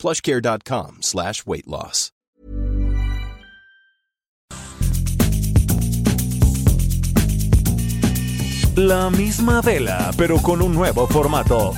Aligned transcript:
plushcare.com 0.00 0.98
slash 1.02 1.44
weight 1.46 1.66
loss. 1.66 2.10
La 8.76 9.10
misma 9.10 9.60
vela, 9.60 10.10
pero 10.16 10.38
con 10.40 10.62
un 10.62 10.72
nuevo 10.72 11.06
formato. 11.06 11.74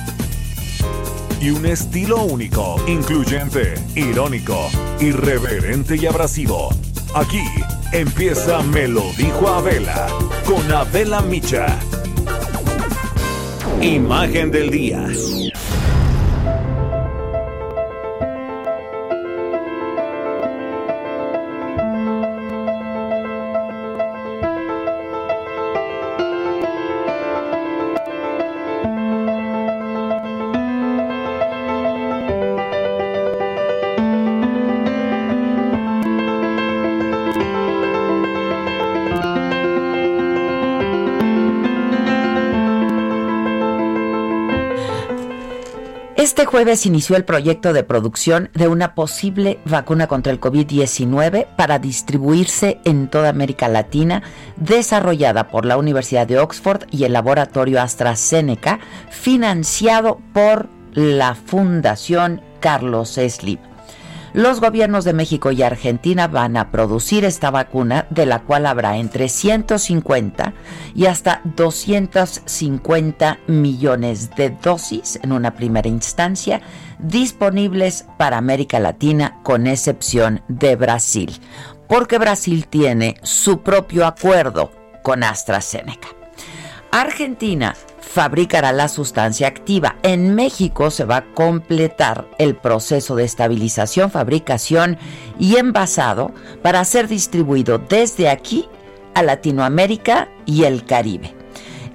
Y 1.41 1.49
un 1.49 1.65
estilo 1.65 2.23
único, 2.23 2.75
incluyente, 2.87 3.73
irónico, 3.95 4.69
irreverente 5.01 5.97
y 5.97 6.05
abrasivo. 6.05 6.69
Aquí 7.15 7.43
empieza 7.91 8.61
Me 8.61 8.87
lo 8.87 9.03
dijo 9.17 9.49
Abela, 9.49 10.07
con 10.45 10.71
Abela 10.71 11.21
Micha. 11.21 11.77
Imagen 13.81 14.51
del 14.51 14.69
día. 14.69 15.09
Este 46.23 46.45
jueves 46.45 46.85
inició 46.85 47.17
el 47.17 47.25
proyecto 47.25 47.73
de 47.73 47.83
producción 47.83 48.49
de 48.53 48.69
una 48.69 48.95
posible 48.95 49.59
vacuna 49.65 50.07
contra 50.07 50.31
el 50.31 50.39
COVID-19 50.39 51.47
para 51.57 51.79
distribuirse 51.79 52.79
en 52.85 53.09
toda 53.09 53.27
América 53.27 53.67
Latina, 53.67 54.23
desarrollada 54.55 55.49
por 55.49 55.65
la 55.65 55.75
Universidad 55.75 56.25
de 56.25 56.39
Oxford 56.39 56.83
y 56.91 57.03
el 57.03 57.11
laboratorio 57.11 57.81
AstraZeneca, 57.81 58.79
financiado 59.11 60.21
por 60.31 60.69
la 60.93 61.35
Fundación 61.35 62.39
Carlos 62.61 63.19
Slim. 63.27 63.72
Los 64.33 64.61
gobiernos 64.61 65.05
de 65.05 65.13
México 65.13 65.51
y 65.51 65.61
Argentina 65.61 66.27
van 66.27 66.57
a 66.57 66.71
producir 66.71 67.23
esta 67.23 67.51
vacuna, 67.51 68.07
de 68.09 68.25
la 68.25 68.39
cual 68.39 68.65
habrá 68.65 68.97
entre 68.97 69.29
150 69.29 70.53
y 70.95 71.05
hasta 71.05 71.41
250 71.55 73.37
millones 73.45 74.35
de 74.35 74.49
dosis 74.49 75.19
en 75.21 75.33
una 75.33 75.53
primera 75.53 75.87
instancia, 75.87 76.61
disponibles 76.97 78.07
para 78.17 78.37
América 78.37 78.79
Latina, 78.79 79.39
con 79.43 79.67
excepción 79.67 80.41
de 80.47 80.77
Brasil, 80.77 81.39
porque 81.87 82.17
Brasil 82.17 82.65
tiene 82.67 83.17
su 83.21 83.61
propio 83.61 84.07
acuerdo 84.07 84.71
con 85.03 85.23
AstraZeneca. 85.23 86.07
Argentina 86.91 87.75
fabricará 88.13 88.71
la 88.71 88.89
sustancia 88.89 89.47
activa. 89.47 89.95
En 90.03 90.35
México 90.35 90.91
se 90.91 91.03
va 91.03 91.17
a 91.17 91.33
completar 91.33 92.27
el 92.37 92.55
proceso 92.55 93.15
de 93.15 93.23
estabilización, 93.23 94.11
fabricación 94.11 94.99
y 95.39 95.55
envasado 95.55 96.31
para 96.61 96.85
ser 96.85 97.07
distribuido 97.07 97.79
desde 97.79 98.29
aquí 98.29 98.69
a 99.15 99.23
Latinoamérica 99.23 100.29
y 100.45 100.65
el 100.65 100.85
Caribe. 100.85 101.33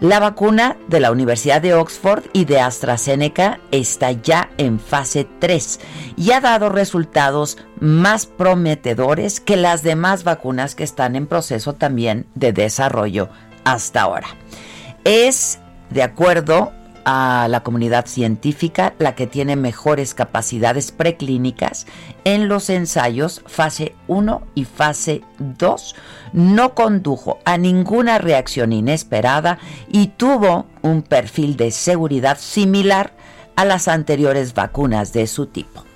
La 0.01 0.19
vacuna 0.19 0.77
de 0.89 0.99
la 0.99 1.13
Universidad 1.13 1.63
de 1.63 1.75
Oxford 1.75 2.25
y 2.33 2.47
de 2.47 2.61
AstraZeneca 2.61 3.61
está 3.71 4.11
ya 4.11 4.51
en 4.59 4.81
fase 4.81 5.29
3 5.39 5.81
y 6.17 6.33
ha 6.33 6.41
dado 6.41 6.69
resultados 6.69 7.59
más 7.79 8.27
prometedores 8.27 9.41
que 9.41 9.57
las 9.57 9.85
demás 9.85 10.25
vacunas 10.25 10.75
que 10.75 10.85
están 10.85 11.15
en 11.15 11.29
proceso 11.29 11.75
también 11.75 12.27
de 12.35 12.53
desarrollo 12.53 13.29
hasta 13.65 14.03
ahora. 14.03 14.29
Es 15.05 15.61
de 15.91 16.03
acuerdo 16.03 16.73
a 17.11 17.49
la 17.49 17.63
comunidad 17.63 18.07
científica, 18.07 18.93
la 18.99 19.15
que 19.15 19.27
tiene 19.27 19.57
mejores 19.57 20.13
capacidades 20.13 20.93
preclínicas 20.93 21.87
en 22.25 22.49
los 22.49 22.69
ensayos 22.69 23.43
fase 23.47 23.95
1 24.09 24.43
y 24.55 24.67
fase 24.67 25.23
2. 25.39 25.95
No 26.35 26.75
condujo 26.75 27.39
a 27.47 27.57
ninguna 27.57 28.19
reacción 28.19 28.75
inesperada 28.75 29.59
y 29.91 30.09
tuvo 30.09 30.67
un 30.83 31.01
perfil 31.01 31.57
de 31.57 31.71
seguridad 31.71 32.37
similar 32.39 33.15
a 33.57 33.65
las 33.65 33.89
anteriores 33.89 34.53
vacunas 34.53 35.15
de 35.15 35.27
su 35.27 35.47
tipo. 35.47 35.88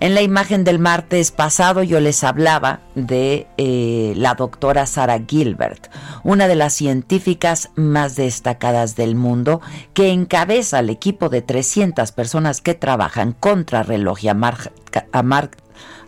En 0.00 0.14
la 0.14 0.22
imagen 0.22 0.64
del 0.64 0.78
martes 0.78 1.30
pasado 1.30 1.82
yo 1.82 2.00
les 2.00 2.24
hablaba 2.24 2.80
de 2.94 3.46
eh, 3.56 4.12
la 4.16 4.34
doctora 4.34 4.86
Sarah 4.86 5.20
Gilbert, 5.26 5.88
una 6.24 6.48
de 6.48 6.56
las 6.56 6.74
científicas 6.74 7.70
más 7.76 8.16
destacadas 8.16 8.96
del 8.96 9.14
mundo, 9.14 9.60
que 9.94 10.10
encabeza 10.10 10.80
el 10.80 10.90
equipo 10.90 11.28
de 11.28 11.42
300 11.42 12.12
personas 12.12 12.60
que 12.60 12.74
trabajan 12.74 13.32
contra 13.32 13.82
reloj 13.82 14.24
y 14.24 14.28
a, 14.28 14.36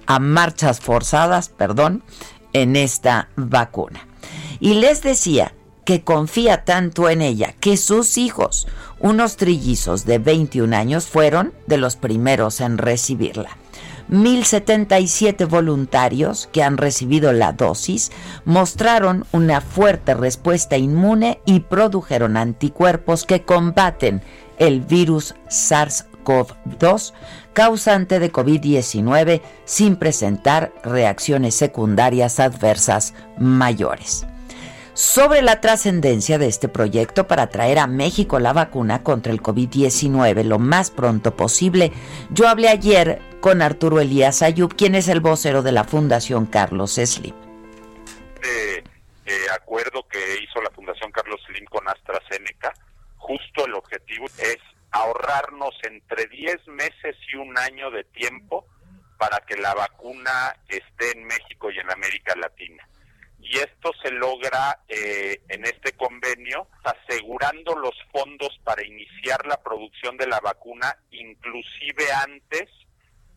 a 0.07 0.19
marchas 0.19 0.81
forzadas, 0.81 1.49
perdón, 1.49 2.03
en 2.53 2.77
esta 2.77 3.29
vacuna. 3.37 4.07
Y 4.61 4.75
les 4.75 5.03
decía 5.03 5.55
que 5.85 6.03
confía 6.03 6.65
tanto 6.65 7.09
en 7.09 7.23
ella 7.23 7.55
que 7.61 7.77
sus 7.77 8.19
hijos, 8.19 8.67
unos 8.99 9.37
trillizos 9.37 10.05
de 10.05 10.19
21 10.19 10.77
años, 10.77 11.07
fueron 11.07 11.55
de 11.67 11.79
los 11.79 11.97
primeros 11.97 12.61
en 12.61 12.77
recibirla. 12.77 13.57
1.077 14.11 15.49
voluntarios 15.49 16.49
que 16.53 16.63
han 16.63 16.77
recibido 16.77 17.33
la 17.33 17.53
dosis 17.53 18.13
mostraron 18.45 19.25
una 19.33 19.61
fuerte 19.61 20.15
respuesta 20.15 20.77
inmune 20.77 21.41
y 21.45 21.61
produjeron 21.61 22.37
anticuerpos 22.37 23.25
que 23.25 23.43
combaten 23.43 24.23
el 24.59 24.81
virus 24.81 25.35
SARS-CoV-2 25.49 27.13
causante 27.53 28.19
de 28.19 28.33
COVID-19 28.33 29.41
sin 29.65 29.97
presentar 29.97 30.73
reacciones 30.85 31.55
secundarias 31.55 32.39
adversas 32.39 33.15
mayores 33.39 34.27
sobre 34.97 35.43
la 35.43 35.61
trascendencia 35.61 36.39
de 36.39 36.47
este 36.47 36.71
proyecto 36.71 37.29
para 37.29 37.49
traer 37.49 37.79
a 37.79 37.87
México 37.87 38.39
la 38.39 38.55
vacuna 38.55 39.03
contra 39.03 39.31
el 39.31 39.43
COVID-19 39.43 40.43
lo 40.43 40.59
más 40.59 40.91
pronto 40.91 41.37
posible. 41.37 41.93
Yo 42.31 42.49
hablé 42.49 42.71
ayer 42.71 43.21
con 43.43 43.61
Arturo 43.61 44.01
Elías 44.01 44.41
Ayub, 44.41 44.75
quien 44.75 44.95
es 44.95 45.09
el 45.09 45.21
vocero 45.21 45.63
de 45.63 45.73
la 45.73 45.85
Fundación 45.85 46.47
Carlos 46.47 46.95
Slim. 46.95 47.35
Este 48.41 48.79
eh, 49.27 49.47
acuerdo 49.55 50.09
que 50.09 50.19
hizo 50.43 50.63
la 50.63 50.71
Fundación 50.71 51.13
Carlos 51.13 51.43
Slim 51.47 51.67
con 51.67 51.87
AstraZeneca, 51.87 52.73
justo 53.19 53.67
el 53.67 53.75
objetivo 53.75 54.25
es 54.39 54.59
ahorrarnos 54.93 55.75
entre 55.83 56.27
10 56.27 56.69
meses 56.69 57.17
y 57.31 57.37
un 57.37 57.59
año 57.59 57.91
de 57.91 58.05
tiempo 58.05 58.67
para 59.19 59.41
que 59.41 59.57
la 59.57 59.75
vacuna 59.75 60.57
esté 60.69 61.19
en 61.19 61.27
México 61.27 61.71
y 61.71 61.79
en 61.81 61.91
América 61.91 62.35
Latina 62.35 62.86
y 63.49 63.59
esto 63.59 63.93
se 64.03 64.11
logra 64.11 64.81
eh, 64.89 65.41
en 65.49 65.65
este 65.65 65.93
convenio 65.93 66.69
asegurando 66.83 67.77
los 67.77 67.95
fondos 68.13 68.59
para 68.65 68.85
iniciar 68.85 69.47
la 69.47 69.63
producción 69.63 70.17
de 70.17 70.27
la 70.27 70.41
vacuna 70.41 70.97
inclusive 71.11 72.13
antes 72.13 72.69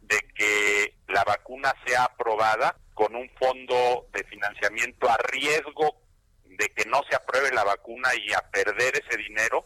de 0.02 0.18
que 0.36 0.96
la 1.08 1.24
vacuna 1.24 1.74
sea 1.86 2.06
aprobada 2.06 2.76
con 2.96 3.16
un 3.16 3.30
fondo 3.40 4.08
de 4.12 4.24
financiamiento 4.24 5.10
a 5.10 5.18
riesgo 5.18 6.02
de 6.46 6.70
que 6.70 6.86
no 6.90 7.02
se 7.10 7.16
apruebe 7.16 7.52
la 7.52 7.64
vacuna 7.64 8.10
y 8.16 8.34
a 8.34 8.42
perder 8.52 8.96
ese 8.96 9.18
dinero, 9.18 9.64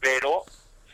pero 0.00 0.42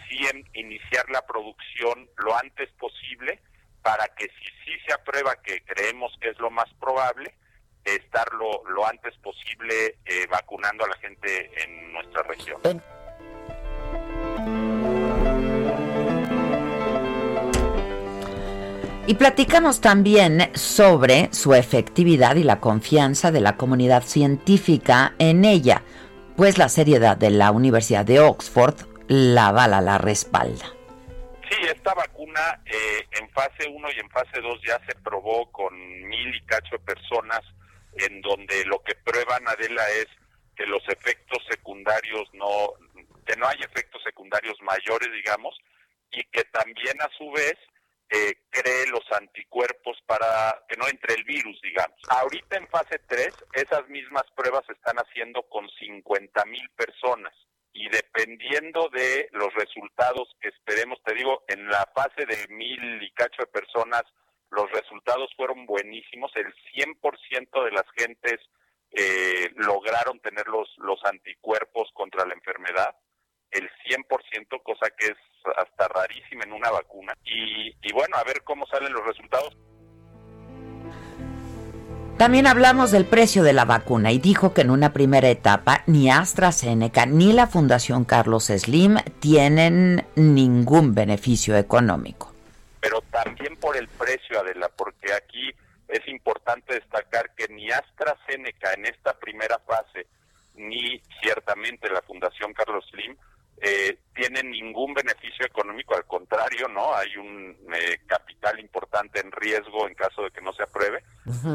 sí 0.08 0.26
en 0.26 0.44
iniciar 0.54 1.08
la 1.10 1.24
producción 1.24 2.10
lo 2.16 2.36
antes 2.36 2.68
posible 2.72 3.40
para 3.82 4.08
que 4.08 4.24
si 4.26 4.44
sí 4.64 4.78
se 4.86 4.92
aprueba, 4.92 5.36
que 5.36 5.62
creemos 5.64 6.12
que 6.20 6.30
es 6.30 6.38
lo 6.38 6.50
más 6.50 6.68
probable, 6.80 7.34
estar 7.84 8.28
lo, 8.32 8.86
antes 8.86 9.14
posible 9.18 9.98
eh, 10.04 10.26
vacunando 10.30 10.84
a 10.84 10.88
la 10.88 10.96
gente 10.96 11.50
en 11.62 11.92
nuestra 11.92 12.22
región. 12.22 12.60
Y 19.06 19.14
platicamos 19.14 19.80
también 19.80 20.50
sobre 20.54 21.28
su 21.32 21.54
efectividad 21.54 22.36
y 22.36 22.44
la 22.44 22.60
confianza 22.60 23.32
de 23.32 23.40
la 23.40 23.56
comunidad 23.56 24.04
científica 24.04 25.14
en 25.18 25.44
ella, 25.44 25.82
pues 26.36 26.56
la 26.56 26.68
seriedad 26.68 27.16
de 27.16 27.30
la 27.30 27.50
Universidad 27.50 28.04
de 28.04 28.20
Oxford 28.20 28.76
la 29.08 29.52
bala 29.52 29.80
la 29.80 29.98
respalda. 29.98 30.64
Sí, 31.50 31.56
esta 31.66 31.92
vacuna 31.94 32.60
eh, 32.64 33.06
en 33.20 33.28
fase 33.30 33.68
1 33.68 33.88
y 33.94 34.00
en 34.00 34.08
fase 34.10 34.40
2 34.40 34.60
ya 34.66 34.80
se 34.86 34.94
probó 35.02 35.50
con 35.52 35.74
mil 36.08 36.34
y 36.34 36.40
cacho 36.46 36.76
de 36.76 36.78
personas, 36.78 37.40
en 37.98 38.20
donde 38.20 38.64
lo 38.64 38.82
que 38.82 38.94
prueban, 38.94 39.46
Adela, 39.48 39.88
es 39.90 40.06
que 40.56 40.66
los 40.66 40.82
efectos 40.88 41.38
secundarios 41.48 42.28
no, 42.34 42.72
que 43.26 43.36
no 43.36 43.46
hay 43.46 43.58
efectos 43.62 44.02
secundarios 44.02 44.56
mayores, 44.62 45.12
digamos, 45.12 45.58
y 46.10 46.22
que 46.24 46.44
también 46.44 47.00
a 47.00 47.08
su 47.16 47.30
vez 47.30 47.56
eh, 48.10 48.34
cree 48.50 48.86
los 48.88 49.04
anticuerpos 49.12 49.98
para 50.06 50.62
que 50.68 50.76
no 50.76 50.86
entre 50.86 51.14
el 51.14 51.24
virus, 51.24 51.58
digamos. 51.62 51.98
Ahorita 52.08 52.58
en 52.58 52.68
fase 52.68 52.98
3, 53.06 53.32
esas 53.54 53.88
mismas 53.88 54.24
pruebas 54.36 54.66
se 54.66 54.74
están 54.74 54.96
haciendo 54.96 55.42
con 55.48 55.68
50 55.78 56.44
mil 56.44 56.68
personas 56.70 57.32
y 57.72 57.88
dependiendo 57.88 58.90
de 58.90 59.28
los 59.32 59.52
resultados 59.54 60.28
que 60.40 60.48
esperemos, 60.48 61.02
te 61.04 61.14
digo, 61.14 61.42
en 61.48 61.66
la 61.68 61.90
fase 61.94 62.26
de 62.26 62.48
mil 62.48 63.02
y 63.02 63.10
cacho 63.12 63.42
de 63.42 63.46
personas, 63.46 64.02
los 64.52 64.70
resultados 64.70 65.30
fueron 65.34 65.64
buenísimos, 65.66 66.30
el 66.36 66.52
100% 66.74 67.64
de 67.64 67.70
las 67.70 67.84
gentes 67.96 68.38
eh, 68.90 69.50
lograron 69.56 70.20
tener 70.20 70.46
los, 70.46 70.68
anticuerpos 71.04 71.88
contra 71.94 72.26
la 72.26 72.34
enfermedad, 72.34 72.94
el 73.50 73.68
100%, 73.86 74.62
cosa 74.62 74.90
que 74.96 75.06
es 75.06 75.16
hasta 75.56 75.88
rarísima 75.88 76.44
en 76.44 76.52
una 76.52 76.70
vacuna. 76.70 77.14
Y, 77.24 77.68
y 77.82 77.92
bueno, 77.92 78.16
a 78.16 78.24
ver 78.24 78.42
cómo 78.44 78.66
salen 78.66 78.92
los 78.92 79.04
resultados. 79.04 79.56
También 82.18 82.46
hablamos 82.46 82.92
del 82.92 83.06
precio 83.06 83.42
de 83.42 83.54
la 83.54 83.64
vacuna 83.64 84.12
y 84.12 84.18
dijo 84.18 84.52
que 84.52 84.60
en 84.60 84.70
una 84.70 84.92
primera 84.92 85.28
etapa 85.28 85.82
ni 85.86 86.10
AstraZeneca 86.10 87.06
ni 87.06 87.32
la 87.32 87.46
Fundación 87.46 88.04
Carlos 88.04 88.44
Slim 88.44 88.98
tienen 89.18 90.06
ningún 90.14 90.94
beneficio 90.94 91.56
económico. 91.56 92.31
Pero 92.82 93.00
también 93.12 93.56
por 93.56 93.76
el 93.76 93.86
precio, 93.86 94.40
Adela, 94.40 94.68
porque 94.68 95.12
aquí 95.12 95.54
es 95.86 96.06
importante 96.08 96.74
destacar 96.74 97.32
que 97.36 97.46
ni 97.46 97.70
AstraZeneca 97.70 98.72
en 98.72 98.86
esta 98.86 99.16
primera 99.18 99.58
fase, 99.60 100.08
ni 100.56 101.00
ciertamente 101.22 101.88
la 101.88 102.02
Fundación 102.02 102.52
Carlos 102.52 102.84
Slim, 102.90 103.16
eh, 103.64 103.96
tienen 104.12 104.50
ningún 104.50 104.92
beneficio 104.92 105.46
económico, 105.46 105.94
al 105.94 106.04
contrario, 106.06 106.66
¿no? 106.66 106.92
Hay 106.96 107.16
un 107.16 107.56
eh, 107.72 108.00
capital 108.06 108.58
importante 108.58 109.20
en 109.20 109.30
riesgo 109.30 109.86
en 109.86 109.94
caso 109.94 110.24
de 110.24 110.32
que 110.32 110.40
no 110.40 110.52
se 110.52 110.64
apruebe, 110.64 111.04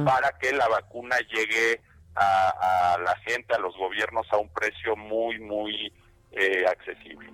para 0.06 0.38
que 0.40 0.54
la 0.54 0.70
vacuna 0.70 1.18
llegue 1.30 1.82
a, 2.16 2.98
la 3.04 3.16
gente, 3.26 3.54
a 3.54 3.60
los 3.60 3.76
gobiernos, 3.76 4.26
a 4.32 4.38
un 4.38 4.48
precio 4.54 4.96
muy, 4.96 5.38
muy 5.40 5.94
eh, 6.32 6.66
accesible. 6.66 7.28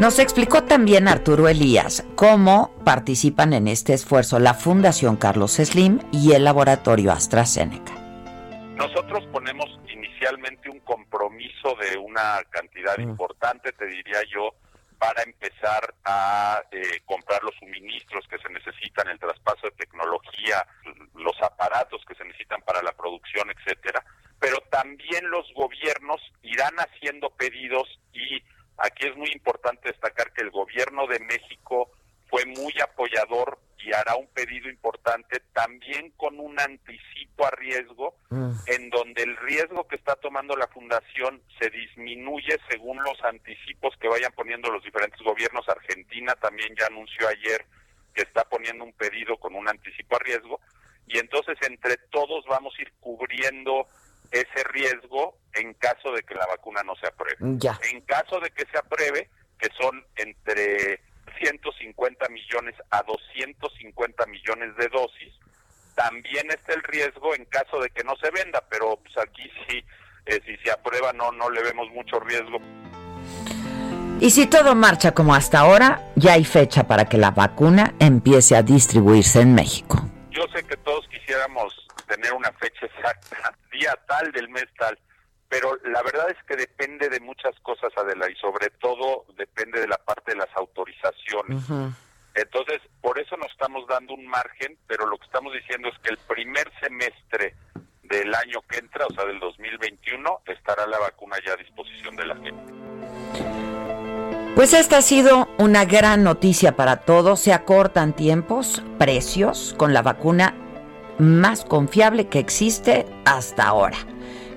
Nos 0.00 0.18
explicó 0.18 0.64
también 0.64 1.08
Arturo 1.08 1.46
Elías 1.46 2.06
cómo 2.14 2.74
participan 2.86 3.52
en 3.52 3.68
este 3.68 3.92
esfuerzo 3.92 4.38
la 4.38 4.54
Fundación 4.54 5.18
Carlos 5.18 5.56
Slim 5.56 6.00
y 6.10 6.32
el 6.32 6.44
laboratorio 6.44 7.12
AstraZeneca. 7.12 7.92
Nosotros 8.76 9.26
ponemos 9.30 9.68
inicialmente 9.92 10.70
un 10.70 10.80
compromiso 10.80 11.76
de 11.76 11.98
una 11.98 12.40
cantidad 12.48 12.96
mm. 12.96 13.10
importante, 13.10 13.72
te 13.72 13.84
diría 13.88 14.22
yo, 14.32 14.54
para 14.98 15.22
empezar 15.22 15.94
a 16.06 16.62
eh, 16.72 17.02
comprar 17.04 17.42
los 17.44 17.54
suministros 17.56 18.26
que 18.26 18.38
se 18.38 18.48
necesitan, 18.48 19.06
el 19.08 19.18
traspaso 19.18 19.66
de 19.66 19.72
tecnología, 19.72 20.66
los 21.14 21.36
aparatos 21.42 22.00
que 22.08 22.14
se 22.14 22.24
necesitan 22.24 22.62
para 22.62 22.82
la 22.82 22.92
producción, 22.92 23.50
etcétera. 23.50 24.02
Pero 24.38 24.56
también 24.70 25.28
los 25.30 25.44
gobiernos 25.52 26.22
irán 26.40 26.74
haciendo 26.78 27.28
pedidos 27.36 28.00
y 28.14 28.42
aquí 28.80 29.06
es 29.06 29.16
muy 29.16 29.30
importante 29.32 29.88
destacar 29.88 30.32
que 30.32 30.42
el 30.42 30.50
gobierno 30.50 31.06
de 31.06 31.20
México 31.20 31.90
fue 32.28 32.44
muy 32.46 32.72
apoyador 32.80 33.58
y 33.78 33.92
hará 33.92 34.14
un 34.14 34.26
pedido 34.28 34.68
importante 34.68 35.40
también 35.52 36.10
con 36.16 36.38
un 36.38 36.58
anticipo 36.60 37.46
a 37.46 37.50
riesgo 37.50 38.14
mm. 38.28 38.50
en 38.66 38.90
donde 38.90 39.22
el 39.22 39.36
riesgo 39.38 39.86
que 39.88 39.96
está 39.96 40.16
tomando 40.16 40.54
la 40.56 40.68
fundación 40.68 41.42
se 41.58 41.70
disminuye 41.70 42.58
según 42.70 43.02
los 43.02 43.22
anticipos 43.24 43.94
que 43.98 44.08
vayan 44.08 44.32
poniendo 44.32 44.70
los 44.70 44.84
diferentes 44.84 45.20
gobiernos. 45.22 45.68
Argentina 45.68 46.34
también 46.34 46.74
ya 46.78 46.86
anunció 46.86 47.26
ayer 47.28 47.64
que 48.14 48.22
está 48.22 48.44
poniendo 48.44 48.84
un 48.84 48.92
pedido 48.92 49.38
con 49.38 49.54
un 49.54 49.68
anticipo 49.68 50.16
a 50.16 50.20
riesgo 50.20 50.60
y 51.06 51.18
entonces 51.18 51.56
entre 51.62 51.96
todos 52.10 52.44
vamos 52.46 52.74
a 52.78 52.82
ir 52.82 52.92
cubriendo 53.00 53.88
ese 54.30 54.64
riesgo 54.72 55.36
en 55.54 55.74
caso 55.74 56.12
de 56.12 56.22
que 56.22 56.34
la 56.34 56.46
vacuna 56.46 56.82
no 56.82 56.94
se 56.96 57.06
apruebe. 57.06 57.36
En 57.40 58.00
caso 58.02 58.40
de 58.40 58.50
que 58.50 58.64
se 58.70 58.78
apruebe, 58.78 59.28
que 59.58 59.68
son 59.78 60.04
entre 60.16 61.00
150 61.42 62.28
millones 62.28 62.74
a 62.90 63.02
250 63.02 64.26
millones 64.26 64.76
de 64.76 64.88
dosis. 64.88 65.32
También 65.94 66.50
está 66.50 66.74
el 66.74 66.82
riesgo 66.82 67.34
en 67.34 67.44
caso 67.46 67.80
de 67.80 67.90
que 67.90 68.04
no 68.04 68.14
se 68.16 68.30
venda, 68.30 68.62
pero 68.70 68.96
pues 68.96 69.16
aquí 69.18 69.50
sí, 69.68 69.84
eh, 70.26 70.40
si 70.46 70.56
se 70.58 70.70
aprueba 70.70 71.12
no, 71.12 71.32
no 71.32 71.50
le 71.50 71.62
vemos 71.62 71.90
mucho 71.90 72.20
riesgo. 72.20 72.58
Y 74.20 74.30
si 74.30 74.46
todo 74.46 74.74
marcha 74.74 75.12
como 75.12 75.34
hasta 75.34 75.60
ahora, 75.60 76.12
ya 76.14 76.34
hay 76.34 76.44
fecha 76.44 76.86
para 76.86 77.06
que 77.06 77.16
la 77.16 77.30
vacuna 77.30 77.94
empiece 77.98 78.54
a 78.54 78.62
distribuirse 78.62 79.40
en 79.40 79.54
México. 79.54 79.98
Yo 80.30 80.42
sé 80.54 80.62
que 80.64 80.76
todos 80.76 81.06
quisiéramos 81.08 81.74
tener 82.10 82.32
una 82.32 82.50
fecha 82.52 82.86
exacta, 82.86 83.54
día 83.70 83.96
tal 84.08 84.32
del 84.32 84.48
mes 84.48 84.66
tal, 84.76 84.98
pero 85.48 85.78
la 85.84 86.02
verdad 86.02 86.28
es 86.30 86.36
que 86.44 86.56
depende 86.56 87.08
de 87.08 87.20
muchas 87.20 87.54
cosas, 87.60 87.92
Adela, 87.96 88.28
y 88.28 88.34
sobre 88.36 88.68
todo 88.70 89.26
depende 89.36 89.80
de 89.80 89.86
la 89.86 89.96
parte 89.96 90.32
de 90.32 90.38
las 90.38 90.48
autorizaciones. 90.56 91.62
Entonces, 92.34 92.80
por 93.00 93.18
eso 93.18 93.36
nos 93.36 93.50
estamos 93.50 93.86
dando 93.88 94.14
un 94.14 94.26
margen, 94.26 94.76
pero 94.86 95.06
lo 95.06 95.18
que 95.18 95.26
estamos 95.26 95.52
diciendo 95.52 95.88
es 95.88 95.98
que 96.00 96.10
el 96.10 96.18
primer 96.18 96.70
semestre 96.80 97.54
del 98.02 98.34
año 98.34 98.60
que 98.68 98.78
entra, 98.78 99.06
o 99.06 99.14
sea, 99.14 99.24
del 99.24 99.38
2021, 99.38 100.42
estará 100.46 100.86
la 100.86 100.98
vacuna 100.98 101.36
ya 101.46 101.52
a 101.52 101.56
disposición 101.56 102.16
de 102.16 102.26
la 102.26 102.36
gente. 102.36 102.72
Pues 104.56 104.74
esta 104.74 104.98
ha 104.98 105.02
sido 105.02 105.48
una 105.58 105.84
gran 105.84 106.24
noticia 106.24 106.74
para 106.74 106.98
todos. 106.98 107.40
Se 107.40 107.52
acortan 107.52 108.14
tiempos, 108.14 108.82
precios 108.98 109.74
con 109.78 109.94
la 109.94 110.02
vacuna 110.02 110.54
más 111.20 111.64
confiable 111.64 112.28
que 112.28 112.38
existe 112.38 113.06
hasta 113.24 113.64
ahora. 113.64 113.98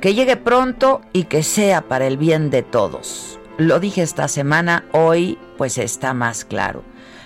Que 0.01 0.13
llegue 0.13 0.35
pronto 0.35 1.01
y 1.13 1.25
que 1.25 1.43
sea 1.43 1.83
para 1.87 2.07
el 2.07 2.17
bien 2.17 2.49
de 2.49 2.63
todos. 2.63 3.39
Lo 3.57 3.79
dije 3.79 4.01
esta 4.01 4.27
semana, 4.27 4.85
hoy 4.91 5.37
pues 5.57 5.77
está 5.77 6.13
más 6.13 6.43
claro. 6.43 6.83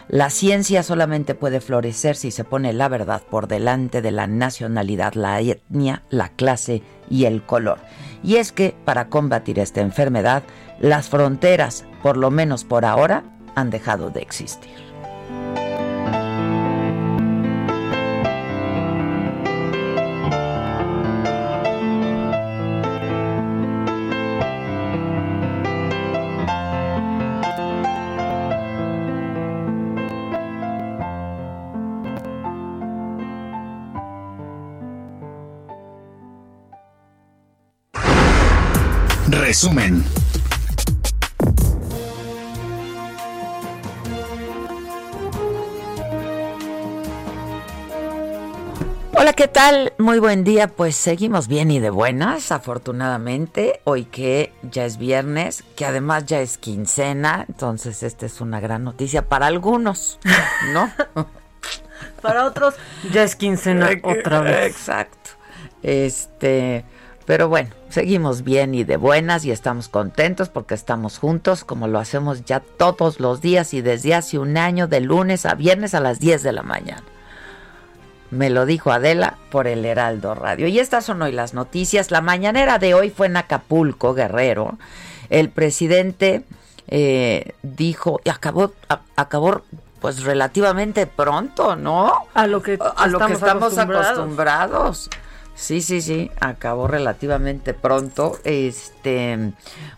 La 0.10 0.30
ciencia 0.30 0.84
solamente 0.84 1.36
puede 1.36 1.60
florecer 1.60 2.16
si 2.16 2.32
se 2.32 2.46
pone 2.46 2.72
la 2.72 2.88
verdad 2.88 3.24
por 3.30 3.48
delante 3.48 4.02
de 4.02 4.12
la 4.12 4.26
nacionalidad, 4.26 5.14
la 5.16 5.42
etnia, 5.42 6.04
la 6.10 6.30
clase 6.30 6.82
y 7.10 7.26
el 7.26 7.44
color. 7.44 7.80
Y 8.24 8.38
es 8.38 8.54
que 8.54 8.74
para 8.86 9.10
combatir 9.10 9.60
esta 9.60 9.82
enfermedad, 9.82 10.44
las 10.80 11.10
fronteras, 11.10 11.86
por 12.04 12.16
lo 12.16 12.32
menos 12.32 12.64
por 12.64 12.86
ahora, 12.86 13.24
han 13.56 13.70
dejado 13.70 14.10
de 14.10 14.22
existir. 14.22 14.87
Resumen. 39.48 40.04
Hola, 49.14 49.32
¿qué 49.32 49.48
tal? 49.48 49.94
Muy 49.98 50.20
buen 50.20 50.44
día. 50.44 50.68
Pues 50.68 50.98
seguimos 50.98 51.48
bien 51.48 51.72
y 51.72 51.80
de 51.80 51.90
buenas, 51.90 52.52
afortunadamente. 52.52 53.80
Hoy 53.86 54.04
que 54.04 54.52
ya 54.70 54.84
es 54.84 54.98
viernes, 54.98 55.64
que 55.78 55.86
además 55.86 56.26
ya 56.26 56.42
es 56.42 56.58
quincena, 56.58 57.46
entonces 57.48 58.04
esta 58.04 58.26
es 58.26 58.42
una 58.42 58.60
gran 58.60 58.84
noticia 58.84 59.30
para 59.30 59.48
algunos, 59.48 60.20
¿no? 60.74 60.92
para 62.22 62.44
otros 62.44 62.74
ya 63.14 63.24
es 63.24 63.38
quincena 63.38 63.92
otra 64.04 64.42
vez. 64.42 64.76
Exacto. 64.76 65.30
Este, 65.84 66.84
Pero 67.28 67.50
bueno, 67.50 67.72
seguimos 67.90 68.46
bien 68.46 68.74
y 68.74 68.86
de 68.86 68.96
buenas 68.96 69.44
y 69.44 69.52
estamos 69.52 69.90
contentos 69.90 70.48
porque 70.48 70.74
estamos 70.74 71.20
juntos 71.20 71.66
como 71.66 71.90
lo 71.90 72.00
hacemos 72.00 72.46
ya 72.46 72.62
todos 72.62 73.20
los 73.20 73.42
días 73.42 73.74
y 73.74 73.82
desde 73.82 74.16
hace 74.16 74.40
un 74.40 74.56
año 74.56 74.88
de 74.88 75.02
lunes 75.02 75.46
a 75.46 75.54
viernes 75.54 75.94
a 75.94 76.00
las 76.00 76.22
10 76.22 76.42
de 76.42 76.54
la 76.54 76.64
mañana. 76.64 77.04
Me 78.32 78.50
lo 78.50 78.66
dijo 78.66 78.94
Adela 78.94 79.36
por 79.52 79.68
el 79.68 79.84
Heraldo 79.84 80.36
Radio. 80.36 80.68
Y 80.68 80.80
estas 80.80 81.04
son 81.04 81.22
hoy 81.22 81.34
las 81.34 81.54
noticias. 81.54 82.12
La 82.12 82.22
mañanera 82.22 82.80
de 82.80 82.94
hoy 82.94 83.10
fue 83.10 83.28
en 83.28 83.36
Acapulco, 83.36 84.14
Guerrero. 84.14 84.78
El 85.30 85.50
presidente 85.50 86.46
eh, 86.88 87.56
dijo, 87.62 88.22
y 88.24 88.30
acabó, 88.30 88.72
acabó 89.18 89.64
pues 90.00 90.24
relativamente 90.24 91.08
pronto, 91.08 91.76
¿no? 91.76 92.14
A 92.34 92.48
lo 92.48 92.62
que, 92.62 92.80
a 92.96 93.08
lo 93.08 93.20
que 93.20 93.34
estamos 93.34 93.78
acostumbrados. 93.78 95.10
Sí, 95.58 95.82
sí, 95.82 96.02
sí, 96.02 96.30
acabó 96.40 96.88
relativamente 96.88 97.74
pronto. 97.74 98.38
Este, 98.44 99.54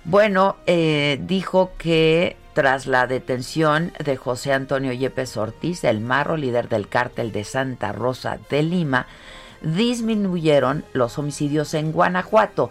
bueno, 0.06 0.56
eh, 0.66 1.20
dijo 1.22 1.74
que 1.78 2.38
tras 2.54 2.88
la 2.88 3.08
detención 3.08 3.92
de 4.04 4.16
José 4.16 4.54
Antonio 4.54 4.94
Yepes 4.94 5.36
Ortiz, 5.36 5.84
el 5.84 6.00
marro 6.00 6.38
líder 6.38 6.70
del 6.70 6.88
cártel 6.88 7.34
de 7.34 7.44
Santa 7.44 7.92
Rosa 7.92 8.40
de 8.50 8.64
Lima, 8.64 9.06
disminuyeron 9.62 10.86
los 10.94 11.20
homicidios 11.20 11.74
en 11.74 11.92
Guanajuato, 11.92 12.70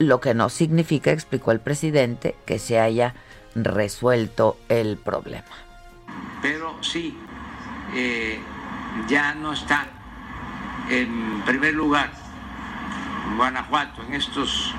lo 0.00 0.20
que 0.20 0.34
no 0.34 0.48
significa, 0.48 1.12
explicó 1.12 1.52
el 1.52 1.60
presidente, 1.60 2.34
que 2.46 2.58
se 2.58 2.80
haya 2.80 3.14
resuelto 3.54 4.56
el 4.68 4.96
problema. 4.96 5.46
Pero 6.42 6.82
sí, 6.82 7.16
eh, 7.94 8.40
ya 9.08 9.36
no 9.36 9.52
está 9.52 9.86
en 10.90 11.40
primer 11.46 11.74
lugar 11.74 12.23
Guanajuato 13.36 14.02
en 14.06 14.14
estos 14.14 14.72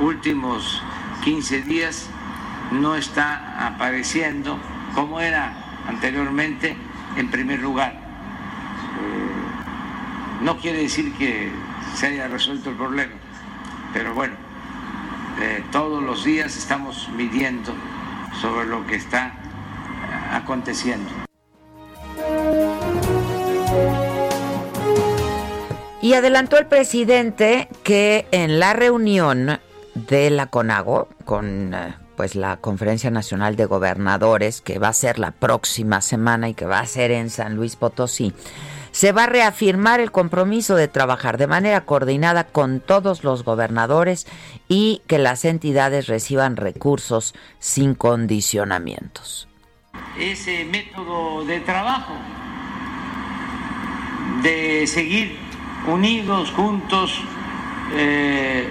últimos 0.00 0.82
15 1.22 1.62
días 1.62 2.10
no 2.72 2.96
está 2.96 3.66
apareciendo 3.66 4.58
como 4.94 5.20
era 5.20 5.52
anteriormente 5.86 6.76
en 7.16 7.30
primer 7.30 7.60
lugar. 7.60 7.92
Eh, 7.92 8.00
no 10.42 10.58
quiere 10.58 10.82
decir 10.82 11.14
que 11.14 11.52
se 11.94 12.08
haya 12.08 12.28
resuelto 12.28 12.70
el 12.70 12.76
problema, 12.76 13.12
pero 13.92 14.14
bueno, 14.14 14.34
eh, 15.40 15.64
todos 15.70 16.02
los 16.02 16.24
días 16.24 16.56
estamos 16.56 17.08
midiendo 17.16 17.72
sobre 18.40 18.66
lo 18.66 18.86
que 18.86 18.96
está 18.96 19.32
aconteciendo. 20.32 21.10
Y 26.02 26.14
adelantó 26.14 26.56
el 26.56 26.66
presidente 26.66 27.68
que 27.82 28.26
en 28.30 28.58
la 28.58 28.72
reunión 28.72 29.60
de 29.94 30.30
la 30.30 30.46
CONAGO, 30.46 31.08
con 31.26 31.74
eh, 31.74 31.94
pues 32.16 32.36
la 32.36 32.56
Conferencia 32.56 33.10
Nacional 33.10 33.56
de 33.56 33.66
Gobernadores, 33.66 34.62
que 34.62 34.78
va 34.78 34.88
a 34.88 34.94
ser 34.94 35.18
la 35.18 35.32
próxima 35.32 36.00
semana 36.00 36.48
y 36.48 36.54
que 36.54 36.64
va 36.64 36.80
a 36.80 36.86
ser 36.86 37.10
en 37.10 37.28
San 37.28 37.54
Luis 37.54 37.76
Potosí, 37.76 38.32
se 38.92 39.12
va 39.12 39.24
a 39.24 39.26
reafirmar 39.26 40.00
el 40.00 40.10
compromiso 40.10 40.74
de 40.74 40.88
trabajar 40.88 41.38
de 41.38 41.46
manera 41.46 41.84
coordinada 41.84 42.44
con 42.44 42.80
todos 42.80 43.22
los 43.22 43.44
gobernadores 43.44 44.26
y 44.68 45.02
que 45.06 45.18
las 45.18 45.44
entidades 45.44 46.06
reciban 46.06 46.56
recursos 46.56 47.34
sin 47.58 47.94
condicionamientos. 47.94 49.48
Ese 50.18 50.64
método 50.64 51.44
de 51.44 51.60
trabajo, 51.60 52.14
de 54.42 54.86
seguir 54.86 55.49
unidos, 55.86 56.50
juntos, 56.50 57.22
eh, 57.92 58.68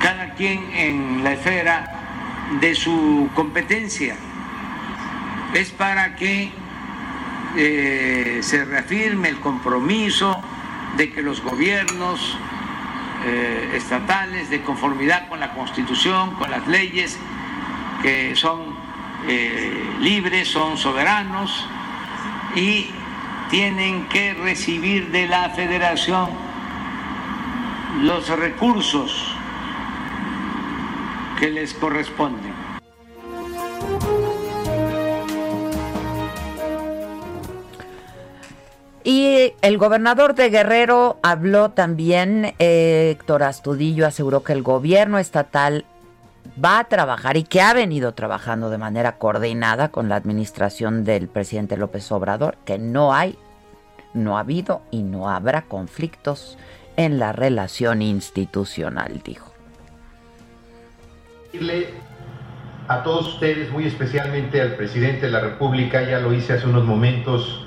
cada 0.00 0.34
quien 0.34 0.70
en 0.74 1.24
la 1.24 1.32
esfera 1.32 2.48
de 2.60 2.74
su 2.74 3.28
competencia. 3.34 4.16
Es 5.54 5.70
para 5.70 6.16
que 6.16 6.50
eh, 7.56 8.38
se 8.42 8.64
reafirme 8.64 9.28
el 9.28 9.40
compromiso 9.40 10.40
de 10.96 11.10
que 11.10 11.22
los 11.22 11.42
gobiernos 11.42 12.38
eh, 13.24 13.72
estatales, 13.74 14.50
de 14.50 14.62
conformidad 14.62 15.28
con 15.28 15.40
la 15.40 15.52
Constitución, 15.52 16.34
con 16.34 16.50
las 16.50 16.66
leyes, 16.66 17.18
que 18.02 18.34
son 18.34 18.82
libres, 20.00 20.48
son 20.48 20.76
soberanos 20.76 21.68
y 22.56 22.90
tienen 23.52 24.08
que 24.08 24.32
recibir 24.32 25.10
de 25.10 25.26
la 25.26 25.50
federación 25.50 26.30
los 28.00 28.26
recursos 28.30 29.36
que 31.38 31.50
les 31.50 31.74
corresponden. 31.74 32.54
Y 39.04 39.52
el 39.60 39.76
gobernador 39.76 40.34
de 40.34 40.48
Guerrero 40.48 41.18
habló 41.22 41.72
también, 41.72 42.54
eh, 42.58 43.10
Héctor 43.10 43.42
Astudillo 43.42 44.06
aseguró 44.06 44.42
que 44.42 44.54
el 44.54 44.62
gobierno 44.62 45.18
estatal 45.18 45.84
va 46.62 46.78
a 46.78 46.84
trabajar 46.84 47.36
y 47.36 47.44
que 47.44 47.60
ha 47.60 47.72
venido 47.72 48.12
trabajando 48.14 48.70
de 48.70 48.78
manera 48.78 49.18
coordinada 49.18 49.90
con 49.90 50.08
la 50.08 50.16
administración 50.16 51.04
del 51.04 51.28
presidente 51.28 51.76
López 51.76 52.10
Obrador, 52.12 52.56
que 52.64 52.78
no 52.78 53.14
hay, 53.14 53.38
no 54.14 54.36
ha 54.36 54.40
habido 54.40 54.82
y 54.90 55.02
no 55.02 55.28
habrá 55.28 55.62
conflictos 55.62 56.58
en 56.96 57.18
la 57.18 57.32
relación 57.32 58.02
institucional, 58.02 59.22
dijo. 59.24 59.52
A 62.88 63.02
todos 63.02 63.34
ustedes, 63.34 63.70
muy 63.70 63.86
especialmente 63.86 64.60
al 64.60 64.74
presidente 64.74 65.26
de 65.26 65.32
la 65.32 65.40
República, 65.40 66.02
ya 66.02 66.18
lo 66.18 66.34
hice 66.34 66.54
hace 66.54 66.66
unos 66.66 66.84
momentos 66.84 67.64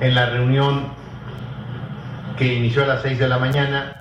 en 0.00 0.14
la 0.14 0.30
reunión 0.30 0.92
que 2.36 2.52
inició 2.54 2.84
a 2.84 2.86
las 2.86 3.02
6 3.02 3.18
de 3.18 3.28
la 3.28 3.38
mañana, 3.38 3.96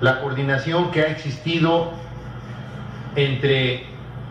la 0.00 0.20
coordinación 0.20 0.90
que 0.90 1.02
ha 1.02 1.06
existido 1.06 1.92
entre 3.16 3.86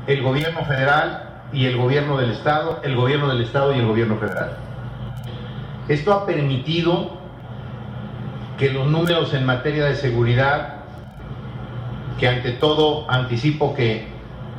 el 0.07 0.21
gobierno 0.21 0.63
federal 0.65 1.41
y 1.53 1.65
el 1.65 1.77
gobierno 1.77 2.17
del 2.17 2.31
estado, 2.31 2.81
el 2.83 2.95
gobierno 2.95 3.29
del 3.29 3.41
estado 3.41 3.75
y 3.75 3.79
el 3.79 3.87
gobierno 3.87 4.17
federal. 4.17 4.57
Esto 5.87 6.13
ha 6.13 6.25
permitido 6.25 7.17
que 8.57 8.71
los 8.71 8.87
números 8.87 9.33
en 9.33 9.45
materia 9.45 9.85
de 9.85 9.95
seguridad, 9.95 10.75
que 12.19 12.27
ante 12.27 12.51
todo 12.51 13.09
anticipo 13.09 13.75
que 13.75 14.07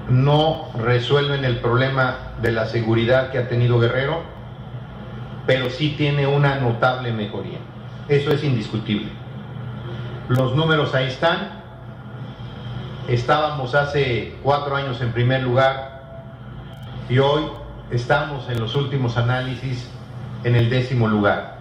no 0.09 0.69
resuelven 0.79 1.45
el 1.45 1.59
problema 1.59 2.17
de 2.41 2.53
la 2.53 2.67
seguridad 2.67 3.31
que 3.31 3.39
ha 3.39 3.49
tenido 3.49 3.79
Guerrero, 3.79 4.23
pero 5.47 5.69
sí 5.71 5.95
tiene 5.97 6.27
una 6.27 6.57
notable 6.57 7.13
mejoría. 7.13 7.59
Eso 8.09 8.31
es 8.31 8.43
indiscutible. 8.45 9.09
Los 10.29 10.55
números 10.55 10.95
ahí 10.95 11.07
están, 11.07 11.58
Estábamos 13.09 13.75
hace 13.75 14.35
cuatro 14.43 14.77
años 14.77 15.01
en 15.01 15.13
primer 15.13 15.43
lugar 15.43 15.99
y 17.09 17.19
hoy 17.19 17.45
estamos 17.91 18.47
en 18.51 18.61
los 18.61 18.77
últimos 18.77 19.17
análisis 19.17 19.89
en 20.45 20.55
el 20.55 20.69
décimo 20.69 21.09
lugar. 21.09 21.57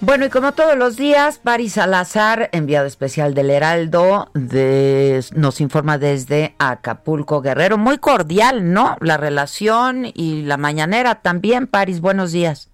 Bueno, 0.00 0.26
y 0.26 0.28
como 0.28 0.52
todos 0.52 0.76
los 0.76 0.96
días, 0.96 1.38
Paris 1.38 1.74
Salazar, 1.74 2.50
enviado 2.52 2.86
especial 2.86 3.32
del 3.34 3.50
Heraldo, 3.50 4.28
nos 4.34 5.60
informa 5.60 5.98
desde 5.98 6.56
Acapulco 6.58 7.42
Guerrero. 7.42 7.78
Muy 7.78 7.98
cordial, 7.98 8.72
¿no? 8.72 8.96
La 9.00 9.18
relación 9.18 10.06
y 10.14 10.42
la 10.42 10.56
mañanera 10.56 11.22
también, 11.22 11.68
Paris, 11.68 12.00
buenos 12.00 12.32
días. 12.32 12.72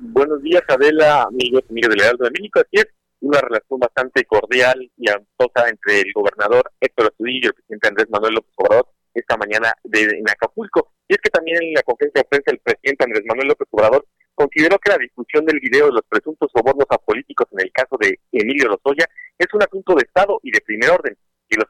Buenos 0.00 0.42
días, 0.42 0.62
Adela, 0.66 1.22
amigos, 1.22 1.62
amigos 1.70 1.90
del 1.90 2.00
Heraldo 2.00 2.24
de 2.24 2.30
México. 2.32 2.60
Así 2.60 2.76
es, 2.80 2.88
una 3.20 3.40
relación 3.40 3.78
bastante 3.78 4.24
cordial 4.24 4.90
y 4.96 5.10
amistosa 5.10 5.68
entre 5.68 6.00
el 6.00 6.12
gobernador 6.14 6.70
Héctor 6.80 7.06
Astudillo 7.06 7.44
y 7.44 7.46
el 7.46 7.54
presidente 7.54 7.88
Andrés 7.88 8.10
Manuel 8.10 8.34
López 8.34 8.52
Obrador 8.56 8.88
esta 9.14 9.36
mañana 9.36 9.72
de, 9.84 10.02
en 10.02 10.28
Acapulco. 10.28 10.92
Y 11.08 11.14
es 11.14 11.20
que 11.20 11.30
también 11.30 11.62
en 11.62 11.74
la 11.74 11.82
conferencia 11.82 12.22
de 12.22 12.28
prensa 12.28 12.50
el 12.52 12.60
presidente 12.60 13.04
Andrés 13.04 13.24
Manuel 13.26 13.48
López 13.48 13.68
Obrador 13.70 14.06
consideró 14.34 14.78
que 14.78 14.90
la 14.90 14.98
discusión 14.98 15.44
del 15.44 15.60
video 15.60 15.86
de 15.86 15.92
los 15.92 16.04
presuntos 16.08 16.50
sobornos 16.54 16.86
a 16.88 16.98
políticos 16.98 17.48
en 17.52 17.60
el 17.60 17.72
caso 17.72 17.96
de 18.00 18.18
Emilio 18.32 18.68
Lozoya 18.68 19.06
es 19.36 19.46
un 19.52 19.62
asunto 19.62 19.94
de 19.94 20.02
Estado 20.02 20.40
y 20.42 20.50
de 20.50 20.60
primer 20.60 20.90
orden, 20.90 21.16
y 21.48 21.56
los 21.56 21.66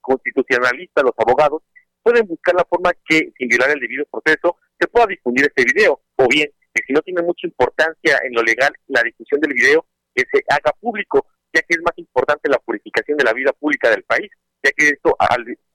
constitucionalistas, 0.00 1.04
los 1.04 1.14
abogados, 1.18 1.62
pueden 2.02 2.26
buscar 2.26 2.54
la 2.54 2.64
forma 2.64 2.92
que, 3.06 3.32
sin 3.36 3.48
violar 3.48 3.70
el 3.70 3.80
debido 3.80 4.04
proceso, 4.06 4.56
se 4.78 4.86
pueda 4.86 5.06
difundir 5.06 5.46
este 5.46 5.64
video, 5.64 6.00
o 6.16 6.28
bien 6.28 6.48
que 6.72 6.82
si 6.86 6.92
no 6.92 7.02
tiene 7.02 7.22
mucha 7.22 7.46
importancia 7.46 8.18
en 8.22 8.32
lo 8.32 8.42
legal 8.42 8.72
la 8.86 9.02
discusión 9.02 9.40
del 9.40 9.54
video, 9.54 9.84
que 10.16 10.24
se 10.32 10.42
haga 10.48 10.72
público, 10.80 11.26
ya 11.52 11.60
que 11.60 11.74
es 11.74 11.80
más 11.82 11.96
importante 11.96 12.48
la 12.48 12.58
purificación 12.58 13.18
de 13.18 13.24
la 13.24 13.34
vida 13.34 13.52
pública 13.52 13.90
del 13.90 14.02
país, 14.02 14.30
ya 14.64 14.70
que 14.72 14.88
esto 14.88 15.16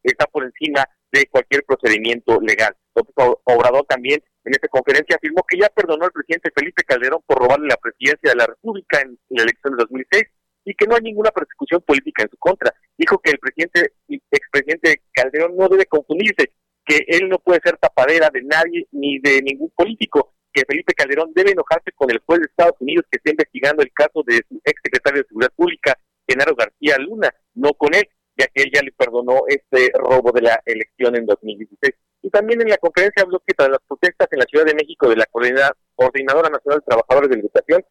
está 0.04 0.26
por 0.26 0.44
encima 0.44 0.84
de 1.12 1.28
cualquier 1.28 1.64
procedimiento 1.64 2.40
legal. 2.42 2.76
López 2.96 3.14
Obrador 3.44 3.86
también 3.88 4.22
en 4.44 4.54
esta 4.54 4.68
conferencia 4.68 5.16
afirmó 5.16 5.44
que 5.48 5.60
ya 5.60 5.70
perdonó 5.70 6.06
al 6.06 6.12
presidente 6.12 6.52
Felipe 6.56 6.84
Calderón 6.84 7.22
por 7.26 7.38
robarle 7.38 7.68
la 7.68 7.78
presidencia 7.78 8.32
de 8.32 8.36
la 8.36 8.48
República 8.48 9.02
en, 9.02 9.18
la 9.30 9.44
elección 9.44 9.76
de 9.76 9.84
2006 9.84 10.24
y 10.66 10.74
que 10.74 10.88
no 10.88 10.96
hay 10.96 11.02
ninguna 11.02 11.32
persecución 11.32 11.82
política 11.82 12.24
en 12.24 12.30
su 12.30 12.38
contra. 12.38 12.74
Dijo 12.98 13.20
que 13.20 13.32
el 13.32 13.40
presidente, 13.40 13.94
expresidente 14.32 15.02
Calderón 15.14 15.56
no 15.56 15.68
debe 15.68 15.86
confundirse, 15.86 16.54
que 16.86 17.06
él 17.08 17.30
no 17.30 17.40
puede 17.40 17.62
ser 17.64 17.78
tapadera 17.78 18.30
de 18.32 18.42
nadie 18.44 18.88
ni 18.92 19.20
de 19.20 19.42
ningún 19.42 19.72
político, 19.76 20.34
que 20.54 20.64
Felipe 20.68 20.94
Calderón 20.94 21.32
debe 21.34 21.52
enojarse 21.52 21.92
con 21.94 22.12
el 22.12 22.20
juez 22.20 22.40
de 22.42 22.46
Estados 22.46 22.76
Unidos 22.80 23.06
que 23.10 23.18
está 23.18 23.32
investigando 23.32 23.84
el 23.84 23.92
caso 23.94 24.24
de 24.26 24.42
su 24.48 24.62
exsecretario 24.64 25.22
de 25.22 25.28
Seguridad 25.28 25.54
Pública, 25.56 25.98
Genaro 26.28 26.56
García 26.56 26.98
Luna, 26.98 27.34
no 27.56 27.74
con 27.74 27.94
él, 27.94 28.08
ya 28.38 28.48
que 28.48 28.64
él 28.64 28.72
ya 28.74 28.82
le 28.82 28.92
perdonó 28.92 29.42
este 29.48 29.92
robo 29.94 30.32
de 30.32 30.42
la 30.42 30.62
elección 30.66 31.16
en 31.16 31.26
2016. 31.26 31.94
Y 32.24 32.30
también 32.30 32.62
en 32.62 32.70
la 32.70 32.78
conferencia 32.78 33.24
habló 33.24 33.42
que 33.46 33.54
tras 33.54 33.70
las 33.70 33.80
protestas 33.88 34.28
en 34.32 34.40
la 34.40 34.46
Ciudad 34.46 34.66
de 34.66 34.76
México 34.76 35.10
de 35.10 35.16
la 35.16 35.26
Coordinadora 35.26 36.50
Nacional 36.50 36.80
de 36.80 36.86
Trabajadores 36.86 37.30
de 37.30 37.40
Educación, 37.40 37.84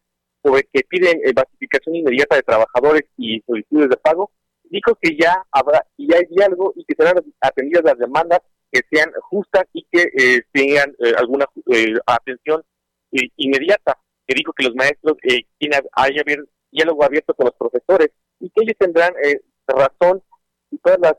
sobre 0.43 0.63
que 0.71 0.81
piden 0.87 1.21
eh, 1.23 1.33
basificación 1.33 1.95
inmediata 1.95 2.35
de 2.35 2.43
trabajadores 2.43 3.03
y 3.17 3.41
solicitudes 3.41 3.89
de 3.89 3.97
pago, 3.97 4.31
dijo 4.63 4.97
que 4.99 5.17
ya 5.17 5.45
habrá 5.51 5.85
ya 5.97 6.17
hay 6.17 6.25
diálogo 6.25 6.73
y 6.75 6.85
que 6.85 6.95
serán 6.95 7.21
atendidas 7.41 7.83
las 7.83 7.97
demandas 7.97 8.39
que 8.71 8.81
sean 8.89 9.11
justas 9.29 9.65
y 9.73 9.85
que 9.91 10.03
eh, 10.17 10.41
tengan 10.51 10.91
eh, 10.99 11.13
alguna 11.17 11.45
atención 12.05 12.63
inmediata. 13.35 13.97
Que 14.27 14.35
dijo 14.35 14.53
que 14.53 14.63
los 14.63 14.75
maestros 14.75 15.17
eh, 15.23 15.43
haya 15.93 16.23
diálogo 16.71 17.03
abierto 17.03 17.33
con 17.33 17.45
los 17.45 17.55
profesores 17.55 18.11
y 18.39 18.49
que 18.49 18.63
ellos 18.63 18.75
tendrán 18.79 19.13
razón 19.67 20.23
y 20.71 20.77
todas 20.77 20.99
las 20.99 21.15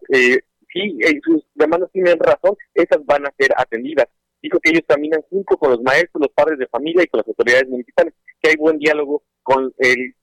si 0.73 0.99
sus 1.23 1.45
demandas 1.55 1.91
tienen 1.93 2.19
razón, 2.19 2.57
esas 2.73 3.05
van 3.05 3.27
a 3.27 3.35
ser 3.39 3.51
atendidas. 3.57 4.07
Dijo 4.41 4.59
que 4.59 4.71
ellos 4.71 4.83
caminan 4.87 5.23
junto 5.29 5.57
con 5.57 5.71
los 5.71 5.83
maestros, 5.83 6.23
los 6.23 6.33
padres 6.33 6.59
de 6.59 6.67
familia 6.67 7.03
y 7.03 7.07
con 7.07 7.19
las 7.19 7.29
autoridades 7.29 7.69
municipales, 7.69 8.15
que 8.41 8.51
hay 8.51 8.57
buen 8.57 8.79
diálogo 8.79 9.23
con 9.43 9.73
el 9.79 10.15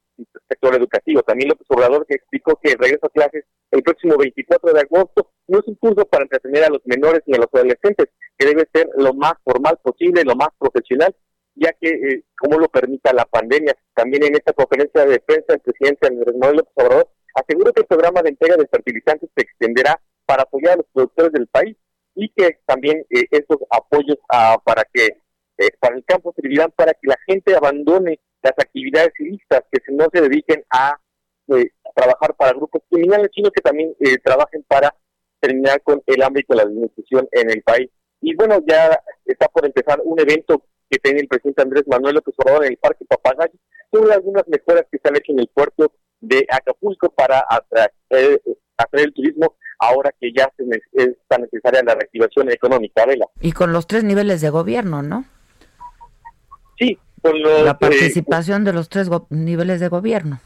sector 0.47 0.75
educativo. 0.75 1.21
También 1.21 1.49
López 1.49 1.67
Obrador 1.69 2.05
que 2.07 2.15
explicó 2.15 2.59
que 2.61 2.71
el 2.71 2.99
a 3.01 3.09
clases 3.09 3.45
el 3.71 3.83
próximo 3.83 4.17
24 4.17 4.73
de 4.73 4.81
agosto 4.81 5.31
no 5.49 5.59
es 5.59 5.67
un 5.67 5.75
curso 5.75 6.05
para 6.05 6.23
entretener 6.23 6.63
a 6.63 6.69
los 6.69 6.81
menores 6.85 7.21
ni 7.25 7.35
a 7.35 7.39
los 7.39 7.49
adolescentes, 7.51 8.09
que 8.37 8.47
debe 8.47 8.67
ser 8.73 8.89
lo 8.97 9.13
más 9.13 9.33
formal 9.43 9.77
posible, 9.83 10.23
lo 10.23 10.35
más 10.35 10.49
profesional, 10.57 11.15
ya 11.55 11.73
que, 11.79 11.89
eh, 11.89 12.23
como 12.37 12.59
lo 12.59 12.69
permita 12.69 13.11
la 13.13 13.25
pandemia. 13.25 13.75
También 13.93 14.23
en 14.23 14.35
esta 14.35 14.53
conferencia 14.53 15.05
de 15.05 15.19
prensa, 15.19 15.53
el 15.53 15.59
presidente 15.59 16.07
Andrés 16.07 16.35
Manuel 16.35 16.57
López 16.57 16.73
Obrador 16.75 17.09
que 17.47 17.81
el 17.81 17.87
programa 17.87 18.21
de 18.21 18.29
entrega 18.29 18.55
de 18.57 18.67
fertilizantes 18.67 19.29
se 19.35 19.43
extenderá 19.43 19.99
para 20.25 20.43
apoyar 20.43 20.73
a 20.73 20.77
los 20.77 20.85
productores 20.93 21.31
del 21.33 21.47
país 21.47 21.75
y 22.15 22.29
que 22.29 22.59
también 22.65 23.05
eh, 23.09 23.25
estos 23.31 23.57
apoyos 23.69 24.17
ah, 24.29 24.57
para 24.63 24.83
que 24.91 25.17
eh, 25.57 25.69
para 25.79 25.95
el 25.95 26.05
campo 26.05 26.33
servirán 26.35 26.71
para 26.75 26.93
que 26.93 27.07
la 27.07 27.17
gente 27.27 27.55
abandone 27.55 28.19
las 28.41 28.53
actividades 28.57 29.11
ilícitas, 29.19 29.63
que 29.71 29.79
no 29.91 30.07
se 30.13 30.21
dediquen 30.21 30.63
a 30.69 30.99
eh, 31.49 31.71
trabajar 31.95 32.35
para 32.35 32.53
grupos 32.53 32.81
criminales, 32.89 33.29
sino 33.33 33.51
que 33.51 33.61
también 33.61 33.93
trabajen 34.23 34.63
para 34.63 34.95
terminar 35.39 35.81
con 35.81 36.01
el 36.05 36.21
hambre 36.21 36.41
y 36.41 36.45
con 36.45 36.57
la 36.57 36.65
desnutrición 36.65 37.27
en 37.31 37.49
el 37.49 37.61
país. 37.63 37.89
Y 38.21 38.35
bueno, 38.35 38.59
ya 38.67 38.99
está 39.25 39.47
por 39.47 39.65
empezar 39.65 40.01
un 40.03 40.19
evento 40.19 40.63
que 40.89 40.99
tiene 40.99 41.21
el 41.21 41.27
presidente 41.27 41.61
Andrés 41.61 41.83
Manuel 41.87 42.15
López 42.15 42.35
Obrador 42.37 42.65
en 42.65 42.71
el 42.71 42.77
Parque 42.77 43.05
Papagayo 43.05 43.53
sobre 43.91 44.13
algunas 44.13 44.47
mejoras 44.47 44.85
que 44.91 44.97
se 44.97 45.07
han 45.07 45.15
hecho 45.15 45.31
en 45.31 45.39
el 45.39 45.47
puerto 45.47 45.91
de 46.19 46.45
Acapulco 46.49 47.09
para 47.09 47.43
atraer, 47.49 48.41
atraer 48.77 49.07
el 49.07 49.13
turismo 49.13 49.55
ahora 49.79 50.13
que 50.19 50.31
ya 50.35 50.51
se 50.57 50.63
es 50.93 51.15
tan 51.27 51.41
necesaria 51.41 51.81
la 51.83 51.95
reactivación 51.95 52.51
económica, 52.51 53.05
Vela. 53.05 53.25
Y 53.39 53.53
con 53.53 53.71
los 53.71 53.87
tres 53.87 54.03
niveles 54.03 54.41
de 54.41 54.49
gobierno, 54.49 55.01
¿no? 55.01 55.25
Sí, 56.77 56.97
con 57.21 57.41
los, 57.41 57.63
la 57.63 57.71
eh, 57.71 57.77
participación 57.79 58.63
de 58.63 58.73
los 58.73 58.89
tres 58.89 59.09
niveles 59.29 59.79
de 59.79 59.87
gobierno. 59.87 60.39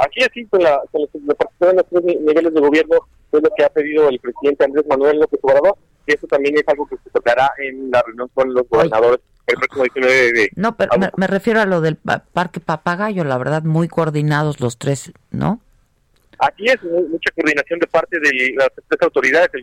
Aquí 0.00 0.22
así, 0.22 0.44
con 0.46 0.62
la, 0.62 0.80
con 0.92 1.02
la, 1.02 1.34
participación 1.34 1.70
de 1.70 1.74
los 1.74 1.86
tres 1.90 2.04
niveles 2.20 2.54
de 2.54 2.60
gobierno 2.60 2.96
es 3.32 3.42
lo 3.42 3.50
que 3.56 3.64
ha 3.64 3.68
pedido 3.70 4.08
el 4.08 4.18
presidente 4.18 4.64
Andrés 4.64 4.84
Manuel 4.88 5.18
López 5.18 5.40
Obrador, 5.42 5.76
y 6.06 6.14
eso 6.14 6.26
también 6.26 6.56
es 6.56 6.64
algo 6.66 6.86
que 6.86 6.96
se 7.02 7.10
tocará 7.10 7.50
en 7.58 7.90
la 7.90 8.02
reunión 8.02 8.30
con 8.34 8.52
los 8.52 8.68
gobernadores 8.68 9.20
el 9.46 9.56
próximo 9.56 9.84
19 9.84 10.32
de... 10.32 10.50
No, 10.56 10.76
pero 10.76 10.98
me, 10.98 11.10
me, 11.16 11.26
refiero 11.26 11.60
a 11.60 11.66
lo 11.66 11.80
del 11.80 11.96
Parque 11.96 12.60
Papagayo, 12.60 13.24
la 13.24 13.38
verdad, 13.38 13.62
muy 13.62 13.86
coordinados 13.86 14.60
los 14.60 14.76
tres, 14.76 15.12
¿no? 15.30 15.60
Aquí 16.38 16.66
es 16.66 16.82
mucha 16.82 17.30
coordinación 17.34 17.78
de 17.78 17.86
parte 17.86 18.18
de 18.20 18.54
las 18.56 18.68
tres 18.74 19.02
autoridades, 19.02 19.48
el, 19.54 19.62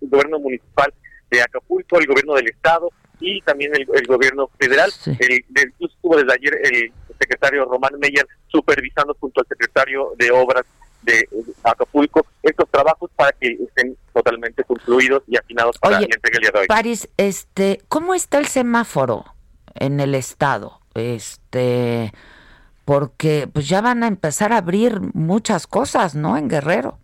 gobierno 0.00 0.38
municipal 0.40 0.92
de 1.30 1.42
Acapulco, 1.42 1.98
el 1.98 2.06
gobierno 2.06 2.34
del 2.34 2.48
estado 2.48 2.90
y 3.22 3.40
también 3.42 3.72
el, 3.74 4.06
gobierno 4.06 4.50
federal. 4.58 4.90
El, 5.06 5.44
incluso 5.48 5.94
estuvo 5.94 6.16
desde 6.16 6.32
ayer 6.34 6.58
el 6.64 6.92
secretario 7.18 7.64
Román 7.64 7.98
Meyer 7.98 8.26
supervisando 8.48 9.16
junto 9.20 9.40
al 9.40 9.46
secretario 9.46 10.12
de 10.18 10.30
Obras 10.30 10.64
de 11.02 11.28
Acapulco 11.64 12.24
estos 12.42 12.68
trabajos 12.70 13.10
para 13.16 13.32
que 13.32 13.48
estén 13.48 13.96
totalmente 14.12 14.64
concluidos 14.64 15.22
y 15.26 15.36
afinados 15.36 15.78
para 15.78 16.00
la 16.00 16.06
entrega 16.06 16.36
el 16.36 16.40
día 16.40 16.50
de 16.52 16.58
hoy. 16.60 16.66
París, 16.66 17.08
este, 17.16 17.80
¿cómo 17.88 18.14
está 18.14 18.38
el 18.38 18.46
semáforo 18.46 19.24
en 19.74 20.00
el 20.00 20.14
estado? 20.14 20.80
Este, 20.94 22.12
porque 22.84 23.48
pues 23.52 23.68
ya 23.68 23.80
van 23.80 24.02
a 24.02 24.08
empezar 24.08 24.52
a 24.52 24.58
abrir 24.58 25.00
muchas 25.14 25.66
cosas, 25.66 26.14
¿no? 26.14 26.36
En 26.36 26.48
Guerrero. 26.48 26.98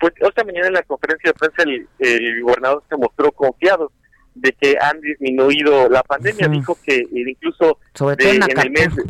Pues 0.00 0.12
esta 0.16 0.44
mañana 0.44 0.66
en 0.66 0.72
la 0.74 0.82
conferencia 0.82 1.30
de 1.30 1.34
prensa 1.34 1.62
el, 1.98 2.42
gobernador 2.42 2.82
se 2.88 2.96
mostró 2.96 3.32
confiado 3.32 3.92
de 4.34 4.52
que 4.52 4.76
han 4.80 5.00
disminuido 5.00 5.88
la 5.88 6.02
pandemia. 6.02 6.48
Dijo 6.48 6.76
que 6.84 7.04
incluso 7.12 7.78
en, 8.18 8.42
el 8.42 8.70
mes 8.70 8.94
de, 8.96 9.02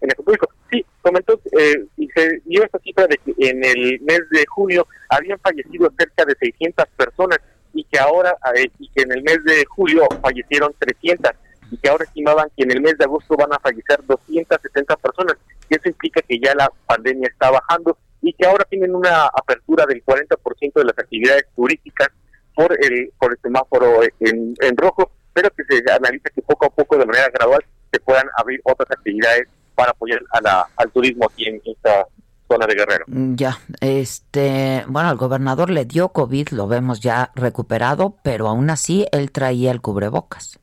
en 0.00 0.10
Acapulco, 0.10 0.48
sí, 0.70 0.84
comentó 1.02 1.40
eh, 1.58 1.84
y 1.96 2.08
se 2.08 2.40
dio 2.44 2.64
esta 2.64 2.78
cifra 2.78 3.06
de 3.06 3.18
que 3.18 3.34
en 3.38 3.64
el 3.64 4.00
mes 4.00 4.22
de 4.30 4.44
junio 4.46 4.86
habían 5.08 5.38
fallecido 5.40 5.92
cerca 5.98 6.24
de 6.24 6.34
600 6.38 6.84
personas 6.96 7.38
y 7.72 7.84
que 7.84 7.98
ahora 7.98 8.36
eh, 8.54 8.70
y 8.78 8.88
que 8.88 9.02
en 9.02 9.12
el 9.12 9.22
mes 9.22 9.42
de 9.44 9.64
julio 9.66 10.06
fallecieron 10.22 10.72
300 10.78 11.32
y 11.70 11.76
que 11.78 11.88
ahora 11.88 12.04
estimaban 12.04 12.48
que 12.56 12.62
en 12.62 12.72
el 12.72 12.80
mes 12.80 12.96
de 12.98 13.04
agosto 13.04 13.36
van 13.36 13.52
a 13.52 13.58
fallecer 13.58 14.00
270 14.06 14.96
personas. 14.96 15.36
Y 15.68 15.74
eso 15.74 15.88
implica 15.88 16.20
que 16.22 16.38
ya 16.38 16.54
la 16.54 16.70
pandemia 16.86 17.28
está 17.28 17.50
bajando 17.50 17.96
y 18.20 18.32
que 18.32 18.46
ahora 18.46 18.64
tienen 18.64 18.94
una 18.94 19.26
apertura 19.26 19.84
del 19.86 20.04
40% 20.04 20.72
de 20.74 20.84
las 20.84 20.98
actividades 20.98 21.46
turísticas 21.56 22.08
por 22.54 22.72
el, 22.72 23.12
por 23.18 23.32
el 23.32 23.38
semáforo 23.42 24.00
en, 24.20 24.76
rojo, 24.76 25.10
pero 25.32 25.50
que 25.50 25.64
se 25.64 25.90
analiza 25.90 26.30
que 26.34 26.42
poco 26.42 26.66
a 26.66 26.70
poco, 26.70 26.96
de 26.96 27.06
manera 27.06 27.28
gradual, 27.32 27.64
se 27.92 28.00
puedan 28.00 28.26
abrir 28.36 28.60
otras 28.64 28.90
actividades 28.90 29.48
para 29.74 29.90
apoyar 29.90 30.20
a 30.32 30.40
la, 30.40 30.66
al 30.76 30.90
turismo 30.90 31.26
aquí 31.30 31.46
en 31.46 31.60
esta 31.64 32.06
zona 32.48 32.66
de 32.66 32.74
Guerrero. 32.74 33.04
Mm, 33.08 33.34
ya, 33.34 33.58
este, 33.80 34.84
bueno, 34.86 35.10
el 35.10 35.16
gobernador 35.16 35.70
le 35.70 35.84
dio 35.84 36.10
COVID, 36.10 36.50
lo 36.50 36.68
vemos 36.68 37.00
ya 37.00 37.32
recuperado, 37.34 38.16
pero 38.22 38.48
aún 38.48 38.70
así 38.70 39.06
él 39.12 39.32
traía 39.32 39.72
el 39.72 39.80
cubrebocas. 39.80 40.58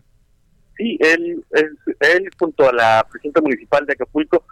Sí, 0.77 0.97
él, 0.99 1.43
él, 1.51 2.30
junto 2.39 2.69
a 2.69 2.73
la 2.73 3.06
presidenta 3.10 3.41
municipal 3.41 3.86
de 3.86 3.93
Acapulco 3.93 4.43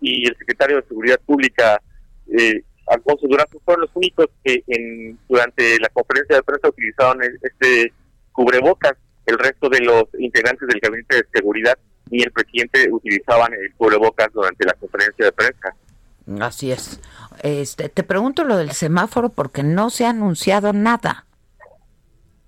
y 0.00 0.26
el 0.26 0.36
secretario 0.36 0.76
de 0.76 0.88
Seguridad 0.88 1.20
Pública, 1.24 1.80
eh, 2.26 2.62
Alfonso 2.88 3.26
Durazo, 3.26 3.60
fueron 3.64 3.82
los 3.82 3.90
únicos 3.94 4.26
que 4.44 4.62
en, 4.66 5.18
durante 5.28 5.78
la 5.78 5.88
conferencia 5.88 6.36
de 6.36 6.42
prensa 6.42 6.68
utilizaron 6.68 7.20
este 7.22 7.92
cubrebocas. 8.32 8.94
El 9.26 9.38
resto 9.38 9.68
de 9.68 9.80
los 9.80 10.04
integrantes 10.18 10.66
del 10.68 10.80
gabinete 10.80 11.16
de 11.16 11.26
seguridad 11.32 11.78
ni 12.10 12.22
el 12.22 12.32
presidente 12.32 12.88
utilizaban 12.90 13.52
el 13.52 13.72
cubrebocas 13.74 14.32
durante 14.32 14.64
la 14.64 14.72
conferencia 14.74 15.26
de 15.26 15.32
prensa. 15.32 15.74
Así 16.40 16.72
es. 16.72 17.00
Este, 17.42 17.88
te 17.88 18.02
pregunto 18.02 18.44
lo 18.44 18.56
del 18.56 18.72
semáforo 18.72 19.28
porque 19.28 19.62
no 19.62 19.90
se 19.90 20.04
ha 20.06 20.10
anunciado 20.10 20.72
nada. 20.72 21.24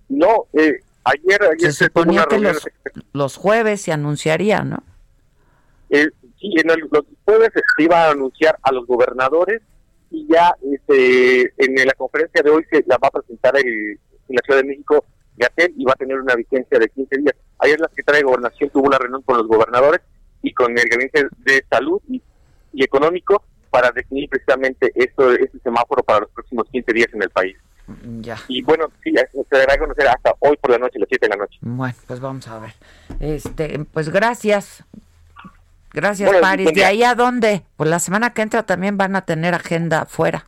No, 0.08 0.46
eh, 0.52 0.80
Ayer, 1.04 1.42
ayer 1.42 1.72
se, 1.72 1.84
suponía 1.84 2.24
que 2.24 2.38
los, 2.38 2.66
los, 3.12 3.36
jueves 3.36 3.82
se 3.82 3.92
anunciaría, 3.92 4.62
¿no? 4.64 4.82
Eh, 5.90 6.08
sí, 6.40 6.54
en 6.56 6.68
los 6.68 7.04
jueves 7.26 7.50
se 7.52 7.82
iba 7.82 8.06
a 8.06 8.10
anunciar 8.12 8.58
a 8.62 8.72
los 8.72 8.86
gobernadores 8.86 9.60
y 10.14 10.26
ya 10.32 10.54
este, 10.72 11.52
en 11.58 11.74
la 11.86 11.92
conferencia 11.94 12.40
de 12.42 12.50
hoy 12.50 12.64
se 12.70 12.84
la 12.86 12.98
va 12.98 13.08
a 13.08 13.10
presentar 13.10 13.56
el, 13.56 13.66
en 13.66 14.36
la 14.36 14.42
Ciudad 14.44 14.60
de 14.60 14.68
México 14.68 15.04
Gatel 15.36 15.74
y 15.76 15.84
va 15.84 15.92
a 15.92 15.96
tener 15.96 16.20
una 16.20 16.36
vigencia 16.36 16.78
de 16.78 16.88
15 16.88 17.16
días. 17.18 17.34
Ayer 17.58 17.80
la 17.80 17.88
Secretaría 17.88 18.20
de 18.20 18.26
Gobernación 18.26 18.70
tuvo 18.70 18.86
una 18.86 18.98
reunión 18.98 19.22
con 19.22 19.38
los 19.38 19.48
gobernadores 19.48 20.00
y 20.42 20.52
con 20.52 20.70
el 20.78 20.88
Gabinete 20.88 21.26
de 21.38 21.64
Salud 21.68 22.00
y, 22.08 22.22
Económico 22.76 23.44
para 23.70 23.90
definir 23.92 24.28
precisamente 24.28 24.90
esto, 24.94 25.32
este 25.32 25.58
semáforo 25.60 26.02
para 26.02 26.20
los 26.20 26.30
próximos 26.30 26.68
15 26.70 26.92
días 26.92 27.08
en 27.12 27.22
el 27.22 27.30
país. 27.30 27.56
Ya. 28.20 28.36
Y 28.48 28.62
bueno, 28.62 28.90
sí, 29.02 29.12
se 29.12 29.56
dará 29.56 29.74
a 29.74 29.78
conocer 29.78 30.08
hasta 30.08 30.34
hoy 30.40 30.56
por 30.56 30.70
la 30.72 30.78
noche, 30.78 30.98
las 30.98 31.08
7 31.08 31.26
de 31.26 31.30
la 31.30 31.36
noche. 31.36 31.58
Bueno, 31.60 31.94
pues 32.06 32.20
vamos 32.20 32.48
a 32.48 32.58
ver. 32.58 32.74
Este, 33.20 33.78
pues 33.92 34.08
gracias. 34.10 34.84
Gracias, 35.94 36.30
Paris. 36.40 36.72
¿De 36.74 36.84
ahí 36.84 37.02
a 37.02 37.14
dónde? 37.14 37.62
Pues 37.76 37.88
la 37.88 38.00
semana 38.00 38.34
que 38.34 38.42
entra 38.42 38.64
también 38.64 38.98
van 38.98 39.16
a 39.16 39.24
tener 39.24 39.54
agenda 39.54 40.02
afuera. 40.02 40.46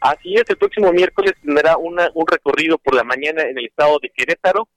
Así 0.00 0.34
es, 0.34 0.44
el 0.48 0.56
próximo 0.56 0.92
miércoles 0.92 1.32
tendrá 1.42 1.76
una, 1.76 2.10
un 2.14 2.26
recorrido 2.26 2.78
por 2.78 2.94
la 2.94 3.04
mañana 3.04 3.42
en 3.42 3.58
el 3.58 3.66
estado 3.66 3.98
de 4.00 4.10
Querétaro 4.10 4.68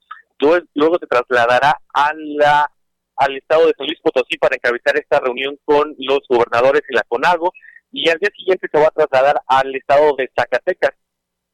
luego 0.74 0.98
se 0.98 1.06
trasladará 1.06 1.76
a 1.94 2.12
la 2.14 2.70
al 3.16 3.36
estado 3.36 3.66
de 3.66 3.74
San 3.76 3.86
Luis 3.86 4.00
Potosí 4.00 4.38
para 4.38 4.56
encabezar 4.56 4.96
esta 4.96 5.20
reunión 5.20 5.58
con 5.64 5.94
los 5.98 6.20
gobernadores 6.28 6.82
y 6.88 6.94
la 6.94 7.04
CONAGO 7.06 7.52
y 7.92 8.08
al 8.08 8.18
día 8.18 8.30
siguiente 8.34 8.68
se 8.72 8.78
va 8.78 8.86
a 8.86 8.90
trasladar 8.90 9.40
al 9.46 9.74
estado 9.76 10.16
de 10.16 10.30
Zacatecas 10.34 10.92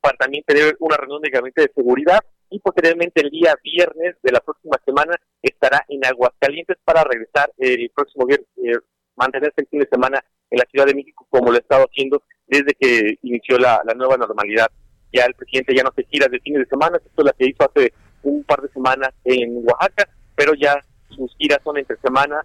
para 0.01 0.17
también 0.17 0.45
tener 0.47 0.77
una 0.79 0.97
reunión 0.97 1.21
de 1.21 1.31
gabinete 1.31 1.63
de 1.63 1.73
seguridad 1.75 2.21
y 2.51 2.59
posteriormente 2.61 3.21
el 3.21 3.31
día 3.31 3.55
viernes 3.63 4.17
de 4.23 4.33
la 4.33 4.41
próxima 4.41 4.79
semana 4.85 5.17
estará 5.43 5.85
en 5.89 6.05
Aguascalientes 6.05 6.77
para 6.85 7.05
regresar 7.05 7.53
el 7.59 7.91
próximo 7.95 8.27
viernes, 8.27 8.49
eh, 8.57 8.79
mantenerse 9.17 9.61
el 9.61 9.69
fin 9.69 9.81
de 9.81 9.89
semana 9.91 10.25
en 10.51 10.59
la 10.59 10.65
Ciudad 10.71 10.87
de 10.87 10.95
México 10.95 11.27
como 11.29 11.51
lo 11.51 11.57
ha 11.57 11.61
estado 11.61 11.85
haciendo 11.85 12.23
desde 12.47 12.75
que 12.79 13.19
inició 13.23 13.59
la, 13.59 13.83
nueva 13.97 14.17
normalidad. 14.17 14.69
Ya 15.13 15.25
el 15.25 15.35
presidente 15.35 15.75
ya 15.75 15.83
no 15.83 15.93
se 15.95 16.05
gira 16.05 16.29
de 16.29 16.41
fin 16.41 16.55
de 16.55 16.67
semana, 16.67 16.97
esto 16.97 17.23
es 17.23 17.25
lo 17.25 17.33
que 17.33 17.47
hizo 17.47 17.65
hace 17.65 17.93
un 18.23 18.43
par 18.45 18.61
de 18.63 18.69
semanas 18.71 19.11
en 19.25 19.63
Oaxaca, 19.65 20.09
pero 20.35 20.55
ya 20.55 20.83
sus 21.11 21.35
giras 21.37 21.61
son 21.65 21.79
entre 21.79 21.97
semana, 21.99 22.45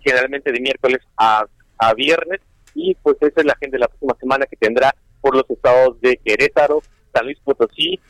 generalmente 0.00 0.52
de 0.52 0.60
miércoles 0.60 1.00
a, 1.16 1.44
a 1.78 1.94
viernes, 1.94 2.40
y 2.74 2.94
pues 2.96 3.16
esa 3.20 3.40
es 3.40 3.46
la 3.46 3.52
agenda 3.52 3.76
de 3.76 3.80
la 3.80 3.88
próxima 3.88 4.16
semana 4.18 4.46
que 4.46 4.56
tendrá 4.56 4.94
por 5.20 5.34
los 5.34 5.48
estados 5.48 6.00
de 6.00 6.16
Querétaro, 6.24 6.82
San 7.12 7.26
Luis 7.26 7.38
Potosí, 7.44 8.00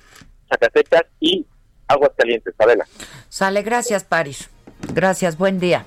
Zacatecas 0.49 1.05
y 1.21 1.47
Aguascalientes. 1.89 2.55
Adela. 2.59 2.87
Sale, 3.29 3.63
gracias 3.63 4.05
París. 4.05 4.49
Gracias, 4.93 5.39
buen 5.39 5.61
día. 5.61 5.85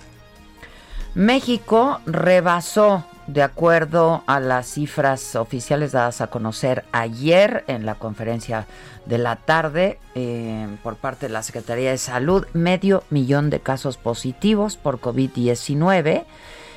México 1.15 2.00
rebasó, 2.06 3.06
de 3.26 3.41
acuerdo 3.41 4.24
a 4.28 4.39
las 4.39 4.67
cifras 4.67 5.36
oficiales 5.36 5.91
dadas 5.91 6.22
a 6.22 6.28
conocer 6.28 6.86
ayer 6.91 7.63
en 7.67 7.84
la 7.86 7.96
conferencia 7.96 8.67
de 9.06 9.17
la 9.17 9.38
tarde 9.38 10.00
eh, 10.15 10.67
por 10.84 10.96
parte 10.96 11.26
de 11.28 11.34
la 11.34 11.43
Secretaría 11.43 11.91
de 11.91 11.98
Salud, 11.98 12.46
medio 12.54 13.04
millón 13.10 13.50
de 13.50 13.60
casos 13.60 13.98
positivos 13.98 14.78
por 14.78 15.02
COVID-19. 15.02 16.24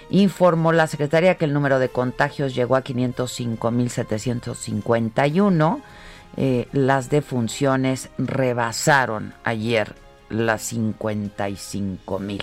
Informó 0.08 0.72
la 0.72 0.86
Secretaría 0.86 1.34
que 1.36 1.44
el 1.44 1.52
número 1.52 1.78
de 1.78 1.90
contagios 1.90 2.54
llegó 2.54 2.76
a 2.76 2.82
505.751. 2.82 5.82
Eh, 6.36 6.68
las 6.72 7.10
defunciones 7.10 8.10
rebasaron 8.18 9.34
ayer 9.44 9.94
las 10.28 10.72
55.000. 10.72 12.42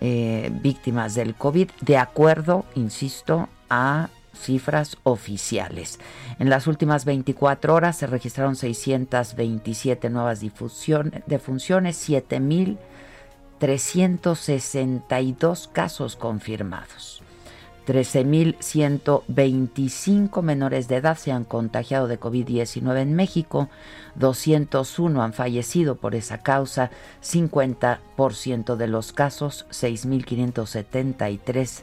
eh, 0.00 0.50
víctimas 0.52 1.14
del 1.14 1.36
COVID, 1.36 1.70
de 1.80 1.98
acuerdo, 1.98 2.64
insisto, 2.74 3.48
a 3.70 4.08
cifras 4.34 4.96
oficiales. 5.04 6.00
En 6.38 6.50
las 6.50 6.66
últimas 6.66 7.04
24 7.04 7.74
horas 7.74 7.96
se 7.96 8.06
registraron 8.06 8.56
627 8.56 10.10
nuevas 10.10 10.40
defunciones, 10.40 11.96
7.362 13.60 15.68
casos 15.72 16.16
confirmados. 16.16 17.22
13.125 17.86 20.42
menores 20.42 20.88
de 20.88 20.96
edad 20.96 21.16
se 21.16 21.30
han 21.30 21.44
contagiado 21.44 22.08
de 22.08 22.18
COVID-19 22.18 23.00
en 23.00 23.14
México, 23.14 23.68
201 24.16 25.22
han 25.22 25.32
fallecido 25.32 25.94
por 25.94 26.16
esa 26.16 26.38
causa, 26.38 26.90
50% 27.22 28.74
de 28.74 28.88
los 28.88 29.12
casos, 29.12 29.66
6.573, 29.70 31.82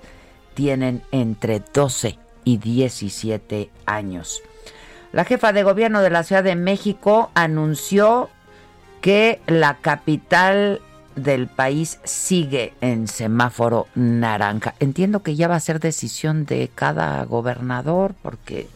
tienen 0.53 1.01
entre 1.11 1.63
12 1.73 2.19
y 2.43 2.57
17 2.57 3.69
años. 3.85 4.41
La 5.13 5.23
jefa 5.23 5.53
de 5.53 5.63
gobierno 5.63 6.01
de 6.01 6.09
la 6.09 6.23
Ciudad 6.23 6.43
de 6.43 6.57
México 6.57 7.31
anunció 7.33 8.29
que 8.99 9.39
la 9.47 9.77
capital 9.77 10.81
del 11.15 11.47
país 11.47 11.99
sigue 12.03 12.73
en 12.81 13.07
semáforo 13.07 13.87
naranja. 13.95 14.75
Entiendo 14.79 15.23
que 15.23 15.35
ya 15.35 15.47
va 15.47 15.55
a 15.55 15.59
ser 15.59 15.79
decisión 15.79 16.45
de 16.45 16.69
cada 16.73 17.23
gobernador 17.25 18.15
porque 18.21 18.67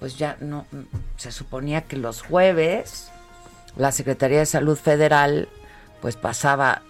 pues 0.00 0.18
ya 0.18 0.36
no 0.40 0.66
se 1.16 1.32
suponía 1.32 1.82
que 1.82 1.96
los 1.96 2.22
jueves 2.22 3.10
la 3.76 3.92
Secretaría 3.92 4.38
de 4.38 4.46
Salud 4.46 4.76
Federal 4.76 5.48
pues 6.00 6.16
pasaba 6.16 6.82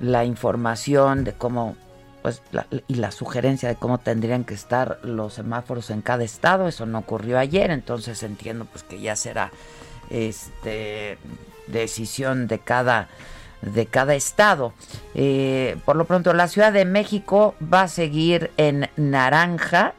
la 0.00 0.24
información 0.24 1.24
de 1.24 1.32
cómo 1.32 1.76
pues 2.22 2.42
y 2.88 2.94
la 2.94 3.12
sugerencia 3.12 3.68
de 3.68 3.76
cómo 3.76 3.98
tendrían 3.98 4.44
que 4.44 4.54
estar 4.54 4.98
los 5.02 5.34
semáforos 5.34 5.90
en 5.90 6.02
cada 6.02 6.24
estado, 6.24 6.66
eso 6.66 6.84
no 6.84 6.98
ocurrió 6.98 7.38
ayer, 7.38 7.70
entonces 7.70 8.22
entiendo 8.24 8.64
pues 8.64 8.82
que 8.82 9.00
ya 9.00 9.14
será 9.14 9.52
este 10.10 11.18
decisión 11.68 12.48
de 12.48 12.58
cada 12.58 13.08
de 13.62 13.86
cada 13.86 14.14
estado. 14.14 14.72
Eh, 15.14 15.76
por 15.84 15.96
lo 15.96 16.04
pronto, 16.04 16.32
la 16.32 16.48
Ciudad 16.48 16.72
de 16.72 16.84
México 16.84 17.54
va 17.72 17.82
a 17.82 17.88
seguir 17.88 18.50
en 18.56 18.88
naranja. 18.96 19.94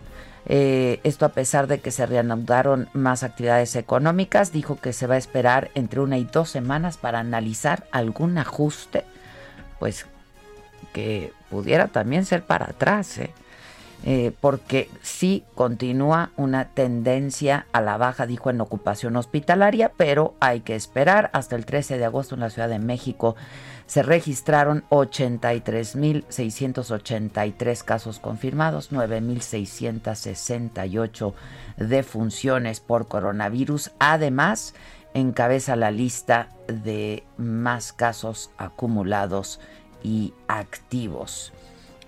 Eh, 0.50 1.02
esto 1.04 1.26
a 1.26 1.30
pesar 1.30 1.68
de 1.68 1.80
que 1.80 1.92
se 1.92 2.06
reanudaron 2.06 2.88
más 2.94 3.24
actividades 3.24 3.76
económicas, 3.76 4.54
dijo 4.54 4.80
que 4.80 4.94
se 4.94 5.06
va 5.06 5.16
a 5.16 5.18
esperar 5.18 5.70
entre 5.76 6.00
una 6.00 6.18
y 6.18 6.24
dos 6.24 6.50
semanas 6.50 6.98
para 6.98 7.20
analizar 7.20 7.86
algún 7.92 8.38
ajuste, 8.38 9.04
pues 9.80 10.06
que 10.94 11.34
pudiera 11.50 11.88
también 11.88 12.26
ser 12.26 12.44
para 12.44 12.68
atrás. 12.68 13.18
¿eh? 13.18 13.32
Eh, 14.06 14.32
porque 14.40 14.90
sí 15.02 15.44
continúa 15.56 16.32
una 16.38 16.70
tendencia 16.70 17.66
a 17.74 17.82
la 17.82 17.98
baja, 17.98 18.26
dijo 18.26 18.50
en 18.50 18.62
ocupación 18.62 19.18
hospitalaria, 19.18 19.92
pero 19.98 20.36
hay 20.40 20.62
que 20.62 20.76
esperar. 20.76 21.30
Hasta 21.34 21.56
el 21.56 21.66
13 21.66 21.98
de 21.98 22.06
agosto 22.06 22.36
en 22.36 22.42
la 22.42 22.50
Ciudad 22.50 22.70
de 22.70 22.80
México 22.80 23.36
se 23.88 24.04
registraron 24.04 24.84
83.683 24.90 27.84
casos 27.84 28.20
confirmados, 28.20 28.92
9.668 28.92 31.34
defunciones 31.78 32.80
por 32.80 33.08
coronavirus. 33.08 33.90
Además, 34.00 34.76
encabeza 35.14 35.76
la 35.76 35.92
lista 35.92 36.50
de 36.68 37.24
más 37.38 37.94
casos 37.94 38.50
acumulados 38.58 39.60
y 40.04 40.34
activos. 40.48 41.54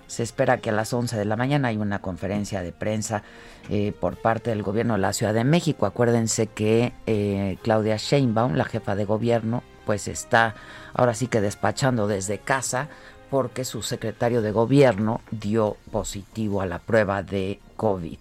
Se 0.09 0.23
espera 0.23 0.57
que 0.57 0.71
a 0.71 0.73
las 0.73 0.91
11 0.91 1.15
de 1.15 1.25
la 1.25 1.35
mañana 1.35 1.67
hay 1.67 1.77
una 1.77 1.99
conferencia 1.99 2.63
de 2.63 2.71
prensa 2.71 3.21
eh, 3.69 3.93
por 3.97 4.17
parte 4.17 4.49
del 4.49 4.63
gobierno 4.63 4.95
de 4.95 4.99
la 4.99 5.13
Ciudad 5.13 5.35
de 5.35 5.43
México. 5.43 5.85
Acuérdense 5.85 6.47
que 6.47 6.93
eh, 7.05 7.57
Claudia 7.61 7.95
Sheinbaum, 7.97 8.55
la 8.55 8.65
jefa 8.65 8.95
de 8.95 9.05
gobierno, 9.05 9.61
pues 9.85 10.07
está 10.07 10.55
ahora 10.95 11.13
sí 11.13 11.27
que 11.27 11.41
despachando 11.41 12.07
desde 12.07 12.39
casa 12.39 12.89
porque 13.29 13.65
su 13.65 13.83
secretario 13.83 14.41
de 14.41 14.51
gobierno 14.51 15.21
dio 15.29 15.77
positivo 15.91 16.61
a 16.61 16.65
la 16.65 16.79
prueba 16.79 17.21
de 17.21 17.59
COVID. 17.77 18.17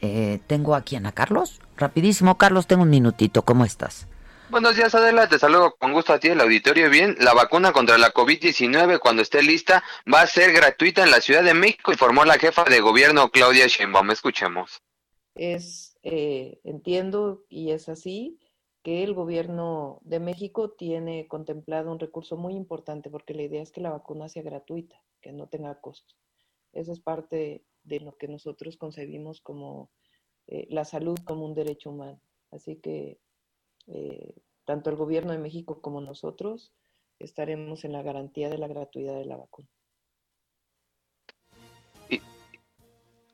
Eh, 0.00 0.40
tengo 0.48 0.74
aquí 0.74 0.96
a 0.96 1.12
Carlos. 1.12 1.60
Rapidísimo, 1.76 2.36
Carlos, 2.38 2.66
tengo 2.66 2.82
un 2.82 2.90
minutito. 2.90 3.42
¿Cómo 3.42 3.64
estás? 3.64 4.08
Buenos 4.48 4.76
días, 4.76 4.94
Adela. 4.94 5.28
Te 5.28 5.40
saludo 5.40 5.74
con 5.76 5.92
gusto 5.92 6.12
a 6.12 6.20
ti, 6.20 6.28
el 6.28 6.40
auditorio. 6.40 6.88
Bien, 6.88 7.16
la 7.18 7.34
vacuna 7.34 7.72
contra 7.72 7.98
la 7.98 8.14
COVID-19, 8.14 9.00
cuando 9.00 9.22
esté 9.22 9.42
lista, 9.42 9.82
va 10.12 10.20
a 10.20 10.26
ser 10.28 10.52
gratuita 10.52 11.02
en 11.02 11.10
la 11.10 11.20
Ciudad 11.20 11.42
de 11.42 11.52
México, 11.52 11.90
informó 11.90 12.24
la 12.24 12.38
jefa 12.38 12.62
de 12.62 12.80
gobierno, 12.80 13.30
Claudia 13.30 13.66
Sheinbaum. 13.66 14.12
Escuchemos. 14.12 14.80
Es, 15.34 15.98
eh, 16.04 16.60
entiendo, 16.62 17.44
y 17.48 17.72
es 17.72 17.88
así, 17.88 18.38
que 18.84 19.02
el 19.02 19.14
gobierno 19.14 19.98
de 20.02 20.20
México 20.20 20.70
tiene 20.70 21.26
contemplado 21.26 21.90
un 21.90 21.98
recurso 21.98 22.36
muy 22.36 22.54
importante, 22.54 23.10
porque 23.10 23.34
la 23.34 23.42
idea 23.42 23.62
es 23.62 23.72
que 23.72 23.80
la 23.80 23.90
vacuna 23.90 24.28
sea 24.28 24.44
gratuita, 24.44 25.02
que 25.20 25.32
no 25.32 25.48
tenga 25.48 25.80
costo. 25.80 26.14
Eso 26.72 26.92
es 26.92 27.00
parte 27.00 27.64
de 27.82 27.98
lo 28.00 28.16
que 28.16 28.28
nosotros 28.28 28.76
concebimos 28.76 29.40
como 29.40 29.90
eh, 30.46 30.68
la 30.70 30.84
salud 30.84 31.18
como 31.24 31.44
un 31.44 31.54
derecho 31.54 31.90
humano. 31.90 32.20
Así 32.52 32.76
que 32.76 33.18
eh, 33.86 34.34
tanto 34.64 34.90
el 34.90 34.96
gobierno 34.96 35.32
de 35.32 35.38
México 35.38 35.80
como 35.80 36.00
nosotros 36.00 36.72
estaremos 37.18 37.84
en 37.84 37.92
la 37.92 38.02
garantía 38.02 38.48
de 38.48 38.58
la 38.58 38.68
gratuidad 38.68 39.14
de 39.14 39.24
la 39.24 39.36
vacuna. 39.36 39.68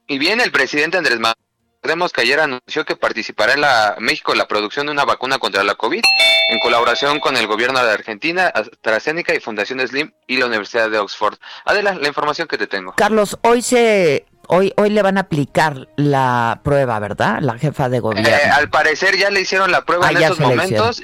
Y, 0.08 0.18
bien, 0.18 0.40
el 0.40 0.52
presidente 0.52 0.98
Andrés 0.98 1.18
Manuel 1.18 1.36
Recordemos 1.82 2.12
que 2.12 2.20
ayer 2.20 2.38
anunció 2.38 2.84
que 2.84 2.94
participará 2.94 3.54
en 3.54 3.60
la 3.60 3.96
México 3.98 4.30
en 4.30 4.38
la 4.38 4.46
producción 4.46 4.86
de 4.86 4.92
una 4.92 5.04
vacuna 5.04 5.40
contra 5.40 5.64
la 5.64 5.74
COVID 5.74 6.00
en 6.48 6.58
colaboración 6.60 7.18
con 7.18 7.36
el 7.36 7.48
gobierno 7.48 7.84
de 7.84 7.90
Argentina, 7.90 8.46
AstraZeneca 8.46 9.34
y 9.34 9.40
Fundación 9.40 9.80
Slim 9.80 10.12
y 10.28 10.36
la 10.36 10.46
Universidad 10.46 10.88
de 10.88 10.98
Oxford. 10.98 11.38
Adela, 11.64 11.94
la 11.94 12.06
información 12.06 12.46
que 12.46 12.56
te 12.56 12.68
tengo. 12.68 12.92
Carlos, 12.92 13.36
hoy 13.42 13.62
se 13.62 14.26
Hoy, 14.48 14.72
hoy 14.76 14.90
le 14.90 15.02
van 15.02 15.18
a 15.18 15.22
aplicar 15.22 15.88
la 15.96 16.60
prueba, 16.62 16.98
¿verdad? 16.98 17.40
La 17.40 17.58
jefa 17.58 17.88
de 17.88 18.00
gobierno. 18.00 18.28
Eh, 18.28 18.50
al 18.52 18.68
parecer 18.68 19.16
ya 19.16 19.30
le 19.30 19.40
hicieron 19.40 19.70
la 19.70 19.84
prueba 19.84 20.08
ah, 20.08 20.10
en 20.10 20.16
estos 20.18 20.40
momentos 20.40 21.02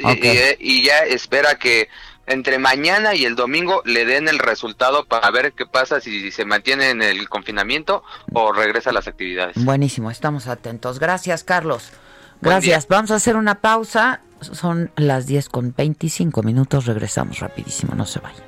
y, 0.58 0.82
ya 0.84 0.98
espera 1.00 1.54
que 1.54 1.88
entre 2.26 2.58
mañana 2.58 3.14
y 3.14 3.24
el 3.24 3.36
domingo 3.36 3.82
le 3.84 4.04
den 4.04 4.28
el 4.28 4.38
resultado 4.38 5.06
para 5.06 5.30
ver 5.30 5.52
qué 5.52 5.66
pasa 5.66 6.00
si 6.00 6.30
se 6.30 6.44
mantiene 6.44 6.90
en 6.90 7.00
el 7.00 7.28
confinamiento 7.28 8.02
o 8.34 8.52
regresa 8.52 8.90
a 8.90 8.92
las 8.92 9.08
actividades. 9.08 9.64
Buenísimo, 9.64 10.10
estamos 10.10 10.46
atentos. 10.46 10.98
Gracias, 10.98 11.44
Carlos. 11.44 11.92
Gracias. 12.40 12.86
Vamos 12.88 13.10
a 13.10 13.16
hacer 13.16 13.36
una 13.36 13.56
pausa. 13.56 14.20
Son 14.40 14.92
las 14.96 15.26
10 15.26 15.48
con 15.48 15.74
25 15.76 16.42
minutos. 16.42 16.86
Regresamos 16.86 17.40
rapidísimo, 17.40 17.94
no 17.94 18.06
se 18.06 18.20
vayan. 18.20 18.47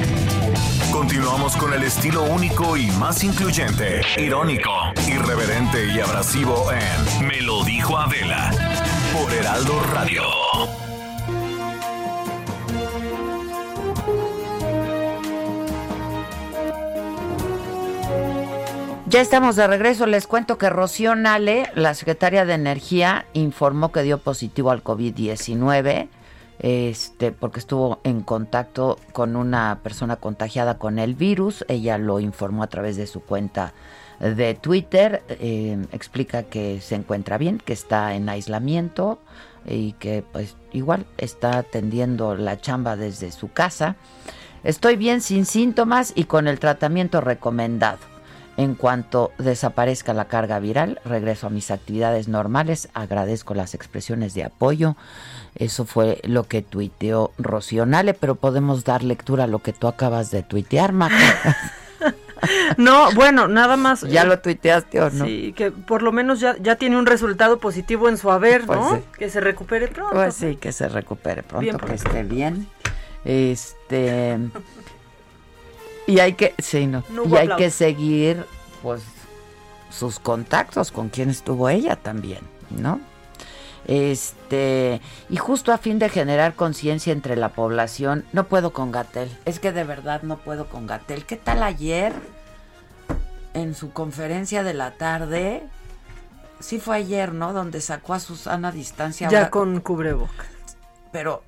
Continuamos 1.01 1.57
con 1.57 1.73
el 1.73 1.81
estilo 1.81 2.21
único 2.25 2.77
y 2.77 2.85
más 2.91 3.23
incluyente, 3.23 4.01
irónico, 4.17 4.69
irreverente 5.07 5.87
y 5.87 5.99
abrasivo 5.99 6.71
en 6.71 7.27
Me 7.27 7.41
lo 7.41 7.63
dijo 7.63 7.97
Adela 7.97 8.51
por 9.11 9.33
Heraldo 9.33 9.81
Radio. 9.91 10.21
Ya 19.07 19.21
estamos 19.21 19.55
de 19.55 19.65
regreso. 19.65 20.05
Les 20.05 20.27
cuento 20.27 20.59
que 20.59 20.69
Rocío 20.69 21.15
Nale, 21.15 21.71
la 21.73 21.95
secretaria 21.95 22.45
de 22.45 22.53
Energía, 22.53 23.25
informó 23.33 23.91
que 23.91 24.03
dio 24.03 24.19
positivo 24.19 24.69
al 24.69 24.83
COVID-19 24.83 26.09
este, 26.61 27.31
porque 27.31 27.59
estuvo 27.59 27.99
en 28.03 28.21
contacto 28.21 28.99
con 29.13 29.35
una 29.35 29.79
persona 29.81 30.17
contagiada 30.17 30.77
con 30.77 30.99
el 30.99 31.15
virus. 31.15 31.65
Ella 31.67 31.97
lo 31.97 32.19
informó 32.19 32.61
a 32.61 32.67
través 32.67 32.97
de 32.97 33.07
su 33.07 33.21
cuenta 33.21 33.73
de 34.19 34.53
Twitter. 34.53 35.23
Eh, 35.27 35.83
explica 35.91 36.43
que 36.43 36.79
se 36.79 36.95
encuentra 36.95 37.39
bien, 37.39 37.57
que 37.57 37.73
está 37.73 38.13
en 38.13 38.29
aislamiento 38.29 39.19
y 39.65 39.93
que 39.93 40.23
pues 40.31 40.55
igual 40.71 41.07
está 41.17 41.57
atendiendo 41.57 42.35
la 42.35 42.61
chamba 42.61 42.95
desde 42.95 43.31
su 43.31 43.51
casa. 43.51 43.95
Estoy 44.63 44.97
bien 44.97 45.21
sin 45.21 45.47
síntomas 45.47 46.13
y 46.15 46.25
con 46.25 46.47
el 46.47 46.59
tratamiento 46.59 47.21
recomendado. 47.21 47.97
En 48.57 48.75
cuanto 48.75 49.31
desaparezca 49.37 50.13
la 50.13 50.25
carga 50.25 50.59
viral, 50.59 50.99
regreso 51.05 51.47
a 51.47 51.49
mis 51.49 51.71
actividades 51.71 52.27
normales. 52.27 52.89
Agradezco 52.93 53.53
las 53.53 53.73
expresiones 53.73 54.33
de 54.33 54.43
apoyo 54.43 54.95
eso 55.55 55.85
fue 55.85 56.21
lo 56.23 56.43
que 56.45 56.61
tuiteó 56.61 57.31
Rocionale, 57.37 58.13
pero 58.13 58.35
podemos 58.35 58.83
dar 58.83 59.03
lectura 59.03 59.45
a 59.45 59.47
lo 59.47 59.59
que 59.59 59.73
tú 59.73 59.87
acabas 59.87 60.31
de 60.31 60.43
tuitear, 60.43 60.93
Maca. 60.93 61.15
No, 62.75 63.11
bueno, 63.11 63.47
nada 63.47 63.77
más. 63.77 64.01
¿Ya 64.09 64.23
lo 64.23 64.39
tuiteaste 64.39 64.99
o 64.99 65.11
no? 65.11 65.25
Sí, 65.25 65.53
que 65.55 65.69
por 65.69 66.01
lo 66.01 66.11
menos 66.11 66.39
ya, 66.39 66.55
ya 66.59 66.75
tiene 66.75 66.97
un 66.97 67.05
resultado 67.05 67.59
positivo 67.59 68.09
en 68.09 68.17
su 68.17 68.31
haber, 68.31 68.67
¿no? 68.67 68.89
Pues 68.89 69.03
que 69.15 69.29
se 69.29 69.41
recupere 69.41 69.87
pronto. 69.87 70.15
Pues 70.15 70.33
sí, 70.33 70.55
que 70.55 70.71
se 70.71 70.89
recupere 70.89 71.43
pronto, 71.43 71.77
que 71.77 71.93
esté 71.93 72.23
bien. 72.23 72.67
Este. 73.25 74.39
Y 76.07 76.19
hay 76.19 76.33
que. 76.33 76.53
Sí, 76.57 76.87
no. 76.87 77.03
y 77.29 77.35
hay 77.35 77.49
que 77.55 77.69
seguir, 77.69 78.45
pues, 78.81 79.01
sus 79.89 80.19
contactos 80.19 80.91
con 80.91 81.09
quien 81.09 81.29
estuvo 81.29 81.69
ella 81.69 81.95
también, 81.95 82.39
¿no? 82.69 82.99
Este, 83.87 85.01
y 85.29 85.37
justo 85.37 85.73
a 85.73 85.77
fin 85.77 85.99
de 85.99 86.09
generar 86.09 86.53
conciencia 86.55 87.11
entre 87.13 87.35
la 87.35 87.49
población, 87.49 88.25
no 88.31 88.47
puedo 88.47 88.73
con 88.73 88.91
Gatel. 88.91 89.29
Es 89.45 89.59
que 89.59 89.71
de 89.71 89.83
verdad 89.83 90.21
no 90.21 90.37
puedo 90.37 90.67
con 90.67 90.87
Gatel. 90.87 91.25
¿Qué 91.25 91.35
tal 91.35 91.63
ayer 91.63 92.13
en 93.53 93.73
su 93.75 93.91
conferencia 93.91 94.63
de 94.63 94.73
la 94.73 94.91
tarde? 94.91 95.63
Sí 96.59 96.79
fue 96.79 96.97
ayer, 96.97 97.33
¿no? 97.33 97.53
Donde 97.53 97.81
sacó 97.81 98.13
a 98.13 98.19
Susana 98.19 98.67
a 98.69 98.71
distancia. 98.71 99.29
Ya 99.29 99.49
con 99.49 99.81
cubrebocas. 99.81 100.47
Pero 101.11 101.43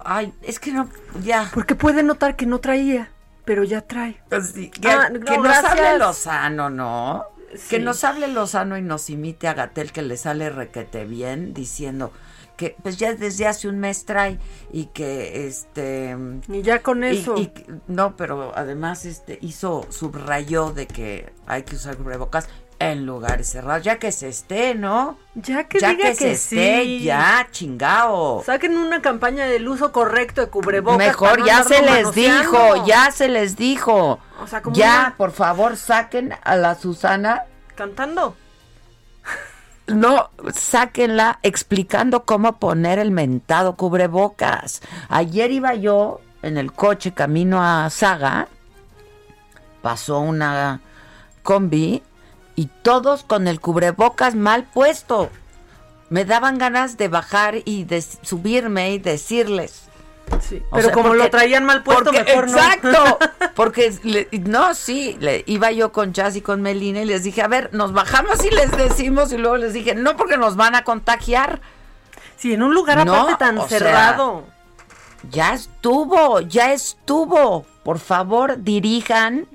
ay, 0.00 0.34
es 0.42 0.58
que 0.58 0.72
no 0.72 0.88
ya. 1.22 1.50
Porque 1.54 1.76
puede 1.76 2.02
notar 2.02 2.34
que 2.34 2.46
no 2.46 2.58
traía, 2.58 3.10
pero 3.50 3.64
ya 3.64 3.80
trae. 3.80 4.14
Pues 4.28 4.52
que, 4.52 4.88
ah, 4.88 5.10
que 5.10 5.36
no, 5.36 5.52
sabe 5.52 5.98
Lozano, 5.98 6.70
¿no? 6.70 7.24
Que 7.68 7.80
nos 7.80 8.04
hable 8.04 8.28
Lozano 8.28 8.78
y 8.78 8.82
nos 8.82 9.10
imite 9.10 9.48
a 9.48 9.54
Gatel 9.54 9.90
que 9.90 10.02
le 10.02 10.16
sale 10.16 10.50
requete 10.50 11.04
bien 11.04 11.52
diciendo 11.52 12.12
que 12.56 12.76
pues 12.80 12.96
ya 12.96 13.12
desde 13.12 13.48
hace 13.48 13.66
un 13.66 13.80
mes 13.80 14.04
trae 14.04 14.38
y 14.72 14.84
que 14.84 15.48
este 15.48 16.16
y 16.46 16.62
ya 16.62 16.80
con 16.80 17.02
eso 17.02 17.34
no 17.88 18.16
pero 18.16 18.52
además 18.54 19.04
este 19.04 19.38
hizo 19.42 19.84
subrayó 19.88 20.70
de 20.70 20.86
que 20.86 21.32
hay 21.48 21.64
que 21.64 21.74
usar 21.74 21.96
cubrebocas 21.96 22.48
en 22.80 23.04
lugares 23.04 23.48
cerrados, 23.48 23.84
ya 23.84 23.98
que 23.98 24.10
se 24.10 24.28
esté, 24.28 24.74
¿no? 24.74 25.18
Ya 25.34 25.64
que 25.64 25.78
diga 25.78 25.96
que, 25.96 26.14
se 26.14 26.32
esté, 26.32 27.00
ya, 27.00 27.46
chingao. 27.50 28.42
Saquen 28.42 28.76
una 28.76 29.02
campaña 29.02 29.44
del 29.44 29.68
uso 29.68 29.92
correcto 29.92 30.40
de 30.40 30.48
cubrebocas. 30.48 30.98
Mejor, 30.98 31.44
ya 31.44 31.62
se 31.62 31.82
les 31.82 32.12
dijo, 32.12 32.86
ya 32.86 33.10
se 33.12 33.28
les 33.28 33.56
dijo. 33.56 34.18
O 34.42 34.46
sea, 34.46 34.62
como 34.62 34.74
ya, 34.74 35.14
por 35.18 35.32
favor, 35.32 35.76
saquen 35.76 36.34
a 36.42 36.56
la 36.56 36.74
Susana. 36.74 37.44
Cantando. 37.74 38.34
No, 39.86 40.30
sáquenla 40.54 41.38
explicando 41.42 42.24
cómo 42.24 42.58
poner 42.58 42.98
el 42.98 43.10
mentado 43.10 43.76
cubrebocas. 43.76 44.80
Ayer 45.10 45.50
iba 45.50 45.74
yo 45.74 46.20
en 46.42 46.56
el 46.56 46.72
coche 46.72 47.12
camino 47.12 47.62
a 47.62 47.90
Saga, 47.90 48.48
pasó 49.82 50.20
una 50.20 50.80
combi 51.42 52.02
y 52.60 52.66
todos 52.82 53.22
con 53.22 53.48
el 53.48 53.58
cubrebocas 53.58 54.34
mal 54.34 54.64
puesto. 54.64 55.30
Me 56.10 56.26
daban 56.26 56.58
ganas 56.58 56.98
de 56.98 57.08
bajar 57.08 57.54
y 57.64 57.84
de 57.84 58.02
subirme 58.02 58.92
y 58.92 58.98
decirles. 58.98 59.84
Sí, 60.42 60.62
pero 60.70 60.92
como 60.92 61.14
lo 61.14 61.30
traían 61.30 61.64
mal 61.64 61.82
puesto, 61.82 62.12
mejor 62.12 62.50
exacto, 62.50 63.18
porque 63.56 64.30
no, 64.44 64.74
sí, 64.74 65.16
le, 65.20 65.42
iba 65.46 65.72
yo 65.72 65.90
con 65.90 66.12
Chas 66.12 66.36
y 66.36 66.42
con 66.42 66.60
Melina 66.60 67.00
y 67.00 67.06
les 67.06 67.24
dije, 67.24 67.40
a 67.40 67.48
ver, 67.48 67.70
nos 67.72 67.94
bajamos 67.94 68.44
y 68.44 68.50
les 68.50 68.70
decimos 68.76 69.32
y 69.32 69.38
luego 69.38 69.56
les 69.56 69.72
dije, 69.72 69.94
no, 69.94 70.18
porque 70.18 70.36
nos 70.36 70.56
van 70.56 70.74
a 70.74 70.84
contagiar. 70.84 71.62
Sí, 72.36 72.52
en 72.52 72.62
un 72.62 72.74
lugar 72.74 72.98
aparte 72.98 73.36
tan 73.38 73.66
cerrado. 73.70 74.44
ya 75.30 75.54
estuvo, 75.54 76.40
ya 76.42 76.74
estuvo. 76.74 77.64
Por 77.84 77.98
favor, 77.98 78.62
dirijan 78.62 79.48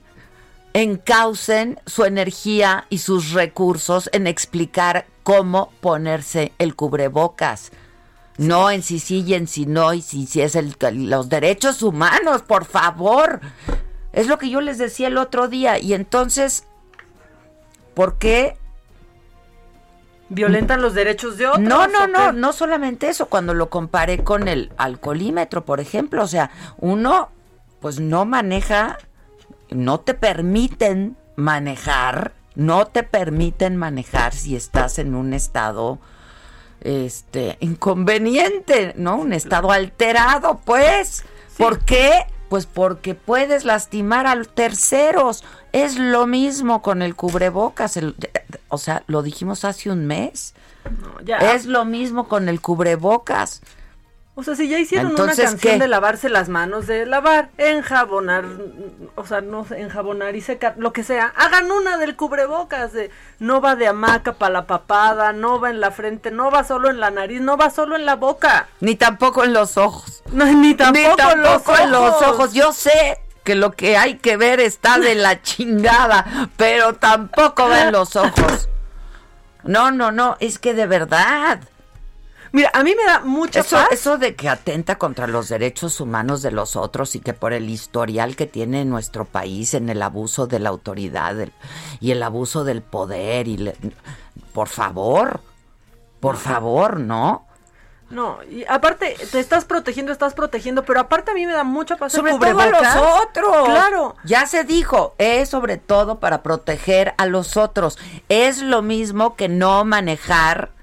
encaucen 0.75 1.79
su 1.85 2.03
energía 2.03 2.85
y 2.89 2.97
sus 2.97 3.31
recursos 3.31 4.09
en 4.11 4.27
explicar 4.27 5.05
cómo 5.23 5.71
ponerse 5.79 6.51
el 6.59 6.75
cubrebocas. 6.75 7.71
No 8.37 8.69
en 8.69 8.83
si 8.83 8.99
sí 8.99 9.23
y 9.25 9.35
en 9.35 9.47
si 9.47 9.65
no, 9.65 9.93
y 9.93 10.01
si, 10.01 10.27
si 10.27 10.41
es 10.41 10.55
el, 10.55 10.75
los 10.91 11.29
derechos 11.29 11.81
humanos, 11.81 12.41
por 12.41 12.65
favor. 12.65 13.39
Es 14.11 14.27
lo 14.27 14.37
que 14.37 14.49
yo 14.49 14.59
les 14.59 14.77
decía 14.77 15.07
el 15.07 15.17
otro 15.17 15.47
día. 15.47 15.79
Y 15.79 15.93
entonces, 15.93 16.65
¿por 17.93 18.17
qué 18.17 18.57
violentan 20.27 20.81
los 20.81 20.93
derechos 20.93 21.37
de 21.37 21.47
otros. 21.47 21.63
No, 21.63 21.87
no, 21.87 22.05
no, 22.07 22.33
no 22.33 22.51
solamente 22.51 23.07
eso, 23.07 23.27
cuando 23.27 23.53
lo 23.53 23.69
comparé 23.69 24.25
con 24.25 24.49
el 24.49 24.73
alcoholímetro, 24.75 25.63
por 25.63 25.79
ejemplo, 25.79 26.23
o 26.23 26.27
sea, 26.27 26.51
uno 26.79 27.29
pues 27.79 27.99
no 27.99 28.25
maneja 28.25 28.97
no 29.69 29.99
te 29.99 30.13
permiten 30.13 31.17
manejar, 31.35 32.33
no 32.55 32.87
te 32.87 33.03
permiten 33.03 33.75
manejar 33.75 34.33
si 34.33 34.55
estás 34.55 34.99
en 34.99 35.15
un 35.15 35.33
estado 35.33 35.99
este 36.81 37.57
inconveniente, 37.59 38.93
¿no? 38.95 39.17
Un 39.17 39.33
estado 39.33 39.71
alterado, 39.71 40.61
pues. 40.63 41.25
¿Por 41.57 41.79
qué? 41.79 42.11
Pues 42.49 42.65
porque 42.65 43.15
puedes 43.15 43.65
lastimar 43.65 44.27
a 44.27 44.41
terceros. 44.43 45.43
Es 45.71 45.97
lo 45.97 46.27
mismo 46.27 46.81
con 46.81 47.01
el 47.01 47.15
cubrebocas. 47.15 47.99
o 48.69 48.77
sea, 48.77 49.03
lo 49.07 49.23
dijimos 49.23 49.65
hace 49.65 49.89
un 49.89 50.05
mes. 50.05 50.53
Es 51.41 51.65
lo 51.65 51.85
mismo 51.85 52.27
con 52.27 52.49
el 52.49 52.61
cubrebocas. 52.61 53.61
O 54.37 54.43
sea, 54.43 54.53
si 54.53 54.67
ya 54.67 54.77
hicieron 54.77 55.13
una 55.13 55.33
canción 55.33 55.79
de 55.79 55.87
lavarse 55.87 56.27
las 56.27 56.49
manos, 56.49 56.87
de 56.87 57.05
lavar, 57.05 57.49
enjabonar, 57.57 58.43
o 59.15 59.25
sea, 59.25 59.39
no 59.39 59.63
sé, 59.63 59.79
enjabonar 59.79 60.35
y 60.35 60.41
secar, 60.41 60.75
lo 60.77 60.91
que 60.91 61.03
sea, 61.03 61.33
hagan 61.37 61.71
una 61.71 61.97
del 61.97 62.17
cubrebocas, 62.17 62.91
de 62.91 63.11
no 63.39 63.61
va 63.61 63.77
de 63.77 63.87
hamaca 63.87 64.33
para 64.33 64.51
la 64.51 64.67
papada, 64.67 65.31
no 65.31 65.61
va 65.61 65.69
en 65.69 65.79
la 65.79 65.91
frente, 65.91 66.31
no 66.31 66.51
va 66.51 66.65
solo 66.65 66.89
en 66.89 66.99
la 66.99 67.11
nariz, 67.11 67.39
no 67.39 67.55
va 67.55 67.69
solo 67.69 67.95
en 67.95 68.05
la 68.05 68.17
boca. 68.17 68.67
Ni 68.81 68.97
tampoco 68.97 69.45
en 69.45 69.53
los 69.53 69.77
ojos. 69.77 70.21
No, 70.33 70.43
ni 70.45 70.75
tampoco, 70.75 71.35
los 71.37 71.61
ojos. 71.61 71.79
en 71.79 71.91
los 71.91 72.21
ojos. 72.21 72.53
Yo 72.53 72.73
sé 72.73 73.21
que 73.45 73.55
lo 73.55 73.71
que 73.71 73.95
hay 73.95 74.17
que 74.17 74.35
ver 74.35 74.59
está 74.59 74.99
de 74.99 75.15
la 75.15 75.41
chingada, 75.43 76.49
pero 76.57 76.95
tampoco 76.95 77.69
va 77.69 77.83
en 77.83 77.93
los 77.93 78.15
ojos. 78.17 78.69
No, 79.67 79.89
no, 79.89 80.11
no, 80.11 80.37
es 80.41 80.59
que 80.59 80.75
de 80.75 80.85
verdad. 80.85 81.59
Mira, 82.55 82.71
a 82.73 82.83
mí 82.83 82.95
me 82.95 83.03
da 83.03 83.19
mucha 83.19 83.59
eso, 83.59 83.77
Eso 83.91 84.17
de 84.17 84.33
que 84.33 84.47
atenta 84.47 84.97
contra 84.97 85.27
los 85.27 85.49
derechos 85.49 85.99
humanos 85.99 86.41
de 86.41 86.51
los 86.51 86.77
otros 86.77 87.13
y 87.15 87.19
que 87.19 87.33
por 87.33 87.51
el 87.51 87.69
historial 87.69 88.37
que 88.37 88.45
tiene 88.45 88.85
nuestro 88.85 89.25
país 89.25 89.73
en 89.73 89.89
el 89.89 90.01
abuso 90.01 90.47
de 90.47 90.59
la 90.59 90.69
autoridad 90.69 91.35
y 91.99 92.11
el 92.11 92.23
abuso 92.23 92.63
del 92.63 92.81
poder 92.81 93.49
y 93.49 93.73
por 94.53 94.69
favor, 94.69 95.41
por 96.21 96.37
favor, 96.37 97.01
¿no? 97.01 97.45
No, 98.09 98.37
y 98.49 98.63
aparte 98.69 99.17
te 99.33 99.41
estás 99.41 99.65
protegiendo, 99.65 100.13
estás 100.13 100.33
protegiendo, 100.33 100.85
pero 100.85 101.01
aparte 101.01 101.31
a 101.31 101.33
mí 101.33 101.45
me 101.45 101.51
da 101.51 101.65
mucha 101.65 101.97
paz 101.97 102.13
sobre 102.13 102.35
todo 102.35 102.57
a 102.57 102.69
los 102.69 102.87
otros. 103.21 103.65
Claro. 103.65 104.15
Ya 104.23 104.45
se 104.45 104.63
dijo, 104.63 105.13
es 105.17 105.49
sobre 105.49 105.75
todo 105.75 106.21
para 106.21 106.41
proteger 106.41 107.15
a 107.17 107.25
los 107.25 107.57
otros. 107.57 107.97
Es 108.29 108.61
lo 108.61 108.81
mismo 108.81 109.35
que 109.35 109.49
no 109.49 109.83
manejar 109.83 110.74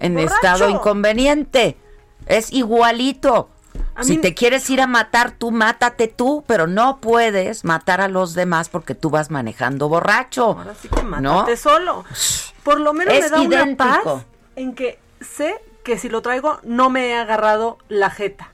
en 0.00 0.18
estado 0.18 0.68
inconveniente. 0.68 1.76
Es 2.26 2.52
igualito. 2.52 3.50
si 4.02 4.18
te 4.18 4.34
quieres 4.34 4.68
ir 4.70 4.80
a 4.80 4.86
matar, 4.86 5.32
tú 5.32 5.50
mátate 5.50 6.08
tú, 6.08 6.44
pero 6.46 6.66
no 6.66 6.98
puedes 6.98 7.64
matar 7.64 8.00
a 8.00 8.08
los 8.08 8.34
demás 8.34 8.68
porque 8.68 8.94
tú 8.94 9.10
vas 9.10 9.30
manejando 9.30 9.88
borracho. 9.88 10.58
Ahora 10.58 10.74
sí 10.74 10.88
que 10.88 11.02
mátate 11.02 11.56
solo. 11.56 12.04
Por 12.62 12.80
lo 12.80 12.92
menos 12.92 13.14
me 13.14 13.28
da 13.28 13.40
una 13.40 13.76
paz 13.76 14.02
en 14.56 14.74
que 14.74 14.98
sé 15.20 15.60
que 15.84 15.98
si 15.98 16.08
lo 16.08 16.20
traigo 16.22 16.58
no 16.64 16.90
me 16.90 17.08
he 17.08 17.14
agarrado 17.14 17.78
la 17.88 18.10
jeta. 18.10 18.52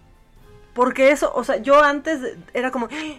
Porque 0.72 1.10
eso, 1.10 1.32
o 1.34 1.44
sea, 1.44 1.56
yo 1.56 1.82
antes 1.82 2.20
era 2.52 2.70
como, 2.70 2.88
¡Ah! 2.90 3.14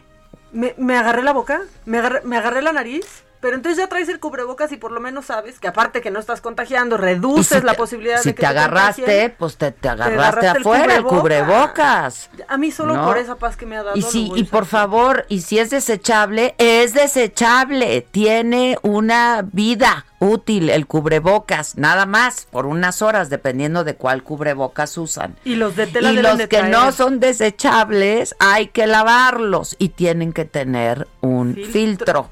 me, 0.52 0.74
me 0.78 0.98
agarré 0.98 1.24
la 1.24 1.34
boca, 1.34 1.62
me 1.86 2.00
agarré, 2.00 2.22
me 2.22 2.38
agarré 2.38 2.62
la 2.62 2.74
nariz 2.74 3.25
pero 3.39 3.56
entonces 3.56 3.78
ya 3.78 3.88
traes 3.88 4.10
el 4.10 4.19
cubrebocas 4.19 4.71
y 4.71 4.78
por 4.78 4.91
lo 4.91 5.00
menos 5.00 5.26
sabes 5.26 5.60
que 5.60 5.67
aparte 5.67 6.02
que 6.02 6.12
no 6.12 6.19
estás 6.19 6.41
contagiando, 6.41 6.98
reduces 6.98 7.63
la 7.63 7.74
posibilidad 7.76 8.24
de 8.24 8.34
que 8.34 8.41
te 8.41 8.45
agarraste, 8.45 9.30
pues 9.38 9.58
te, 9.58 9.71
te 9.71 9.89
agarraste 9.89 10.48
afuera 10.48 10.95
el 10.95 11.04
cubrebocas. 11.04 12.30
A 12.48 12.58
mí 12.58 12.71
solo 12.71 13.04
por 13.04 13.17
esa 13.17 13.36
paz 13.36 13.58
que 13.58 13.65
me 13.65 13.78
ha 13.78 13.84
dado. 13.84 13.98
Y 13.98 14.02
sí, 14.02 14.32
y 14.36 14.43
por 14.43 14.65
favor, 14.65 15.26
y 15.30 15.41
si 15.41 15.60
es 15.60 15.69
desechable, 15.69 16.56
es 16.58 16.93
desechable, 16.93 18.06
tiene 18.12 18.78
una 18.82 19.43
vida 19.52 20.06
útil 20.19 20.69
el 20.69 20.88
cubrebocas, 20.88 21.78
nada 21.78 22.06
más, 22.06 22.48
por 22.50 22.65
unas 22.65 23.02
horas, 23.02 23.30
dependiendo 23.30 23.84
de 23.84 23.95
cuál 23.95 24.24
cubrebocas 24.24 24.98
usan. 24.98 25.36
Y 25.43 25.56
los 25.56 25.76
de 25.76 25.88
tela 25.88 26.12
Y 26.12 26.17
los 26.17 26.38
que 26.48 26.63
no 26.63 26.91
son 26.91 27.19
desechables, 27.19 28.36
hay 28.39 28.67
que 28.67 28.88
lavarlos 28.88 29.76
y 29.78 29.89
tienen 29.89 30.34
que 30.34 30.45
tener 30.45 31.08
un 31.21 31.56
filtro. 31.56 32.30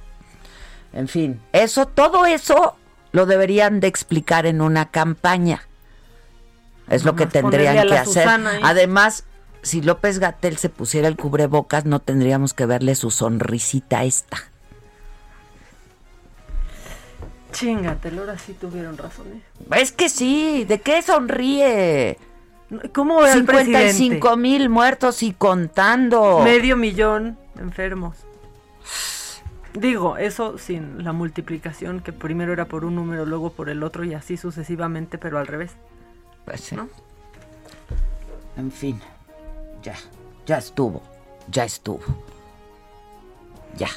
En 0.94 1.08
fin, 1.08 1.42
eso, 1.52 1.88
todo 1.88 2.26
eso 2.26 2.76
lo 3.12 3.26
deberían 3.26 3.80
de 3.80 3.88
explicar 3.88 4.46
en 4.46 4.62
una 4.62 4.90
campaña. 4.90 5.68
Es 6.90 7.06
lo 7.06 7.16
que 7.16 7.26
tendrían 7.26 7.88
que 7.88 7.98
hacer. 7.98 8.28
Además, 8.64 9.24
si 9.62 9.82
López 9.82 10.20
Gatel 10.20 10.58
se 10.58 10.70
pusiera 10.70 11.08
el 11.08 11.16
cubrebocas, 11.16 11.86
no 11.86 12.00
tendríamos 12.00 12.54
que 12.54 12.66
verle 12.66 12.96
su 12.96 13.10
sonrisita 13.10 14.04
esta. 14.04 14.38
Chingatelo, 17.54 18.22
ahora 18.22 18.38
sí 18.38 18.54
tuvieron 18.54 18.98
razón. 18.98 19.28
¿eh? 19.28 19.76
Es 19.80 19.92
que 19.92 20.10
sí, 20.10 20.66
¿de 20.68 20.82
qué 20.82 21.02
sonríe? 21.02 22.18
¿Cómo 22.94 23.22
ve 23.22 23.32
55 23.32 24.36
mil 24.38 24.70
muertos 24.70 25.22
y 25.22 25.34
contando. 25.34 26.42
Medio 26.44 26.76
millón 26.76 27.38
enfermos. 27.60 28.18
Digo, 29.74 30.18
eso 30.18 30.58
sin 30.58 31.04
la 31.04 31.14
multiplicación, 31.14 32.00
que 32.00 32.14
primero 32.14 32.54
era 32.54 32.66
por 32.66 32.86
un 32.86 32.96
número, 32.96 33.26
luego 33.26 33.52
por 33.52 33.70
el 33.70 33.84
otro 33.84 34.04
y 34.04 34.14
así 34.14 34.38
sucesivamente, 34.38 35.18
pero 35.18 35.40
al 35.40 35.48
revés. 35.48 35.72
Pues 36.46 36.62
sí. 36.62 36.78
En 38.56 38.72
fin, 38.72 39.02
ya, 39.82 39.96
ya 40.46 40.58
estuvo, 40.58 41.02
ya 41.50 41.64
estuvo. 41.64 42.02
Ya. 43.76 43.90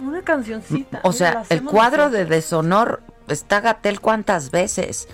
Una 0.00 0.22
cancioncita. 0.22 1.00
O 1.02 1.12
sea, 1.12 1.42
el 1.48 1.64
cuadro 1.64 2.08
de 2.10 2.24
deshonor 2.24 3.02
está 3.26 3.60
Gatel 3.60 4.00
cuántas 4.00 4.52
veces. 4.52 5.08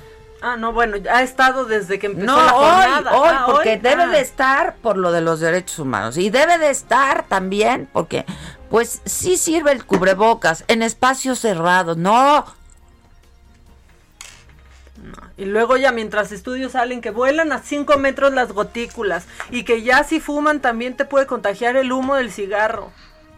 Ah, 0.47 0.59
no, 0.59 0.75
bueno, 0.75 0.99
ha 1.11 1.23
estado 1.23 1.65
desde 1.65 1.99
que 1.99 2.05
empezó 2.05 2.27
no, 2.27 2.37
la 2.37 2.51
jornada. 2.51 3.13
Hoy, 3.13 3.29
hoy, 3.29 3.31
ah, 3.33 3.47
porque 3.47 3.79
debe 3.79 4.09
de 4.09 4.19
ah. 4.19 4.21
estar 4.21 4.77
por 4.77 4.99
lo 4.99 5.11
de 5.11 5.23
los 5.23 5.41
derechos 5.41 5.79
humanos 5.79 6.19
y 6.19 6.29
debe 6.29 6.59
de 6.59 6.69
estar 6.69 7.27
también 7.27 7.89
porque, 7.91 8.27
pues, 8.69 9.01
sí 9.07 9.39
sirve 9.39 9.73
el 9.73 9.87
cubrebocas 9.87 10.65
en 10.69 10.83
espacios 10.83 11.39
cerrados, 11.39 11.97
no. 11.97 12.45
Y 15.39 15.47
luego 15.47 15.79
ya 15.79 15.93
mientras 15.93 16.31
estudios 16.31 16.73
salen 16.73 17.01
que 17.01 17.11
vuelan 17.11 17.51
a 17.51 17.61
5 17.61 17.97
metros 17.97 18.35
las 18.35 18.53
gotículas 18.53 19.25
y 19.49 19.65
que 19.65 19.83
ya 19.83 20.05
si 20.05 20.21
fuman 20.21 20.61
también 20.61 20.95
te 20.95 21.07
puede 21.07 21.27
contagiar 21.27 21.77
el 21.77 21.91
humo 21.91 22.17
del 22.17 22.31
cigarro. 22.31 22.93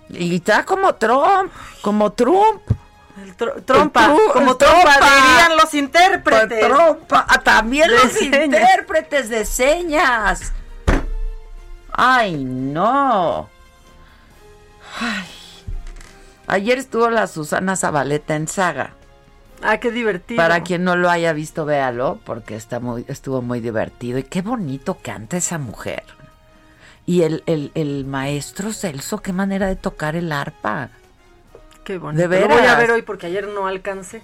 Y 0.09 0.35
está 0.35 0.65
como 0.65 0.97
Trump, 0.97 1.53
como 1.83 2.11
Trump 2.15 2.63
trompa, 3.65 4.15
como 4.33 4.57
trompa, 4.57 4.95
dirían 4.95 5.57
los 5.57 5.75
intérpretes. 5.75 6.61
Trompa, 6.61 7.27
ah, 7.29 7.41
también 7.41 7.91
los 7.91 8.21
intérpretes 8.21 9.29
de 9.29 9.45
señas. 9.45 10.53
Ay, 11.93 12.45
no. 12.45 13.49
Ay. 15.01 15.27
Ayer 16.47 16.79
estuvo 16.79 17.11
la 17.11 17.27
Susana 17.27 17.75
Zabaleta 17.75 18.37
en 18.37 18.49
Saga. 18.49 18.93
Ah, 19.63 19.79
qué 19.79 19.91
divertido. 19.91 20.37
Para 20.37 20.63
quien 20.63 20.85
no 20.85 20.97
lo 20.97 21.11
haya 21.11 21.33
visto, 21.33 21.65
véalo, 21.65 22.21
porque 22.25 22.55
está 22.57 22.79
muy, 22.81 23.05
estuvo 23.09 23.43
muy 23.43 23.61
divertido. 23.61 24.19
Y 24.19 24.25
qué 24.25 24.43
bonito 24.43 24.99
canta 25.03 25.39
esa 25.39 25.59
mujer. 25.59 26.05
Y 27.07 27.23
el, 27.23 27.43
el, 27.47 27.73
el 27.75 28.05
maestro 28.05 28.73
Celso, 28.73 29.19
qué 29.19 29.33
manera 29.33 29.67
de 29.67 29.77
tocar 29.77 30.17
el 30.17 30.31
arpa. 30.33 30.91
Qué 31.87 31.99
bonito. 31.99 32.27
Lo 32.27 32.49
voy 32.49 32.67
a 32.67 32.75
ver 32.75 32.91
hoy 32.91 33.03
porque 33.03 33.29
ayer 33.29 33.47
no 33.47 33.69
alcancé. 33.69 34.21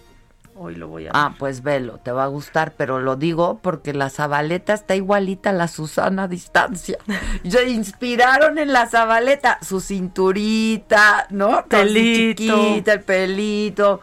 Hoy 0.56 0.74
lo 0.74 0.88
voy 0.88 1.06
a 1.06 1.10
ah, 1.10 1.28
ver. 1.28 1.32
Ah, 1.32 1.36
pues 1.38 1.62
velo, 1.62 1.98
te 1.98 2.10
va 2.10 2.24
a 2.24 2.26
gustar, 2.26 2.74
pero 2.76 2.98
lo 2.98 3.14
digo 3.14 3.60
porque 3.62 3.92
la 3.92 4.10
Zabaleta 4.10 4.74
está 4.74 4.96
igualita 4.96 5.50
a 5.50 5.52
la 5.52 5.68
Susana 5.68 6.24
a 6.24 6.28
distancia. 6.28 6.98
Se 7.48 7.68
inspiraron 7.68 8.58
en 8.58 8.72
la 8.72 8.88
Zabaleta, 8.88 9.60
su 9.62 9.80
cinturita, 9.80 11.28
¿no? 11.30 11.64
Pelito. 11.66 12.82
el 12.84 13.00
pelito. 13.04 14.00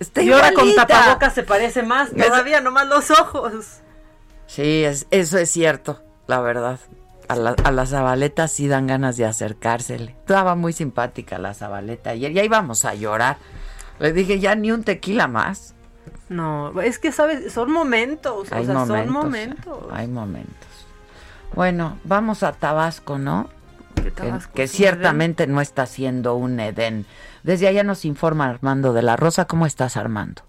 Está 0.00 0.22
y 0.22 0.32
ahora 0.32 0.54
con 0.54 0.74
tapabocas 0.74 1.34
se 1.34 1.42
parece 1.42 1.82
más, 1.82 2.10
todavía 2.10 2.62
nomás 2.62 2.88
los 2.88 3.10
ojos. 3.10 3.80
Sí, 4.46 4.82
es, 4.82 5.06
eso 5.10 5.36
es 5.36 5.50
cierto, 5.50 6.02
la 6.26 6.40
verdad 6.40 6.80
a 7.28 7.36
la, 7.36 7.50
a 7.64 7.70
la 7.70 7.86
Zabaleta 7.86 8.48
sí 8.48 8.68
dan 8.68 8.86
ganas 8.86 9.16
de 9.16 9.24
acercársele. 9.24 10.16
Estaba 10.20 10.54
muy 10.54 10.72
simpática 10.72 11.38
la 11.38 11.54
Zabaleta 11.54 12.10
ayer, 12.10 12.32
ya 12.32 12.44
íbamos 12.44 12.84
a 12.84 12.94
llorar. 12.94 13.38
Le 13.98 14.12
dije, 14.12 14.40
ya 14.40 14.54
ni 14.54 14.72
un 14.72 14.84
tequila 14.84 15.28
más. 15.28 15.74
No, 16.28 16.80
es 16.80 16.98
que, 16.98 17.12
¿sabes? 17.12 17.52
Son 17.52 17.70
momentos, 17.70 18.50
hay 18.52 18.62
o 18.62 18.66
sea, 18.66 18.74
momentos, 18.74 19.04
son 19.04 19.12
momentos. 19.12 19.84
Hay 19.92 20.08
momentos. 20.08 20.68
Bueno, 21.54 21.98
vamos 22.04 22.42
a 22.42 22.52
Tabasco, 22.52 23.18
¿no? 23.18 23.48
que, 24.54 24.68
ciertamente 24.68 25.46
no 25.46 25.60
está 25.60 25.86
siendo 25.86 26.34
un 26.34 26.60
Edén. 26.60 27.06
Desde 27.42 27.68
allá 27.68 27.84
nos 27.84 28.04
informa 28.04 28.48
Armando 28.48 28.92
de 28.92 29.02
la 29.02 29.16
Rosa. 29.16 29.46
¿Cómo 29.46 29.66
estás, 29.66 29.96
Armando? 29.96 30.42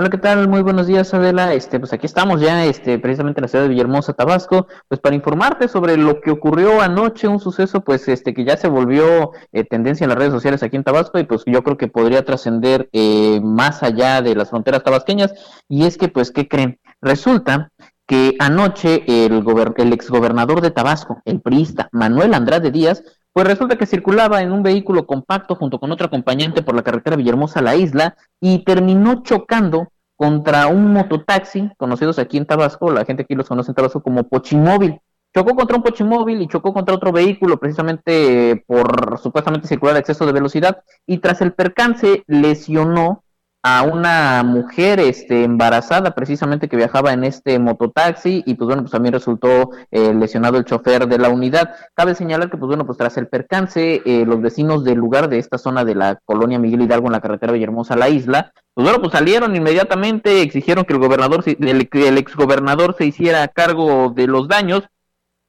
Hola, 0.00 0.10
¿qué 0.10 0.18
tal? 0.18 0.46
Muy 0.46 0.62
buenos 0.62 0.86
días, 0.86 1.12
Adela. 1.12 1.52
Este, 1.54 1.80
pues 1.80 1.92
aquí 1.92 2.06
estamos 2.06 2.40
ya, 2.40 2.64
este, 2.64 3.00
precisamente 3.00 3.40
en 3.40 3.42
la 3.42 3.48
ciudad 3.48 3.64
de 3.64 3.70
Villahermosa, 3.70 4.12
Tabasco, 4.12 4.68
pues 4.86 5.00
para 5.00 5.16
informarte 5.16 5.66
sobre 5.66 5.96
lo 5.96 6.20
que 6.20 6.30
ocurrió 6.30 6.80
anoche, 6.80 7.26
un 7.26 7.40
suceso, 7.40 7.80
pues, 7.80 8.06
este, 8.06 8.32
que 8.32 8.44
ya 8.44 8.56
se 8.56 8.68
volvió 8.68 9.32
eh, 9.50 9.64
tendencia 9.64 10.04
en 10.04 10.10
las 10.10 10.18
redes 10.18 10.32
sociales 10.32 10.62
aquí 10.62 10.76
en 10.76 10.84
Tabasco 10.84 11.18
y 11.18 11.24
pues 11.24 11.42
yo 11.46 11.64
creo 11.64 11.76
que 11.76 11.88
podría 11.88 12.24
trascender 12.24 12.88
eh, 12.92 13.40
más 13.42 13.82
allá 13.82 14.22
de 14.22 14.36
las 14.36 14.50
fronteras 14.50 14.84
tabasqueñas. 14.84 15.34
Y 15.68 15.84
es 15.84 15.98
que, 15.98 16.06
pues, 16.06 16.30
¿qué 16.30 16.46
creen? 16.46 16.78
Resulta 17.00 17.72
que 18.06 18.36
anoche 18.38 19.02
el, 19.08 19.44
el 19.78 19.92
exgobernador 19.92 20.60
de 20.60 20.70
Tabasco, 20.70 21.22
el 21.24 21.40
priista 21.40 21.88
Manuel 21.90 22.34
Andrade 22.34 22.70
Díaz, 22.70 23.02
pues 23.38 23.46
resulta 23.46 23.76
que 23.76 23.86
circulaba 23.86 24.42
en 24.42 24.50
un 24.50 24.64
vehículo 24.64 25.06
compacto 25.06 25.54
junto 25.54 25.78
con 25.78 25.92
otro 25.92 26.08
acompañante 26.08 26.60
por 26.60 26.74
la 26.74 26.82
carretera 26.82 27.14
Villahermosa 27.14 27.60
a 27.60 27.62
la 27.62 27.76
isla 27.76 28.16
y 28.40 28.64
terminó 28.64 29.22
chocando 29.22 29.92
contra 30.16 30.66
un 30.66 30.92
mototaxi, 30.92 31.70
conocidos 31.76 32.18
aquí 32.18 32.36
en 32.36 32.46
Tabasco, 32.46 32.90
la 32.90 33.04
gente 33.04 33.22
aquí 33.22 33.36
los 33.36 33.46
conoce 33.46 33.70
en 33.70 33.76
Tabasco 33.76 34.02
como 34.02 34.24
Pochimóvil. 34.24 34.98
Chocó 35.32 35.54
contra 35.54 35.76
un 35.76 35.84
Pochimóvil 35.84 36.42
y 36.42 36.48
chocó 36.48 36.74
contra 36.74 36.96
otro 36.96 37.12
vehículo 37.12 37.60
precisamente 37.60 38.64
por 38.66 39.20
supuestamente 39.20 39.68
circular 39.68 39.94
a 39.94 40.00
exceso 40.00 40.26
de 40.26 40.32
velocidad 40.32 40.82
y 41.06 41.18
tras 41.18 41.40
el 41.40 41.52
percance 41.52 42.24
lesionó 42.26 43.22
a 43.62 43.82
una 43.82 44.42
mujer 44.44 45.00
este, 45.00 45.42
embarazada 45.42 46.14
precisamente 46.14 46.68
que 46.68 46.76
viajaba 46.76 47.12
en 47.12 47.24
este 47.24 47.58
mototaxi 47.58 48.42
y 48.46 48.54
pues 48.54 48.66
bueno, 48.66 48.82
pues 48.82 48.92
también 48.92 49.12
resultó 49.12 49.70
eh, 49.90 50.14
lesionado 50.14 50.58
el 50.58 50.64
chofer 50.64 51.08
de 51.08 51.18
la 51.18 51.28
unidad. 51.28 51.74
Cabe 51.94 52.14
señalar 52.14 52.50
que 52.50 52.56
pues 52.56 52.68
bueno, 52.68 52.86
pues 52.86 52.98
tras 52.98 53.16
el 53.16 53.26
percance, 53.26 54.00
eh, 54.04 54.24
los 54.24 54.40
vecinos 54.40 54.84
del 54.84 54.98
lugar 54.98 55.28
de 55.28 55.38
esta 55.38 55.58
zona 55.58 55.84
de 55.84 55.96
la 55.96 56.20
colonia 56.24 56.58
Miguel 56.58 56.82
Hidalgo 56.82 57.08
en 57.08 57.12
la 57.12 57.20
carretera 57.20 57.52
Villahermosa 57.52 57.94
a 57.94 57.98
la 57.98 58.08
isla, 58.08 58.52
pues 58.74 58.84
bueno, 58.84 59.00
pues 59.00 59.12
salieron 59.12 59.56
inmediatamente, 59.56 60.42
exigieron 60.42 60.84
que 60.84 60.92
el 60.92 61.00
gobernador, 61.00 61.42
el, 61.46 61.88
el 61.92 62.18
exgobernador 62.18 62.94
se 62.96 63.06
hiciera 63.06 63.48
cargo 63.48 64.12
de 64.14 64.28
los 64.28 64.46
daños 64.46 64.88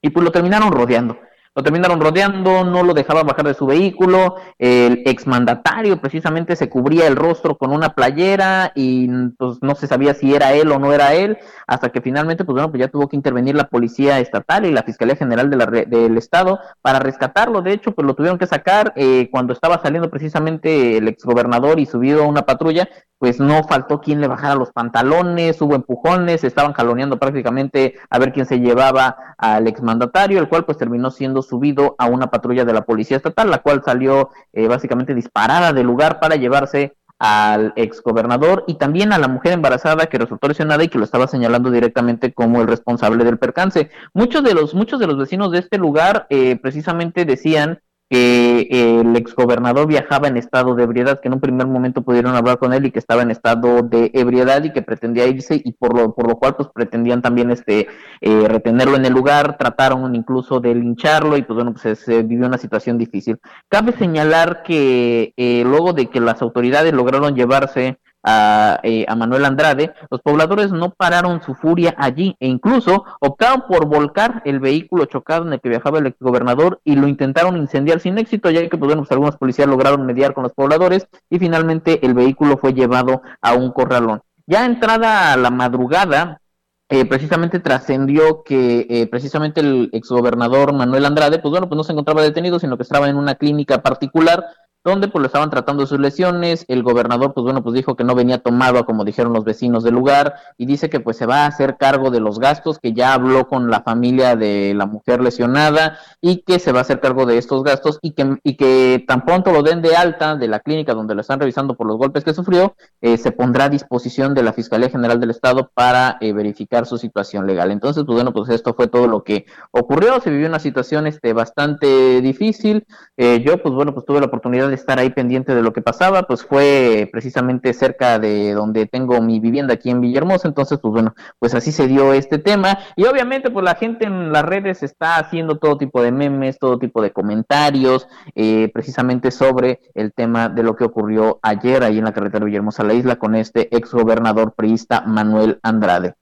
y 0.01 0.09
pues 0.09 0.23
lo 0.23 0.31
terminaron 0.31 0.71
rodeando 0.71 1.17
lo 1.59 1.63
terminaron 1.63 1.99
rodeando, 1.99 2.63
no 2.63 2.83
lo 2.83 2.93
dejaban 2.93 3.27
bajar 3.27 3.45
de 3.45 3.53
su 3.53 3.65
vehículo, 3.65 4.35
el 4.57 5.03
exmandatario 5.05 5.99
precisamente 5.99 6.55
se 6.55 6.69
cubría 6.69 7.05
el 7.05 7.17
rostro 7.17 7.57
con 7.57 7.73
una 7.73 7.89
playera 7.95 8.71
y 8.75 9.09
pues 9.37 9.57
no 9.61 9.75
se 9.75 9.85
sabía 9.85 10.13
si 10.13 10.33
era 10.33 10.53
él 10.53 10.71
o 10.71 10.79
no 10.79 10.93
era 10.93 11.13
él, 11.15 11.37
hasta 11.67 11.89
que 11.89 11.99
finalmente 11.99 12.45
pues 12.45 12.53
bueno, 12.53 12.71
pues 12.71 12.79
ya 12.79 12.87
tuvo 12.87 13.09
que 13.09 13.17
intervenir 13.17 13.55
la 13.55 13.67
policía 13.67 14.19
estatal 14.19 14.65
y 14.65 14.71
la 14.71 14.83
Fiscalía 14.83 15.17
General 15.17 15.49
de 15.49 15.57
la, 15.57 15.65
del 15.65 16.17
Estado 16.17 16.59
para 16.81 16.99
rescatarlo, 16.99 17.61
de 17.61 17.73
hecho 17.73 17.91
pues 17.91 18.07
lo 18.07 18.13
tuvieron 18.13 18.39
que 18.39 18.47
sacar 18.47 18.93
eh, 18.95 19.27
cuando 19.29 19.51
estaba 19.51 19.81
saliendo 19.81 20.09
precisamente 20.09 20.95
el 20.95 21.09
exgobernador 21.09 21.81
y 21.81 21.85
subido 21.85 22.23
a 22.23 22.27
una 22.27 22.43
patrulla, 22.43 22.87
pues 23.19 23.41
no 23.41 23.65
faltó 23.65 23.99
quien 23.99 24.21
le 24.21 24.27
bajara 24.27 24.55
los 24.55 24.71
pantalones, 24.71 25.61
hubo 25.61 25.75
empujones, 25.75 26.45
estaban 26.45 26.71
jaloneando 26.71 27.19
prácticamente 27.19 27.95
a 28.09 28.17
ver 28.17 28.31
quién 28.31 28.45
se 28.45 28.61
llevaba 28.61 29.35
al 29.37 29.67
exmandatario, 29.67 30.39
el 30.39 30.47
cual 30.47 30.63
pues 30.63 30.77
terminó 30.77 31.11
siendo 31.11 31.41
subido 31.49 31.95
a 31.97 32.05
una 32.05 32.27
patrulla 32.27 32.65
de 32.65 32.73
la 32.73 32.85
policía 32.85 33.17
estatal, 33.17 33.49
la 33.49 33.59
cual 33.59 33.81
salió 33.83 34.29
eh, 34.53 34.67
básicamente 34.67 35.15
disparada 35.15 35.73
del 35.73 35.87
lugar 35.87 36.19
para 36.19 36.35
llevarse 36.35 36.95
al 37.19 37.73
exgobernador 37.75 38.63
y 38.65 38.75
también 38.75 39.11
a 39.11 39.17
la 39.17 39.27
mujer 39.27 39.51
embarazada 39.51 40.05
que 40.05 40.17
resultó 40.17 40.47
lesionada 40.47 40.83
y 40.85 40.87
que 40.87 40.97
lo 40.97 41.03
estaba 41.03 41.27
señalando 41.27 41.69
directamente 41.69 42.33
como 42.33 42.61
el 42.61 42.67
responsable 42.67 43.25
del 43.25 43.37
percance. 43.37 43.89
Muchos 44.13 44.41
de 44.43 44.53
los 44.53 44.73
muchos 44.73 44.99
de 44.99 45.07
los 45.07 45.17
vecinos 45.17 45.51
de 45.51 45.59
este 45.59 45.77
lugar 45.77 46.27
eh, 46.29 46.55
precisamente 46.55 47.25
decían 47.25 47.81
que 48.09 48.67
el 48.71 49.15
exgobernador 49.15 49.87
viajaba 49.87 50.27
en 50.27 50.37
estado 50.37 50.73
de 50.73 50.83
ebriedad, 50.83 51.19
que 51.19 51.27
en 51.27 51.35
un 51.35 51.39
primer 51.39 51.67
momento 51.67 52.01
pudieron 52.01 52.35
hablar 52.35 52.57
con 52.57 52.73
él 52.73 52.85
y 52.85 52.91
que 52.91 52.99
estaba 52.99 53.21
en 53.21 53.29
estado 53.29 53.83
de 53.83 54.09
ebriedad 54.13 54.63
y 54.63 54.73
que 54.73 54.81
pretendía 54.81 55.27
irse 55.27 55.61
y 55.63 55.73
por 55.73 55.95
lo, 55.95 56.15
por 56.15 56.27
lo 56.27 56.37
cual 56.37 56.55
pues 56.55 56.69
pretendían 56.73 57.21
también 57.21 57.51
este 57.51 57.87
eh, 58.21 58.47
retenerlo 58.47 58.95
en 58.95 59.05
el 59.05 59.13
lugar, 59.13 59.57
trataron 59.57 60.15
incluso 60.15 60.59
de 60.59 60.73
lincharlo 60.73 61.37
y 61.37 61.43
pues 61.43 61.55
bueno, 61.55 61.73
pues 61.73 61.99
se, 61.99 62.23
vivió 62.23 62.47
una 62.47 62.57
situación 62.57 62.97
difícil. 62.97 63.39
Cabe 63.67 63.91
señalar 63.91 64.63
que 64.63 65.33
eh, 65.37 65.63
luego 65.65 65.93
de 65.93 66.07
que 66.07 66.19
las 66.19 66.41
autoridades 66.41 66.93
lograron 66.93 67.35
llevarse 67.35 67.99
a, 68.23 68.79
eh, 68.83 69.05
a, 69.07 69.15
Manuel 69.15 69.45
Andrade, 69.45 69.93
los 70.09 70.21
pobladores 70.21 70.71
no 70.71 70.91
pararon 70.91 71.41
su 71.41 71.55
furia 71.55 71.95
allí 71.97 72.35
e 72.39 72.47
incluso 72.47 73.05
optaron 73.19 73.63
por 73.67 73.85
volcar 73.85 74.41
el 74.45 74.59
vehículo 74.59 75.05
chocado 75.05 75.45
en 75.45 75.53
el 75.53 75.61
que 75.61 75.69
viajaba 75.69 75.99
el 75.99 76.07
exgobernador 76.07 76.81
y 76.83 76.95
lo 76.95 77.07
intentaron 77.07 77.57
incendiar 77.57 77.99
sin 77.99 78.17
éxito, 78.17 78.49
ya 78.49 78.61
que 78.61 78.77
pues, 78.77 78.87
bueno, 78.87 79.01
pues, 79.03 79.11
algunos 79.11 79.37
policías 79.37 79.67
lograron 79.67 80.05
mediar 80.05 80.33
con 80.33 80.43
los 80.43 80.53
pobladores 80.53 81.07
y 81.29 81.39
finalmente 81.39 82.05
el 82.05 82.13
vehículo 82.13 82.57
fue 82.57 82.73
llevado 82.73 83.21
a 83.41 83.53
un 83.53 83.71
corralón. 83.71 84.21
Ya 84.47 84.65
entrada 84.65 85.33
a 85.33 85.37
la 85.37 85.51
madrugada, 85.51 86.41
eh, 86.89 87.05
precisamente 87.05 87.59
trascendió 87.59 88.41
que 88.43 88.87
eh, 88.89 89.05
precisamente 89.05 89.61
el 89.61 89.89
exgobernador 89.93 90.73
Manuel 90.73 91.05
Andrade, 91.05 91.37
pues 91.37 91.51
bueno, 91.51 91.69
pues 91.69 91.77
no 91.77 91.83
se 91.83 91.91
encontraba 91.91 92.23
detenido, 92.23 92.57
sino 92.57 92.75
que 92.75 92.83
estaba 92.83 93.07
en 93.07 93.15
una 93.15 93.35
clínica 93.35 93.83
particular 93.83 94.43
donde 94.83 95.09
pues 95.09 95.21
lo 95.21 95.25
estaban 95.27 95.49
tratando 95.49 95.85
sus 95.85 95.99
lesiones, 95.99 96.65
el 96.67 96.83
gobernador 96.83 97.33
pues 97.33 97.43
bueno 97.43 97.61
pues 97.61 97.75
dijo 97.75 97.95
que 97.95 98.03
no 98.03 98.15
venía 98.15 98.37
tomado 98.39 98.85
como 98.85 99.03
dijeron 99.03 99.33
los 99.33 99.43
vecinos 99.43 99.83
del 99.83 99.93
lugar 99.93 100.35
y 100.57 100.65
dice 100.65 100.89
que 100.89 100.99
pues 100.99 101.17
se 101.17 101.25
va 101.25 101.43
a 101.43 101.47
hacer 101.47 101.77
cargo 101.77 102.11
de 102.11 102.19
los 102.19 102.39
gastos, 102.39 102.79
que 102.79 102.93
ya 102.93 103.13
habló 103.13 103.47
con 103.47 103.69
la 103.69 103.81
familia 103.81 104.35
de 104.35 104.73
la 104.75 104.85
mujer 104.85 105.21
lesionada 105.21 105.97
y 106.21 106.43
que 106.43 106.59
se 106.59 106.71
va 106.71 106.79
a 106.79 106.81
hacer 106.83 107.01
cargo 107.01 107.25
de 107.25 107.37
estos 107.37 107.63
gastos 107.63 107.99
y 108.01 108.11
que, 108.11 108.37
y 108.43 108.55
que 108.55 109.03
tan 109.07 109.25
pronto 109.25 109.51
lo 109.51 109.63
den 109.63 109.81
de 109.81 109.95
alta 109.95 110.35
de 110.35 110.47
la 110.47 110.61
clínica 110.61 110.93
donde 110.93 111.15
lo 111.15 111.21
están 111.21 111.39
revisando 111.39 111.75
por 111.75 111.87
los 111.87 111.97
golpes 111.97 112.23
que 112.23 112.33
sufrió, 112.33 112.75
eh, 113.01 113.17
se 113.17 113.31
pondrá 113.31 113.65
a 113.65 113.69
disposición 113.69 114.33
de 114.33 114.43
la 114.43 114.53
Fiscalía 114.53 114.89
General 114.89 115.19
del 115.19 115.31
Estado 115.31 115.69
para 115.73 116.17
eh, 116.21 116.31
verificar 116.31 116.85
su 116.85 116.97
situación 116.97 117.45
legal. 117.45 117.71
Entonces 117.71 118.03
pues 118.05 118.15
bueno 118.15 118.31
pues 118.31 118.49
esto 118.49 118.73
fue 118.73 118.87
todo 118.87 119.07
lo 119.07 119.23
que 119.23 119.45
ocurrió, 119.71 120.21
se 120.21 120.29
vivió 120.29 120.47
una 120.47 120.59
situación 120.59 121.05
este 121.05 121.33
bastante 121.33 122.21
difícil, 122.21 122.85
eh, 123.17 123.43
yo 123.45 123.61
pues 123.61 123.73
bueno 123.75 123.93
pues 123.93 124.05
tuve 124.05 124.19
la 124.19 124.27
oportunidad 124.27 124.68
estar 124.73 124.99
ahí 124.99 125.09
pendiente 125.09 125.55
de 125.55 125.61
lo 125.61 125.73
que 125.73 125.81
pasaba, 125.81 126.23
pues 126.23 126.43
fue 126.43 127.09
precisamente 127.11 127.73
cerca 127.73 128.19
de 128.19 128.53
donde 128.53 128.85
tengo 128.85 129.21
mi 129.21 129.39
vivienda 129.39 129.73
aquí 129.73 129.89
en 129.89 130.01
Villahermosa, 130.01 130.47
entonces 130.47 130.79
pues 130.79 130.91
bueno, 130.91 131.15
pues 131.39 131.53
así 131.55 131.71
se 131.71 131.87
dio 131.87 132.13
este 132.13 132.37
tema 132.37 132.79
y 132.95 133.05
obviamente 133.05 133.51
pues 133.51 133.63
la 133.63 133.75
gente 133.75 134.05
en 134.05 134.31
las 134.31 134.43
redes 134.43 134.83
está 134.83 135.17
haciendo 135.17 135.57
todo 135.57 135.77
tipo 135.77 136.01
de 136.01 136.11
memes, 136.11 136.59
todo 136.59 136.79
tipo 136.79 137.01
de 137.01 137.11
comentarios, 137.11 138.07
eh, 138.35 138.69
precisamente 138.73 139.31
sobre 139.31 139.79
el 139.93 140.13
tema 140.13 140.49
de 140.49 140.63
lo 140.63 140.75
que 140.75 140.83
ocurrió 140.83 141.39
ayer 141.41 141.83
ahí 141.83 141.97
en 141.97 142.05
la 142.05 142.13
carretera 142.13 142.45
Villahermosa 142.45 142.83
a 142.83 142.85
la 142.85 142.93
isla 142.93 143.17
con 143.17 143.35
este 143.35 143.75
ex 143.75 143.91
gobernador 143.91 144.53
priista 144.55 145.01
Manuel 145.01 145.59
Andrade. 145.63 146.15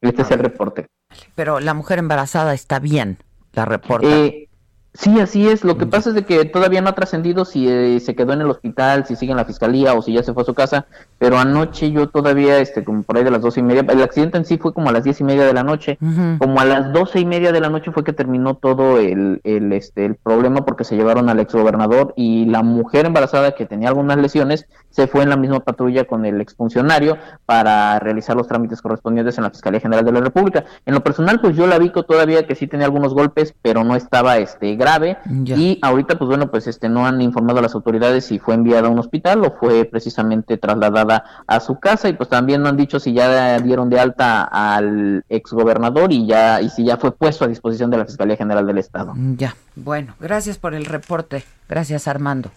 Este 0.00 0.22
es 0.22 0.30
el 0.30 0.40
reporte. 0.40 0.88
Pero 1.34 1.60
la 1.60 1.74
mujer 1.74 1.98
embarazada 1.98 2.54
está 2.54 2.78
bien, 2.80 3.18
la 3.52 3.64
reporta. 3.64 4.08
Eh, 4.08 4.48
Sí, 4.94 5.18
así 5.20 5.48
es. 5.48 5.64
Lo 5.64 5.78
que 5.78 5.86
pasa 5.86 6.10
es 6.10 6.14
de 6.14 6.24
que 6.26 6.44
todavía 6.44 6.82
no 6.82 6.90
ha 6.90 6.94
trascendido 6.94 7.46
si 7.46 7.66
eh, 7.66 7.98
se 8.00 8.14
quedó 8.14 8.34
en 8.34 8.42
el 8.42 8.50
hospital, 8.50 9.06
si 9.06 9.16
sigue 9.16 9.30
en 9.30 9.38
la 9.38 9.46
fiscalía 9.46 9.94
o 9.94 10.02
si 10.02 10.12
ya 10.12 10.22
se 10.22 10.34
fue 10.34 10.42
a 10.42 10.46
su 10.46 10.52
casa. 10.52 10.84
Pero 11.18 11.38
anoche 11.38 11.90
yo 11.90 12.10
todavía, 12.10 12.58
este, 12.58 12.84
como 12.84 13.02
por 13.02 13.16
ahí 13.16 13.24
de 13.24 13.30
las 13.30 13.40
doce 13.40 13.60
y 13.60 13.62
media, 13.62 13.86
el 13.88 14.02
accidente 14.02 14.36
en 14.36 14.44
sí 14.44 14.58
fue 14.58 14.74
como 14.74 14.90
a 14.90 14.92
las 14.92 15.04
diez 15.04 15.18
y 15.20 15.24
media 15.24 15.46
de 15.46 15.54
la 15.54 15.62
noche. 15.62 15.96
Como 16.38 16.60
a 16.60 16.66
las 16.66 16.92
doce 16.92 17.20
y 17.20 17.24
media 17.24 17.52
de 17.52 17.60
la 17.60 17.70
noche 17.70 17.90
fue 17.90 18.04
que 18.04 18.12
terminó 18.12 18.56
todo 18.56 18.98
el, 18.98 19.40
el, 19.44 19.72
este, 19.72 20.04
el 20.04 20.16
problema 20.16 20.66
porque 20.66 20.84
se 20.84 20.94
llevaron 20.94 21.30
al 21.30 21.40
exgobernador 21.40 22.12
y 22.14 22.44
la 22.44 22.62
mujer 22.62 23.06
embarazada 23.06 23.52
que 23.52 23.64
tenía 23.64 23.88
algunas 23.88 24.18
lesiones 24.18 24.66
se 24.90 25.06
fue 25.06 25.22
en 25.22 25.30
la 25.30 25.36
misma 25.36 25.60
patrulla 25.60 26.04
con 26.04 26.26
el 26.26 26.40
exfuncionario 26.42 27.16
para 27.46 27.98
realizar 27.98 28.36
los 28.36 28.46
trámites 28.46 28.82
correspondientes 28.82 29.38
en 29.38 29.44
la 29.44 29.50
Fiscalía 29.50 29.80
General 29.80 30.04
de 30.04 30.12
la 30.12 30.20
República. 30.20 30.64
En 30.84 30.92
lo 30.92 31.02
personal, 31.02 31.40
pues 31.40 31.56
yo 31.56 31.66
la 31.66 31.78
vi 31.78 31.90
todavía 31.90 32.46
que 32.46 32.54
sí 32.54 32.66
tenía 32.66 32.86
algunos 32.86 33.14
golpes, 33.14 33.54
pero 33.62 33.84
no 33.84 33.96
estaba 33.96 34.36
este 34.36 34.76
grave 34.82 35.16
y 35.44 35.78
ahorita 35.80 36.18
pues 36.18 36.28
bueno 36.28 36.50
pues 36.50 36.66
este 36.66 36.88
no 36.88 37.06
han 37.06 37.22
informado 37.22 37.60
a 37.60 37.62
las 37.62 37.74
autoridades 37.74 38.24
si 38.24 38.38
fue 38.38 38.54
enviada 38.54 38.88
a 38.88 38.90
un 38.90 38.98
hospital 38.98 39.44
o 39.44 39.52
fue 39.52 39.84
precisamente 39.84 40.58
trasladada 40.58 41.24
a 41.46 41.60
su 41.60 41.78
casa 41.78 42.08
y 42.08 42.14
pues 42.14 42.28
también 42.28 42.62
no 42.62 42.68
han 42.68 42.76
dicho 42.76 42.98
si 42.98 43.12
ya 43.12 43.58
dieron 43.60 43.88
de 43.88 44.00
alta 44.00 44.42
al 44.44 45.24
exgobernador 45.28 46.12
y 46.12 46.26
ya 46.26 46.60
y 46.60 46.68
si 46.68 46.84
ya 46.84 46.96
fue 46.96 47.12
puesto 47.12 47.44
a 47.44 47.48
disposición 47.48 47.90
de 47.90 47.98
la 47.98 48.04
Fiscalía 48.04 48.36
General 48.36 48.66
del 48.66 48.78
Estado. 48.78 49.14
Ya, 49.36 49.54
bueno, 49.76 50.14
gracias 50.20 50.58
por 50.58 50.74
el 50.74 50.84
reporte. 50.84 51.44
Gracias 51.68 52.08
Armando. 52.08 52.50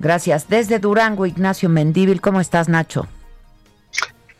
Gracias. 0.00 0.48
Desde 0.48 0.80
Durango, 0.80 1.24
Ignacio 1.24 1.68
Mendíbil, 1.68 2.20
¿cómo 2.20 2.40
estás, 2.40 2.68
Nacho? 2.68 3.06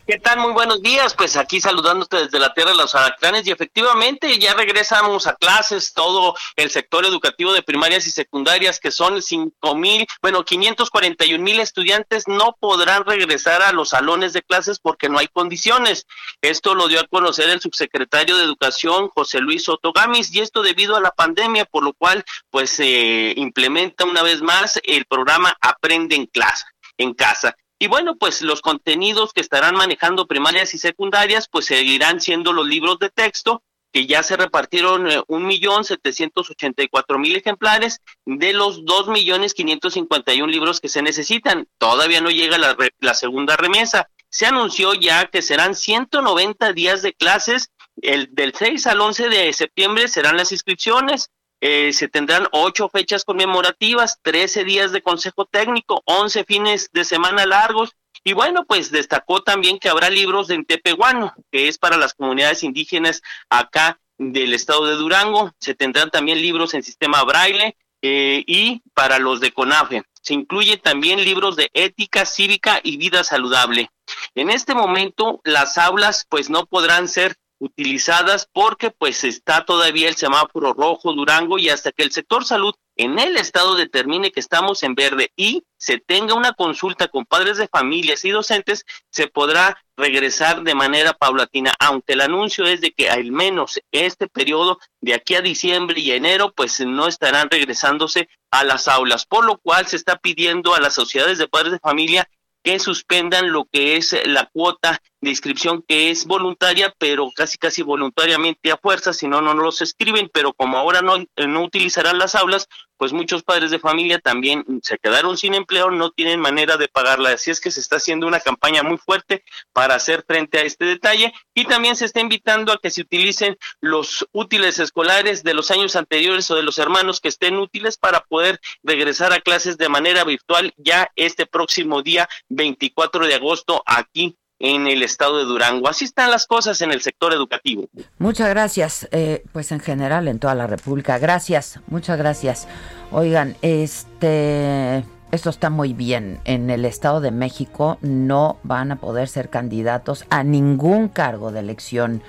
¿Qué 0.06 0.18
tal? 0.18 0.38
Muy 0.38 0.52
buenos 0.52 0.82
días. 0.82 1.14
Pues 1.14 1.34
aquí 1.34 1.62
saludándote 1.62 2.18
desde 2.18 2.38
la 2.38 2.52
tierra 2.52 2.72
de 2.72 2.76
los 2.76 2.94
alacranes 2.94 3.46
y 3.46 3.52
efectivamente 3.52 4.38
ya 4.38 4.52
regresamos 4.52 5.26
a 5.26 5.34
clases 5.34 5.94
todo 5.94 6.34
el 6.56 6.70
sector 6.70 7.06
educativo 7.06 7.54
de 7.54 7.62
primarias 7.62 8.06
y 8.06 8.10
secundarias 8.10 8.78
que 8.78 8.90
son 8.90 9.22
cinco 9.22 9.74
mil, 9.74 10.06
bueno, 10.20 10.44
541 10.44 11.42
mil 11.42 11.58
estudiantes 11.58 12.28
no 12.28 12.54
podrán 12.60 13.06
regresar 13.06 13.62
a 13.62 13.72
los 13.72 13.90
salones 13.90 14.34
de 14.34 14.42
clases 14.42 14.78
porque 14.78 15.08
no 15.08 15.18
hay 15.18 15.28
condiciones. 15.28 16.06
Esto 16.42 16.74
lo 16.74 16.88
dio 16.88 17.00
a 17.00 17.06
conocer 17.06 17.48
el 17.48 17.62
subsecretario 17.62 18.36
de 18.36 18.44
Educación 18.44 19.08
José 19.08 19.40
Luis 19.40 19.66
Otogamis 19.70 20.34
y 20.34 20.40
esto 20.40 20.60
debido 20.60 20.96
a 20.96 21.00
la 21.00 21.12
pandemia, 21.12 21.64
por 21.64 21.82
lo 21.82 21.94
cual 21.94 22.24
pues 22.50 22.68
se 22.68 23.32
implementa 23.36 24.04
una 24.04 24.22
vez 24.22 24.42
más 24.42 24.78
el 24.82 25.06
programa 25.06 25.56
Aprende 25.62 26.14
en 26.14 26.26
clase 26.26 26.66
en 26.98 27.14
casa. 27.14 27.56
Y 27.84 27.86
bueno, 27.86 28.16
pues 28.16 28.40
los 28.40 28.62
contenidos 28.62 29.34
que 29.34 29.42
estarán 29.42 29.74
manejando 29.74 30.26
primarias 30.26 30.72
y 30.72 30.78
secundarias, 30.78 31.48
pues 31.52 31.66
seguirán 31.66 32.18
siendo 32.18 32.54
los 32.54 32.66
libros 32.66 32.98
de 32.98 33.10
texto, 33.10 33.62
que 33.92 34.06
ya 34.06 34.22
se 34.22 34.38
repartieron 34.38 35.06
eh, 35.06 35.22
un 35.26 35.44
millón 35.44 35.84
setecientos 35.84 36.50
ochenta 36.50 36.82
y 36.82 36.88
cuatro 36.88 37.18
mil 37.18 37.36
ejemplares 37.36 38.00
de 38.24 38.54
los 38.54 38.86
dos 38.86 39.08
millones 39.08 39.52
quinientos 39.52 39.92
cincuenta 39.92 40.32
y 40.32 40.40
un 40.40 40.50
libros 40.50 40.80
que 40.80 40.88
se 40.88 41.02
necesitan. 41.02 41.68
Todavía 41.76 42.22
no 42.22 42.30
llega 42.30 42.56
la, 42.56 42.74
la 43.00 43.12
segunda 43.12 43.54
remesa. 43.54 44.08
Se 44.30 44.46
anunció 44.46 44.94
ya 44.94 45.26
que 45.26 45.42
serán 45.42 45.74
190 45.74 46.72
días 46.72 47.02
de 47.02 47.12
clases. 47.12 47.70
El, 48.00 48.34
del 48.34 48.54
6 48.54 48.86
al 48.86 49.02
11 49.02 49.28
de 49.28 49.52
septiembre 49.52 50.08
serán 50.08 50.38
las 50.38 50.52
inscripciones. 50.52 51.30
Eh, 51.66 51.94
se 51.94 52.08
tendrán 52.08 52.46
ocho 52.52 52.90
fechas 52.90 53.24
conmemorativas, 53.24 54.18
trece 54.20 54.64
días 54.64 54.92
de 54.92 55.00
consejo 55.00 55.46
técnico, 55.46 56.02
once 56.04 56.44
fines 56.44 56.90
de 56.92 57.06
semana 57.06 57.46
largos 57.46 57.92
Y 58.22 58.34
bueno, 58.34 58.66
pues 58.66 58.90
destacó 58.90 59.42
también 59.42 59.78
que 59.78 59.88
habrá 59.88 60.10
libros 60.10 60.50
en 60.50 60.66
Tepehuano, 60.66 61.32
que 61.50 61.68
es 61.68 61.78
para 61.78 61.96
las 61.96 62.12
comunidades 62.12 62.64
indígenas 62.64 63.22
acá 63.48 63.98
del 64.18 64.52
estado 64.52 64.84
de 64.84 64.96
Durango. 64.96 65.52
Se 65.58 65.74
tendrán 65.74 66.10
también 66.10 66.42
libros 66.42 66.74
en 66.74 66.82
sistema 66.82 67.24
braille 67.24 67.78
eh, 68.02 68.44
y 68.46 68.82
para 68.92 69.18
los 69.18 69.40
de 69.40 69.52
CONAFE. 69.52 70.02
Se 70.20 70.34
incluye 70.34 70.76
también 70.76 71.24
libros 71.24 71.56
de 71.56 71.70
ética 71.72 72.26
cívica 72.26 72.78
y 72.82 72.98
vida 72.98 73.24
saludable. 73.24 73.90
En 74.34 74.50
este 74.50 74.74
momento 74.74 75.40
las 75.44 75.78
aulas 75.78 76.26
pues 76.28 76.50
no 76.50 76.66
podrán 76.66 77.08
ser 77.08 77.36
utilizadas 77.58 78.48
porque 78.52 78.90
pues 78.90 79.24
está 79.24 79.64
todavía 79.64 80.08
el 80.08 80.16
semáforo 80.16 80.72
rojo 80.72 81.12
Durango 81.12 81.58
y 81.58 81.68
hasta 81.68 81.92
que 81.92 82.02
el 82.02 82.12
sector 82.12 82.44
salud 82.44 82.74
en 82.96 83.18
el 83.18 83.36
estado 83.36 83.74
determine 83.74 84.30
que 84.30 84.40
estamos 84.40 84.82
en 84.82 84.94
verde 84.94 85.32
y 85.36 85.64
se 85.76 85.98
tenga 85.98 86.34
una 86.34 86.52
consulta 86.52 87.08
con 87.08 87.24
padres 87.24 87.56
de 87.56 87.68
familias 87.68 88.24
y 88.24 88.30
docentes, 88.30 88.84
se 89.10 89.26
podrá 89.26 89.82
regresar 89.96 90.62
de 90.62 90.74
manera 90.74 91.12
paulatina, 91.12 91.74
aunque 91.78 92.14
el 92.14 92.20
anuncio 92.20 92.66
es 92.66 92.80
de 92.80 92.92
que 92.92 93.10
al 93.10 93.30
menos 93.32 93.80
este 93.92 94.28
periodo 94.28 94.78
de 95.00 95.14
aquí 95.14 95.34
a 95.34 95.40
diciembre 95.40 96.00
y 96.00 96.12
enero, 96.12 96.52
pues 96.52 96.80
no 96.80 97.06
estarán 97.06 97.50
regresándose 97.50 98.28
a 98.50 98.64
las 98.64 98.88
aulas, 98.88 99.26
por 99.26 99.44
lo 99.44 99.58
cual 99.58 99.86
se 99.86 99.96
está 99.96 100.16
pidiendo 100.16 100.74
a 100.74 100.80
las 100.80 100.94
sociedades 100.94 101.38
de 101.38 101.48
padres 101.48 101.72
de 101.72 101.78
familia 101.78 102.28
que 102.62 102.78
suspendan 102.78 103.52
lo 103.52 103.66
que 103.66 103.96
es 103.96 104.16
la 104.24 104.46
cuota 104.46 105.00
de 105.24 105.30
inscripción 105.30 105.82
que 105.86 106.10
es 106.10 106.26
voluntaria, 106.26 106.94
pero 106.98 107.30
casi 107.34 107.58
casi 107.58 107.82
voluntariamente 107.82 108.70
a 108.70 108.76
fuerza, 108.76 109.12
si 109.12 109.26
no, 109.26 109.40
no 109.40 109.54
los 109.54 109.82
escriben, 109.82 110.30
pero 110.32 110.52
como 110.52 110.78
ahora 110.78 111.02
no, 111.02 111.16
no 111.36 111.62
utilizarán 111.62 112.18
las 112.18 112.34
aulas, 112.34 112.68
pues 112.96 113.12
muchos 113.12 113.42
padres 113.42 113.70
de 113.70 113.78
familia 113.78 114.18
también 114.18 114.64
se 114.82 114.98
quedaron 114.98 115.36
sin 115.36 115.54
empleo, 115.54 115.90
no 115.90 116.10
tienen 116.10 116.40
manera 116.40 116.76
de 116.76 116.88
pagarla. 116.88 117.30
Así 117.30 117.50
es 117.50 117.60
que 117.60 117.70
se 117.70 117.80
está 117.80 117.96
haciendo 117.96 118.26
una 118.26 118.40
campaña 118.40 118.82
muy 118.82 118.98
fuerte 118.98 119.44
para 119.72 119.96
hacer 119.96 120.24
frente 120.26 120.58
a 120.58 120.62
este 120.62 120.84
detalle 120.84 121.32
y 121.54 121.64
también 121.64 121.96
se 121.96 122.04
está 122.04 122.20
invitando 122.20 122.72
a 122.72 122.78
que 122.78 122.90
se 122.90 123.02
utilicen 123.02 123.56
los 123.80 124.26
útiles 124.32 124.78
escolares 124.78 125.42
de 125.42 125.54
los 125.54 125.70
años 125.70 125.96
anteriores 125.96 126.50
o 126.50 126.54
de 126.54 126.62
los 126.62 126.78
hermanos 126.78 127.20
que 127.20 127.28
estén 127.28 127.56
útiles 127.56 127.96
para 127.96 128.20
poder 128.20 128.60
regresar 128.82 129.32
a 129.32 129.40
clases 129.40 129.76
de 129.76 129.88
manera 129.88 130.24
virtual 130.24 130.72
ya 130.76 131.10
este 131.16 131.46
próximo 131.46 132.02
día 132.02 132.28
24 132.48 133.26
de 133.26 133.34
agosto 133.34 133.82
aquí 133.86 134.36
en 134.58 134.86
el 134.86 135.02
estado 135.02 135.38
de 135.38 135.44
Durango. 135.44 135.88
Así 135.88 136.04
están 136.04 136.30
las 136.30 136.46
cosas 136.46 136.80
en 136.80 136.92
el 136.92 137.00
sector 137.00 137.32
educativo. 137.32 137.88
Muchas 138.18 138.48
gracias, 138.48 139.08
eh, 139.10 139.44
pues 139.52 139.72
en 139.72 139.80
general 139.80 140.28
en 140.28 140.38
toda 140.38 140.54
la 140.54 140.66
República. 140.66 141.18
Gracias, 141.18 141.80
muchas 141.88 142.18
gracias. 142.18 142.68
Oigan, 143.10 143.56
este, 143.62 145.04
esto 145.32 145.50
está 145.50 145.70
muy 145.70 145.92
bien. 145.92 146.40
En 146.44 146.70
el 146.70 146.84
Estado 146.84 147.20
de 147.20 147.30
México 147.30 147.98
no 148.00 148.58
van 148.62 148.92
a 148.92 148.96
poder 148.96 149.28
ser 149.28 149.50
candidatos 149.50 150.24
a 150.30 150.44
ningún 150.44 151.08
cargo 151.08 151.52
de 151.52 151.60
elección 151.60 152.22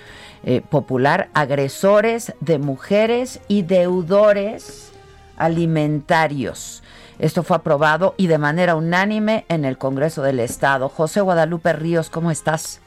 eh, 0.44 0.62
popular 0.62 1.30
agresores 1.34 2.34
de 2.40 2.60
mujeres 2.60 3.40
y 3.48 3.64
deudores 3.64 4.92
alimentarios. 5.38 6.84
Esto 7.20 7.44
fue 7.44 7.58
aprobado 7.58 8.14
y 8.18 8.28
de 8.28 8.38
manera 8.38 8.76
unánime 8.76 9.46
en 9.48 9.66
el 9.66 9.78
Congreso 9.78 10.22
del 10.22 10.40
Estado. 10.40 10.90
José 10.90 11.22
Guadalupe 11.22 11.74
Ríos, 11.74 12.10
¿cómo 12.10 12.32
estás? 12.32 12.82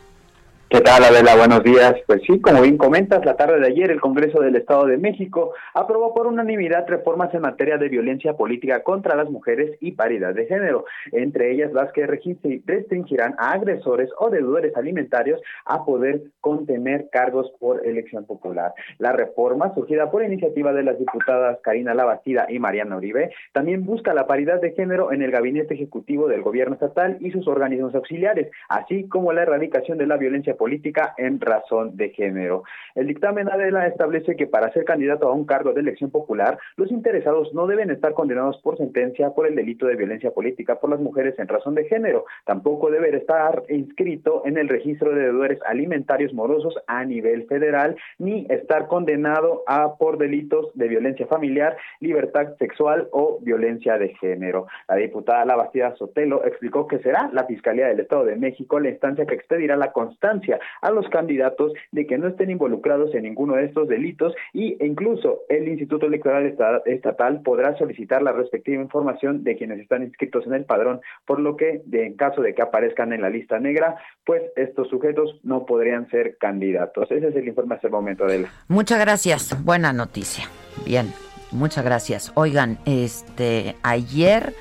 ¿Qué 0.70 0.82
tal, 0.82 1.02
Adela? 1.02 1.34
Buenos 1.34 1.62
días. 1.62 1.94
Pues 2.06 2.20
sí, 2.26 2.42
como 2.42 2.60
bien 2.60 2.76
comentas, 2.76 3.24
la 3.24 3.38
tarde 3.38 3.58
de 3.58 3.68
ayer 3.68 3.90
el 3.90 4.02
Congreso 4.02 4.42
del 4.42 4.54
Estado 4.54 4.84
de 4.84 4.98
México 4.98 5.54
aprobó 5.72 6.12
por 6.12 6.26
unanimidad 6.26 6.86
reformas 6.86 7.32
en 7.32 7.40
materia 7.40 7.78
de 7.78 7.88
violencia 7.88 8.34
política 8.34 8.82
contra 8.82 9.16
las 9.16 9.30
mujeres 9.30 9.78
y 9.80 9.92
paridad 9.92 10.34
de 10.34 10.44
género, 10.44 10.84
entre 11.12 11.52
ellas 11.52 11.72
las 11.72 11.90
que 11.92 12.06
restringirán 12.06 13.34
a 13.38 13.52
agresores 13.52 14.10
o 14.18 14.28
deudores 14.28 14.76
alimentarios 14.76 15.40
a 15.64 15.86
poder 15.86 16.24
contener 16.42 17.08
cargos 17.10 17.50
por 17.58 17.86
elección 17.86 18.26
popular. 18.26 18.74
La 18.98 19.12
reforma, 19.12 19.72
surgida 19.74 20.10
por 20.10 20.22
iniciativa 20.22 20.74
de 20.74 20.82
las 20.82 20.98
diputadas 20.98 21.60
Karina 21.62 21.94
Labastida 21.94 22.44
y 22.46 22.58
Mariana 22.58 22.98
Uribe, 22.98 23.30
también 23.54 23.86
busca 23.86 24.12
la 24.12 24.26
paridad 24.26 24.60
de 24.60 24.72
género 24.72 25.12
en 25.12 25.22
el 25.22 25.30
gabinete 25.30 25.72
ejecutivo 25.72 26.28
del 26.28 26.42
gobierno 26.42 26.74
estatal 26.74 27.16
y 27.20 27.30
sus 27.30 27.48
organismos 27.48 27.94
auxiliares, 27.94 28.50
así 28.68 29.08
como 29.08 29.32
la 29.32 29.44
erradicación 29.44 29.96
de 29.96 30.06
la 30.06 30.18
violencia 30.18 30.57
política 30.58 31.14
en 31.16 31.40
razón 31.40 31.96
de 31.96 32.10
género. 32.10 32.64
El 32.94 33.06
dictamen 33.06 33.48
Adela 33.48 33.86
establece 33.86 34.36
que 34.36 34.46
para 34.46 34.72
ser 34.72 34.84
candidato 34.84 35.28
a 35.28 35.32
un 35.32 35.46
cargo 35.46 35.72
de 35.72 35.80
elección 35.80 36.10
popular, 36.10 36.58
los 36.76 36.90
interesados 36.90 37.54
no 37.54 37.66
deben 37.66 37.90
estar 37.90 38.12
condenados 38.12 38.58
por 38.58 38.76
sentencia 38.76 39.30
por 39.30 39.46
el 39.46 39.54
delito 39.54 39.86
de 39.86 39.96
violencia 39.96 40.32
política 40.32 40.78
por 40.80 40.90
las 40.90 41.00
mujeres 41.00 41.38
en 41.38 41.48
razón 41.48 41.74
de 41.74 41.84
género. 41.84 42.26
Tampoco 42.44 42.90
debe 42.90 43.16
estar 43.16 43.62
inscrito 43.68 44.42
en 44.44 44.58
el 44.58 44.68
registro 44.68 45.14
de 45.14 45.22
deudores 45.22 45.58
alimentarios 45.66 46.34
morosos 46.34 46.74
a 46.86 47.04
nivel 47.04 47.46
federal, 47.46 47.96
ni 48.18 48.46
estar 48.50 48.88
condenado 48.88 49.62
a 49.66 49.96
por 49.96 50.18
delitos 50.18 50.66
de 50.74 50.88
violencia 50.88 51.26
familiar, 51.26 51.76
libertad 52.00 52.56
sexual 52.58 53.08
o 53.12 53.38
violencia 53.40 53.98
de 53.98 54.08
género. 54.14 54.66
La 54.88 54.96
diputada 54.96 55.44
Labastida 55.44 55.94
Sotelo 55.96 56.44
explicó 56.44 56.86
que 56.86 56.98
será 56.98 57.30
la 57.32 57.44
Fiscalía 57.44 57.88
del 57.88 58.00
Estado 58.00 58.24
de 58.24 58.36
México 58.36 58.80
la 58.80 58.90
instancia 58.90 59.26
que 59.26 59.34
expedirá 59.34 59.76
la 59.76 59.92
constancia 59.92 60.47
a 60.80 60.90
los 60.90 61.08
candidatos 61.08 61.72
de 61.92 62.06
que 62.06 62.18
no 62.18 62.28
estén 62.28 62.50
involucrados 62.50 63.14
en 63.14 63.24
ninguno 63.24 63.56
de 63.56 63.66
estos 63.66 63.88
delitos 63.88 64.34
y 64.52 64.76
incluso 64.84 65.40
el 65.48 65.68
Instituto 65.68 66.06
Electoral 66.06 66.54
Estatal 66.86 67.42
podrá 67.42 67.76
solicitar 67.76 68.22
la 68.22 68.32
respectiva 68.32 68.82
información 68.82 69.44
de 69.44 69.56
quienes 69.56 69.80
están 69.80 70.02
inscritos 70.02 70.46
en 70.46 70.54
el 70.54 70.64
padrón, 70.64 71.00
por 71.26 71.40
lo 71.40 71.56
que 71.56 71.82
en 71.92 72.14
caso 72.14 72.42
de 72.42 72.54
que 72.54 72.62
aparezcan 72.62 73.12
en 73.12 73.22
la 73.22 73.30
lista 73.30 73.58
negra, 73.58 73.96
pues 74.24 74.42
estos 74.56 74.88
sujetos 74.88 75.40
no 75.42 75.66
podrían 75.66 76.08
ser 76.10 76.36
candidatos. 76.38 77.10
Ese 77.10 77.28
es 77.28 77.36
el 77.36 77.48
informe 77.48 77.74
hasta 77.74 77.88
el 77.88 77.92
momento, 77.92 78.24
de 78.24 78.34
Adela. 78.34 78.48
Muchas 78.68 79.00
gracias. 79.00 79.64
Buena 79.64 79.92
noticia. 79.92 80.44
Bien. 80.84 81.06
Muchas 81.50 81.84
gracias. 81.84 82.32
Oigan, 82.34 82.78
este 82.84 83.74
ayer 83.82 84.52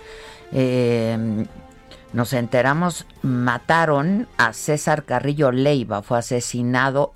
eh, 0.53 1.17
nos 2.13 2.33
enteramos, 2.33 3.05
mataron 3.21 4.27
a 4.37 4.53
César 4.53 5.03
Carrillo 5.03 5.51
Leiva, 5.51 6.01
fue 6.01 6.17
asesinado 6.17 7.11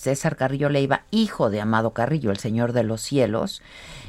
César 0.00 0.36
Carrillo 0.36 0.68
Leiva, 0.68 1.02
hijo 1.10 1.50
de 1.50 1.60
Amado 1.60 1.92
Carrillo, 1.92 2.30
el 2.30 2.38
Señor 2.38 2.72
de 2.72 2.84
los 2.84 3.02
Cielos, 3.02 3.60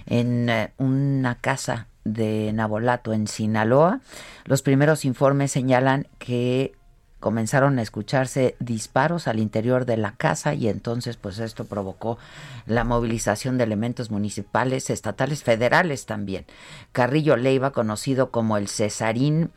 en 0.05 0.49
eh, 0.49 0.73
una 0.77 1.35
casa 1.35 1.87
de 2.05 2.51
Nabolato 2.53 3.13
en 3.13 3.27
Sinaloa. 3.27 3.99
Los 4.45 4.61
primeros 4.61 5.05
informes 5.05 5.51
señalan 5.51 6.07
que 6.17 6.73
comenzaron 7.19 7.77
a 7.77 7.83
escucharse 7.83 8.55
disparos 8.59 9.27
al 9.27 9.39
interior 9.39 9.85
de 9.85 9.95
la 9.95 10.13
casa 10.13 10.55
y 10.55 10.67
entonces 10.67 11.17
pues 11.17 11.39
esto 11.39 11.65
provocó 11.65 12.17
la 12.65 12.83
movilización 12.83 13.57
de 13.57 13.65
elementos 13.65 14.11
municipales, 14.11 14.89
estatales, 14.89 15.43
federales 15.43 16.05
también. 16.05 16.45
Carrillo 16.91 17.35
Leiva, 17.37 17.71
conocido 17.71 18.31
como 18.31 18.57
el 18.57 18.67
Cesarín, 18.67 19.51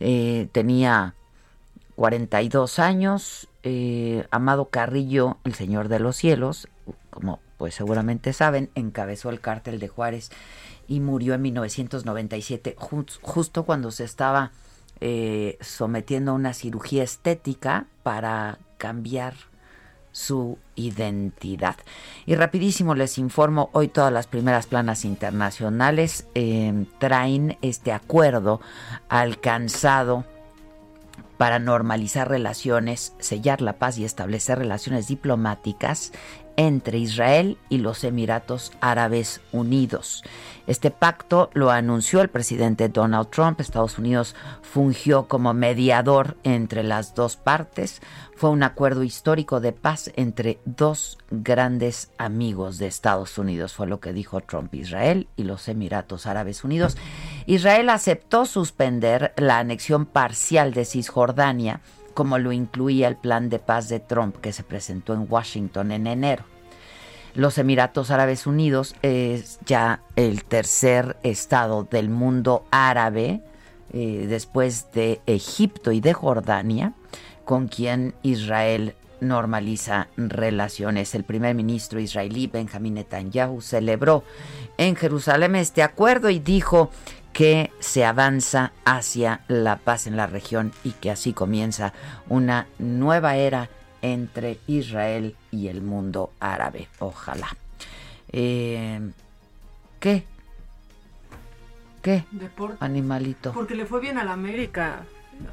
eh, 0.00 0.48
tenía 0.52 1.14
42 1.96 2.78
años. 2.78 3.48
Eh, 3.62 4.26
Amado 4.30 4.66
Carrillo, 4.66 5.36
el 5.44 5.54
Señor 5.54 5.88
de 5.88 6.00
los 6.00 6.16
Cielos, 6.16 6.68
como 7.10 7.40
pues 7.58 7.74
seguramente 7.74 8.32
saben, 8.32 8.70
encabezó 8.74 9.28
el 9.28 9.40
cártel 9.40 9.78
de 9.80 9.88
Juárez 9.88 10.30
y 10.88 11.00
murió 11.00 11.34
en 11.34 11.42
1997, 11.42 12.74
justo 13.20 13.64
cuando 13.64 13.90
se 13.90 14.04
estaba 14.04 14.52
eh, 15.02 15.58
sometiendo 15.60 16.30
a 16.30 16.34
una 16.34 16.54
cirugía 16.54 17.02
estética 17.02 17.86
para 18.02 18.58
cambiar 18.78 19.34
su 20.12 20.58
identidad. 20.74 21.76
Y 22.26 22.34
rapidísimo 22.34 22.94
les 22.94 23.18
informo, 23.18 23.70
hoy 23.72 23.88
todas 23.88 24.12
las 24.12 24.26
primeras 24.26 24.66
planas 24.66 25.04
internacionales 25.04 26.26
em, 26.34 26.86
traen 26.98 27.58
este 27.62 27.92
acuerdo 27.92 28.60
alcanzado 29.08 30.24
para 31.36 31.58
normalizar 31.58 32.28
relaciones, 32.28 33.14
sellar 33.18 33.62
la 33.62 33.74
paz 33.78 33.96
y 33.96 34.04
establecer 34.04 34.58
relaciones 34.58 35.08
diplomáticas 35.08 36.12
entre 36.60 36.98
Israel 36.98 37.56
y 37.70 37.78
los 37.78 38.04
Emiratos 38.04 38.72
Árabes 38.82 39.40
Unidos. 39.50 40.22
Este 40.66 40.90
pacto 40.90 41.48
lo 41.54 41.70
anunció 41.70 42.20
el 42.20 42.28
presidente 42.28 42.90
Donald 42.90 43.30
Trump. 43.30 43.62
Estados 43.62 43.98
Unidos 43.98 44.36
fungió 44.60 45.26
como 45.26 45.54
mediador 45.54 46.36
entre 46.42 46.82
las 46.82 47.14
dos 47.14 47.36
partes. 47.36 48.02
Fue 48.36 48.50
un 48.50 48.62
acuerdo 48.62 49.04
histórico 49.04 49.60
de 49.60 49.72
paz 49.72 50.12
entre 50.16 50.58
dos 50.66 51.16
grandes 51.30 52.10
amigos 52.18 52.76
de 52.76 52.88
Estados 52.88 53.38
Unidos, 53.38 53.72
fue 53.72 53.86
lo 53.86 54.00
que 54.00 54.12
dijo 54.12 54.42
Trump, 54.42 54.74
Israel 54.74 55.28
y 55.36 55.44
los 55.44 55.66
Emiratos 55.66 56.26
Árabes 56.26 56.62
Unidos. 56.62 56.98
Israel 57.46 57.88
aceptó 57.88 58.44
suspender 58.44 59.32
la 59.38 59.58
anexión 59.60 60.04
parcial 60.04 60.74
de 60.74 60.84
Cisjordania 60.84 61.80
como 62.14 62.38
lo 62.38 62.52
incluía 62.52 63.08
el 63.08 63.16
plan 63.16 63.48
de 63.48 63.58
paz 63.58 63.88
de 63.88 64.00
Trump 64.00 64.36
que 64.36 64.52
se 64.52 64.62
presentó 64.62 65.14
en 65.14 65.26
Washington 65.28 65.92
en 65.92 66.06
enero. 66.06 66.44
Los 67.34 67.58
Emiratos 67.58 68.10
Árabes 68.10 68.46
Unidos 68.46 68.96
es 69.02 69.60
ya 69.64 70.02
el 70.16 70.44
tercer 70.44 71.16
estado 71.22 71.84
del 71.84 72.10
mundo 72.10 72.64
árabe 72.72 73.40
eh, 73.92 74.26
después 74.28 74.90
de 74.92 75.20
Egipto 75.26 75.92
y 75.92 76.00
de 76.00 76.12
Jordania, 76.12 76.94
con 77.44 77.68
quien 77.68 78.14
Israel 78.22 78.94
normaliza 79.20 80.08
relaciones. 80.16 81.14
El 81.14 81.24
primer 81.24 81.54
ministro 81.54 82.00
israelí 82.00 82.46
Benjamin 82.46 82.94
Netanyahu 82.94 83.60
celebró 83.60 84.24
en 84.78 84.96
Jerusalén 84.96 85.56
este 85.56 85.82
acuerdo 85.82 86.30
y 86.30 86.38
dijo 86.38 86.90
que 87.40 87.72
se 87.78 88.04
avanza 88.04 88.72
hacia 88.84 89.40
la 89.48 89.76
paz 89.76 90.06
en 90.06 90.14
la 90.14 90.26
región 90.26 90.72
y 90.84 90.90
que 90.90 91.10
así 91.10 91.32
comienza 91.32 91.94
una 92.28 92.66
nueva 92.78 93.36
era 93.36 93.70
entre 94.02 94.58
Israel 94.66 95.34
y 95.50 95.68
el 95.68 95.80
mundo 95.80 96.34
árabe. 96.38 96.88
Ojalá. 96.98 97.56
Eh, 98.30 99.00
¿Qué? 100.00 100.26
¿Qué? 102.02 102.26
Animalito. 102.78 103.52
Porque 103.52 103.74
le 103.74 103.86
fue 103.86 104.02
bien 104.02 104.18
a 104.18 104.24
la 104.24 104.34
América. 104.34 105.04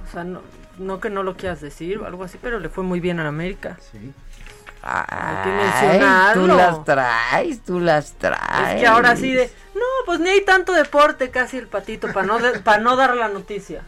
O 0.05 0.11
sea, 0.11 0.25
no, 0.25 0.41
no 0.77 0.99
que 0.99 1.09
no 1.09 1.23
lo 1.23 1.37
quieras 1.37 1.61
decir 1.61 1.99
o 1.99 2.05
algo 2.05 2.25
así, 2.25 2.37
pero 2.41 2.59
le 2.59 2.67
fue 2.67 2.83
muy 2.83 2.99
bien 2.99 3.21
a 3.21 3.23
la 3.23 3.29
América. 3.29 3.77
Sí. 3.79 4.11
Ay, 4.83 6.33
tú 6.33 6.47
las 6.47 6.83
traes, 6.83 7.63
tú 7.63 7.79
las 7.79 8.11
traes. 8.13 8.75
Es 8.75 8.81
que 8.81 8.87
ahora 8.87 9.15
sí 9.15 9.33
de, 9.33 9.49
pues 10.07 10.21
ni 10.21 10.29
hay 10.29 10.45
tanto 10.45 10.71
deporte 10.71 11.31
casi 11.31 11.57
el 11.57 11.67
patito 11.67 12.07
para 12.13 12.25
no, 12.79 12.95
dar 12.95 13.13
la 13.13 13.27
noticia. 13.27 13.81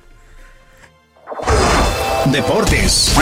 Deportes. 2.25 3.15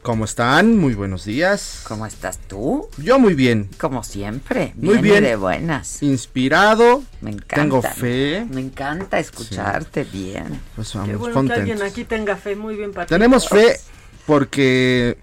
¿Cómo 0.00 0.24
están? 0.24 0.78
Muy 0.78 0.94
buenos 0.94 1.26
días. 1.26 1.82
¿Cómo 1.86 2.06
estás 2.06 2.38
tú? 2.38 2.88
Yo 2.96 3.18
muy 3.18 3.34
bien. 3.34 3.68
Como 3.76 4.02
siempre. 4.02 4.72
Muy 4.76 4.96
bien. 4.96 5.24
de 5.24 5.36
buenas. 5.36 6.02
Inspirado. 6.02 7.02
Me 7.20 7.32
encanta. 7.32 7.56
Tengo 7.56 7.82
fe. 7.82 8.46
Me 8.48 8.62
encanta 8.62 9.18
escucharte 9.18 10.04
bien. 10.04 10.58
Pues 10.74 10.94
vamos, 10.94 11.10
Qué 11.10 11.16
bueno 11.16 11.44
que 11.44 11.52
alguien 11.52 11.82
aquí 11.82 12.04
tenga 12.04 12.36
fe. 12.36 12.56
Muy 12.56 12.76
bien, 12.76 12.94
Patito. 12.94 13.14
Tenemos 13.14 13.46
fe 13.46 13.78
porque 14.24 15.18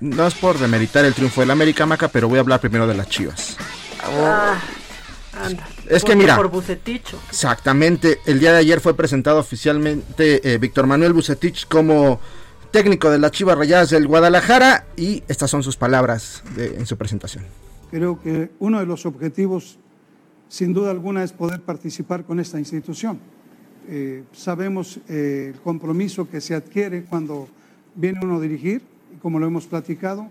no 0.00 0.26
es 0.26 0.32
por 0.32 0.58
demeritar 0.58 1.04
el 1.04 1.12
triunfo 1.12 1.42
del 1.42 1.50
América 1.50 1.84
Maca, 1.84 2.08
pero 2.08 2.30
voy 2.30 2.38
a 2.38 2.40
hablar 2.40 2.60
primero 2.60 2.86
de 2.86 2.94
las 2.94 3.06
Chivas. 3.10 3.58
Ah, 4.04 4.60
anda. 5.44 5.66
Es 5.88 6.04
que 6.04 6.16
mira, 6.16 6.36
por 6.36 6.48
Buceticho. 6.50 7.18
exactamente, 7.28 8.18
el 8.26 8.40
día 8.40 8.52
de 8.52 8.58
ayer 8.58 8.80
fue 8.80 8.94
presentado 8.94 9.38
oficialmente 9.38 10.52
eh, 10.54 10.58
Víctor 10.58 10.86
Manuel 10.86 11.12
Bucetich 11.12 11.66
como 11.68 12.20
técnico 12.70 13.10
de 13.10 13.18
las 13.18 13.32
Chivas 13.32 13.58
Rayadas 13.58 13.90
del 13.90 14.06
Guadalajara 14.06 14.86
y 14.96 15.22
estas 15.28 15.50
son 15.50 15.62
sus 15.62 15.76
palabras 15.76 16.42
de- 16.56 16.76
en 16.76 16.86
su 16.86 16.96
presentación. 16.96 17.44
Creo 17.90 18.20
que 18.20 18.50
uno 18.60 18.78
de 18.78 18.86
los 18.86 19.04
objetivos, 19.06 19.78
sin 20.48 20.72
duda 20.72 20.90
alguna, 20.92 21.24
es 21.24 21.32
poder 21.32 21.60
participar 21.60 22.24
con 22.24 22.38
esta 22.38 22.58
institución. 22.58 23.18
Eh, 23.88 24.22
sabemos 24.32 25.00
eh, 25.08 25.52
el 25.54 25.60
compromiso 25.60 26.28
que 26.28 26.40
se 26.40 26.54
adquiere 26.54 27.02
cuando 27.04 27.48
viene 27.96 28.20
uno 28.22 28.36
a 28.36 28.40
dirigir, 28.40 28.82
y 29.12 29.16
como 29.16 29.40
lo 29.40 29.46
hemos 29.46 29.66
platicado, 29.66 30.28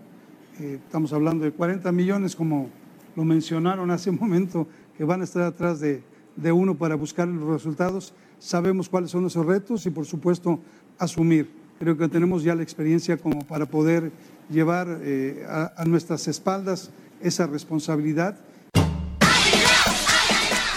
eh, 0.58 0.78
estamos 0.86 1.12
hablando 1.12 1.44
de 1.44 1.50
40 1.52 1.92
millones, 1.92 2.34
como 2.34 2.70
lo 3.16 3.24
mencionaron 3.24 3.90
hace 3.90 4.10
un 4.10 4.18
momento, 4.20 4.66
que 4.96 5.04
van 5.04 5.20
a 5.20 5.24
estar 5.24 5.42
atrás 5.42 5.80
de, 5.80 6.02
de 6.36 6.52
uno 6.52 6.74
para 6.76 6.94
buscar 6.94 7.28
los 7.28 7.48
resultados. 7.48 8.12
Sabemos 8.38 8.88
cuáles 8.88 9.10
son 9.10 9.26
esos 9.26 9.44
retos 9.44 9.86
y, 9.86 9.90
por 9.90 10.06
supuesto, 10.06 10.60
asumir. 10.98 11.50
Creo 11.78 11.96
que 11.96 12.08
tenemos 12.08 12.42
ya 12.42 12.54
la 12.54 12.62
experiencia 12.62 13.16
como 13.16 13.40
para 13.46 13.66
poder 13.66 14.12
llevar 14.50 14.98
eh, 15.02 15.46
a, 15.48 15.72
a 15.76 15.84
nuestras 15.84 16.28
espaldas 16.28 16.90
esa 17.20 17.46
responsabilidad. 17.46 18.38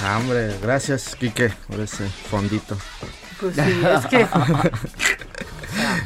Ah, 0.06 0.20
hombre, 0.20 0.58
gracias, 0.62 1.16
Quique, 1.16 1.50
por 1.68 1.80
ese 1.80 2.08
fondito. 2.08 2.78
Pues 3.40 3.56
sí, 3.56 3.62
es 3.62 4.06
que 4.08 4.28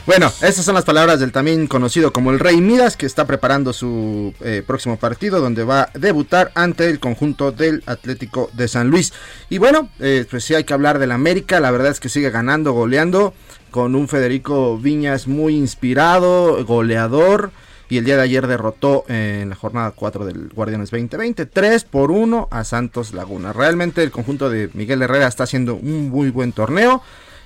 Bueno, 0.08 0.28
estas 0.42 0.64
son 0.64 0.76
las 0.76 0.86
palabras 0.86 1.20
del 1.20 1.34
también 1.34 1.68
conocido 1.68 2.14
como 2.14 2.32
el 2.32 2.40
Rey 2.40 2.62
Midas, 2.62 2.96
que 2.96 3.06
está 3.06 3.28
preparando 3.28 3.74
su 3.74 4.34
eh, 4.40 4.64
próximo 4.66 4.96
partido, 4.96 5.42
donde 5.42 5.66
va 5.66 5.82
a 5.82 5.90
debutar 6.00 6.50
ante 6.56 6.90
el 6.90 7.02
conjunto 7.02 7.52
del 7.52 7.84
Atlético 7.86 8.50
de 8.54 8.70
San 8.70 8.90
Luis. 8.90 9.12
Y 9.50 9.58
bueno, 9.58 9.90
eh, 10.00 10.26
pues 10.30 10.46
sí 10.46 10.56
hay 10.56 10.64
que 10.64 10.74
hablar 10.74 10.98
del 11.00 11.12
América, 11.12 11.60
la 11.60 11.72
verdad 11.72 11.92
es 11.92 12.00
que 12.00 12.08
sigue 12.08 12.30
ganando, 12.30 12.72
goleando, 12.72 13.34
con 13.70 13.96
un 13.96 14.08
Federico 14.08 14.78
Viñas 14.78 15.28
muy 15.28 15.58
inspirado, 15.58 16.64
goleador. 16.66 17.52
Y 17.90 17.98
el 17.98 18.06
día 18.06 18.16
de 18.16 18.24
ayer 18.24 18.48
derrotó 18.48 19.04
en 19.10 19.50
la 19.50 19.56
jornada 19.56 19.92
4 19.92 20.26
del 20.26 20.50
Guardianes 20.50 20.90
2020, 20.90 21.46
3 21.46 21.84
por 21.84 22.12
1 22.12 22.48
a 22.50 22.64
Santos 22.64 23.14
Laguna. 23.14 23.52
Realmente 23.52 24.04
el 24.04 24.12
conjunto 24.12 24.50
de 24.50 24.70
Miguel 24.74 25.02
Herrera 25.02 25.28
está 25.28 25.44
haciendo 25.44 25.76
un 25.76 26.10
muy 26.10 26.30
buen 26.30 26.54
torneo 26.54 27.02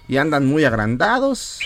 y 0.07 0.17
andan 0.17 0.45
muy 0.45 0.63
agrandados, 0.65 1.59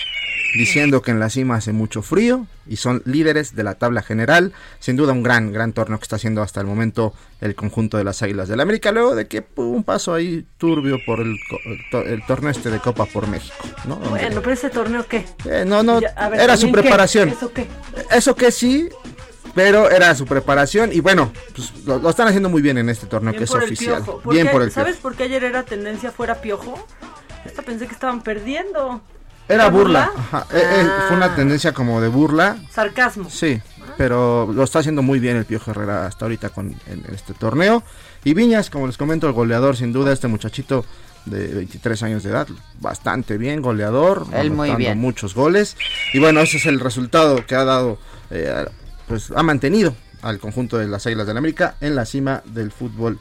diciendo 0.54 1.02
que 1.02 1.10
en 1.10 1.20
la 1.20 1.28
cima 1.30 1.56
hace 1.56 1.72
mucho 1.72 2.02
frío 2.02 2.46
y 2.68 2.76
son 2.76 3.02
líderes 3.04 3.54
de 3.54 3.62
la 3.62 3.74
tabla 3.74 4.02
general. 4.02 4.52
Sin 4.80 4.96
duda 4.96 5.12
un 5.12 5.22
gran, 5.22 5.52
gran 5.52 5.72
torneo 5.72 5.98
que 5.98 6.04
está 6.04 6.16
haciendo 6.16 6.42
hasta 6.42 6.60
el 6.60 6.66
momento 6.66 7.12
el 7.40 7.54
conjunto 7.54 7.96
de 7.98 8.04
las 8.04 8.22
Águilas 8.22 8.48
del 8.48 8.60
América, 8.60 8.92
luego 8.92 9.14
de 9.14 9.26
que 9.26 9.42
pu, 9.42 9.62
un 9.62 9.84
paso 9.84 10.14
ahí 10.14 10.46
turbio 10.58 10.98
por 11.04 11.20
el, 11.20 11.32
el 11.64 11.78
to- 11.90 12.02
el 12.02 12.24
torneo 12.26 12.50
este 12.50 12.70
de 12.70 12.78
Copa 12.80 13.04
por 13.06 13.26
México. 13.28 13.54
¿no? 13.86 13.96
Bueno, 13.96 14.40
pero 14.40 14.52
ese 14.52 14.70
torneo 14.70 15.06
qué? 15.06 15.26
Eh, 15.44 15.64
no, 15.66 15.82
no, 15.82 16.00
Ya, 16.00 16.28
ver, 16.28 16.40
era 16.40 16.56
su 16.56 16.70
preparación. 16.72 17.28
¿Eso 17.28 17.52
qué? 17.52 17.66
Eso 18.10 18.34
que 18.34 18.50
sí, 18.50 18.88
pero 19.54 19.90
era 19.90 20.14
su 20.14 20.24
preparación 20.26 20.90
y 20.92 21.00
bueno, 21.00 21.32
pues 21.54 21.72
lo, 21.86 21.98
lo 21.98 22.10
están 22.10 22.28
haciendo 22.28 22.48
muy 22.48 22.62
bien 22.62 22.78
en 22.78 22.88
este 22.88 23.06
torneo 23.06 23.32
Bien 23.32 23.38
que 23.40 23.44
es 23.44 23.50
oficial. 23.54 24.02
piojo. 24.02 24.20
¿Por 24.20 24.32
Bien 24.34 24.46
qué? 24.46 24.52
por 24.52 24.62
el 24.62 24.70
¿Sabes 24.72 24.94
piojo. 24.96 25.02
por 25.02 25.16
qué 25.16 25.24
ayer 25.24 25.44
era 25.44 25.62
tendencia 25.64 26.10
fuera 26.12 26.40
piojo? 26.40 26.86
Esta 27.46 27.62
pensé 27.62 27.86
que 27.86 27.92
estaban 27.94 28.22
perdiendo. 28.22 29.00
Era 29.48 29.64
¿Era 29.64 29.68
burla. 29.70 30.06
burla? 30.12 30.22
ajá, 30.40 30.46
eh, 30.56 30.62
eh, 30.62 30.88
fue 31.08 31.16
una 31.16 31.26
Ah. 31.26 31.36
tendencia 31.36 31.72
como 31.72 32.00
de 32.00 32.08
burla. 32.08 32.56
Sarcasmo. 32.70 33.30
Sí, 33.30 33.60
pero 33.96 34.50
lo 34.52 34.64
está 34.64 34.80
haciendo 34.80 35.02
muy 35.02 35.20
bien 35.20 35.36
el 35.36 35.44
Piojo 35.44 35.70
Herrera 35.70 36.06
hasta 36.06 36.24
ahorita 36.24 36.48
con 36.50 36.74
en 36.86 37.04
este 37.14 37.32
torneo. 37.34 37.82
Y 38.24 38.34
Viñas, 38.34 38.70
como 38.70 38.88
les 38.88 38.96
comento, 38.96 39.26
el 39.28 39.32
goleador 39.32 39.76
sin 39.76 39.92
duda, 39.92 40.12
este 40.12 40.26
muchachito 40.26 40.84
de 41.26 41.46
23 41.54 42.02
años 42.04 42.22
de 42.24 42.30
edad, 42.30 42.48
bastante 42.80 43.38
bien, 43.38 43.62
goleador, 43.62 44.26
Él 44.32 44.50
muy 44.50 44.74
bien. 44.76 44.98
muchos 44.98 45.34
goles. 45.34 45.76
Y 46.12 46.18
bueno, 46.18 46.40
ese 46.40 46.56
es 46.56 46.66
el 46.66 46.80
resultado 46.80 47.44
que 47.46 47.54
ha 47.54 47.64
dado, 47.64 47.98
eh, 48.30 48.64
pues 49.06 49.30
ha 49.34 49.42
mantenido 49.44 49.94
al 50.22 50.38
conjunto 50.40 50.76
de 50.78 50.88
las 50.88 51.06
Águilas 51.06 51.26
del 51.28 51.36
América 51.36 51.76
en 51.80 51.94
la 51.94 52.04
cima 52.04 52.42
del 52.46 52.72
fútbol 52.72 53.18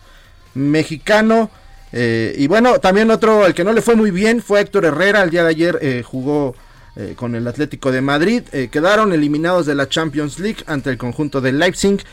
mexicano. 0.55 1.49
Eh, 1.97 2.35
y 2.37 2.47
bueno, 2.47 2.77
también 2.79 3.09
otro, 3.09 3.45
el 3.45 3.53
que 3.53 3.63
no 3.63 3.71
le 3.71 3.81
fue 3.81 3.95
muy 3.95 4.11
bien 4.11 4.41
fue 4.41 4.59
Héctor 4.59 4.83
Herrera. 4.83 5.23
El 5.23 5.29
día 5.29 5.43
de 5.43 5.49
ayer 5.49 5.79
eh, 5.81 6.03
jugó 6.05 6.53
eh, 6.97 7.13
con 7.15 7.35
el 7.35 7.47
Atlético 7.47 7.89
de 7.89 8.01
Madrid. 8.01 8.43
Quedaron 8.69 9.13
eliminados 9.13 9.65
de 9.65 9.75
la 9.75 9.87
Champions 9.87 10.37
League 10.37 10.61
ante 10.67 10.89
el 10.89 10.97
conjunto 10.97 11.39
de 11.39 11.53
Leipzig. 11.53 12.03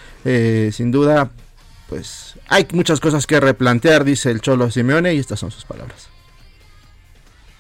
Sin 0.73 0.93
duda, 0.93 1.33
pues 1.89 2.37
hay 2.47 2.69
muchas 2.73 3.01
cosas 3.01 3.27
que 3.27 3.41
replantear, 3.41 4.05
dice 4.05 4.31
el 4.31 4.41
Cholo 4.41 4.71
Simeone, 4.71 5.15
y 5.15 5.19
estas 5.19 5.41
son 5.41 5.51
sus 5.51 5.65
palabras. 5.65 6.09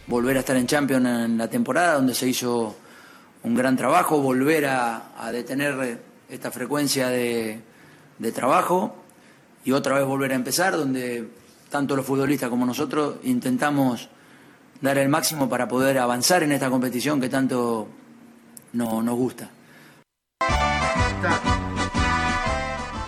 volver 0.06 0.36
a 0.36 0.40
estar 0.40 0.56
en 0.56 0.68
Champions 0.68 1.04
en 1.04 1.36
la 1.36 1.50
temporada 1.50 1.94
donde 1.94 2.14
se 2.14 2.28
hizo 2.28 2.76
un 3.42 3.54
gran 3.56 3.76
trabajo, 3.76 4.20
volver 4.20 4.66
a, 4.66 5.10
detener 5.32 5.98
esta 6.30 6.52
frecuencia 6.52 7.08
de 7.08 7.62
trabajo 8.32 8.94
y 9.64 9.72
otra 9.72 9.96
vez 9.96 10.04
volver 10.04 10.30
a 10.30 10.34
empezar 10.36 10.76
donde 10.76 11.41
tanto 11.72 11.96
los 11.96 12.04
futbolistas 12.06 12.50
como 12.50 12.66
nosotros 12.66 13.16
intentamos 13.24 14.08
dar 14.82 14.98
el 14.98 15.08
máximo 15.08 15.48
para 15.48 15.66
poder 15.66 15.98
avanzar 15.98 16.42
en 16.42 16.52
esta 16.52 16.68
competición 16.68 17.18
que 17.20 17.30
tanto 17.30 17.88
no- 18.74 19.02
nos 19.02 19.16
gusta. 19.16 19.48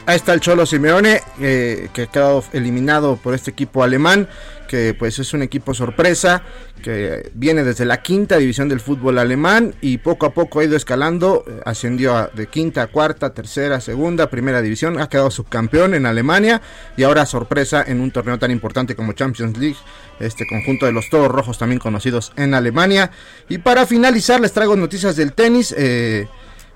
Ahí 0.07 0.16
está 0.16 0.34
el 0.34 0.40
Cholo 0.40 0.66
Simeone, 0.66 1.22
eh, 1.40 1.88
que 1.94 2.02
ha 2.02 2.07
quedado 2.09 2.44
eliminado 2.52 3.16
por 3.16 3.32
este 3.32 3.50
equipo 3.52 3.82
alemán, 3.82 4.28
que 4.68 4.92
pues 4.92 5.18
es 5.18 5.32
un 5.32 5.40
equipo 5.40 5.72
sorpresa, 5.72 6.42
que 6.82 7.30
viene 7.32 7.64
desde 7.64 7.86
la 7.86 8.02
quinta 8.02 8.36
división 8.36 8.68
del 8.68 8.80
fútbol 8.80 9.18
alemán 9.18 9.74
y 9.80 9.96
poco 9.96 10.26
a 10.26 10.34
poco 10.34 10.61
ha 10.61 10.64
ido 10.64 10.76
escalando, 10.76 11.42
eh, 11.48 11.59
ascendió 11.64 12.14
a- 12.18 12.26
de 12.34 12.48
quinta 12.48 12.86
cuarta, 12.88 13.32
tercera, 13.32 13.80
segunda, 13.80 14.28
primera 14.28 14.61
división, 14.61 15.00
ha 15.00 15.09
quedado 15.09 15.30
subcampeón 15.30 15.94
en 15.94 16.05
Alemania 16.05 16.61
y 16.98 17.02
ahora 17.05 17.24
sorpresa 17.24 17.82
en 17.86 18.02
un 18.02 18.11
torneo 18.11 18.38
tan 18.38 18.50
importante 18.50 18.94
como 18.94 19.14
Champions 19.14 19.57
League, 19.57 19.78
este 20.20 20.46
conjunto 20.46 20.84
de 20.84 20.92
los 20.92 21.09
Toros 21.09 21.32
Rojos 21.32 21.57
también 21.57 21.78
conocidos 21.78 22.30
en 22.36 22.52
Alemania. 22.52 23.11
Y 23.48 23.57
para 23.57 23.86
finalizar 23.86 24.38
les 24.38 24.52
traigo 24.52 24.76
noticias 24.76 25.16
del 25.16 25.32
tenis. 25.32 25.74
eh, 25.78 26.28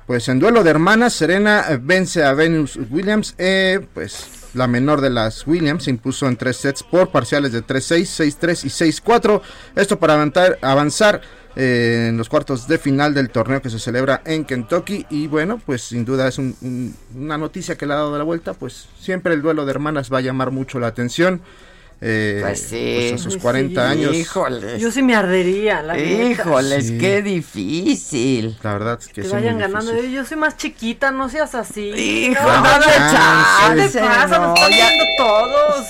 pues 0.08 0.28
en 0.28 0.40
duelo 0.40 0.64
de 0.64 0.70
hermanas, 0.70 1.12
Serena 1.12 1.66
eh, 1.70 1.78
vence 1.80 2.24
a 2.24 2.32
Venus 2.32 2.76
Williams. 2.90 3.34
eh, 3.38 3.78
pues 3.94 4.26
la 4.54 4.66
menor 4.66 5.00
de 5.02 5.10
las 5.10 5.46
Williams 5.46 5.84
se 5.84 5.90
impuso 5.90 6.26
en 6.26 6.36
tres 6.36 6.56
sets 6.56 6.82
por 6.82 7.10
parciales 7.10 7.52
de 7.52 7.62
3-6, 7.62 8.06
6-3 8.40 8.64
y 8.64 8.68
6-4. 8.70 9.42
Esto 9.76 10.00
para 10.00 10.14
avanzar, 10.62 11.20
eh, 11.54 12.06
en 12.08 12.16
los 12.16 12.28
cuartos 12.30 12.66
de 12.66 12.78
final 12.78 13.12
del 13.12 13.28
torneo 13.28 13.60
que 13.60 13.68
se 13.68 13.78
celebra 13.78 14.22
en 14.24 14.46
Kentucky. 14.46 15.04
Y 15.10 15.26
bueno, 15.26 15.60
pues 15.64 15.82
sin 15.82 16.06
duda 16.06 16.26
es 16.26 16.38
un- 16.38 16.94
una 17.14 17.36
noticia 17.36 17.76
que 17.76 17.84
le 17.84 17.92
ha 17.92 17.96
dado 17.96 18.16
la 18.16 18.24
vuelta. 18.24 18.54
Pues 18.54 18.88
siempre 18.98 19.34
el 19.34 19.42
duelo 19.42 19.66
de 19.66 19.70
hermanas 19.72 20.10
va 20.10 20.18
a 20.18 20.22
llamar 20.22 20.50
mucho 20.50 20.80
la 20.80 20.86
atención. 20.86 21.42
Eh, 22.00 22.38
pues 22.42 22.60
sí. 22.60 23.08
Pues 23.10 23.12
a 23.14 23.18
sus 23.18 23.36
40 23.38 23.90
años. 23.90 24.14
Híjoles. 24.14 24.80
Yo 24.80 24.90
sí 24.90 25.02
me 25.02 25.14
ardería, 25.16 25.82
la 25.82 25.98
Híjoles, 25.98 26.92
qué 26.92 27.22
difícil. 27.22 28.56
La 28.62 28.72
verdad 28.74 28.98
es 29.00 29.08
que 29.08 29.22
Te 29.22 29.28
sí. 29.28 29.32
vayan 29.34 29.58
ganando. 29.58 30.00
Yo 30.02 30.24
soy 30.24 30.36
más 30.36 30.56
chiquita, 30.56 31.10
no 31.10 31.28
seas 31.28 31.54
así. 31.54 31.90
Hijo, 31.90 32.42
no, 32.42 32.62
dale 32.62 32.86
chance, 32.86 33.82
¿Qué 33.82 33.98
te 34.00 34.06
pasa? 34.06 34.38
no, 34.38 34.48
Nos 34.48 34.58
están 34.60 34.72
ya- 34.72 35.16
todos. 35.18 35.86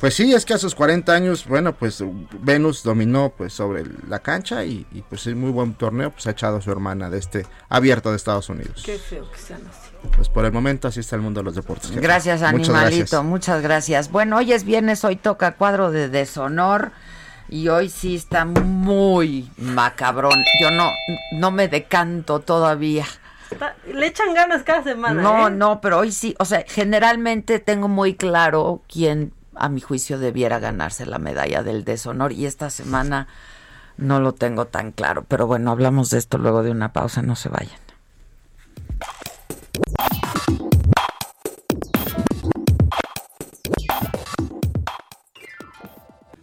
Pues 0.00 0.14
sí, 0.14 0.32
es 0.32 0.44
que 0.44 0.54
a 0.54 0.58
sus 0.58 0.76
40 0.76 1.12
años, 1.12 1.44
bueno, 1.48 1.74
pues 1.74 2.04
Venus 2.40 2.84
dominó 2.84 3.32
pues 3.36 3.52
sobre 3.52 3.82
la 4.08 4.20
cancha 4.20 4.64
y, 4.64 4.86
y, 4.92 5.02
pues 5.02 5.26
es 5.26 5.34
muy 5.34 5.50
buen 5.50 5.74
torneo, 5.74 6.12
pues 6.12 6.24
ha 6.28 6.30
echado 6.30 6.58
a 6.58 6.62
su 6.62 6.70
hermana 6.70 7.10
de 7.10 7.18
este 7.18 7.46
abierto 7.68 8.10
de 8.10 8.16
Estados 8.16 8.48
Unidos. 8.48 8.82
Qué 8.84 8.96
feo 8.96 9.28
que 9.32 9.38
sean 9.38 9.60
así. 9.68 9.87
Pues 10.16 10.28
por 10.28 10.44
el 10.44 10.52
momento 10.52 10.88
así 10.88 11.00
está 11.00 11.16
el 11.16 11.22
mundo 11.22 11.40
de 11.40 11.44
los 11.44 11.54
deportes. 11.54 11.90
Gracias, 11.92 12.40
Muchas 12.40 12.48
animalito. 12.70 12.96
gracias. 12.98 13.24
Muchas 13.24 13.62
gracias. 13.62 14.10
Bueno, 14.10 14.36
hoy 14.36 14.52
es 14.52 14.64
viernes, 14.64 15.04
hoy 15.04 15.16
toca 15.16 15.52
cuadro 15.52 15.90
de 15.90 16.08
deshonor. 16.08 16.92
Y 17.50 17.68
hoy 17.68 17.88
sí 17.88 18.14
está 18.16 18.44
muy 18.44 19.50
macabrón. 19.56 20.34
Yo 20.60 20.70
no, 20.70 20.90
no 21.32 21.50
me 21.50 21.68
decanto 21.68 22.40
todavía. 22.40 23.06
Está- 23.50 23.74
Le 23.90 24.06
echan 24.06 24.34
ganas 24.34 24.62
cada 24.64 24.82
semana. 24.82 25.22
No, 25.22 25.48
¿eh? 25.48 25.50
no, 25.50 25.80
pero 25.80 25.98
hoy 25.98 26.12
sí. 26.12 26.34
O 26.38 26.44
sea, 26.44 26.64
generalmente 26.68 27.58
tengo 27.58 27.88
muy 27.88 28.14
claro 28.16 28.82
quién, 28.86 29.32
a 29.54 29.70
mi 29.70 29.80
juicio, 29.80 30.18
debiera 30.18 30.58
ganarse 30.58 31.06
la 31.06 31.18
medalla 31.18 31.62
del 31.62 31.84
deshonor. 31.84 32.32
Y 32.32 32.44
esta 32.44 32.68
semana 32.68 33.28
no 33.96 34.20
lo 34.20 34.32
tengo 34.34 34.66
tan 34.66 34.92
claro. 34.92 35.24
Pero 35.26 35.46
bueno, 35.46 35.70
hablamos 35.70 36.10
de 36.10 36.18
esto 36.18 36.36
luego 36.36 36.62
de 36.62 36.70
una 36.70 36.92
pausa. 36.92 37.22
No 37.22 37.34
se 37.34 37.48
vayan. 37.48 37.78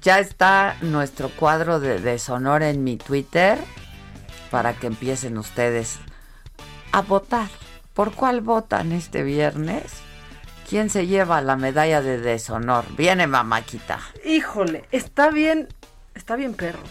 Ya 0.00 0.18
está 0.18 0.76
nuestro 0.80 1.30
cuadro 1.30 1.80
de 1.80 2.00
deshonor 2.00 2.62
en 2.62 2.84
mi 2.84 2.96
Twitter 2.96 3.58
para 4.50 4.74
que 4.74 4.86
empiecen 4.86 5.38
ustedes 5.38 5.98
a 6.92 7.02
votar. 7.02 7.48
¿Por 7.94 8.12
cuál 8.12 8.40
votan 8.40 8.92
este 8.92 9.22
viernes? 9.22 9.84
¿Quién 10.68 10.90
se 10.90 11.06
lleva 11.06 11.40
la 11.40 11.56
medalla 11.56 12.02
de 12.02 12.18
deshonor? 12.18 12.84
Viene 12.96 13.26
mamáquita. 13.26 13.98
Híjole, 14.24 14.84
está 14.92 15.30
bien, 15.30 15.68
está 16.14 16.36
bien 16.36 16.54
perro. 16.54 16.82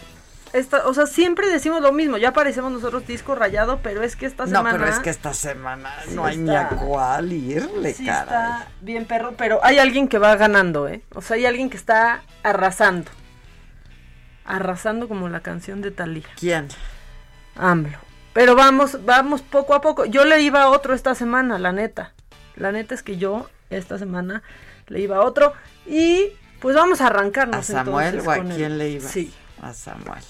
Esta, 0.52 0.86
o 0.86 0.94
sea, 0.94 1.06
siempre 1.06 1.48
decimos 1.48 1.82
lo 1.82 1.92
mismo, 1.92 2.16
ya 2.16 2.32
parecemos 2.32 2.72
nosotros 2.72 3.06
disco 3.06 3.34
rayado, 3.34 3.80
pero 3.82 4.02
es 4.02 4.16
que 4.16 4.26
esta 4.26 4.44
No, 4.46 4.58
semana... 4.60 4.78
pero 4.78 4.90
es 4.90 4.98
que 5.00 5.10
esta 5.10 5.34
semana 5.34 5.90
Sí 6.06 6.14
no 6.14 6.24
hay 6.24 6.36
ni 6.38 6.48
está- 6.54 6.66
a 6.68 6.76
cuál 6.76 7.32
irle, 7.32 7.92
sí 7.92 8.06
caray. 8.06 8.22
está 8.24 8.68
bien 8.80 9.04
perro, 9.04 9.34
pero 9.36 9.60
hay 9.62 9.78
alguien 9.78 10.08
que 10.08 10.18
va 10.18 10.34
ganando, 10.36 10.88
¿eh? 10.88 11.02
O 11.14 11.20
sea, 11.20 11.36
hay 11.36 11.44
alguien 11.46 11.68
que 11.68 11.76
está 11.76 12.22
arrasando. 12.42 13.10
Arrasando 14.44 15.08
como 15.08 15.28
la 15.28 15.40
canción 15.40 15.82
de 15.82 15.90
Talía. 15.90 16.24
¿Quién? 16.38 16.68
AMLO. 17.56 17.98
Pero 18.32 18.54
vamos, 18.56 19.04
vamos 19.04 19.42
poco 19.42 19.74
a 19.74 19.80
poco. 19.80 20.04
Yo 20.06 20.24
le 20.24 20.40
iba 20.40 20.62
a 20.62 20.70
otro 20.70 20.94
esta 20.94 21.14
semana, 21.14 21.58
la 21.58 21.72
neta. 21.72 22.12
La 22.56 22.72
neta 22.72 22.94
es 22.94 23.02
que 23.02 23.18
yo 23.18 23.50
esta 23.68 23.98
semana 23.98 24.42
le 24.86 25.00
iba 25.00 25.16
a 25.16 25.20
otro. 25.20 25.52
Y 25.86 26.32
pues 26.60 26.74
vamos 26.76 27.00
a 27.00 27.04
¿A 27.04 27.06
arrancarnos 27.08 27.66
Samuel 27.66 28.06
entonces 28.06 28.26
o 28.28 28.30
a 28.30 28.36
el- 28.38 28.54
quién 28.56 28.78
le 28.78 28.88
iba? 28.90 29.08
Sí. 29.08 29.34
A 29.62 29.72
Samuel. 29.72 30.22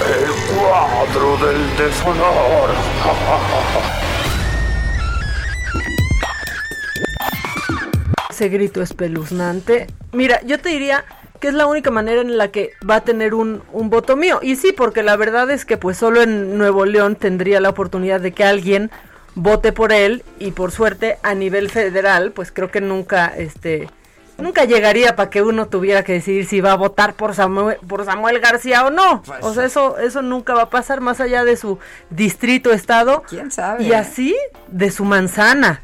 El 0.00 0.56
cuadro 0.56 1.46
del 1.46 1.76
deshonor. 1.76 2.70
Ese 8.30 8.48
grito 8.48 8.80
espeluznante. 8.80 9.86
Mira, 10.12 10.40
yo 10.42 10.58
te 10.58 10.70
diría 10.70 11.04
que 11.38 11.48
es 11.48 11.54
la 11.54 11.66
única 11.66 11.90
manera 11.90 12.22
en 12.22 12.38
la 12.38 12.48
que 12.48 12.70
va 12.88 12.96
a 12.96 13.00
tener 13.02 13.34
un, 13.34 13.62
un 13.72 13.90
voto 13.90 14.16
mío. 14.16 14.40
Y 14.42 14.56
sí, 14.56 14.72
porque 14.72 15.02
la 15.02 15.16
verdad 15.16 15.50
es 15.50 15.66
que 15.66 15.76
pues 15.76 15.98
solo 15.98 16.22
en 16.22 16.56
Nuevo 16.56 16.86
León 16.86 17.16
tendría 17.16 17.60
la 17.60 17.68
oportunidad 17.68 18.20
de 18.20 18.32
que 18.32 18.44
alguien 18.44 18.90
vote 19.34 19.72
por 19.72 19.92
él 19.92 20.24
y 20.38 20.52
por 20.52 20.72
suerte 20.72 21.18
a 21.22 21.34
nivel 21.34 21.70
federal, 21.70 22.32
pues 22.32 22.52
creo 22.52 22.70
que 22.70 22.80
nunca 22.80 23.26
este 23.36 23.88
nunca 24.38 24.64
llegaría 24.64 25.16
para 25.16 25.30
que 25.30 25.42
uno 25.42 25.68
tuviera 25.68 26.02
que 26.02 26.14
decidir 26.14 26.46
si 26.46 26.60
va 26.60 26.72
a 26.72 26.76
votar 26.76 27.14
por 27.14 27.34
Samuel, 27.34 27.76
por 27.86 28.04
Samuel 28.04 28.40
García 28.40 28.86
o 28.86 28.90
no. 28.90 29.22
Pues 29.22 29.44
o 29.44 29.54
sea, 29.54 29.64
eso 29.64 29.98
eso 29.98 30.22
nunca 30.22 30.54
va 30.54 30.62
a 30.62 30.70
pasar 30.70 31.00
más 31.00 31.20
allá 31.20 31.44
de 31.44 31.56
su 31.56 31.78
distrito 32.08 32.72
estado. 32.72 33.22
¿Quién 33.28 33.50
sabe? 33.50 33.84
Y 33.84 33.92
así 33.92 34.34
de 34.68 34.90
su 34.90 35.04
manzana. 35.04 35.82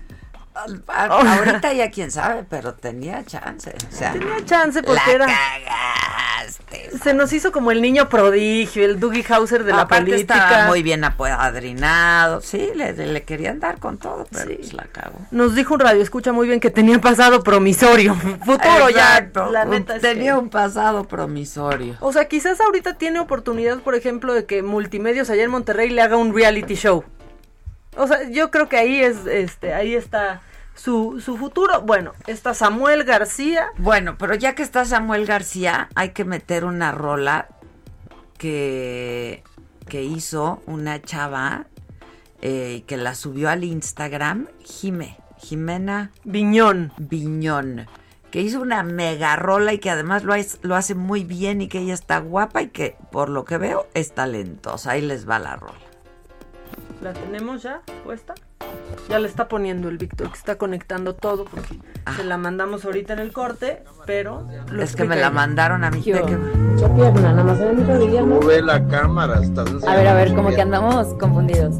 Ahorita 0.88 1.72
ya 1.72 1.90
quién 1.90 2.10
sabe, 2.10 2.44
pero 2.48 2.74
tenía 2.74 3.24
chance. 3.24 3.74
O 3.90 3.94
sea, 3.94 4.12
Tenía 4.12 4.44
chance 4.44 4.82
porque 4.82 5.00
la 5.06 5.12
era 5.12 5.26
cagaste. 5.26 6.90
se 7.02 7.14
nos 7.14 7.32
hizo 7.32 7.52
como 7.52 7.70
el 7.70 7.82
niño 7.82 8.08
prodigio, 8.08 8.84
el 8.84 8.98
Dougie 9.00 9.24
Hauser 9.28 9.64
de 9.64 9.72
la 9.72 9.86
política. 9.86 10.34
estaba 10.34 10.66
muy 10.68 10.82
bien 10.82 11.04
apadrinado. 11.04 12.40
Sí, 12.40 12.70
le, 12.74 12.92
le 12.92 13.22
querían 13.24 13.60
dar 13.60 13.78
con 13.78 13.98
todo, 13.98 14.26
pero 14.30 14.46
pues 14.56 14.72
la 14.72 14.84
cagó. 14.84 15.18
Nos 15.30 15.54
dijo 15.54 15.74
un 15.74 15.80
radio, 15.80 16.02
escucha 16.02 16.32
muy 16.32 16.46
bien 16.48 16.60
que 16.60 16.70
tenía 16.70 16.98
pasado 17.00 17.42
promisorio. 17.42 18.14
Futuro 18.44 18.88
Exacto, 18.88 19.52
ya. 19.52 19.64
La 19.64 19.76
es 19.76 20.00
tenía 20.00 20.32
que- 20.32 20.38
un 20.38 20.48
pasado 20.50 21.04
promisorio. 21.04 21.96
O 22.00 22.12
sea, 22.12 22.26
quizás 22.28 22.60
ahorita 22.60 22.94
tiene 22.94 23.20
oportunidad, 23.20 23.78
por 23.80 23.94
ejemplo, 23.94 24.32
de 24.34 24.44
que 24.46 24.62
Multimedios 24.62 25.30
allá 25.30 25.44
en 25.44 25.50
Monterrey 25.50 25.90
le 25.90 26.02
haga 26.02 26.16
un 26.16 26.34
reality 26.34 26.74
show. 26.74 27.04
O 27.96 28.06
sea, 28.06 28.28
yo 28.30 28.50
creo 28.50 28.68
que 28.68 28.76
ahí 28.76 29.00
es, 29.00 29.26
este, 29.26 29.72
ahí 29.74 29.94
está 29.94 30.40
su, 30.74 31.20
su 31.24 31.36
futuro. 31.36 31.80
Bueno, 31.82 32.12
está 32.26 32.52
Samuel 32.54 33.04
García. 33.04 33.68
Bueno, 33.78 34.16
pero 34.18 34.34
ya 34.34 34.54
que 34.54 34.62
está 34.62 34.84
Samuel 34.84 35.26
García, 35.26 35.88
hay 35.94 36.10
que 36.10 36.24
meter 36.24 36.64
una 36.64 36.92
rola 36.92 37.48
que, 38.38 39.42
que 39.88 40.02
hizo 40.04 40.62
una 40.66 41.00
chava 41.00 41.66
eh, 42.42 42.84
que 42.86 42.96
la 42.96 43.14
subió 43.14 43.48
al 43.48 43.64
Instagram, 43.64 44.48
Jime, 44.62 45.16
Jimena 45.38 46.10
Viñón. 46.24 46.92
Viñón, 46.98 47.86
que 48.30 48.42
hizo 48.42 48.60
una 48.60 48.82
mega 48.82 49.36
rola 49.36 49.72
y 49.72 49.78
que 49.78 49.88
además 49.90 50.22
lo, 50.24 50.34
hace- 50.34 50.58
lo 50.62 50.76
hace 50.76 50.94
muy 50.94 51.24
bien 51.24 51.62
y 51.62 51.68
que 51.68 51.78
ella 51.78 51.94
está 51.94 52.18
guapa 52.18 52.60
y 52.62 52.68
que 52.68 52.96
por 53.10 53.30
lo 53.30 53.44
que 53.44 53.56
veo 53.58 53.86
es 53.94 54.12
talentosa. 54.12 54.92
Ahí 54.92 55.00
les 55.02 55.28
va 55.28 55.38
la 55.38 55.56
rola. 55.56 55.78
¿La 57.02 57.12
tenemos 57.12 57.62
ya 57.62 57.82
puesta? 58.04 58.34
Ya 59.08 59.18
le 59.20 59.28
está 59.28 59.48
poniendo 59.48 59.88
el 59.88 59.98
Víctor, 59.98 60.28
que 60.32 60.38
está 60.38 60.56
conectando 60.56 61.14
todo, 61.14 61.44
porque 61.44 61.78
se 62.16 62.24
la 62.24 62.36
mandamos 62.38 62.84
ahorita 62.84 63.12
en 63.12 63.18
el 63.20 63.32
corte, 63.32 63.82
pero... 64.06 64.46
lo 64.70 64.80
Ah. 64.80 64.84
es 64.84 64.96
que 64.96 65.04
me 65.04 65.16
la 65.16 65.30
mandaron 65.30 65.84
a 65.84 65.90
que- 66.26 66.36
Mucha 66.36 66.92
pierna, 66.94 67.32
nada 67.32 67.44
más 67.44 67.60
en 67.60 68.00
Guillermo. 68.00 68.40
ve 68.40 68.62
la 68.62 68.84
cámara, 68.88 69.40
estás 69.42 69.68
A 69.86 69.94
ver, 69.96 70.08
a 70.08 70.14
ver, 70.14 70.34
como 70.34 70.48
que 70.50 70.60
andamos 70.62 71.14
confundidos. 71.14 71.76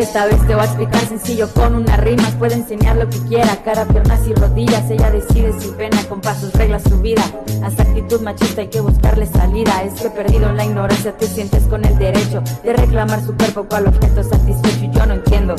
Esta 0.00 0.24
vez 0.24 0.38
te 0.46 0.54
voy 0.54 0.62
a 0.62 0.64
explicar 0.64 1.06
sencillo 1.06 1.46
con 1.52 1.74
unas 1.74 2.00
rimas. 2.00 2.34
Puede 2.36 2.54
enseñar 2.54 2.96
lo 2.96 3.06
que 3.10 3.18
quiera, 3.28 3.54
cara, 3.62 3.84
piernas 3.84 4.26
y 4.26 4.32
rodillas. 4.32 4.90
Ella 4.90 5.10
decide 5.10 5.52
sin 5.60 5.74
pena, 5.74 6.02
con 6.08 6.22
pasos 6.22 6.54
reglas 6.54 6.84
su 6.84 6.98
vida. 7.02 7.22
Hasta 7.62 7.82
actitud 7.82 8.22
machista 8.22 8.62
hay 8.62 8.68
que 8.68 8.80
buscarle 8.80 9.26
salida. 9.26 9.82
Es 9.82 10.00
que 10.00 10.08
perdido 10.08 10.48
en 10.48 10.56
la 10.56 10.64
ignorancia 10.64 11.14
te 11.18 11.26
sientes 11.26 11.64
con 11.64 11.84
el 11.84 11.98
derecho 11.98 12.42
de 12.64 12.72
reclamar 12.72 13.22
su 13.22 13.36
cuerpo 13.36 13.64
cual 13.64 13.88
objeto 13.88 14.24
satisfecho. 14.24 14.86
Y 14.86 14.90
yo 14.90 15.04
no 15.04 15.14
entiendo 15.14 15.54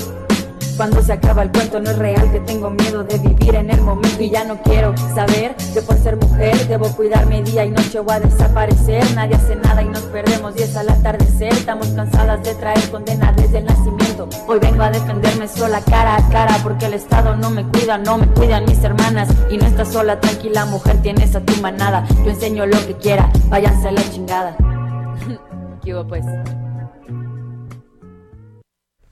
cuando 0.78 1.02
se 1.02 1.14
acaba 1.14 1.44
el 1.44 1.52
cuento 1.52 1.80
no 1.80 1.90
es 1.90 1.98
real 1.98 2.32
que 2.32 2.40
tengo 2.42 2.70
miedo 2.70 3.04
de 3.04 3.18
vivir 3.18 3.56
en 3.56 3.70
el 3.70 3.82
momento 3.82 4.22
y 4.22 4.30
ya 4.30 4.44
no 4.44 4.62
quiero 4.62 4.96
saber 5.16 5.56
que 5.74 5.82
por 5.82 5.98
ser 5.98 6.18
mujer 6.18 6.68
debo 6.68 6.88
cuidarme 6.96 7.42
día 7.42 7.66
y 7.66 7.72
noche 7.72 8.00
o 8.00 8.12
a 8.12 8.20
desaparecer. 8.20 9.04
Nadie 9.16 9.36
hace 9.36 9.56
nada 9.56 9.82
y 9.82 9.90
nos 9.90 10.02
perdemos 10.04 10.54
y 10.58 10.64
es 10.64 10.76
al 10.76 10.90
atardecer. 10.90 11.54
Estamos 11.54 11.88
cansadas 11.90 12.44
de 12.44 12.56
traer 12.56 12.90
condenas 12.90 13.36
desde 13.36 13.60
el 13.60 13.66
nacimiento. 13.66 14.28
Hoy 14.48 14.60
vengo 14.60 14.84
a 14.84 14.92
defenderme 14.92 15.48
sola 15.48 15.82
cara 15.82 16.18
a 16.18 16.30
cara 16.30 16.58
porque 16.64 16.86
el 16.86 16.94
Estado 16.94 17.36
no 17.36 17.50
me 17.50 17.64
cuida, 17.66 17.98
no 17.98 18.18
me 18.18 18.28
cuidan 18.28 18.66
mis 18.66 18.84
hermanas. 18.84 19.30
Y 19.50 19.58
no 19.58 19.66
estás 19.66 19.92
sola, 19.92 20.20
tranquila 20.20 20.66
mujer, 20.66 21.02
tienes 21.02 21.36
a 21.36 21.42
tu 21.42 21.60
manada. 21.62 22.06
Yo 22.24 22.32
enseño 22.32 22.66
lo 22.66 22.78
que 22.86 22.96
quiera, 22.96 23.30
váyanse 23.50 23.90
a 23.90 23.92
la 23.92 24.02
chingada. 24.12 24.56
¿Qué 25.84 25.94
hubo 25.96 26.08
pues? 26.08 26.26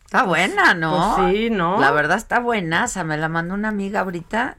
Está 0.09 0.23
buena, 0.23 0.73
¿no? 0.73 1.17
Pues 1.17 1.35
sí, 1.35 1.49
¿no? 1.51 1.79
La 1.79 1.91
verdad 1.91 2.17
está 2.17 2.39
buenaza. 2.39 3.03
Me 3.03 3.15
la 3.15 3.29
mandó 3.29 3.53
una 3.53 3.67
amiga 3.67 3.99
ahorita. 3.99 4.57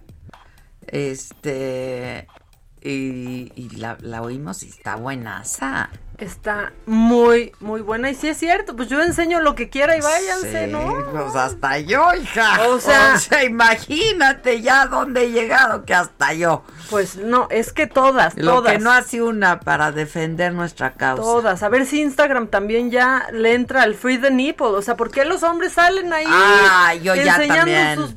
Este. 0.87 2.29
Y, 2.81 3.51
y 3.57 3.71
la, 3.71 3.99
la, 4.01 4.23
oímos 4.23 4.63
y 4.63 4.69
está 4.69 4.95
buenaza. 4.95 5.91
Está 6.21 6.75
muy, 6.85 7.53
muy 7.61 7.81
buena. 7.81 8.11
Y 8.11 8.15
sí 8.15 8.29
es 8.29 8.37
cierto, 8.37 8.77
pues 8.77 8.91
yo 8.91 9.01
enseño 9.01 9.41
lo 9.41 9.55
que 9.55 9.71
quiera 9.71 9.97
y 9.97 10.03
váyanse, 10.03 10.67
sí, 10.67 10.71
¿no? 10.71 11.03
Pues 11.11 11.35
hasta 11.35 11.79
yo, 11.79 12.13
hija. 12.15 12.69
O 12.69 12.79
sea, 12.79 13.15
o 13.17 13.19
sea, 13.19 13.43
imagínate 13.43 14.61
ya 14.61 14.85
dónde 14.85 15.25
he 15.25 15.31
llegado 15.31 15.87
que 15.87 15.95
hasta 15.95 16.35
yo. 16.35 16.63
Pues 16.91 17.17
no, 17.17 17.49
es 17.51 17.73
que 17.73 17.87
todas, 17.87 18.37
lo 18.37 18.57
todas. 18.57 18.73
que 18.75 18.79
no 18.81 18.93
hace 18.93 19.23
una 19.23 19.61
para 19.61 19.93
defender 19.93 20.53
nuestra 20.53 20.93
causa. 20.93 21.23
Todas. 21.23 21.63
A 21.63 21.71
ver 21.71 21.87
si 21.87 22.03
Instagram 22.03 22.49
también 22.49 22.91
ya 22.91 23.29
le 23.33 23.55
entra 23.55 23.83
al 23.83 23.95
free 23.95 24.19
the 24.19 24.31
nipple. 24.31 24.67
O 24.67 24.83
sea, 24.83 24.99
¿por 24.99 25.11
qué 25.11 25.25
los 25.25 25.43
hombres 25.43 25.73
salen 25.73 26.13
ahí 26.13 26.27
ah, 26.29 26.95
yo 27.03 27.15
enseñando 27.15 27.47
ya 27.47 27.57
también. 27.57 27.97
sus 27.97 28.17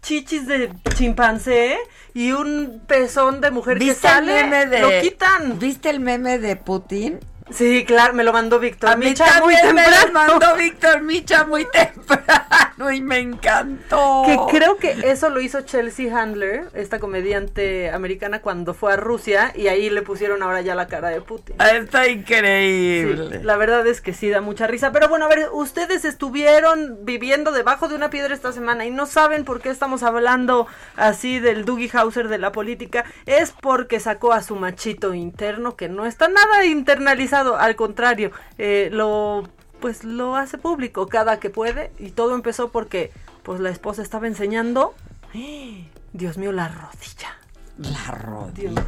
chichis 0.00 0.46
de 0.46 0.72
chimpancé? 0.94 1.76
Y 2.14 2.32
un 2.32 2.82
pezón 2.86 3.40
de 3.40 3.50
mujer 3.50 3.78
que 3.78 3.94
sale, 3.94 4.40
el 4.40 4.50
meme 4.50 4.66
de, 4.66 4.80
lo 4.80 4.88
quitan. 5.02 5.58
¿Viste 5.58 5.90
el 5.90 6.00
meme 6.00 6.38
de 6.38 6.56
Putin? 6.56 7.20
Sí, 7.50 7.84
claro, 7.84 8.14
me 8.14 8.24
lo 8.24 8.32
mandó 8.32 8.58
Víctor 8.58 8.96
Micha 8.96 9.24
mí 9.40 9.40
muy 9.42 9.54
temprano. 9.54 9.90
Me 9.90 10.06
lo 10.06 10.12
mandó 10.12 10.56
Víctor 10.56 11.02
Micha 11.02 11.44
muy 11.44 11.66
temprano 11.66 12.92
y 12.92 13.00
me 13.00 13.18
encantó. 13.18 14.22
Que 14.24 14.38
creo 14.56 14.76
que 14.76 14.92
eso 15.04 15.28
lo 15.28 15.40
hizo 15.40 15.62
Chelsea 15.62 16.16
Handler, 16.16 16.68
esta 16.74 16.98
comediante 16.98 17.90
americana, 17.90 18.40
cuando 18.40 18.74
fue 18.74 18.92
a 18.92 18.96
Rusia 18.96 19.52
y 19.54 19.68
ahí 19.68 19.90
le 19.90 20.02
pusieron 20.02 20.42
ahora 20.42 20.60
ya 20.60 20.74
la 20.74 20.86
cara 20.86 21.08
de 21.08 21.20
Putin. 21.20 21.56
Está 21.60 22.06
increíble. 22.06 23.38
Sí, 23.38 23.44
la 23.44 23.56
verdad 23.56 23.86
es 23.86 24.00
que 24.00 24.14
sí 24.14 24.30
da 24.30 24.40
mucha 24.40 24.66
risa. 24.66 24.92
Pero 24.92 25.08
bueno, 25.08 25.24
a 25.24 25.28
ver, 25.28 25.48
ustedes 25.52 26.04
estuvieron 26.04 26.98
viviendo 27.02 27.52
debajo 27.52 27.88
de 27.88 27.96
una 27.96 28.10
piedra 28.10 28.34
esta 28.34 28.52
semana 28.52 28.84
y 28.86 28.90
no 28.90 29.06
saben 29.06 29.44
por 29.44 29.60
qué 29.60 29.70
estamos 29.70 30.02
hablando 30.02 30.66
así 30.96 31.40
del 31.40 31.64
Dougie 31.64 31.90
Hauser 31.92 32.28
de 32.28 32.38
la 32.38 32.52
política. 32.52 33.04
Es 33.26 33.52
porque 33.60 34.00
sacó 34.00 34.32
a 34.32 34.42
su 34.42 34.56
machito 34.56 35.12
interno 35.12 35.76
que 35.76 35.88
no 35.88 36.06
está 36.06 36.28
nada 36.28 36.64
internalizado 36.64 37.31
al 37.32 37.76
contrario, 37.76 38.30
eh, 38.58 38.88
lo 38.92 39.48
pues 39.80 40.04
lo 40.04 40.36
hace 40.36 40.58
público 40.58 41.08
cada 41.08 41.40
que 41.40 41.50
puede 41.50 41.92
y 41.98 42.12
todo 42.12 42.36
empezó 42.36 42.70
porque 42.70 43.12
pues 43.42 43.60
la 43.60 43.70
esposa 43.70 44.00
estaba 44.00 44.26
enseñando. 44.28 44.94
Dios 46.12 46.38
mío 46.38 46.52
la 46.52 46.68
rodilla. 46.68 47.38
La 47.78 48.12
rodilla. 48.12 48.86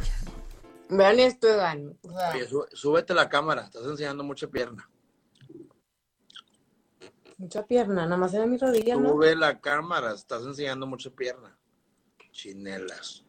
Vean 0.89 1.19
esto 1.19 1.47
Egan 1.47 1.97
o 2.03 2.11
sea, 2.11 2.29
Oye, 2.29 2.47
sú, 2.47 2.63
súbete 2.71 3.13
la 3.13 3.27
cámara 3.27 3.63
estás 3.63 3.85
enseñando 3.85 4.23
mucha 4.23 4.47
pierna. 4.47 4.87
mucha 7.37 7.65
pierna 7.65 8.03
nada 8.03 8.17
más 8.17 8.33
en 8.35 8.49
mi 8.49 8.57
rodilla 8.57 8.95
sube 8.95 9.33
¿no? 9.33 9.41
la 9.41 9.59
cámara 9.59 10.13
estás 10.13 10.43
enseñando 10.43 10.87
mucha 10.87 11.09
pierna. 11.09 11.57
Chinelas. 12.31 13.25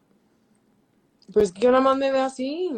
Pues 1.33 1.51
que 1.51 1.61
yo 1.61 1.71
nada 1.71 1.83
más 1.83 1.97
me 1.97 2.11
veo 2.11 2.23
así 2.23 2.71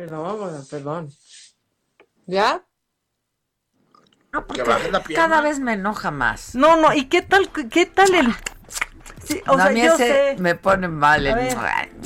Perdón, 0.00 0.66
perdón. 0.70 1.10
¿Ya? 2.26 2.64
No, 4.32 4.46
porque 4.46 4.62
cada 5.14 5.42
vez 5.42 5.60
me 5.60 5.74
enoja 5.74 6.10
más. 6.10 6.54
No, 6.54 6.76
no, 6.76 6.94
¿y 6.94 7.04
qué 7.04 7.20
tal, 7.20 7.50
qué 7.50 7.84
tal 7.84 8.14
el...? 8.14 8.34
Sí, 9.22 9.42
o 9.46 9.52
no, 9.52 9.56
sea, 9.58 9.66
a 9.66 9.70
mí 9.70 9.82
yo 9.82 9.92
ese 9.92 10.06
sé. 10.06 10.36
me 10.38 10.54
pone 10.54 10.88
mal. 10.88 11.26
El- 11.26 11.34
ver, 11.34 11.58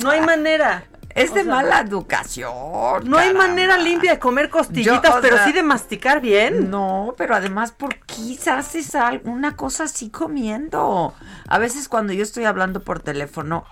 no 0.03 0.09
hay 0.09 0.19
manera. 0.19 0.83
Es 1.11 1.31
O 1.31 1.35
de 1.35 1.43
sea, 1.43 1.53
mala 1.53 1.79
educación. 1.79 3.09
No 3.09 3.17
hay 3.17 3.33
manera 3.33 3.77
limpia 3.77 4.11
de 4.11 4.19
comer 4.19 4.49
costillitas, 4.49 5.15
Yo, 5.15 5.21
pero 5.21 5.37
sea, 5.37 5.45
sí 5.45 5.53
de 5.53 5.63
masticar 5.63 6.19
bien. 6.19 6.69
No, 6.69 7.15
pero 7.17 7.33
además, 7.33 7.71
¿por 7.71 7.95
qué 7.99 8.37
haces 8.49 8.93
alguna 8.95 9.55
cosa 9.55 9.85
así 9.85 10.09
comiendo? 10.09 11.13
A 11.47 11.57
veces 11.59 11.87
cuando 11.87 12.11
yo 12.11 12.23
estoy 12.23 12.43
hablando 12.43 12.83
por 12.83 12.99
teléfono 12.99 13.63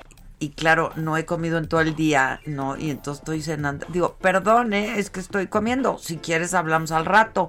y 0.44 0.50
claro, 0.50 0.92
no 0.98 1.16
he 1.16 1.26
comido 1.26 1.58
en 1.58 1.70
todo 1.70 1.80
el 1.80 1.96
día, 1.96 2.42
¿no? 2.46 2.76
Y 2.76 2.90
entonces 2.90 3.22
estoy 3.22 3.42
cenando. 3.42 3.86
Digo, 3.88 4.18
perdón, 4.20 4.74
¿eh? 4.74 5.00
es 5.00 5.10
que 5.10 5.22
estoy 5.22 5.48
comiendo. 5.48 5.98
Si 6.00 6.18
quieres 6.18 6.54
hablamos 6.54 6.92
al 6.92 7.06
rato. 7.06 7.48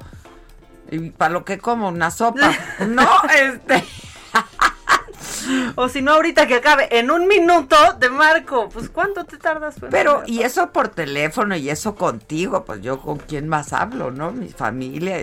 Y 0.93 1.11
para 1.11 1.33
lo 1.33 1.45
que 1.45 1.59
como, 1.59 1.89
una 1.89 2.13
sopa. 2.13 2.53
no, 2.89 3.09
este... 3.37 3.85
O 5.75 5.89
si 5.89 6.01
no, 6.01 6.13
ahorita 6.13 6.47
que 6.47 6.55
acabe, 6.55 6.89
en 6.99 7.11
un 7.11 7.27
minuto 7.27 7.77
te 7.99 8.09
marco. 8.09 8.69
Pues, 8.69 8.89
¿cuánto 8.89 9.25
te 9.25 9.37
tardas? 9.37 9.75
Pues, 9.79 9.91
Pero, 9.91 10.23
y 10.27 10.41
eso 10.41 10.71
por 10.71 10.89
teléfono 10.89 11.55
y 11.57 11.69
eso 11.69 11.95
contigo, 11.95 12.65
pues 12.65 12.81
yo 12.81 13.01
con 13.01 13.19
quién 13.19 13.49
más 13.49 13.73
hablo, 13.73 14.11
¿no? 14.11 14.33
Mi 14.33 14.49
familia. 14.49 15.19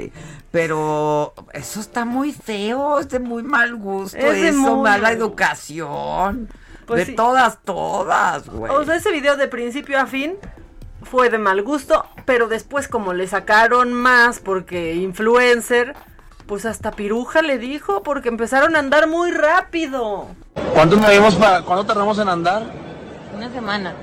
Pero 0.51 1.33
eso 1.53 1.79
está 1.79 2.05
muy 2.05 2.33
feo, 2.33 2.99
es 2.99 3.09
de 3.09 3.19
muy 3.19 3.41
mal 3.41 3.75
gusto, 3.75 4.17
Es 4.17 4.33
de 4.33 4.49
eso, 4.49 4.57
muy 4.57 4.83
mala 4.83 5.03
mal 5.03 5.13
educación. 5.13 6.49
Pues 6.91 7.07
de 7.07 7.11
sí. 7.11 7.15
todas, 7.15 7.59
todas, 7.63 8.49
güey. 8.49 8.69
O 8.69 8.83
sea, 8.83 8.97
ese 8.97 9.13
video 9.13 9.37
de 9.37 9.47
principio 9.47 9.97
a 9.97 10.07
fin 10.07 10.35
fue 11.03 11.29
de 11.29 11.37
mal 11.37 11.63
gusto, 11.63 12.05
pero 12.25 12.49
después 12.49 12.89
como 12.89 13.13
le 13.13 13.27
sacaron 13.27 13.93
más 13.93 14.39
porque 14.39 14.95
influencer, 14.95 15.95
pues 16.47 16.65
hasta 16.65 16.91
piruja 16.91 17.41
le 17.41 17.57
dijo 17.59 18.03
porque 18.03 18.27
empezaron 18.27 18.75
a 18.75 18.79
andar 18.79 19.07
muy 19.07 19.31
rápido. 19.31 20.27
¿Cuánto 20.73 20.97
medimos 20.97 21.35
para, 21.35 21.61
cuánto 21.61 21.85
tardamos 21.85 22.19
en 22.19 22.27
andar? 22.27 22.63
Una 23.33 23.49
semana. 23.49 23.93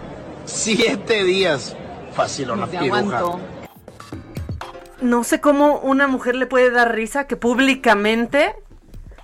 Siete 0.46 1.24
días. 1.24 1.76
Fácil, 2.14 2.52
una 2.52 2.66
piruja. 2.66 3.00
aguanto. 3.00 3.38
No 5.02 5.24
sé 5.24 5.42
cómo 5.42 5.78
una 5.80 6.08
mujer 6.08 6.36
le 6.36 6.46
puede 6.46 6.70
dar 6.70 6.94
risa 6.94 7.26
que 7.26 7.36
públicamente 7.36 8.56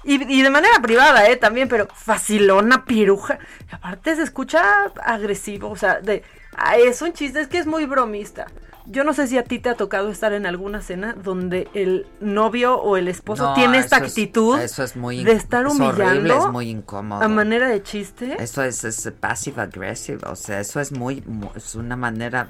y, 0.05 0.23
y 0.39 0.43
de 0.43 0.51
manera 0.51 0.81
privada, 0.81 1.29
eh, 1.29 1.37
también, 1.37 1.69
pero 1.69 1.89
facilona, 1.95 2.85
piruja. 2.85 3.39
Aparte 3.71 4.17
se 4.17 4.23
escucha 4.23 4.63
agresivo, 5.05 5.71
o 5.71 5.77
sea, 5.77 6.01
de 6.01 6.23
ah, 6.57 6.77
es 6.77 7.01
un 7.03 7.13
chiste, 7.13 7.41
es 7.41 7.49
que 7.49 7.59
es 7.59 7.67
muy 7.67 7.87
bromista. 7.87 8.47
Yo 8.87 9.03
no 9.03 9.15
sé 9.15 9.27
si 9.27 9.39
a 9.39 9.45
ti 9.45 9.61
te 9.61 9.71
ha 9.71 9.77
tocado 9.77 10.11
estar 10.11 10.35
en 10.35 10.45
alguna 10.45 10.83
cena 10.83 11.15
donde 11.15 11.69
el 11.73 12.07
novio 12.21 12.77
o 12.77 12.99
el 12.99 13.09
esposo 13.09 13.45
No, 13.45 13.55
tiene 13.55 13.79
esta 13.79 13.97
es- 13.97 14.03
actitud 14.03 14.59
eso 14.61 14.83
es 14.85 14.95
muy 14.95 15.25
de 15.25 15.33
estar 15.33 15.65
es 15.65 15.73
humillando 15.73 16.05
horrible, 16.11 16.37
es 16.37 16.47
muy 16.53 16.69
incómodo. 16.69 17.23
a 17.23 17.29
manera 17.29 17.67
de 17.69 17.83
chiste. 17.83 18.37
Eso 18.39 18.63
es, 18.63 18.85
es 18.85 19.11
passive 19.19 19.63
aggressive, 19.63 20.19
o 20.27 20.37
sea, 20.37 20.61
eso 20.61 20.81
es 20.81 20.93
muy, 20.93 21.23
mu- 21.27 21.49
es 21.57 21.75
una 21.77 21.97
manera 21.97 22.47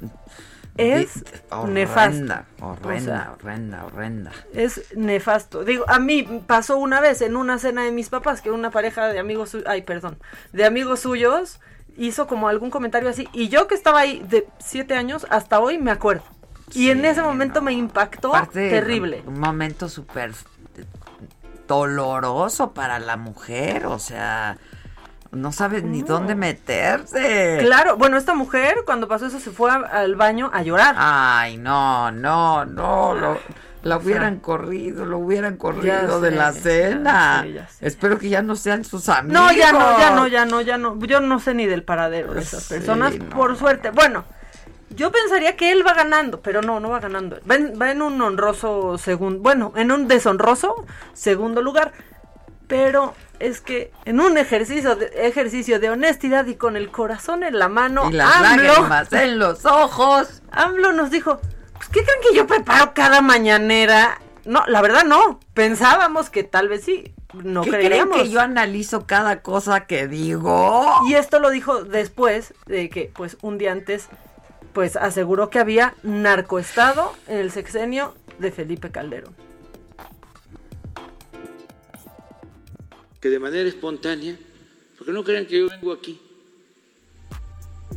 Es 0.76 1.24
horrenda, 1.50 1.72
nefasto. 1.72 2.34
horrenda, 2.60 2.86
O 2.86 3.00
sea, 3.00 3.32
horrenda, 3.38 3.84
horrenda. 3.84 4.32
Es 4.52 4.94
nefasto. 4.96 5.64
Digo, 5.64 5.84
a 5.88 5.98
mí 6.00 6.42
pasó 6.46 6.78
una 6.78 7.00
vez 7.00 7.22
en 7.22 7.36
una 7.36 7.58
cena 7.58 7.84
de 7.84 7.92
mis 7.92 8.08
papás 8.08 8.40
que 8.42 8.50
una 8.50 8.70
pareja 8.70 9.06
de 9.08 9.18
amigos, 9.18 9.50
su- 9.50 9.62
ay, 9.66 9.82
perdón, 9.82 10.18
de 10.52 10.64
amigos 10.64 11.00
suyos 11.00 11.60
hizo 11.96 12.26
como 12.26 12.48
algún 12.48 12.70
comentario 12.70 13.08
así 13.08 13.28
y 13.32 13.48
yo 13.50 13.68
que 13.68 13.76
estaba 13.76 14.00
ahí 14.00 14.24
de 14.28 14.48
siete 14.58 14.94
años 14.94 15.26
hasta 15.30 15.60
hoy 15.60 15.78
me 15.78 15.92
acuerdo. 15.92 16.24
Y 16.72 16.90
en 16.90 17.04
ese 17.04 17.22
momento 17.22 17.62
me 17.62 17.72
impactó 17.72 18.32
terrible. 18.52 19.22
Un 19.26 19.38
momento 19.38 19.88
súper 19.88 20.32
doloroso 21.68 22.72
para 22.72 22.98
la 22.98 23.16
mujer, 23.16 23.86
o 23.86 23.98
sea, 23.98 24.58
no 25.34 25.52
sabes 25.52 25.82
ni 25.84 26.02
dónde 26.02 26.34
meterse. 26.34 27.58
Claro, 27.60 27.96
bueno, 27.96 28.16
esta 28.16 28.34
mujer 28.34 28.78
cuando 28.84 29.08
pasó 29.08 29.26
eso 29.26 29.40
se 29.40 29.50
fue 29.50 29.70
a- 29.70 29.76
al 29.76 30.16
baño 30.16 30.50
a 30.52 30.62
llorar. 30.62 30.94
Ay, 30.98 31.56
no, 31.56 32.10
no, 32.10 32.64
no, 32.64 33.14
lo, 33.14 33.38
la 33.82 33.96
O 33.96 33.98
sea, 34.00 34.06
hubieran 34.06 34.38
corrido, 34.38 35.04
lo 35.04 35.18
hubieran 35.18 35.56
corrido 35.56 36.20
de 36.20 36.30
la 36.30 36.52
ya 36.52 36.60
cena. 36.60 37.42
sé, 37.42 37.52
ya 37.52 37.68
sé. 37.68 37.86
Espero 37.86 38.18
que 38.18 38.28
ya 38.28 38.42
no 38.42 38.56
sean 38.56 38.84
sus 38.84 39.08
amigos. 39.08 39.32
No, 39.42 39.52
ya 39.52 39.72
no, 39.72 39.98
ya 39.98 40.10
no, 40.10 40.26
ya 40.28 40.46
no, 40.46 40.60
ya 40.60 40.78
no. 40.78 40.98
Yo 41.04 41.20
no 41.20 41.38
sé 41.40 41.54
ni 41.54 41.66
del 41.66 41.82
paradero 41.82 42.32
de 42.34 42.40
esas 42.40 42.62
Sí, 42.64 42.74
personas, 42.74 43.18
no. 43.18 43.28
por 43.30 43.56
suerte. 43.56 43.90
Bueno, 43.90 44.24
Yo 44.90 45.10
pensaría 45.10 45.56
que 45.56 45.72
él 45.72 45.84
va 45.84 45.92
ganando, 45.94 46.40
pero 46.40 46.62
no, 46.62 46.78
no 46.78 46.88
va 46.90 47.00
ganando. 47.00 47.40
Va 47.50 47.56
en, 47.56 47.72
va 47.80 47.90
en 47.90 48.00
un 48.00 48.20
honroso 48.22 48.96
segundo, 48.96 49.40
bueno, 49.42 49.72
en 49.74 49.90
un 49.90 50.06
deshonroso 50.06 50.86
segundo 51.14 51.62
lugar. 51.62 51.90
Pero 52.74 53.14
es 53.38 53.60
que 53.60 53.92
en 54.04 54.18
un 54.18 54.36
ejercicio 54.36 54.96
de, 54.96 55.06
ejercicio 55.28 55.78
de 55.78 55.90
honestidad 55.90 56.44
y 56.46 56.56
con 56.56 56.74
el 56.74 56.90
corazón 56.90 57.44
en 57.44 57.56
la 57.56 57.68
mano, 57.68 58.10
y 58.10 58.14
las 58.14 58.40
lágrimas 58.40 59.12
en 59.12 59.38
los 59.38 59.64
ojos, 59.64 60.42
AMLO 60.50 60.92
nos 60.92 61.12
dijo, 61.12 61.38
pues, 61.74 61.88
¿qué 61.90 62.02
creen 62.02 62.18
que 62.28 62.36
yo 62.36 62.48
preparo 62.48 62.92
cada 62.92 63.20
mañanera? 63.20 64.20
No, 64.44 64.64
la 64.66 64.82
verdad 64.82 65.04
no. 65.04 65.38
Pensábamos 65.54 66.30
que 66.30 66.42
tal 66.42 66.68
vez 66.68 66.82
sí. 66.82 67.14
No 67.32 67.62
¿Qué 67.62 67.70
creíamos. 67.70 68.14
creen 68.14 68.26
que 68.26 68.30
yo 68.32 68.40
analizo 68.40 69.06
cada 69.06 69.40
cosa 69.40 69.86
que 69.86 70.08
digo? 70.08 70.84
Y 71.06 71.14
esto 71.14 71.38
lo 71.38 71.50
dijo 71.50 71.84
después 71.84 72.54
de 72.66 72.90
que, 72.90 73.08
pues, 73.14 73.36
un 73.40 73.56
día 73.56 73.70
antes, 73.70 74.08
pues, 74.72 74.96
aseguró 74.96 75.48
que 75.48 75.60
había 75.60 75.94
narcoestado 76.02 77.14
en 77.28 77.38
el 77.38 77.52
sexenio 77.52 78.16
de 78.40 78.50
Felipe 78.50 78.90
Calderón. 78.90 79.36
Que 83.24 83.30
de 83.30 83.38
manera 83.38 83.66
espontánea, 83.66 84.38
porque 84.98 85.10
no 85.10 85.24
crean 85.24 85.46
que 85.46 85.58
yo 85.60 85.70
vengo 85.70 85.92
aquí, 85.92 86.20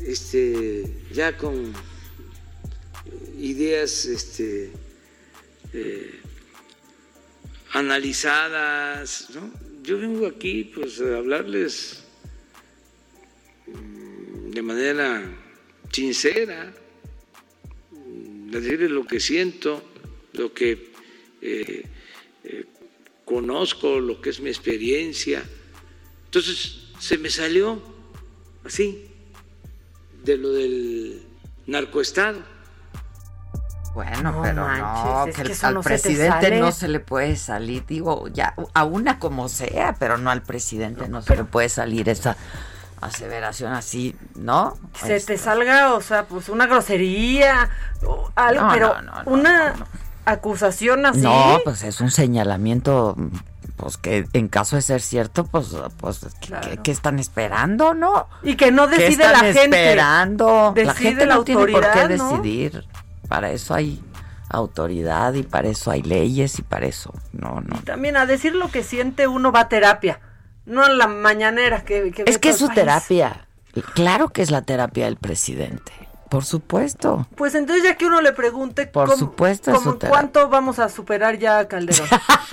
este, 0.01 0.89
ya 1.11 1.35
con 1.35 1.73
ideas 3.37 4.05
este, 4.05 4.71
eh, 5.73 6.21
analizadas, 7.73 9.27
¿no? 9.35 9.51
Yo 9.83 9.99
vengo 9.99 10.27
aquí 10.27 10.71
pues 10.73 11.01
a 11.01 11.17
hablarles 11.17 12.05
mm, 13.65 14.51
de 14.51 14.61
manera 14.61 15.25
sincera, 15.91 16.73
mm, 17.91 18.49
decirles 18.49 18.91
lo 18.91 19.05
que 19.05 19.19
siento, 19.19 19.83
lo 20.31 20.53
que 20.53 20.71
eh, 20.71 20.79
eh, 21.41 21.83
conozco 23.27 23.99
lo 23.99 24.21
que 24.21 24.29
es 24.29 24.39
mi 24.39 24.49
experiencia. 24.49 25.43
Entonces 26.25 26.87
se 26.97 27.17
me 27.17 27.29
salió 27.29 27.79
así, 28.65 29.11
de 30.23 30.37
lo 30.37 30.49
del 30.53 31.23
narcoestado. 31.67 32.39
Bueno, 33.93 34.31
No 34.31 34.41
pero 34.43 34.61
manches, 34.63 35.05
no, 35.05 35.25
que 35.25 35.31
que 35.55 35.65
al 35.65 35.73
no 35.73 35.83
se 35.83 35.89
presidente 35.89 36.41
sale. 36.41 36.59
no 36.59 36.71
se 36.71 36.87
le 36.87 36.99
puede 36.99 37.35
salir, 37.35 37.85
digo, 37.85 38.27
ya, 38.27 38.53
a 38.73 38.83
una 38.85 39.17
como 39.19 39.49
sea, 39.49 39.95
pero 39.97 40.17
no 40.17 40.29
al 40.29 40.43
presidente 40.43 41.07
no 41.09 41.21
se 41.21 41.35
le 41.35 41.43
puede 41.43 41.67
salir 41.67 42.07
esa 42.07 42.37
aseveración 43.01 43.73
así, 43.73 44.15
¿no? 44.35 44.77
Se 45.03 45.19
te 45.19 45.37
salga, 45.37 45.95
o 45.95 46.01
sea, 46.01 46.27
pues 46.27 46.47
una 46.49 46.67
grosería, 46.67 47.69
o 48.05 48.31
algo, 48.35 48.61
No, 48.61 48.71
pero 48.71 49.01
no, 49.01 49.23
no, 49.23 49.31
una 49.31 49.73
acusación 50.31 51.05
así. 51.05 51.21
No, 51.21 51.59
pues 51.63 51.83
es 51.83 52.01
un 52.01 52.11
señalamiento, 52.11 53.15
pues 53.75 53.97
que 53.97 54.25
en 54.33 54.47
caso 54.47 54.75
de 54.75 54.81
ser 54.81 55.01
cierto, 55.01 55.45
pues, 55.45 55.67
pues 55.97 56.19
¿qué- 56.41 56.55
¿qué, 56.61 56.77
qué 56.83 56.91
están 56.91 57.19
esperando, 57.19 57.93
no? 57.93 58.27
Y 58.43 58.55
que 58.55 58.71
no 58.71 58.87
¿Qué 58.89 58.97
decide 58.97 59.23
están 59.23 59.33
la 59.33 59.39
gente. 59.53 59.61
esperando? 59.63 60.73
la 60.75 60.93
gente 60.93 61.25
la 61.25 61.35
no 61.35 61.43
tiene 61.43 61.61
por 61.61 61.69
qué 61.69 61.75
autoridad, 61.87 62.09
¿no? 62.17 62.31
decidir. 62.31 62.85
Para 63.27 63.51
eso 63.51 63.73
hay 63.73 64.01
autoridad 64.49 65.33
y 65.33 65.43
para 65.43 65.67
eso 65.67 65.91
hay 65.91 66.01
leyes 66.01 66.59
y 66.59 66.61
para 66.61 66.85
eso, 66.85 67.13
no, 67.33 67.61
no. 67.61 67.77
También 67.83 68.15
a 68.17 68.25
decir 68.25 68.55
lo 68.55 68.69
que 68.71 68.83
siente 68.83 69.27
uno 69.27 69.51
va 69.51 69.61
a 69.61 69.69
terapia, 69.69 70.21
no 70.65 70.83
a 70.85 70.89
la 70.89 71.07
mañanera 71.07 71.83
que, 71.83 72.11
que 72.11 72.23
Es 72.25 72.37
que 72.37 72.49
es 72.49 72.57
su 72.57 72.67
país. 72.67 72.75
terapia. 72.75 73.47
Claro 73.93 74.29
que 74.29 74.41
es 74.41 74.49
la 74.49 74.61
terapia 74.63 75.05
del 75.05 75.17
presidente. 75.17 75.91
Por 76.29 76.43
supuesto. 76.45 77.27
Pues 77.35 77.55
entonces 77.55 77.83
ya 77.83 77.95
que 77.95 78.05
uno 78.05 78.21
le 78.21 78.33
pregunte 78.33 78.87
Por 78.87 79.05
cómo- 79.07 79.17
supuesto 79.17 79.71
cómo 79.73 79.97
cuánto 79.99 80.49
vamos 80.49 80.79
a 80.79 80.89
superar 80.89 81.37
ya 81.37 81.59
a 81.59 81.67
Calderón. 81.67 82.07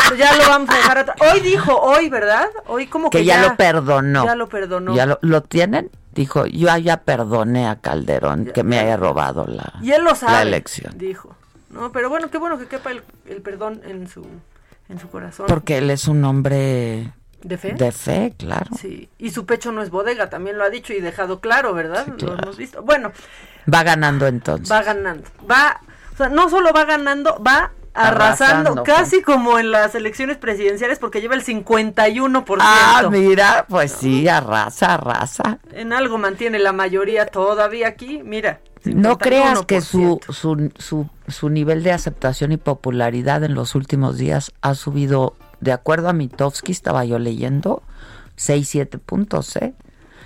Pues 0.08 0.18
ya 0.18 0.34
lo 0.36 0.48
vamos 0.48 0.70
a 0.70 0.74
dejar 0.76 0.98
atrás. 0.98 1.16
Hoy 1.32 1.40
dijo, 1.40 1.74
hoy, 1.80 2.08
¿verdad? 2.08 2.48
Hoy 2.66 2.86
como 2.86 3.10
que, 3.10 3.18
que 3.18 3.24
ya, 3.24 3.42
lo 3.48 3.56
perdonó. 3.56 4.24
Ya 4.24 4.34
lo 4.36 4.48
perdonó. 4.48 4.94
¿Ya 4.94 5.06
lo, 5.06 5.18
lo 5.22 5.42
tienen? 5.42 5.90
Dijo, 6.12 6.46
yo 6.46 6.76
ya 6.76 6.98
perdoné 6.98 7.66
a 7.66 7.76
Calderón 7.80 8.46
que 8.54 8.62
me 8.62 8.78
haya 8.78 8.96
robado 8.96 9.46
la, 9.46 9.72
Y 9.82 9.90
él 9.92 10.04
lo 10.04 10.14
sabe. 10.14 10.32
la 10.32 10.42
elección. 10.42 10.96
Dijo. 10.96 11.34
No, 11.70 11.90
pero 11.90 12.08
bueno, 12.08 12.30
qué 12.30 12.38
bueno 12.38 12.56
que 12.58 12.66
quepa 12.66 12.92
el, 12.92 13.02
el 13.26 13.42
perdón 13.42 13.80
en 13.84 14.06
su 14.08 14.24
en 14.88 15.00
su 15.00 15.08
corazón. 15.08 15.46
Porque 15.48 15.78
él 15.78 15.90
es 15.90 16.06
un 16.06 16.22
hombre 16.24 17.12
¿De 17.44 17.56
fe? 17.58 17.72
de 17.74 17.92
fe, 17.92 18.34
claro. 18.36 18.70
Sí, 18.76 19.08
y 19.18 19.30
su 19.30 19.46
pecho 19.46 19.70
no 19.70 19.82
es 19.82 19.90
bodega, 19.90 20.30
también 20.30 20.58
lo 20.58 20.64
ha 20.64 20.70
dicho 20.70 20.92
y 20.92 21.00
dejado 21.00 21.40
claro, 21.40 21.74
¿verdad? 21.74 22.06
Lo 22.20 22.34
hemos 22.38 22.56
visto. 22.56 22.82
Bueno, 22.82 23.12
Va 23.72 23.82
ganando 23.82 24.26
entonces. 24.26 24.70
va 24.70 24.82
ganando. 24.82 25.22
Va, 25.50 25.80
o 26.12 26.16
sea, 26.16 26.28
no 26.28 26.48
solo 26.50 26.72
va 26.72 26.84
ganando, 26.84 27.40
va 27.46 27.70
arrasando, 27.92 28.70
Arrasando, 28.72 28.82
casi 28.82 29.22
como 29.22 29.58
en 29.58 29.70
las 29.70 29.94
elecciones 29.94 30.36
presidenciales 30.36 30.98
porque 30.98 31.20
lleva 31.20 31.34
el 31.36 31.44
51%. 31.44 32.56
Ah, 32.60 33.08
mira, 33.10 33.66
pues 33.68 33.92
sí, 33.92 34.26
arrasa, 34.26 34.94
arrasa. 34.94 35.58
En 35.72 35.92
algo 35.92 36.18
mantiene 36.18 36.58
la 36.58 36.72
mayoría 36.72 37.26
todavía 37.26 37.88
aquí, 37.88 38.20
mira. 38.24 38.60
No 38.84 39.16
creas 39.16 39.64
que 39.64 39.78
51%. 39.78 39.80
su, 39.82 40.20
su, 40.32 40.72
su, 40.76 41.08
su 41.28 41.48
nivel 41.50 41.82
de 41.82 41.92
aceptación 41.92 42.52
y 42.52 42.58
popularidad 42.58 43.42
en 43.44 43.54
los 43.54 43.74
últimos 43.74 44.18
días 44.18 44.52
ha 44.60 44.74
subido, 44.74 45.36
de 45.60 45.72
acuerdo 45.72 46.08
a 46.08 46.12
Mitofsky, 46.12 46.72
estaba 46.72 47.04
yo 47.04 47.18
leyendo, 47.18 47.82
6, 48.36 48.68
7 48.68 48.98
puntos, 48.98 49.56
¿eh? 49.56 49.74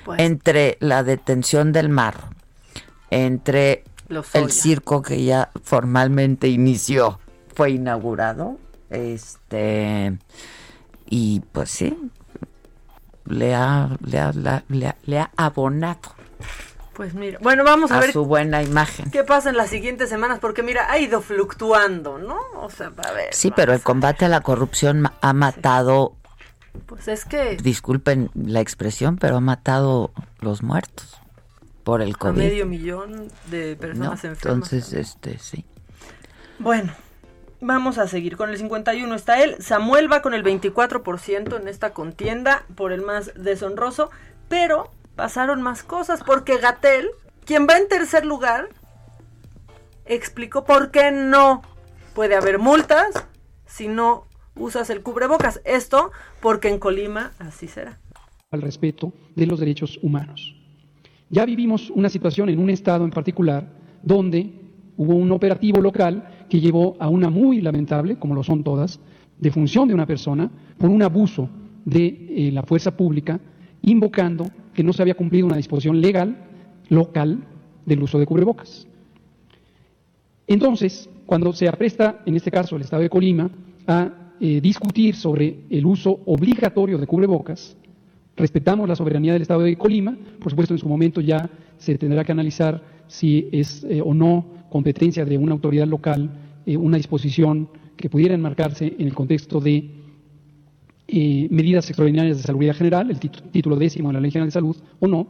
Pues- 0.05 0.21
entre 0.21 0.77
la 0.81 1.03
detención 1.03 1.73
del 1.73 1.89
mar, 1.89 2.15
entre 3.11 3.85
el 4.35 4.51
circo 4.51 5.03
que 5.03 5.23
ya 5.25 5.51
formalmente 5.63 6.49
inició, 6.49 7.19
fue 7.55 7.73
inaugurado, 7.73 8.59
este, 8.91 10.17
y 11.11 11.41
pues 11.53 11.71
sí, 11.71 11.97
le 13.27 13.55
ha, 13.55 13.97
le 14.05 14.19
ha, 14.19 14.33
le 14.33 14.49
ha- 14.49 14.65
le 14.69 14.87
ha- 14.87 14.97
le 15.05 15.19
ha 15.19 15.31
abonado 15.37 16.15
Pues 16.99 17.15
mira, 17.15 17.39
bueno, 17.41 17.63
vamos 17.63 17.93
a, 17.93 17.99
a 17.99 18.01
ver 18.01 18.11
su 18.13 18.25
buena 18.25 18.61
imagen. 18.61 19.09
qué 19.13 19.23
pasa 19.23 19.51
en 19.51 19.57
las 19.57 19.71
siguientes 19.71 20.09
semanas 20.09 20.41
porque 20.41 20.65
mira, 20.65 20.91
ha 20.91 20.99
ido 20.99 21.21
fluctuando, 21.23 22.19
¿no? 22.19 22.37
O 22.57 22.69
sea, 22.71 22.89
a 22.89 23.13
ver. 23.13 23.33
Sí, 23.33 23.53
pero 23.55 23.73
el 23.73 23.81
combate 23.81 24.25
a 24.25 24.29
la 24.29 24.41
corrupción 24.41 25.09
ha 25.21 25.33
matado, 25.33 26.17
Pues 26.87 27.07
es 27.07 27.25
que 27.25 27.57
disculpen 27.57 28.31
la 28.35 28.59
expresión, 28.61 29.17
pero 29.17 29.37
ha 29.37 29.41
matado 29.41 30.11
los 30.41 30.65
muertos 30.65 31.17
por 31.85 32.03
el 32.03 32.11
a 32.11 32.19
COVID. 32.19 32.37
medio 32.37 32.67
millón 32.67 33.29
de 33.47 33.75
¿no? 33.77 33.81
personas 33.81 34.25
enfermas. 34.25 34.73
Entonces, 34.73 34.93
este, 34.93 35.39
sí. 35.39 35.65
Bueno, 36.59 36.93
vamos 37.61 37.99
a 37.99 38.09
seguir. 38.09 38.37
Con 38.37 38.51
el 38.51 38.59
51 38.59 39.15
está 39.15 39.41
él. 39.45 39.55
Samuel 39.61 40.13
va 40.13 40.21
con 40.21 40.35
el 40.35 40.43
24% 40.43 41.61
en 41.61 41.69
esta 41.69 41.93
contienda 41.93 42.65
por 42.75 42.91
el 42.91 43.03
más 43.03 43.31
deshonroso. 43.37 44.11
Pero 44.49 44.91
pasaron 45.19 45.63
más 45.63 45.83
cosas 45.83 46.23
porque 46.25 46.59
Gatel, 46.59 47.09
quien 47.45 47.67
va 47.69 47.77
en 47.77 47.89
tercer 47.89 48.25
lugar, 48.25 48.69
explicó 50.07 50.65
por 50.65 50.93
qué 50.93 51.11
no 51.11 51.63
puede 52.15 52.37
haber 52.37 52.61
multas 52.61 53.27
si 53.67 53.89
no 53.89 54.27
usas 54.55 54.91
el 54.91 55.03
cubrebocas. 55.03 55.61
Esto 55.65 56.13
porque 56.41 56.69
en 56.69 56.79
Colima 56.79 57.33
así 57.41 57.67
será. 57.67 57.99
al 58.53 58.63
respeto 58.63 59.13
de 59.35 59.47
los 59.47 59.59
derechos 59.59 59.99
humanos. 60.03 60.55
Ya 61.31 61.45
vivimos 61.45 61.91
una 61.91 62.09
situación 62.09 62.49
en 62.49 62.61
un 62.61 62.71
estado 62.71 63.05
en 63.05 63.11
particular 63.11 63.67
donde 64.05 64.53
hubo 64.97 65.17
un 65.17 65.33
operativo 65.33 65.81
local 65.81 66.47
que 66.49 66.61
llevó 66.61 66.97
a 67.01 67.09
una 67.09 67.29
muy 67.29 67.61
lamentable, 67.61 68.21
como 68.21 68.37
lo 68.37 68.45
son 68.45 68.63
todas, 68.63 69.01
defunción 69.37 69.89
de 69.89 69.95
una 69.95 70.07
persona 70.07 70.49
por 70.79 70.91
un 70.91 71.03
abuso 71.03 71.51
de 71.85 72.07
eh, 72.07 72.53
la 72.53 72.63
fuerza 72.63 72.97
pública, 72.97 73.41
invocando 73.83 74.47
que 74.79 74.85
no 74.85 74.93
se 74.93 75.03
había 75.03 75.17
cumplido 75.17 75.45
una 75.45 75.57
disposición 75.57 76.01
legal 76.01 76.37
local 76.89 77.43
del 77.85 78.01
uso 78.01 78.17
de 78.21 78.27
cubrebocas. 78.27 78.87
Entonces, 80.47 81.11
cuando 81.27 81.53
se 81.53 81.67
apresta, 81.67 82.23
en 82.27 82.37
este 82.37 82.53
caso 82.53 82.77
el 82.77 82.83
Estado 82.83 83.03
de 83.03 83.11
Colima, 83.11 83.51
a 83.89 84.13
eh, 84.39 84.61
discutir 84.61 85.17
sobre 85.17 85.65
el 85.69 85.85
uso 85.85 86.21
obligatorio 86.27 86.97
de 86.97 87.09
cubrebocas, 87.09 87.77
respetamos 88.37 88.89
la 88.89 88.95
soberanía 88.95 89.33
del 89.33 89.43
Estado 89.43 89.63
de 89.63 89.77
Colima, 89.77 90.17
por 90.39 90.51
supuesto 90.51 90.75
en 90.75 90.79
su 90.79 90.89
momento 90.89 91.21
ya 91.21 91.51
se 91.77 91.99
tendrá 91.99 92.23
que 92.23 92.31
analizar 92.31 92.81
si 93.09 93.49
es 93.51 93.83
eh, 93.83 94.01
o 94.01 94.15
no 94.15 94.47
competencia 94.71 95.25
de 95.25 95.39
una 95.39 95.55
autoridad 95.55 95.89
local 95.89 96.31
eh, 96.67 96.77
una 96.77 96.99
disposición 96.99 97.69
que 97.97 98.09
pudiera 98.09 98.37
enmarcarse 98.37 98.95
en 98.97 99.09
el 99.09 99.15
contexto 99.15 99.59
de 99.59 99.91
eh, 101.09 101.49
medidas 101.51 101.89
extraordinarias 101.89 102.37
de 102.37 102.43
salubridad 102.43 102.77
general, 102.77 103.11
el 103.11 103.19
título 103.19 103.77
décimo 103.77 104.09
de 104.11 104.15
la 104.15 104.21
Ley 104.21 104.31
General 104.31 104.49
de 104.49 104.53
Salud, 104.53 104.77
o 105.01 105.07
no. 105.07 105.27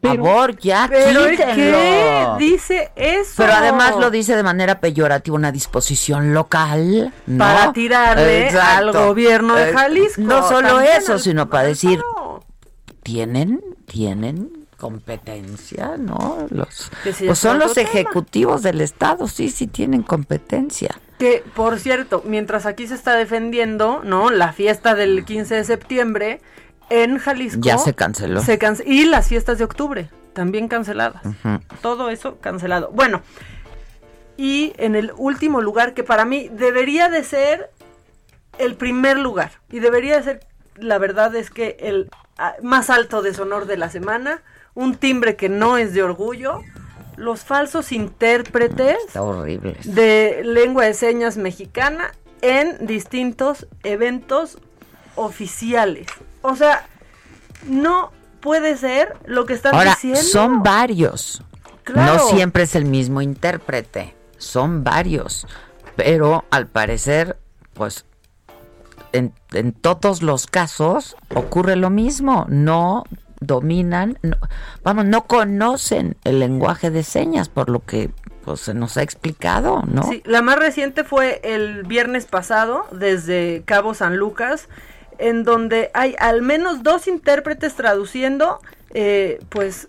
Pero, 0.00 0.24
Favor, 0.24 0.56
ya 0.60 0.86
Pero 0.88 1.24
¿el 1.24 1.30
quítenlo. 1.32 1.56
qué 1.56 2.26
dice 2.38 2.92
eso? 2.94 3.32
Pero 3.36 3.52
además 3.52 3.96
lo 3.98 4.12
dice 4.12 4.36
de 4.36 4.44
manera 4.44 4.78
peyorativa, 4.78 5.34
una 5.36 5.50
disposición 5.50 6.32
local. 6.34 7.12
¿no? 7.26 7.38
Para 7.38 7.72
tirarle 7.72 8.46
Exacto. 8.46 8.96
al 8.96 9.06
gobierno 9.08 9.56
de 9.56 9.70
Eh, 9.70 9.72
Jalisco. 9.72 10.20
No 10.22 10.48
solo 10.48 10.80
eso, 10.80 11.14
al- 11.14 11.20
sino 11.20 11.50
para 11.50 11.66
decir, 11.66 12.00
tienen, 13.02 13.60
tienen 13.86 14.57
competencia, 14.78 15.96
¿no? 15.98 16.46
Los, 16.50 16.90
pues 17.02 17.38
son 17.38 17.58
los 17.58 17.76
ejecutivos 17.76 18.62
del 18.62 18.80
Estado, 18.80 19.26
sí, 19.26 19.50
sí 19.50 19.66
tienen 19.66 20.02
competencia. 20.02 20.98
Que, 21.18 21.44
por 21.54 21.80
cierto, 21.80 22.22
mientras 22.24 22.64
aquí 22.64 22.86
se 22.86 22.94
está 22.94 23.16
defendiendo, 23.16 24.02
¿no? 24.04 24.30
La 24.30 24.52
fiesta 24.52 24.94
del 24.94 25.24
15 25.24 25.56
de 25.56 25.64
septiembre 25.64 26.40
en 26.90 27.18
Jalisco. 27.18 27.60
Ya 27.62 27.76
se 27.76 27.92
canceló. 27.94 28.40
Se 28.40 28.58
y 28.86 29.04
las 29.04 29.26
fiestas 29.28 29.58
de 29.58 29.64
octubre, 29.64 30.10
también 30.32 30.68
canceladas. 30.68 31.22
Todo 31.82 32.08
eso 32.08 32.38
cancelado. 32.40 32.90
Bueno, 32.92 33.22
y 34.36 34.72
en 34.76 34.94
el 34.94 35.12
último 35.16 35.60
lugar, 35.60 35.92
que 35.92 36.04
para 36.04 36.24
mí 36.24 36.48
debería 36.52 37.08
de 37.08 37.24
ser 37.24 37.70
el 38.58 38.76
primer 38.76 39.18
lugar, 39.18 39.50
y 39.70 39.80
debería 39.80 40.18
de 40.18 40.22
ser, 40.22 40.40
la 40.76 40.98
verdad 40.98 41.34
es 41.34 41.50
que 41.50 41.76
el 41.80 42.08
ah, 42.38 42.54
más 42.62 42.90
alto 42.90 43.22
deshonor 43.22 43.66
de 43.66 43.76
la 43.76 43.90
semana, 43.90 44.42
un 44.78 44.94
timbre 44.94 45.34
que 45.34 45.48
no 45.48 45.76
es 45.76 45.92
de 45.92 46.04
orgullo, 46.04 46.62
los 47.16 47.40
falsos 47.40 47.90
intérpretes 47.90 48.96
de 49.82 50.42
lengua 50.44 50.84
de 50.84 50.94
señas 50.94 51.36
mexicana 51.36 52.14
en 52.42 52.86
distintos 52.86 53.66
eventos 53.82 54.58
oficiales. 55.16 56.06
O 56.42 56.54
sea, 56.54 56.86
no 57.66 58.12
puede 58.38 58.76
ser 58.76 59.16
lo 59.26 59.46
que 59.46 59.54
están 59.54 59.74
Ahora, 59.74 59.90
diciendo. 59.90 60.22
Son 60.22 60.62
varios. 60.62 61.42
No 61.92 62.20
siempre 62.28 62.62
es 62.62 62.76
el 62.76 62.84
mismo 62.84 63.20
intérprete. 63.20 64.14
Son 64.36 64.84
varios. 64.84 65.48
Pero 65.96 66.44
al 66.52 66.68
parecer, 66.68 67.36
pues 67.74 68.04
en, 69.10 69.34
en 69.50 69.72
todos 69.72 70.22
los 70.22 70.46
casos 70.46 71.16
ocurre 71.34 71.74
lo 71.74 71.90
mismo. 71.90 72.46
No 72.48 73.02
dominan, 73.40 74.18
vamos, 74.82 75.04
no 75.06 75.26
conocen 75.26 76.16
el 76.24 76.40
lenguaje 76.40 76.90
de 76.90 77.02
señas, 77.02 77.48
por 77.48 77.70
lo 77.70 77.80
que 77.80 78.10
pues, 78.44 78.60
se 78.60 78.74
nos 78.74 78.96
ha 78.96 79.02
explicado, 79.02 79.82
¿no? 79.86 80.02
Sí, 80.04 80.22
la 80.24 80.42
más 80.42 80.58
reciente 80.58 81.04
fue 81.04 81.40
el 81.44 81.82
viernes 81.84 82.26
pasado, 82.26 82.86
desde 82.92 83.62
Cabo 83.64 83.94
San 83.94 84.16
Lucas, 84.16 84.68
en 85.18 85.44
donde 85.44 85.90
hay 85.94 86.14
al 86.18 86.42
menos 86.42 86.82
dos 86.82 87.08
intérpretes 87.08 87.74
traduciendo, 87.74 88.60
eh, 88.94 89.38
pues 89.48 89.88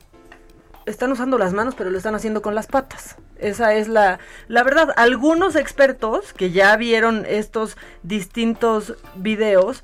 están 0.86 1.12
usando 1.12 1.38
las 1.38 1.54
manos, 1.54 1.76
pero 1.76 1.90
lo 1.90 1.98
están 1.98 2.16
haciendo 2.16 2.42
con 2.42 2.56
las 2.56 2.68
patas. 2.68 3.16
Esa 3.38 3.74
es 3.74 3.88
la, 3.88 4.20
la 4.48 4.64
verdad. 4.64 4.94
Algunos 4.98 5.56
expertos 5.56 6.34
que 6.34 6.52
ya 6.52 6.76
vieron 6.76 7.26
estos 7.28 7.78
distintos 8.04 8.96
videos 9.16 9.84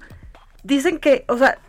dicen 0.64 1.00
que, 1.00 1.24
o 1.28 1.38
sea, 1.38 1.60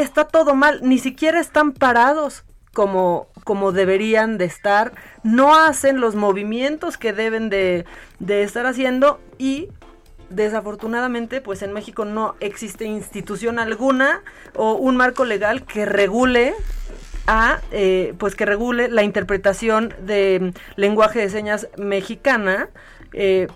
está 0.00 0.24
todo 0.24 0.54
mal, 0.54 0.80
ni 0.82 0.98
siquiera 0.98 1.40
están 1.40 1.72
parados 1.72 2.44
como, 2.72 3.28
como 3.44 3.72
deberían 3.72 4.38
de 4.38 4.44
estar, 4.44 4.92
no 5.22 5.54
hacen 5.54 6.00
los 6.00 6.14
movimientos 6.14 6.96
que 6.96 7.12
deben 7.12 7.50
de, 7.50 7.84
de 8.18 8.42
estar 8.42 8.66
haciendo 8.66 9.20
y 9.38 9.68
desafortunadamente 10.30 11.40
pues 11.40 11.62
en 11.62 11.72
México 11.72 12.04
no 12.04 12.36
existe 12.38 12.84
institución 12.84 13.58
alguna 13.58 14.22
o 14.54 14.74
un 14.74 14.96
marco 14.96 15.24
legal 15.24 15.64
que 15.64 15.84
regule 15.84 16.54
a 17.26 17.60
eh, 17.72 18.14
pues 18.16 18.36
que 18.36 18.46
regule 18.46 18.88
la 18.88 19.02
interpretación 19.02 19.92
de 20.00 20.54
lenguaje 20.76 21.18
de 21.18 21.30
señas 21.30 21.68
mexicana 21.76 22.68
eh, 23.12 23.48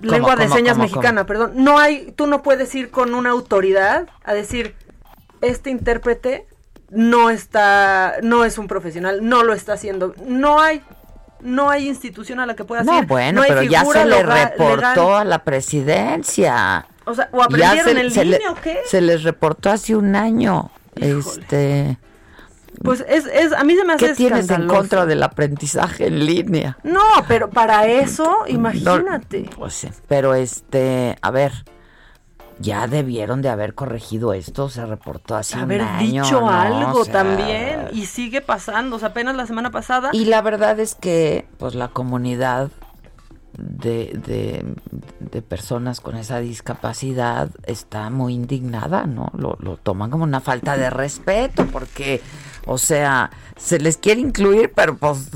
lengua 0.00 0.36
de 0.36 0.48
señas 0.48 0.78
mexicana 0.78 1.26
perdón. 1.26 1.52
No 1.54 1.78
hay 1.78 2.12
tú 2.16 2.26
no 2.26 2.42
puedes 2.42 2.74
ir 2.74 2.90
con 2.90 3.14
una 3.14 3.30
autoridad 3.30 4.08
a 4.24 4.34
decir 4.34 4.74
este 5.42 5.70
intérprete 5.70 6.46
no 6.90 7.30
está, 7.30 8.16
no 8.22 8.44
es 8.44 8.58
un 8.58 8.68
profesional, 8.68 9.26
no 9.28 9.42
lo 9.42 9.52
está 9.52 9.74
haciendo. 9.74 10.14
No 10.24 10.60
hay, 10.60 10.82
no 11.40 11.70
hay 11.70 11.88
institución 11.88 12.40
a 12.40 12.46
la 12.46 12.54
que 12.54 12.64
pueda 12.64 12.84
no, 12.84 13.02
Bueno, 13.04 13.42
pero 13.46 13.62
ya 13.62 13.84
se 13.84 14.04
le 14.04 14.22
reportó 14.22 15.16
a 15.16 15.24
la 15.24 15.42
presidencia. 15.44 16.86
O 17.04 17.14
sea, 17.14 17.28
o 17.32 17.42
aprendieron 17.42 17.98
en 17.98 18.08
línea 18.08 18.50
o 18.50 18.54
qué? 18.54 18.80
Se 18.86 19.00
les 19.00 19.24
reportó 19.24 19.70
hace 19.70 19.96
un 19.96 20.14
año. 20.14 20.70
Este. 20.96 21.98
Pues 22.82 23.04
es, 23.08 23.26
es, 23.26 23.52
a 23.52 23.64
mí 23.64 23.76
se 23.76 23.84
me 23.84 23.94
hace 23.94 24.08
¿Qué 24.08 24.14
tienes 24.14 24.50
en 24.50 24.66
contra 24.66 25.06
del 25.06 25.22
aprendizaje 25.22 26.06
en 26.06 26.24
línea? 26.24 26.78
No, 26.82 27.02
pero 27.28 27.50
para 27.50 27.86
eso, 27.86 28.38
imagínate. 28.46 29.48
pues 29.56 29.74
sí, 29.74 29.88
pero 30.08 30.34
este, 30.34 31.16
a 31.20 31.30
ver, 31.30 31.52
ya 32.62 32.86
debieron 32.86 33.42
de 33.42 33.48
haber 33.48 33.74
corregido 33.74 34.32
esto, 34.32 34.68
se 34.68 34.86
reportó 34.86 35.34
hace 35.34 35.58
haber 35.58 35.82
un 35.82 35.88
año, 35.88 36.22
dicho 36.22 36.48
algo 36.48 37.04
también 37.04 37.88
y 37.92 38.06
sigue 38.06 38.40
pasando, 38.40 38.96
o 38.96 38.98
sea, 38.98 39.08
apenas 39.08 39.36
la 39.36 39.46
semana 39.46 39.70
pasada. 39.70 40.10
Y 40.12 40.24
la 40.26 40.40
verdad 40.42 40.78
es 40.80 40.94
que 40.94 41.46
pues 41.58 41.74
la 41.74 41.88
comunidad 41.88 42.70
de, 43.58 44.18
de, 44.24 44.64
de 45.20 45.42
personas 45.42 46.00
con 46.00 46.16
esa 46.16 46.38
discapacidad 46.38 47.50
está 47.64 48.08
muy 48.08 48.34
indignada, 48.34 49.06
¿no? 49.06 49.30
Lo, 49.36 49.56
lo 49.60 49.76
toman 49.76 50.10
como 50.10 50.24
una 50.24 50.40
falta 50.40 50.76
de 50.76 50.88
respeto 50.88 51.66
porque 51.66 52.22
o 52.66 52.78
sea, 52.78 53.30
se 53.56 53.78
les 53.78 53.96
quiere 53.96 54.20
incluir, 54.20 54.72
pero 54.74 54.96
pues, 54.96 55.30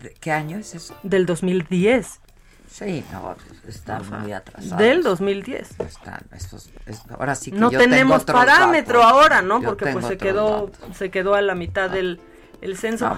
¿De 0.00 0.12
qué 0.12 0.32
año 0.32 0.58
es 0.58 0.74
eso? 0.74 0.94
Del 1.02 1.24
2010. 1.24 2.20
Sí, 2.70 3.02
no, 3.10 3.34
está 3.66 4.00
muy 4.00 4.32
atrasado. 4.34 4.76
Del 4.76 5.02
2010. 5.02 5.76
ahora 7.08 7.34
sí 7.34 7.52
que 7.52 7.56
no 7.56 7.70
tenemos 7.70 8.24
parámetro 8.24 9.02
ahora, 9.02 9.40
¿no? 9.40 9.62
Porque 9.62 9.86
pues 9.86 10.04
se 10.04 10.18
quedó 10.18 10.70
se 10.94 11.10
quedó 11.10 11.36
a 11.36 11.40
la 11.40 11.54
mitad 11.54 11.86
ah. 11.86 11.94
del 11.94 12.20
el 12.62 12.76
censo. 12.76 13.10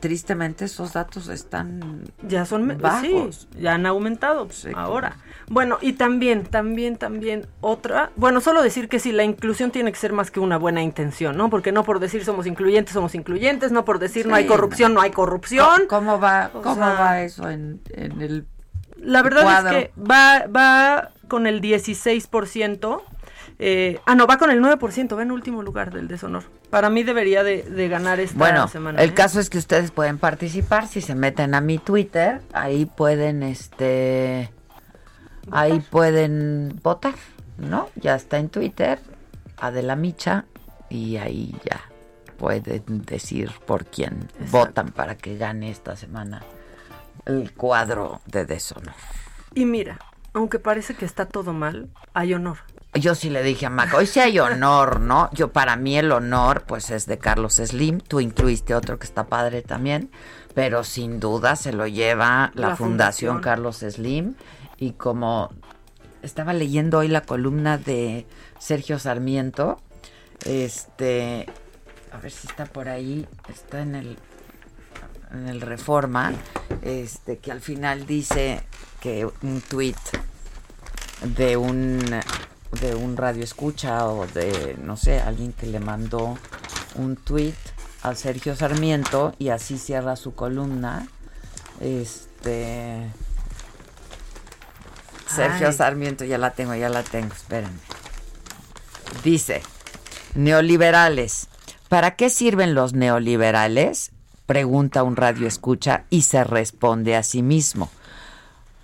tristemente 0.00 0.64
esos 0.64 0.94
datos 0.94 1.28
están 1.28 2.04
ya 2.26 2.44
son 2.44 2.78
bajos. 2.80 3.48
ya 3.58 3.74
han 3.74 3.86
aumentado 3.86 4.48
ahora. 4.74 5.16
Bueno, 5.48 5.78
y 5.80 5.92
también, 5.92 6.44
también, 6.44 6.96
también 6.96 7.46
otra, 7.60 8.10
bueno, 8.16 8.40
solo 8.40 8.62
decir 8.62 8.88
que 8.88 8.98
sí, 8.98 9.12
la 9.12 9.24
inclusión 9.24 9.70
tiene 9.70 9.92
que 9.92 9.98
ser 9.98 10.12
más 10.12 10.30
que 10.30 10.40
una 10.40 10.56
buena 10.56 10.82
intención, 10.82 11.36
¿no? 11.36 11.50
Porque 11.50 11.70
no 11.70 11.84
por 11.84 12.00
decir 12.00 12.24
somos 12.24 12.46
incluyentes, 12.46 12.94
somos 12.94 13.14
incluyentes, 13.14 13.70
no 13.70 13.84
por 13.84 13.98
decir 13.98 14.26
no 14.26 14.34
hay 14.34 14.46
corrupción, 14.46 14.94
no 14.94 15.00
hay 15.00 15.10
corrupción. 15.10 15.82
¿Cómo, 15.88 16.18
va, 16.18 16.50
cómo 16.52 16.80
va 16.80 17.22
eso 17.22 17.48
en, 17.48 17.80
en 17.90 18.20
el 18.20 18.46
la 19.02 19.22
verdad 19.22 19.66
es 19.66 19.72
que 19.72 19.92
va, 20.00 20.46
va 20.46 21.10
con 21.28 21.46
el 21.46 21.60
16%. 21.60 23.02
Eh, 23.64 24.00
ah, 24.06 24.16
no, 24.16 24.26
va 24.26 24.38
con 24.38 24.50
el 24.50 24.60
9%, 24.60 25.16
va 25.16 25.22
en 25.22 25.30
último 25.30 25.62
lugar 25.62 25.92
del 25.92 26.08
deshonor. 26.08 26.42
Para 26.68 26.90
mí 26.90 27.04
debería 27.04 27.44
de, 27.44 27.88
ganar 27.88 28.18
esta 28.18 28.36
bueno, 28.36 28.66
semana. 28.66 29.00
El 29.00 29.10
¿eh? 29.10 29.14
caso 29.14 29.38
es 29.38 29.50
que 29.50 29.58
ustedes 29.58 29.92
pueden 29.92 30.18
participar 30.18 30.88
si 30.88 31.00
se 31.00 31.14
meten 31.14 31.54
a 31.54 31.60
mi 31.60 31.78
Twitter, 31.78 32.40
ahí 32.52 32.86
pueden, 32.86 33.44
este, 33.44 34.50
ahí 35.52 35.78
pueden 35.78 36.80
votar, 36.82 37.14
¿no? 37.56 37.88
Ya 37.94 38.16
está 38.16 38.40
en 38.40 38.48
Twitter, 38.48 38.98
Adela 39.58 39.94
Micha, 39.94 40.44
y 40.90 41.18
ahí 41.18 41.54
ya 41.64 41.82
pueden 42.38 43.04
decir 43.06 43.52
por 43.64 43.86
quién 43.86 44.28
votan 44.50 44.88
para 44.88 45.16
que 45.16 45.36
gane 45.36 45.70
esta 45.70 45.94
semana 45.94 46.42
el 47.26 47.52
cuadro 47.52 48.22
de 48.26 48.44
deshonor. 48.44 48.94
Y 49.54 49.66
mira, 49.66 50.00
aunque 50.32 50.58
parece 50.58 50.94
que 50.94 51.04
está 51.04 51.26
todo 51.26 51.52
mal, 51.52 51.90
hay 52.12 52.34
honor. 52.34 52.58
Yo 52.94 53.14
sí 53.14 53.30
le 53.30 53.42
dije 53.42 53.66
a 53.66 53.70
Mac, 53.70 53.94
hoy 53.94 54.06
sí 54.06 54.20
hay 54.20 54.38
honor, 54.38 55.00
¿no? 55.00 55.30
Yo 55.32 55.50
para 55.50 55.76
mí 55.76 55.96
el 55.96 56.12
honor 56.12 56.64
pues 56.66 56.90
es 56.90 57.06
de 57.06 57.18
Carlos 57.18 57.54
Slim, 57.54 58.00
tú 58.00 58.20
incluiste 58.20 58.74
otro 58.74 58.98
que 58.98 59.06
está 59.06 59.28
padre 59.28 59.62
también, 59.62 60.10
pero 60.54 60.84
sin 60.84 61.18
duda 61.18 61.56
se 61.56 61.72
lo 61.72 61.86
lleva 61.86 62.52
la, 62.54 62.76
fundación. 62.76 63.40
Carlos 63.40 63.78
Slim 63.78 64.34
y 64.76 64.92
como 64.92 65.50
estaba 66.20 66.52
leyendo 66.52 66.98
hoy 66.98 67.08
la 67.08 67.22
columna 67.22 67.78
de 67.78 68.26
Sergio 68.58 68.98
Sarmiento, 68.98 69.80
este, 70.44 71.46
a 72.12 72.18
ver 72.18 72.30
si 72.30 72.46
está 72.46 72.66
por 72.66 72.90
ahí, 72.90 73.26
está 73.48 73.80
en 73.80 73.94
el 73.94 74.18
en 75.32 75.48
el 75.48 75.60
Reforma, 75.60 76.32
este, 76.82 77.38
que 77.38 77.52
al 77.52 77.60
final 77.60 78.06
dice 78.06 78.60
que 79.00 79.26
un 79.42 79.62
tuit 79.62 79.96
de 81.22 81.56
un 81.56 82.00
de 82.80 82.94
un 82.94 83.16
radio 83.16 83.44
escucha 83.44 84.06
o 84.06 84.26
de, 84.26 84.76
no 84.82 84.96
sé, 84.96 85.20
alguien 85.20 85.52
que 85.52 85.66
le 85.66 85.80
mandó 85.80 86.38
un 86.94 87.16
tweet 87.16 87.54
a 88.02 88.14
Sergio 88.14 88.56
Sarmiento 88.56 89.34
y 89.38 89.50
así 89.50 89.78
cierra 89.78 90.16
su 90.16 90.34
columna. 90.34 91.06
Este. 91.80 93.10
Sergio 95.26 95.68
Ay. 95.68 95.72
Sarmiento, 95.72 96.24
ya 96.24 96.38
la 96.38 96.52
tengo, 96.52 96.74
ya 96.74 96.88
la 96.88 97.02
tengo, 97.02 97.32
espérenme. 97.32 97.78
Dice, 99.22 99.62
neoliberales, 100.34 101.48
¿para 101.88 102.16
qué 102.16 102.28
sirven 102.28 102.74
los 102.74 102.92
neoliberales? 102.92 104.12
Pregunta 104.46 105.02
un 105.02 105.16
radio 105.16 105.46
escucha 105.46 106.04
y 106.10 106.22
se 106.22 106.44
responde 106.44 107.16
a 107.16 107.22
sí 107.22 107.42
mismo. 107.42 107.90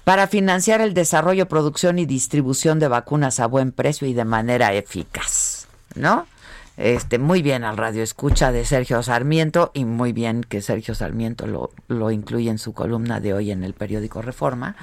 Para 0.09 0.26
financiar 0.26 0.80
el 0.80 0.94
desarrollo, 0.94 1.48
producción 1.48 1.98
y 1.98 2.06
distribución 2.06 2.78
de 2.78 2.89
vacunas 2.89 3.40
a 3.40 3.47
buen 3.47 3.72
precio 3.72 4.09
y 4.09 4.14
de 4.14 4.24
manera 4.24 4.72
eficaz, 4.72 5.68
¿no? 5.97 6.26
Este, 6.78 7.18
muy 7.18 7.43
bien 7.43 7.62
al 7.62 7.76
radio 7.76 8.02
escucha 8.02 8.51
de 8.51 8.64
Sergio 8.64 9.02
Sarmiento 9.02 9.70
y 9.74 9.85
muy 9.85 10.14
bien 10.14 10.44
que 10.44 10.62
Sergio 10.62 10.94
Sarmiento 10.94 11.47
lo, 11.47 11.72
lo 11.89 12.10
incluye 12.10 12.48
en 12.48 12.56
su 12.56 12.72
columna 12.72 13.20
de 13.20 13.35
hoy 13.35 13.51
en 13.51 13.62
el 13.64 13.74
periódico 13.74 14.22
Reforma. 14.22 14.76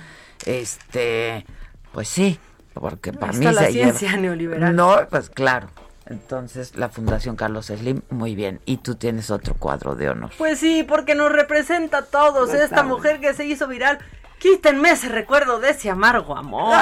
Este, 0.46 1.44
pues 1.92 2.08
sí, 2.08 2.38
porque 2.76 3.12
para 3.12 3.32
Ahí 3.32 3.40
mí 3.40 3.46
está 3.48 3.62
la 3.62 3.68
se 3.68 3.74
lleva- 3.74 3.94
ciencia 3.98 4.18
neoliberal. 4.18 4.76
No, 4.76 4.96
pues 5.10 5.32
claro. 5.32 5.70
Entonces, 6.06 6.76
la 6.76 6.90
Fundación 6.90 7.36
Carlos 7.36 7.66
Slim, 7.66 8.02
muy 8.12 8.36
bien. 8.36 8.60
Y 8.68 8.78
tú 8.78 8.94
tienes 8.94 9.32
otro 9.32 9.56
cuadro 9.56 9.96
de 9.96 10.08
honor. 10.10 10.30
Pues 10.38 10.60
sí, 10.60 10.86
porque 10.88 11.16
nos 11.16 11.32
representa 11.32 11.98
a 11.98 12.06
todos. 12.06 12.52
Pues 12.52 12.62
Esta 12.62 12.66
está 12.66 12.84
mujer 12.84 13.20
que 13.20 13.34
se 13.34 13.48
hizo 13.48 13.68
viral. 13.68 13.98
Quítenme 14.46 14.92
ese 14.92 15.10
recuerdo 15.10 15.58
de 15.60 15.72
ese 15.72 15.90
amargo 15.90 16.38
amor. 16.38 16.72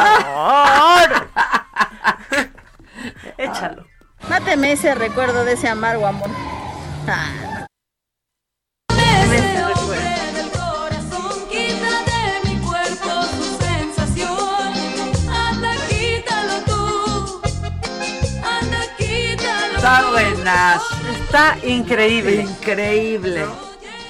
Échalo. 3.38 3.85
Máteme 4.27 4.73
ese 4.73 4.94
recuerdo 4.94 5.45
de 5.45 5.53
ese 5.53 5.69
amargo 5.69 6.06
amor. 6.06 6.30
Ah. 7.07 7.65
del 8.90 10.52
corazón, 10.52 11.48
quita 11.49 12.03
de 12.03 12.49
mi 12.49 12.60
cuerpo 12.60 13.10
tu 13.31 13.45
sensación. 13.65 14.73
Anda, 15.31 15.72
quítalo 15.88 16.65
tú. 16.65 17.41
Anda, 18.44 18.80
quítalo. 18.98 19.76
Está 19.77 20.11
buenas. 20.11 20.81
Está 21.23 21.57
increíble. 21.64 22.41
Increíble. 22.41 23.45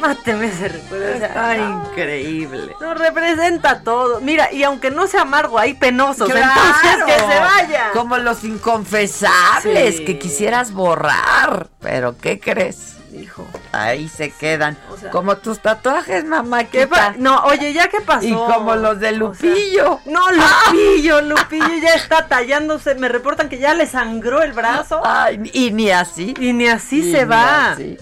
Máteme 0.08 0.48
ese 0.48 0.68
recuerdo. 0.68 1.06
Está 1.26 1.56
increíble. 1.58 2.76
Nos 2.82 2.98
representa 2.98 3.70
a 3.72 3.80
todos. 3.82 4.22
Mira, 4.22 4.52
y 4.52 4.64
aunque 4.64 4.92
no 4.92 5.08
sea 5.08 5.22
amargo, 5.22 5.58
hay 5.58 5.74
penosos. 5.76 6.30
¡Claro! 6.30 6.52
Entonces 6.84 7.04
que 7.06 7.34
se 7.34 7.40
vaya. 7.40 7.92
Como 7.94 8.18
los 8.18 8.44
inconfesables 8.44 9.98
Sí. 9.98 10.06
que 10.06 10.20
quisieras 10.20 10.72
borrar. 10.74 11.68
Pero, 11.80 12.18
¿qué 12.18 12.40
crees? 12.40 12.98
Hijo. 13.14 13.46
Ahí 13.72 14.10
se 14.10 14.32
quedan. 14.32 14.76
sea- 15.00 15.12
como 15.12 15.38
tus 15.38 15.60
tatuajes, 15.60 16.26
mamá. 16.26 16.64
¿Qué 16.64 16.90
no, 17.20 17.44
oye, 17.44 17.72
¿ya 17.72 17.88
qué 17.88 18.02
pasó? 18.02 18.26
Y 18.26 18.34
como 18.34 18.76
los 18.76 19.00
de 19.00 19.12
Lupillo. 19.12 20.00
No, 20.06 20.22
Lupillo, 20.32 21.22
Lupillo 21.30 21.76
ya 21.82 21.94
está 21.94 22.28
tallándose. 22.28 22.96
Me 22.96 23.10
reportan 23.10 23.50
que 23.50 23.60
ya 23.60 23.74
le 23.76 23.86
sangró 23.86 24.42
el 24.42 24.54
brazo. 24.54 25.00
Ay, 25.06 25.40
y 25.54 25.70
ni 25.72 25.92
así. 25.92 26.34
Y 26.40 26.54
ni 26.54 26.68
así 26.68 27.00
Y 27.08 27.12
se 27.12 27.20
ni 27.20 27.26
va. 27.26 27.72
así. 27.74 27.98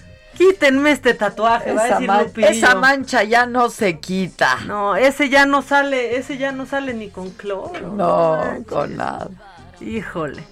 Quítenme 0.50 0.92
este 0.92 1.14
tatuaje, 1.14 1.72
va 1.74 1.82
a 1.82 1.86
Esa, 1.86 1.94
decir 1.96 2.08
man- 2.08 2.24
Lupillo. 2.24 2.48
esa 2.48 2.76
mancha 2.76 3.24
ya 3.24 3.46
no 3.46 3.70
se 3.70 4.00
quita. 4.00 4.58
No, 4.66 4.96
ese 4.96 5.30
ya 5.30 5.46
no 5.46 5.62
sale, 5.62 6.18
ese 6.18 6.38
ya 6.38 6.52
no 6.52 6.66
sale 6.66 6.94
ni 6.94 7.10
con 7.10 7.30
cloro. 7.32 7.80
No, 7.96 8.38
manches. 8.38 8.68
con 8.68 8.98
nada. 8.98 9.28
Híjole. 9.80 10.44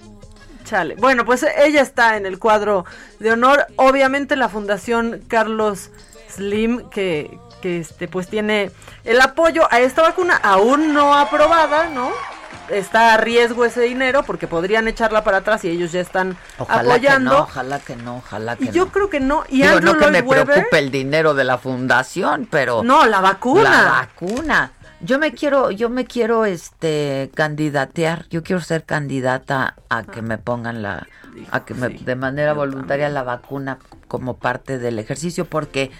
Chale. 0.64 0.94
Bueno, 0.96 1.24
pues 1.24 1.44
ella 1.58 1.80
está 1.82 2.16
en 2.16 2.26
el 2.26 2.38
cuadro 2.38 2.84
de 3.18 3.32
honor. 3.32 3.66
Obviamente 3.76 4.36
la 4.36 4.48
Fundación 4.48 5.22
Carlos 5.26 5.90
Slim, 6.28 6.88
que, 6.90 7.36
que 7.60 7.80
este, 7.80 8.06
pues 8.06 8.28
tiene 8.28 8.70
el 9.04 9.20
apoyo 9.20 9.66
a 9.72 9.80
esta 9.80 10.02
vacuna 10.02 10.36
aún 10.36 10.92
no 10.94 11.14
aprobada, 11.14 11.88
¿no? 11.88 12.10
Está 12.70 13.14
a 13.14 13.16
riesgo 13.16 13.64
ese 13.64 13.80
dinero 13.82 14.22
porque 14.24 14.46
podrían 14.46 14.86
echarla 14.88 15.24
para 15.24 15.38
atrás 15.38 15.64
y 15.64 15.68
ellos 15.70 15.92
ya 15.92 16.00
están 16.00 16.36
Ojalá 16.58 16.94
apoyando. 16.94 17.30
que 17.30 17.36
no, 17.36 17.42
ojalá 17.42 17.78
que 17.80 17.96
no, 17.96 18.16
ojalá 18.18 18.56
que 18.56 18.64
y 18.64 18.70
yo 18.70 18.86
no. 18.86 18.92
creo 18.92 19.10
que 19.10 19.20
no. 19.20 19.44
Y 19.48 19.62
Digo, 19.62 19.76
Andrew 19.76 19.94
no 19.94 19.98
que 19.98 20.10
me 20.10 20.22
Webber- 20.24 20.44
preocupe 20.46 20.78
el 20.78 20.90
dinero 20.90 21.34
de 21.34 21.44
la 21.44 21.58
fundación, 21.58 22.46
pero 22.50 22.82
No, 22.82 23.06
la 23.06 23.20
vacuna. 23.20 23.62
La 23.62 23.90
vacuna. 23.90 24.72
Yo 25.02 25.18
me 25.18 25.32
quiero, 25.32 25.70
yo 25.70 25.88
me 25.88 26.04
quiero 26.04 26.44
este 26.44 27.30
candidatear, 27.34 28.26
yo 28.28 28.42
quiero 28.42 28.60
ser 28.60 28.84
candidata 28.84 29.74
a 29.88 30.02
que 30.02 30.20
me 30.22 30.36
pongan 30.38 30.82
la 30.82 31.06
a 31.52 31.64
que 31.64 31.74
me 31.74 31.88
de 31.88 32.16
manera 32.16 32.52
voluntaria 32.54 33.08
la 33.08 33.22
vacuna 33.22 33.78
como 34.08 34.36
parte 34.38 34.78
del 34.78 34.98
ejercicio 34.98 35.44
porque 35.46 35.90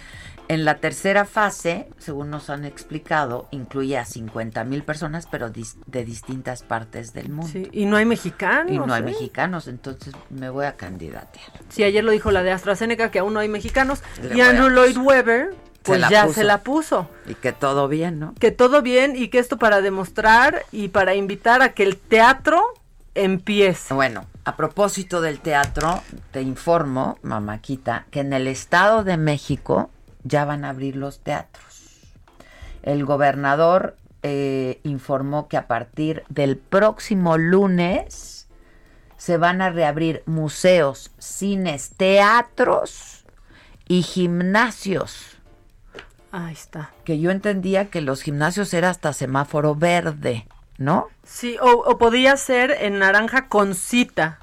en 0.53 0.65
la 0.65 0.79
tercera 0.79 1.23
fase, 1.23 1.87
según 1.97 2.29
nos 2.29 2.49
han 2.49 2.65
explicado, 2.65 3.47
incluye 3.51 3.97
a 3.97 4.03
50 4.03 4.65
mil 4.65 4.83
personas, 4.83 5.25
pero 5.31 5.47
dis- 5.49 5.77
de 5.85 6.03
distintas 6.03 6.61
partes 6.61 7.13
del 7.13 7.29
mundo. 7.29 7.49
Sí, 7.53 7.69
y 7.71 7.85
no 7.85 7.95
hay 7.95 8.03
mexicanos. 8.03 8.69
y 8.73 8.77
no 8.77 8.93
hay 8.93 9.01
¿eh? 9.01 9.05
mexicanos, 9.05 9.69
entonces 9.69 10.13
me 10.29 10.49
voy 10.49 10.65
a 10.65 10.75
candidatear. 10.75 11.45
Sí, 11.69 11.85
ayer 11.85 12.03
lo 12.03 12.11
dijo 12.11 12.31
la 12.31 12.43
de 12.43 12.51
AstraZeneca 12.51 13.11
que 13.11 13.19
aún 13.19 13.33
no 13.33 13.39
hay 13.39 13.47
mexicanos. 13.47 14.03
Le 14.21 14.35
y 14.35 14.41
Andrew 14.41 14.67
Lloyd 14.69 14.97
Webber, 14.97 15.55
pues 15.83 16.01
ya 16.09 16.23
puso. 16.25 16.35
se 16.35 16.43
la 16.43 16.57
puso. 16.57 17.07
Y 17.27 17.35
que 17.35 17.53
todo 17.53 17.87
bien, 17.87 18.19
¿no? 18.19 18.33
Que 18.37 18.51
todo 18.51 18.81
bien 18.81 19.15
y 19.15 19.29
que 19.29 19.39
esto 19.39 19.57
para 19.57 19.79
demostrar 19.79 20.65
y 20.73 20.89
para 20.89 21.15
invitar 21.15 21.61
a 21.61 21.69
que 21.71 21.83
el 21.83 21.95
teatro 21.95 22.61
empiece. 23.15 23.93
Bueno, 23.93 24.25
a 24.43 24.57
propósito 24.57 25.21
del 25.21 25.39
teatro, 25.39 26.01
te 26.31 26.41
informo, 26.41 27.17
mamáquita, 27.21 28.05
que 28.11 28.19
en 28.19 28.33
el 28.33 28.47
Estado 28.47 29.05
de 29.05 29.15
México 29.15 29.89
ya 30.23 30.45
van 30.45 30.65
a 30.65 30.69
abrir 30.69 30.95
los 30.95 31.19
teatros. 31.19 31.81
El 32.83 33.05
gobernador 33.05 33.97
eh, 34.23 34.79
informó 34.83 35.47
que 35.47 35.57
a 35.57 35.67
partir 35.67 36.23
del 36.29 36.57
próximo 36.57 37.37
lunes 37.37 38.47
se 39.17 39.37
van 39.37 39.61
a 39.61 39.69
reabrir 39.69 40.23
museos, 40.25 41.11
cines, 41.19 41.91
teatros 41.95 43.25
y 43.87 44.01
gimnasios. 44.01 45.37
Ahí 46.31 46.53
está. 46.53 46.91
Que 47.03 47.19
yo 47.19 47.29
entendía 47.29 47.89
que 47.89 48.01
los 48.01 48.21
gimnasios 48.21 48.73
era 48.73 48.89
hasta 48.89 49.13
semáforo 49.13 49.75
verde, 49.75 50.47
¿no? 50.77 51.07
Sí, 51.23 51.57
o, 51.61 51.69
o 51.71 51.97
podía 51.97 52.37
ser 52.37 52.71
en 52.71 52.99
naranja 52.99 53.47
con 53.47 53.75
cita. 53.75 54.39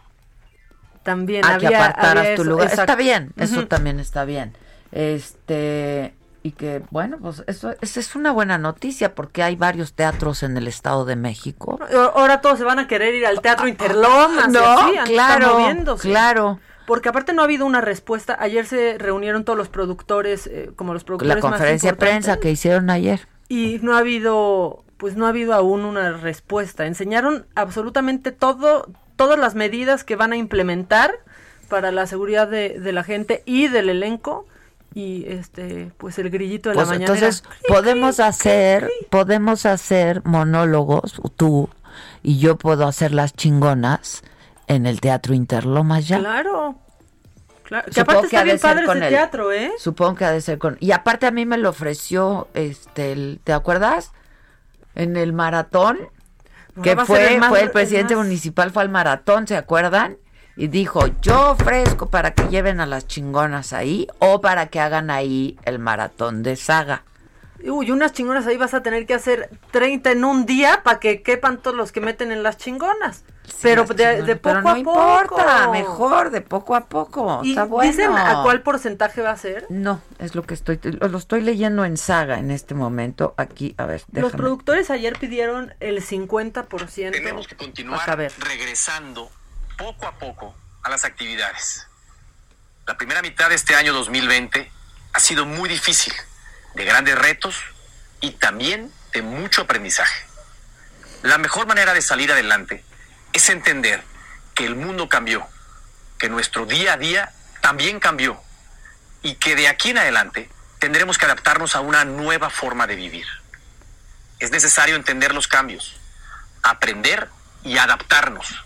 También 1.02 1.44
a 1.44 1.58
que 1.58 1.68
apartaras 1.68 2.18
había 2.24 2.36
tu 2.36 2.42
eso, 2.42 2.50
lugar. 2.50 2.66
exacto. 2.68 2.92
Está 2.92 3.02
bien, 3.02 3.32
eso 3.36 3.66
también 3.66 3.98
está 3.98 4.24
bien. 4.24 4.54
Este, 4.92 6.14
y 6.42 6.52
que, 6.52 6.82
bueno, 6.90 7.18
pues 7.20 7.42
eso, 7.46 7.74
es 7.80 8.14
una 8.16 8.30
buena 8.32 8.58
noticia 8.58 9.14
porque 9.14 9.42
hay 9.42 9.56
varios 9.56 9.92
teatros 9.92 10.42
en 10.42 10.56
el 10.56 10.68
Estado 10.68 11.04
de 11.04 11.16
México. 11.16 11.78
Ahora 12.14 12.40
todos 12.40 12.58
se 12.58 12.64
van 12.64 12.78
a 12.78 12.86
querer 12.88 13.14
ir 13.14 13.26
al 13.26 13.40
Teatro 13.40 13.68
Interlomas. 13.68 14.48
y 14.48 14.52
No, 14.52 14.60
así, 14.64 14.96
han- 14.98 15.06
claro, 15.06 15.58
claro. 16.00 16.60
Porque 16.86 17.10
aparte 17.10 17.34
no 17.34 17.42
ha 17.42 17.44
habido 17.44 17.66
una 17.66 17.82
respuesta. 17.82 18.36
Ayer 18.40 18.64
se 18.64 18.96
reunieron 18.96 19.44
todos 19.44 19.58
los 19.58 19.68
productores, 19.68 20.46
eh, 20.46 20.70
como 20.74 20.94
los 20.94 21.04
productores 21.04 21.28
La 21.28 21.34
más 21.34 21.42
conferencia 21.58 21.90
de 21.90 21.94
importantes, 21.94 22.24
prensa 22.24 22.40
que 22.40 22.50
hicieron 22.50 22.88
ayer. 22.88 23.28
Y 23.50 23.78
no 23.82 23.94
ha 23.94 23.98
habido, 23.98 24.84
pues 24.96 25.14
no 25.14 25.26
ha 25.26 25.28
habido 25.28 25.52
aún 25.52 25.84
una 25.84 26.12
respuesta. 26.12 26.86
Enseñaron 26.86 27.46
absolutamente 27.54 28.32
todo, 28.32 28.88
todas 29.16 29.38
las 29.38 29.54
medidas 29.54 30.02
que 30.02 30.16
van 30.16 30.32
a 30.32 30.36
implementar 30.36 31.12
para 31.68 31.92
la 31.92 32.06
seguridad 32.06 32.48
de, 32.48 32.80
de 32.80 32.92
la 32.92 33.04
gente 33.04 33.42
y 33.44 33.68
del 33.68 33.90
elenco. 33.90 34.46
Y 34.94 35.26
este, 35.28 35.92
pues 35.98 36.18
el 36.18 36.30
grillito 36.30 36.70
de 36.70 36.74
Pues 36.74 36.88
la 36.88 36.94
mañana. 36.94 37.14
entonces 37.14 37.44
podemos 37.68 38.20
hacer, 38.20 38.90
podemos 39.10 39.66
hacer 39.66 40.22
monólogos, 40.24 41.20
tú 41.36 41.68
y 42.22 42.38
yo 42.38 42.56
puedo 42.56 42.86
hacer 42.86 43.12
las 43.12 43.32
chingonas 43.34 44.22
en 44.66 44.86
el 44.86 45.00
Teatro 45.00 45.34
Interlomas 45.34 46.08
ya. 46.08 46.18
Claro. 46.18 46.76
Claro. 47.64 47.84
Que 47.86 48.00
Supongo 48.00 48.18
aparte 48.20 48.28
que 48.30 48.36
está 48.36 48.44
bien 48.44 48.58
padre 48.60 48.84
ese 48.84 48.92
el- 49.04 49.08
teatro, 49.10 49.52
¿eh? 49.52 49.72
Supongo 49.78 50.14
que 50.14 50.24
ha 50.24 50.30
de 50.32 50.40
ser 50.40 50.58
con. 50.58 50.78
Y 50.80 50.92
aparte 50.92 51.26
a 51.26 51.30
mí 51.30 51.44
me 51.44 51.58
lo 51.58 51.68
ofreció, 51.68 52.48
este, 52.54 53.12
el- 53.12 53.40
¿te 53.44 53.52
acuerdas? 53.52 54.12
En 54.94 55.16
el 55.18 55.34
maratón, 55.34 55.98
que 56.82 56.96
fue, 56.96 57.34
el 57.34 57.40
más- 57.40 57.50
fue 57.50 57.60
el 57.60 57.70
presidente 57.70 58.16
municipal, 58.16 58.70
fue 58.70 58.82
al 58.82 58.88
maratón, 58.88 59.46
¿se 59.46 59.54
acuerdan? 59.56 60.16
Y 60.58 60.66
dijo, 60.66 61.06
yo 61.22 61.52
ofrezco 61.52 62.10
para 62.10 62.32
que 62.34 62.48
lleven 62.48 62.80
a 62.80 62.86
las 62.86 63.06
chingonas 63.06 63.72
ahí 63.72 64.08
o 64.18 64.40
para 64.40 64.66
que 64.66 64.80
hagan 64.80 65.08
ahí 65.08 65.56
el 65.64 65.78
maratón 65.78 66.42
de 66.42 66.56
saga. 66.56 67.04
Uy, 67.64 67.90
unas 67.92 68.12
chingonas 68.12 68.46
ahí 68.46 68.56
vas 68.56 68.74
a 68.74 68.82
tener 68.82 69.06
que 69.06 69.14
hacer 69.14 69.50
30 69.70 70.10
en 70.12 70.24
un 70.24 70.46
día 70.46 70.82
para 70.84 70.98
que 71.00 71.22
quepan 71.22 71.58
todos 71.58 71.76
los 71.76 71.90
que 71.92 72.00
meten 72.00 72.30
en 72.32 72.42
las 72.42 72.56
chingonas. 72.56 73.24
pero 73.62 73.82
las 73.82 73.96
de, 73.96 74.04
chingonas, 74.04 74.26
de 74.26 74.36
poco 74.36 74.42
pero 74.42 74.62
no 74.62 74.70
a 74.70 74.74
poco. 74.74 74.90
importa, 75.28 75.68
mejor, 75.70 76.30
de 76.30 76.40
poco 76.40 76.74
a 76.76 76.86
poco. 76.86 77.40
¿Y 77.44 77.50
Está 77.50 77.64
bueno. 77.64 77.90
dicen 77.90 78.10
a 78.16 78.42
cuál 78.42 78.62
porcentaje 78.62 79.22
va 79.22 79.30
a 79.30 79.36
ser? 79.36 79.64
No, 79.70 80.00
es 80.18 80.34
lo 80.36 80.42
que 80.42 80.54
estoy, 80.54 80.78
lo, 80.82 81.06
lo 81.08 81.18
estoy 81.18 81.40
leyendo 81.42 81.84
en 81.84 81.96
saga 81.96 82.38
en 82.40 82.50
este 82.50 82.74
momento. 82.74 83.34
Aquí, 83.36 83.74
a 83.78 83.86
ver, 83.86 84.00
Los 84.12 84.14
déjame. 84.32 84.32
productores 84.38 84.90
ayer 84.90 85.16
pidieron 85.18 85.72
el 85.80 86.00
50%. 86.02 87.10
Tenemos 87.12 87.46
que 87.48 87.56
continuar 87.56 88.08
A 88.10 88.16
ver. 88.16 88.32
regresando 88.40 89.30
poco 89.78 90.08
a 90.08 90.18
poco 90.18 90.54
a 90.82 90.90
las 90.90 91.04
actividades. 91.04 91.86
La 92.86 92.98
primera 92.98 93.22
mitad 93.22 93.48
de 93.48 93.54
este 93.54 93.76
año 93.76 93.94
2020 93.94 94.70
ha 95.12 95.20
sido 95.20 95.46
muy 95.46 95.68
difícil, 95.68 96.12
de 96.74 96.84
grandes 96.84 97.16
retos 97.16 97.56
y 98.20 98.32
también 98.32 98.92
de 99.12 99.22
mucho 99.22 99.62
aprendizaje. 99.62 100.26
La 101.22 101.38
mejor 101.38 101.66
manera 101.66 101.94
de 101.94 102.02
salir 102.02 102.30
adelante 102.30 102.84
es 103.32 103.48
entender 103.48 104.02
que 104.54 104.66
el 104.66 104.74
mundo 104.74 105.08
cambió, 105.08 105.46
que 106.18 106.28
nuestro 106.28 106.66
día 106.66 106.94
a 106.94 106.96
día 106.96 107.32
también 107.60 108.00
cambió 108.00 108.40
y 109.22 109.36
que 109.36 109.54
de 109.54 109.68
aquí 109.68 109.90
en 109.90 109.98
adelante 109.98 110.50
tendremos 110.80 111.18
que 111.18 111.26
adaptarnos 111.26 111.76
a 111.76 111.80
una 111.80 112.04
nueva 112.04 112.50
forma 112.50 112.86
de 112.86 112.96
vivir. 112.96 113.26
Es 114.40 114.50
necesario 114.50 114.96
entender 114.96 115.34
los 115.34 115.46
cambios, 115.46 116.00
aprender 116.62 117.28
y 117.64 117.78
adaptarnos. 117.78 118.64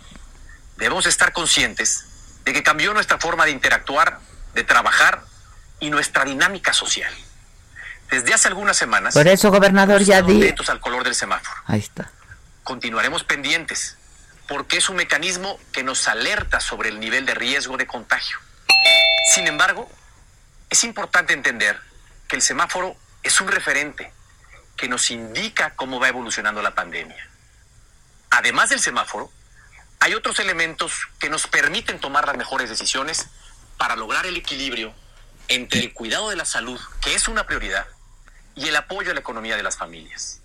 Debemos 0.77 1.05
estar 1.05 1.33
conscientes 1.33 2.05
de 2.43 2.53
que 2.53 2.63
cambió 2.63 2.93
nuestra 2.93 3.17
forma 3.19 3.45
de 3.45 3.51
interactuar, 3.51 4.19
de 4.53 4.63
trabajar 4.63 5.23
y 5.79 5.89
nuestra 5.89 6.25
dinámica 6.25 6.73
social. 6.73 7.13
Desde 8.09 8.33
hace 8.33 8.47
algunas 8.47 8.77
semanas, 8.77 9.13
Por 9.13 9.27
eso, 9.27 9.49
gobernador, 9.49 10.01
ya 10.03 10.21
di. 10.21 10.37
atentos 10.43 10.69
al 10.69 10.79
color 10.79 11.03
del 11.03 11.15
semáforo. 11.15 11.59
Ahí 11.65 11.79
está. 11.79 12.11
Continuaremos 12.63 13.23
pendientes 13.23 13.97
porque 14.47 14.77
es 14.77 14.89
un 14.89 14.97
mecanismo 14.97 15.59
que 15.71 15.83
nos 15.83 16.07
alerta 16.07 16.59
sobre 16.59 16.89
el 16.89 16.99
nivel 16.99 17.25
de 17.25 17.33
riesgo 17.33 17.77
de 17.77 17.87
contagio. 17.87 18.37
Sin 19.33 19.47
embargo, 19.47 19.89
es 20.69 20.83
importante 20.83 21.33
entender 21.33 21.79
que 22.27 22.35
el 22.35 22.41
semáforo 22.41 22.95
es 23.23 23.39
un 23.41 23.47
referente 23.47 24.11
que 24.75 24.87
nos 24.89 25.09
indica 25.11 25.71
cómo 25.75 25.99
va 25.99 26.09
evolucionando 26.09 26.61
la 26.61 26.75
pandemia. 26.75 27.29
Además 28.31 28.69
del 28.69 28.79
semáforo, 28.79 29.31
hay 30.03 30.15
otros 30.15 30.37
elementos 30.39 30.91
que 31.17 31.29
nos 31.29 31.47
permiten 31.47 31.97
tomar 31.97 32.27
las 32.27 32.35
mejores 32.35 32.69
decisiones 32.69 33.29
para 33.77 33.95
lograr 33.95 34.25
el 34.25 34.35
equilibrio 34.35 34.93
entre 35.47 35.79
el 35.79 35.93
cuidado 35.93 36.29
de 36.29 36.35
la 36.35 36.43
salud, 36.43 36.77
que 37.01 37.15
es 37.15 37.29
una 37.29 37.45
prioridad, 37.47 37.85
y 38.53 38.67
el 38.67 38.75
apoyo 38.75 39.11
a 39.11 39.13
la 39.13 39.21
economía 39.21 39.55
de 39.55 39.63
las 39.63 39.77
familias. 39.77 40.41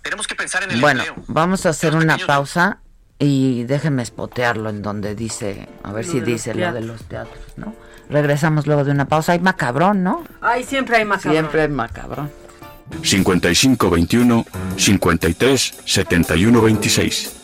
Tenemos 0.00 0.26
que 0.26 0.34
pensar 0.34 0.62
en 0.62 0.70
el 0.70 0.80
Bueno, 0.80 1.02
empleo. 1.02 1.24
vamos 1.28 1.66
a 1.66 1.70
hacer 1.70 1.94
una 1.94 2.16
pausa 2.16 2.78
y 3.18 3.64
déjenme 3.64 4.02
espotearlo 4.02 4.70
en 4.70 4.80
donde 4.80 5.14
dice, 5.14 5.68
a 5.82 5.92
ver 5.92 6.06
Lo 6.06 6.12
si 6.12 6.20
dice 6.20 6.54
lo 6.54 6.72
de 6.72 6.80
los 6.80 7.04
teatros, 7.04 7.44
¿no? 7.56 7.76
Regresamos 8.08 8.66
luego 8.66 8.82
de 8.84 8.92
una 8.92 9.04
pausa. 9.08 9.32
Hay 9.32 9.40
macabrón, 9.40 10.02
¿no? 10.02 10.24
Ay, 10.40 10.64
siempre 10.64 10.96
hay 10.96 11.04
macabrón. 11.04 11.32
Siempre 11.32 11.62
hay 11.62 11.68
macabrón. 11.68 12.32
5521 13.02 14.46
53 14.78 15.74
71 15.84 16.62
26. 16.62 17.43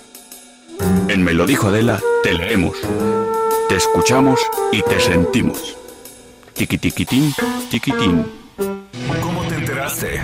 En 1.08 1.22
Me 1.22 1.32
lo 1.32 1.46
dijo 1.46 1.68
Adela, 1.68 2.00
te 2.22 2.32
leemos, 2.32 2.76
te 3.68 3.76
escuchamos 3.76 4.40
y 4.72 4.82
te 4.82 5.00
sentimos. 5.00 5.76
Tiquitiquitín, 6.54 7.34
tiquitín. 7.70 8.26
¿Cómo 9.22 9.42
te 9.44 9.56
enteraste? 9.56 10.20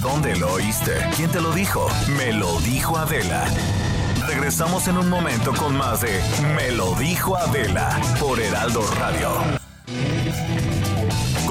¿Dónde 0.00 0.36
lo 0.36 0.52
oíste? 0.54 0.92
¿Quién 1.16 1.30
te 1.30 1.40
lo 1.40 1.52
dijo? 1.52 1.88
Me 2.16 2.32
lo 2.32 2.58
dijo 2.60 2.96
Adela. 2.96 3.44
Regresamos 4.26 4.88
en 4.88 4.98
un 4.98 5.08
momento 5.08 5.52
con 5.54 5.76
más 5.76 6.00
de 6.00 6.20
Me 6.56 6.72
lo 6.72 6.94
dijo 6.94 7.36
Adela 7.36 8.00
por 8.20 8.40
Heraldo 8.40 8.82
Radio. 8.98 9.62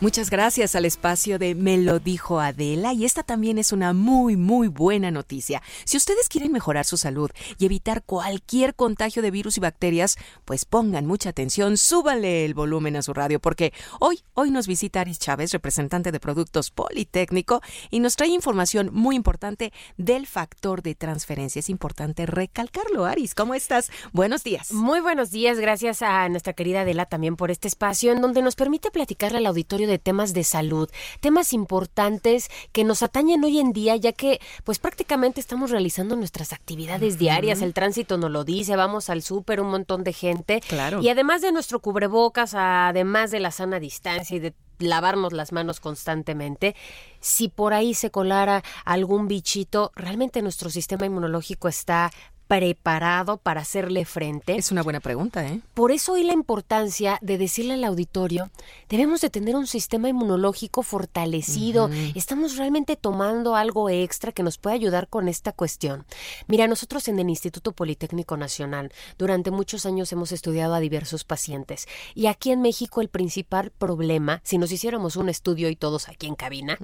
Muchas 0.00 0.30
gracias 0.30 0.76
al 0.76 0.84
espacio 0.84 1.40
de 1.40 1.56
Me 1.56 1.76
lo 1.76 1.98
dijo 1.98 2.38
Adela 2.38 2.92
y 2.92 3.04
esta 3.04 3.24
también 3.24 3.58
es 3.58 3.72
una 3.72 3.92
muy 3.92 4.36
muy 4.36 4.68
buena 4.68 5.10
noticia. 5.10 5.60
Si 5.84 5.96
ustedes 5.96 6.28
quieren 6.28 6.52
mejorar 6.52 6.84
su 6.84 6.96
salud 6.96 7.32
y 7.58 7.66
evitar 7.66 8.04
cualquier 8.04 8.76
contagio 8.76 9.22
de 9.22 9.32
virus 9.32 9.56
y 9.56 9.60
bacterias, 9.60 10.16
pues 10.44 10.64
pongan 10.66 11.04
mucha 11.04 11.30
atención, 11.30 11.76
súbanle 11.76 12.44
el 12.44 12.54
volumen 12.54 12.94
a 12.94 13.02
su 13.02 13.12
radio 13.12 13.40
porque 13.40 13.72
hoy 13.98 14.20
hoy 14.34 14.52
nos 14.52 14.68
visita 14.68 15.00
Aris 15.00 15.18
Chávez, 15.18 15.50
representante 15.50 16.12
de 16.12 16.20
Productos 16.20 16.70
Politécnico 16.70 17.60
y 17.90 17.98
nos 17.98 18.14
trae 18.14 18.28
información 18.28 18.90
muy 18.92 19.16
importante 19.16 19.72
del 19.96 20.28
factor 20.28 20.82
de 20.82 20.94
transferencia. 20.94 21.58
Es 21.58 21.70
importante 21.70 22.24
recalcarlo, 22.24 23.04
Aris. 23.04 23.34
¿Cómo 23.34 23.52
estás? 23.52 23.90
Buenos 24.12 24.44
días. 24.44 24.72
Muy 24.72 25.00
buenos 25.00 25.32
días, 25.32 25.58
gracias 25.58 26.02
a 26.02 26.28
nuestra 26.28 26.52
querida 26.52 26.82
Adela 26.82 27.06
también 27.06 27.34
por 27.34 27.50
este 27.50 27.66
espacio 27.66 28.12
en 28.12 28.20
donde 28.20 28.42
nos 28.42 28.54
permite 28.54 28.92
platicarle 28.92 29.38
al 29.38 29.46
auditorio 29.46 29.87
de 29.88 29.98
temas 29.98 30.34
de 30.34 30.44
salud, 30.44 30.88
temas 31.20 31.52
importantes 31.52 32.48
que 32.72 32.84
nos 32.84 33.02
atañen 33.02 33.42
hoy 33.44 33.58
en 33.58 33.72
día, 33.72 33.96
ya 33.96 34.12
que 34.12 34.40
pues 34.64 34.78
prácticamente 34.78 35.40
estamos 35.40 35.70
realizando 35.70 36.16
nuestras 36.16 36.52
actividades 36.52 37.18
diarias, 37.18 37.62
el 37.62 37.74
tránsito 37.74 38.18
nos 38.18 38.30
lo 38.30 38.44
dice, 38.44 38.76
vamos 38.76 39.10
al 39.10 39.22
súper, 39.22 39.60
un 39.60 39.70
montón 39.70 40.04
de 40.04 40.12
gente. 40.12 40.60
Claro. 40.68 41.02
Y 41.02 41.08
además 41.08 41.42
de 41.42 41.52
nuestro 41.52 41.80
cubrebocas, 41.80 42.54
además 42.54 43.30
de 43.30 43.40
la 43.40 43.50
sana 43.50 43.80
distancia 43.80 44.36
y 44.36 44.40
de 44.40 44.54
lavarnos 44.78 45.32
las 45.32 45.52
manos 45.52 45.80
constantemente, 45.80 46.76
si 47.20 47.48
por 47.48 47.74
ahí 47.74 47.94
se 47.94 48.10
colara 48.10 48.62
algún 48.84 49.28
bichito, 49.28 49.92
realmente 49.94 50.42
nuestro 50.42 50.70
sistema 50.70 51.06
inmunológico 51.06 51.68
está 51.68 52.10
preparado 52.48 53.36
para 53.36 53.60
hacerle 53.60 54.06
frente? 54.06 54.56
Es 54.56 54.72
una 54.72 54.82
buena 54.82 55.00
pregunta, 55.00 55.46
¿eh? 55.46 55.60
Por 55.74 55.92
eso 55.92 56.14
hoy 56.14 56.24
la 56.24 56.32
importancia 56.32 57.18
de 57.20 57.36
decirle 57.36 57.74
al 57.74 57.84
auditorio, 57.84 58.50
debemos 58.88 59.20
de 59.20 59.28
tener 59.28 59.54
un 59.54 59.66
sistema 59.66 60.08
inmunológico 60.08 60.82
fortalecido. 60.82 61.90
Estamos 62.14 62.56
realmente 62.56 62.96
tomando 62.96 63.54
algo 63.54 63.90
extra 63.90 64.32
que 64.32 64.42
nos 64.42 64.56
puede 64.56 64.76
ayudar 64.76 65.08
con 65.08 65.28
esta 65.28 65.52
cuestión. 65.52 66.06
Mira, 66.46 66.66
nosotros 66.66 67.06
en 67.08 67.18
el 67.18 67.28
Instituto 67.28 67.72
Politécnico 67.72 68.38
Nacional 68.38 68.92
durante 69.18 69.50
muchos 69.50 69.84
años 69.84 70.10
hemos 70.12 70.32
estudiado 70.32 70.74
a 70.74 70.80
diversos 70.80 71.24
pacientes 71.24 71.86
y 72.14 72.26
aquí 72.26 72.50
en 72.50 72.62
México 72.62 73.02
el 73.02 73.08
principal 73.08 73.70
problema, 73.76 74.40
si 74.42 74.56
nos 74.56 74.72
hiciéramos 74.72 75.16
un 75.16 75.28
estudio 75.28 75.68
y 75.68 75.76
todos 75.76 76.08
aquí 76.08 76.26
en 76.26 76.34
cabina, 76.34 76.78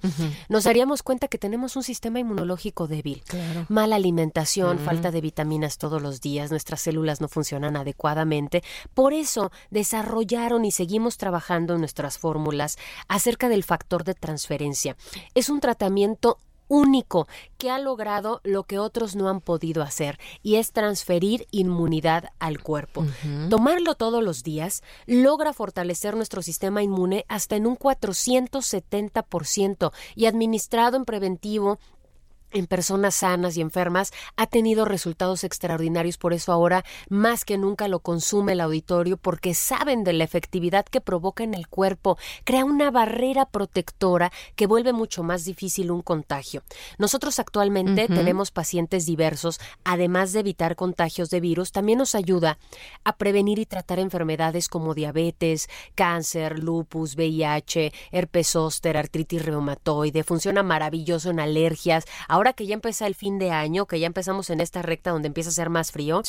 nos 0.51 0.65
daríamos 0.65 1.03
cuenta 1.03 1.28
que 1.28 1.39
tenemos 1.39 1.74
un 1.74 1.82
sistema 1.82 2.20
inmunológico 2.20 2.86
débil. 2.86 3.23
Claro. 3.27 3.65
Mala 3.70 3.97
alimentación, 3.97 4.78
falta 4.78 5.11
de 5.11 5.23
vitaminas 5.23 5.54
todos 5.79 6.03
los 6.03 6.21
días, 6.21 6.51
nuestras 6.51 6.81
células 6.81 7.21
no 7.21 7.29
funcionan 7.29 7.77
adecuadamente. 7.77 8.63
Por 8.93 9.13
eso 9.13 9.51
desarrollaron 9.71 10.65
y 10.65 10.73
seguimos 10.73 11.17
trabajando 11.17 11.75
en 11.75 11.81
nuestras 11.81 12.19
fórmulas 12.19 12.77
acerca 13.09 13.49
del 13.49 13.65
factor 13.65 14.05
de 14.05 14.15
transferencia. 14.15 14.97
Es 15.35 15.49
un 15.49 15.61
tratamiento 15.61 16.39
único 16.69 17.29
que 17.59 17.71
ha 17.71 17.79
logrado 17.79 18.41
lo 18.43 18.65
que 18.65 18.79
otros 18.79 19.17
no 19.17 19.29
han 19.29 19.41
podido 19.41 19.83
hacer 19.83 20.19
y 20.43 20.57
es 20.57 20.73
transferir 20.73 21.47
inmunidad 21.51 22.31
al 22.39 22.63
cuerpo. 22.63 23.05
Tomarlo 23.51 23.95
todos 23.95 24.23
los 24.23 24.43
días 24.43 24.83
logra 25.07 25.53
fortalecer 25.53 26.17
nuestro 26.17 26.43
sistema 26.43 26.83
inmune 26.83 27.25
hasta 27.29 27.57
en 27.57 27.67
un 27.67 27.77
470% 27.77 29.93
y 30.15 30.27
administrado 30.27 30.97
en 30.97 31.05
preventivo 31.05 31.79
en 32.55 32.67
personas 32.67 33.17
sanas 33.17 33.57
y 33.57 33.61
enfermas 33.61 34.13
ha 34.37 34.47
tenido 34.47 34.85
resultados 34.85 35.45
extraordinarios, 35.45 36.17
por 36.17 36.33
eso 36.33 36.53
ahora 36.53 36.85
más 37.11 37.45
que 37.45 37.59
nunca 37.59 37.89
lo 37.89 37.99
consume 37.99 38.53
el 38.53 38.61
auditorio 38.61 39.17
porque 39.17 39.55
saben 39.55 40.05
de 40.05 40.13
la 40.13 40.25
efectividad 40.25 40.87
que 40.87 41.01
provoca 41.01 41.45
en 41.45 41.53
el 41.55 41.69
cuerpo, 41.69 42.17
crea 42.45 42.65
una 42.65 42.91
barrera 42.91 43.47
protectora 43.47 44.33
que 44.57 44.67
vuelve 44.67 44.93
mucho 44.93 45.23
más 45.23 45.45
difícil 45.45 45.91
un 45.91 46.01
contagio. 46.03 46.63
Nosotros 46.99 47.39
actualmente 47.39 48.07
tenemos 48.07 48.51
pacientes 48.51 49.05
diversos, 49.05 49.61
además 49.83 50.33
de 50.33 50.41
evitar 50.41 50.77
contagios 50.77 51.31
de 51.31 51.41
virus, 51.41 51.73
también 51.73 51.99
nos 51.99 52.15
ayuda 52.15 52.59
a 53.03 53.17
prevenir 53.17 53.59
y 53.59 53.67
tratar 53.67 53.99
enfermedades 53.99 54.69
como 54.69 54.95
diabetes, 54.95 55.69
cáncer, 55.97 56.61
lupus, 56.61 57.17
VIH, 57.17 57.93
herpes 58.13 58.49
zóster, 58.49 58.97
artritis 58.97 59.45
reumatoide, 59.45 60.23
funciona 60.23 60.63
maravilloso 60.63 61.31
en 61.31 61.41
alergias. 61.41 62.05
Ahora 62.29 62.44
ahora 62.45 62.53
que 62.53 62.66
ya 62.66 62.75
empieza 62.75 63.07
el 63.07 63.15
fin 63.15 63.39
de 63.39 63.51
año, 63.51 63.87
que 63.87 63.99
ya 63.99 64.07
empezamos 64.07 64.51
en 64.51 64.61
esta 64.61 64.83
recta 64.83 65.11
donde 65.12 65.29
empieza 65.29 65.49
a 65.49 65.53
ser 65.55 65.71
más 65.71 65.93
frío, 65.93 66.23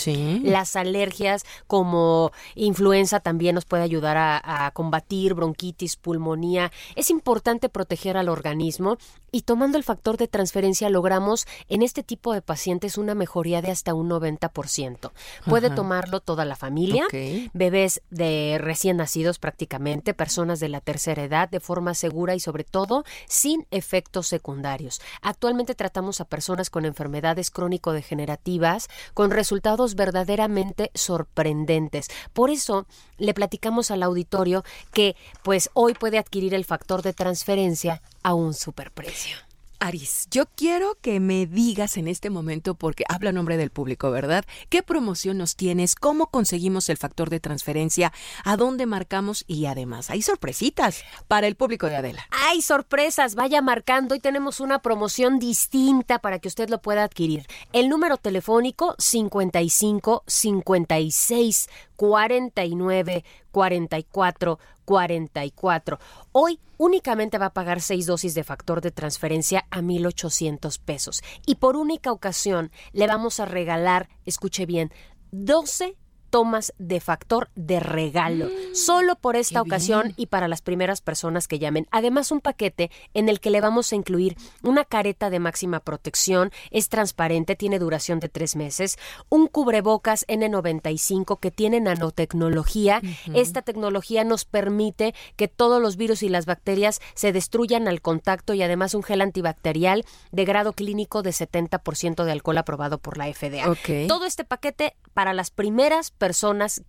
las 0.43 0.77
alergias 0.77 1.43
como 1.67 2.31
influenza 2.55 3.19
también 3.19 3.55
nos 3.55 3.65
puede 3.65 3.83
ayudar 3.83 4.15
a, 4.15 4.65
a 4.65 4.71
combatir 4.71 5.33
bronquitis, 5.33 5.97
pulmonía. 5.97 6.71
Es 6.95 7.09
importante 7.09 7.67
proteger 7.67 8.15
al 8.15 8.29
organismo 8.29 8.97
y 9.35 9.41
tomando 9.41 9.77
el 9.77 9.83
factor 9.83 10.15
de 10.15 10.29
transferencia 10.29 10.89
logramos 10.89 11.45
en 11.67 11.81
este 11.81 12.03
tipo 12.03 12.33
de 12.33 12.41
pacientes 12.41 12.97
una 12.97 13.15
mejoría 13.15 13.61
de 13.61 13.69
hasta 13.71 13.93
un 13.93 14.09
90%. 14.09 15.11
Puede 15.45 15.67
Ajá. 15.67 15.75
tomarlo 15.75 16.21
toda 16.21 16.45
la 16.45 16.55
familia, 16.55 17.05
bebés 17.51 18.01
de 18.09 18.57
recién 18.61 18.95
nacidos 18.95 19.37
prácticamente, 19.37 20.13
personas 20.13 20.61
de 20.61 20.69
la 20.69 20.79
tercera 20.79 21.23
edad, 21.23 21.49
de 21.49 21.59
forma 21.59 21.93
segura 21.95 22.33
y 22.35 22.39
sobre 22.39 22.63
todo 22.63 23.03
sin 23.27 23.67
efectos 23.71 24.27
secundarios. 24.27 25.01
Actualmente 25.21 25.75
tratamos 25.75 26.04
a 26.21 26.25
personas 26.25 26.69
con 26.69 26.85
enfermedades 26.85 27.49
crónico-degenerativas 27.49 28.87
con 29.13 29.31
resultados 29.31 29.95
verdaderamente 29.95 30.91
sorprendentes. 30.93 32.07
Por 32.33 32.49
eso 32.49 32.85
le 33.17 33.33
platicamos 33.33 33.91
al 33.91 34.03
auditorio 34.03 34.63
que 34.93 35.15
pues 35.43 35.69
hoy 35.73 35.93
puede 35.93 36.17
adquirir 36.17 36.53
el 36.53 36.65
factor 36.65 37.01
de 37.01 37.13
transferencia 37.13 38.01
a 38.23 38.33
un 38.33 38.53
superprecio. 38.53 39.37
Aris, 39.79 40.27
yo 40.31 40.45
quiero 40.55 40.97
que 41.01 41.19
me 41.19 41.45
digas 41.45 41.97
en 41.97 42.07
este 42.07 42.29
momento, 42.29 42.75
porque 42.75 43.03
habla 43.09 43.29
a 43.29 43.33
nombre 43.33 43.57
del 43.57 43.69
público, 43.69 44.11
¿verdad? 44.11 44.45
¿Qué 44.69 44.83
promoción 44.83 45.37
nos 45.37 45.55
tienes? 45.55 45.95
¿Cómo 45.95 46.27
conseguimos 46.27 46.89
el 46.89 46.97
factor 46.97 47.29
de 47.29 47.39
transferencia? 47.39 48.11
¿A 48.43 48.57
dónde 48.57 48.85
marcamos? 48.85 49.43
Y 49.47 49.65
además, 49.65 50.09
hay 50.09 50.21
sorpresitas 50.21 51.03
para 51.27 51.47
el 51.47 51.55
público 51.55 51.87
de 51.87 51.95
Adela. 51.95 52.27
Hay 52.47 52.61
sorpresas, 52.61 53.35
vaya 53.35 53.61
marcando 53.61 54.15
y 54.15 54.19
tenemos 54.19 54.59
una 54.59 54.79
promoción 54.79 55.39
distinta 55.39 56.19
para 56.19 56.39
que 56.39 56.47
usted 56.47 56.69
lo 56.69 56.81
pueda 56.81 57.03
adquirir. 57.03 57.45
El 57.73 57.89
número 57.89 58.17
telefónico 58.17 58.95
55 58.97 60.23
56 60.27 61.69
49 61.95 63.23
44 63.55 64.59
44. 64.83 65.99
Hoy 66.33 66.59
únicamente 66.77 67.37
va 67.37 67.47
a 67.47 67.53
pagar 67.53 67.79
seis 67.79 68.05
dosis 68.05 68.35
de 68.35 68.43
factor 68.43 68.81
de 68.81 68.91
transferencia 68.91 69.65
a 69.71 69.81
1,800 69.81 70.77
pesos. 70.79 71.23
Y 71.45 71.55
por 71.55 71.77
única 71.77 72.11
ocasión 72.11 72.69
le 72.91 73.07
vamos 73.07 73.39
a 73.39 73.45
regalar, 73.45 74.09
escuche 74.25 74.65
bien, 74.65 74.91
12 75.31 75.95
tomas 76.35 76.73
de 76.77 76.99
factor 76.99 77.47
de 77.55 77.79
regalo, 77.79 78.49
solo 78.73 79.15
por 79.15 79.37
esta 79.37 79.61
ocasión 79.61 80.11
y 80.17 80.25
para 80.25 80.49
las 80.49 80.61
primeras 80.61 80.99
personas 80.99 81.47
que 81.47 81.59
llamen. 81.59 81.87
Además, 81.91 82.29
un 82.29 82.41
paquete 82.41 82.91
en 83.13 83.29
el 83.29 83.39
que 83.39 83.51
le 83.51 83.61
vamos 83.61 83.93
a 83.93 83.95
incluir 83.95 84.35
una 84.61 84.83
careta 84.83 85.29
de 85.29 85.39
máxima 85.39 85.79
protección, 85.79 86.51
es 86.71 86.89
transparente, 86.89 87.55
tiene 87.55 87.79
duración 87.79 88.19
de 88.19 88.27
tres 88.27 88.57
meses, 88.57 88.97
un 89.29 89.47
cubrebocas 89.47 90.27
N95 90.27 91.39
que 91.39 91.51
tiene 91.51 91.79
nanotecnología. 91.79 93.01
Esta 93.33 93.61
tecnología 93.61 94.25
nos 94.25 94.43
permite 94.43 95.15
que 95.37 95.47
todos 95.47 95.81
los 95.81 95.95
virus 95.95 96.21
y 96.21 96.27
las 96.27 96.45
bacterias 96.45 96.99
se 97.13 97.31
destruyan 97.31 97.87
al 97.87 98.01
contacto 98.01 98.53
y 98.53 98.61
además 98.61 98.93
un 98.93 99.03
gel 99.03 99.21
antibacterial 99.21 100.03
de 100.33 100.43
grado 100.43 100.73
clínico 100.73 101.21
de 101.21 101.29
70% 101.29 102.25
de 102.25 102.31
alcohol 102.33 102.57
aprobado 102.57 102.97
por 102.97 103.17
la 103.17 103.33
FDA. 103.33 103.73
Todo 104.09 104.25
este 104.25 104.43
paquete 104.43 104.97
para 105.13 105.33
las 105.33 105.49
primeras 105.49 106.11
personas 106.11 106.24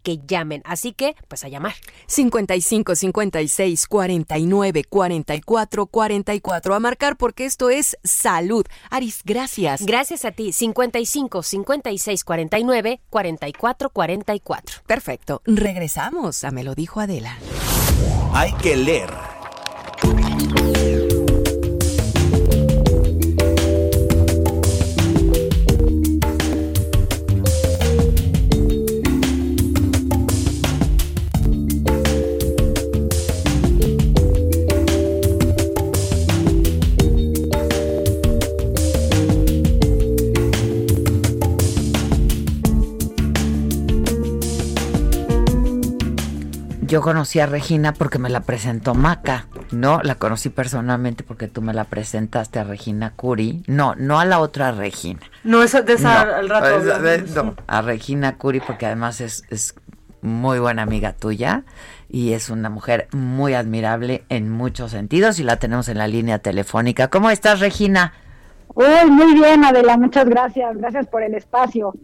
que 0.03 0.19
llamen. 0.27 0.63
Así 0.65 0.93
que, 0.93 1.15
pues 1.29 1.45
a 1.45 1.49
llamar. 1.49 1.75
55 2.07 2.95
56 2.95 3.87
49 3.87 4.85
44 4.85 5.87
44. 5.87 6.75
A 6.75 6.81
marcar 6.81 7.17
porque 7.17 7.45
esto 7.45 7.71
es 7.71 7.97
salud. 8.05 8.65
Aris, 8.91 9.23
gracias. 9.25 9.85
Gracias 9.85 10.25
a 10.25 10.33
ti. 10.33 10.53
55 10.53 11.43
56 11.43 12.25
49 12.25 13.01
44 13.11 13.91
44. 13.91 14.83
Perfecto. 14.87 15.43
Regresamos 15.45 16.45
a 16.45 16.51
Me 16.51 16.65
lo 16.65 16.75
dijo 16.75 17.01
Adela. 17.01 17.37
Hay 18.33 18.53
que 18.55 18.77
leer. 18.77 19.26
Yo 46.87 47.01
conocí 47.01 47.41
a 47.41 47.47
Regina 47.47 47.93
porque 47.93 48.19
me 48.19 48.31
la 48.31 48.41
presentó 48.41 48.95
Maca, 48.95 49.47
¿no? 49.73 50.01
La 50.03 50.15
conocí 50.17 50.51
personalmente 50.51 51.25
porque 51.25 51.49
tú 51.49 51.61
me 51.63 51.75
la 51.75 51.85
presentaste 51.85 52.59
a 52.61 52.65
Regina 52.65 53.13
Curi. 53.17 53.65
No, 53.67 53.95
no 53.97 54.21
a 54.21 54.25
la 54.25 54.39
otra 54.41 54.71
Regina. 54.73 55.21
No, 55.43 55.63
esa, 55.63 55.83
de 55.83 55.95
esa 55.95 56.25
No, 56.25 56.35
al 56.37 56.49
rato 56.49 56.79
esa- 56.81 56.97
hablamos. 56.97 57.35
no, 57.35 57.55
a 57.67 57.83
Regina 57.83 58.37
Curi 58.37 58.61
porque 58.61 58.87
además 58.87 59.21
es, 59.21 59.43
es 59.51 59.75
muy 60.23 60.59
buena 60.61 60.83
amiga 60.83 61.13
tuya 61.13 61.65
y 62.09 62.35
es 62.35 62.51
una 62.51 62.71
mujer 62.71 63.09
muy 63.13 63.55
admirable 63.55 64.25
en 64.29 64.49
muchos 64.51 64.93
sentidos 64.93 65.41
y 65.41 65.45
la 65.45 65.57
tenemos 65.57 65.89
en 65.89 65.99
la 65.99 66.07
línea 66.07 66.39
telefónica. 66.39 67.09
¿Cómo 67.09 67.31
estás, 67.31 67.59
Regina? 67.59 68.13
Uy, 68.75 69.11
muy 69.11 69.35
bien, 69.35 69.65
Adela, 69.65 69.97
muchas 69.97 70.27
gracias. 70.29 70.77
Gracias 70.77 71.07
por 71.09 71.23
el 71.23 71.35
espacio. 71.35 71.95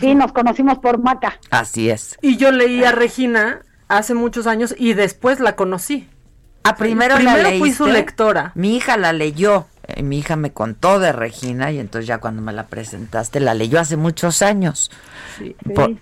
Sí, 0.00 0.14
nos 0.16 0.32
conocimos 0.32 0.78
por 0.78 0.98
Maca. 0.98 1.38
Así 1.50 1.90
es. 1.90 2.16
Y 2.22 2.38
yo 2.38 2.50
leí 2.50 2.82
a 2.82 2.90
Regina 2.90 3.60
hace 3.88 4.14
muchos 4.14 4.46
años 4.46 4.74
y 4.76 4.94
después 4.94 5.40
la 5.40 5.56
conocí. 5.56 6.08
Ah, 6.64 6.74
primero, 6.76 7.14
primero 7.16 7.42
la 7.42 7.58
fui 7.58 7.72
su 7.72 7.86
lectora. 7.86 8.50
Mi 8.56 8.76
hija 8.76 8.96
la 8.96 9.12
leyó. 9.12 9.66
Eh, 9.86 10.02
mi 10.02 10.18
hija 10.18 10.34
me 10.34 10.50
contó 10.50 10.98
de 10.98 11.12
Regina 11.12 11.70
y 11.70 11.78
entonces 11.78 12.08
ya 12.08 12.18
cuando 12.18 12.42
me 12.42 12.52
la 12.52 12.66
presentaste 12.66 13.38
la 13.38 13.54
leyó 13.54 13.78
hace 13.78 13.96
muchos 13.96 14.42
años. 14.42 14.90
Sí. 15.38 15.54
Por- 15.76 15.94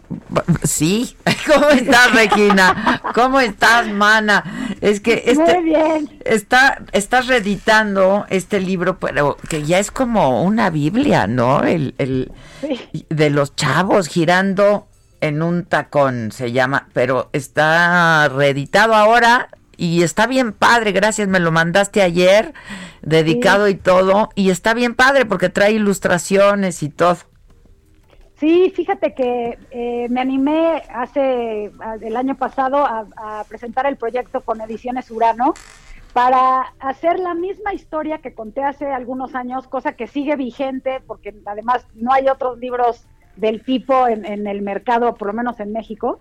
sí. 0.62 1.18
¿Cómo 1.52 1.68
estás, 1.68 2.14
Regina? 2.14 3.02
¿Cómo 3.14 3.40
estás, 3.40 3.88
mana? 3.88 4.42
Es 4.80 5.00
que 5.00 5.24
este 5.26 5.54
Muy 5.60 5.64
bien. 5.64 6.18
está 6.24 6.82
estás 6.92 7.26
reeditando 7.26 8.24
este 8.30 8.58
libro, 8.58 8.98
pero 8.98 9.36
que 9.50 9.64
ya 9.64 9.78
es 9.78 9.90
como 9.90 10.44
una 10.44 10.70
Biblia, 10.70 11.26
¿no? 11.26 11.62
El, 11.62 11.94
el 11.98 12.32
de 13.10 13.28
los 13.28 13.54
chavos 13.54 14.08
girando 14.08 14.88
en 15.24 15.42
un 15.42 15.64
tacón 15.64 16.32
se 16.32 16.52
llama, 16.52 16.88
pero 16.92 17.30
está 17.32 18.28
reeditado 18.28 18.94
ahora 18.94 19.48
y 19.76 20.02
está 20.02 20.26
bien 20.26 20.52
padre, 20.52 20.92
gracias, 20.92 21.28
me 21.28 21.40
lo 21.40 21.50
mandaste 21.50 22.02
ayer, 22.02 22.52
dedicado 23.00 23.68
y 23.68 23.74
todo, 23.74 24.28
y 24.34 24.50
está 24.50 24.74
bien 24.74 24.94
padre 24.94 25.24
porque 25.24 25.48
trae 25.48 25.72
ilustraciones 25.72 26.82
y 26.82 26.90
todo. 26.90 27.16
Sí, 28.38 28.70
fíjate 28.76 29.14
que 29.14 29.58
eh, 29.70 30.08
me 30.10 30.20
animé 30.20 30.82
hace 30.92 31.72
el 32.02 32.16
año 32.16 32.36
pasado 32.36 32.84
a, 32.84 33.06
a 33.16 33.44
presentar 33.44 33.86
el 33.86 33.96
proyecto 33.96 34.42
con 34.42 34.60
Ediciones 34.60 35.10
Urano 35.10 35.54
para 36.12 36.74
hacer 36.80 37.18
la 37.18 37.32
misma 37.34 37.72
historia 37.72 38.18
que 38.18 38.34
conté 38.34 38.62
hace 38.62 38.92
algunos 38.92 39.34
años, 39.34 39.66
cosa 39.68 39.94
que 39.94 40.06
sigue 40.06 40.36
vigente 40.36 41.00
porque 41.06 41.34
además 41.46 41.86
no 41.94 42.12
hay 42.12 42.28
otros 42.28 42.58
libros 42.58 43.06
del 43.36 43.62
tipo 43.62 44.06
en, 44.08 44.24
en 44.24 44.46
el 44.46 44.62
mercado, 44.62 45.14
por 45.14 45.28
lo 45.28 45.34
menos 45.34 45.58
en 45.60 45.72
México, 45.72 46.20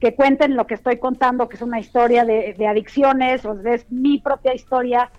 que 0.00 0.14
cuenten 0.14 0.56
lo 0.56 0.66
que 0.66 0.74
estoy 0.74 0.98
contando, 0.98 1.48
que 1.48 1.56
es 1.56 1.62
una 1.62 1.78
historia 1.78 2.24
de, 2.24 2.54
de 2.56 2.66
adicciones, 2.66 3.44
o 3.44 3.52
es 3.68 3.90
mi 3.90 4.18
propia 4.18 4.54
historia 4.54 5.10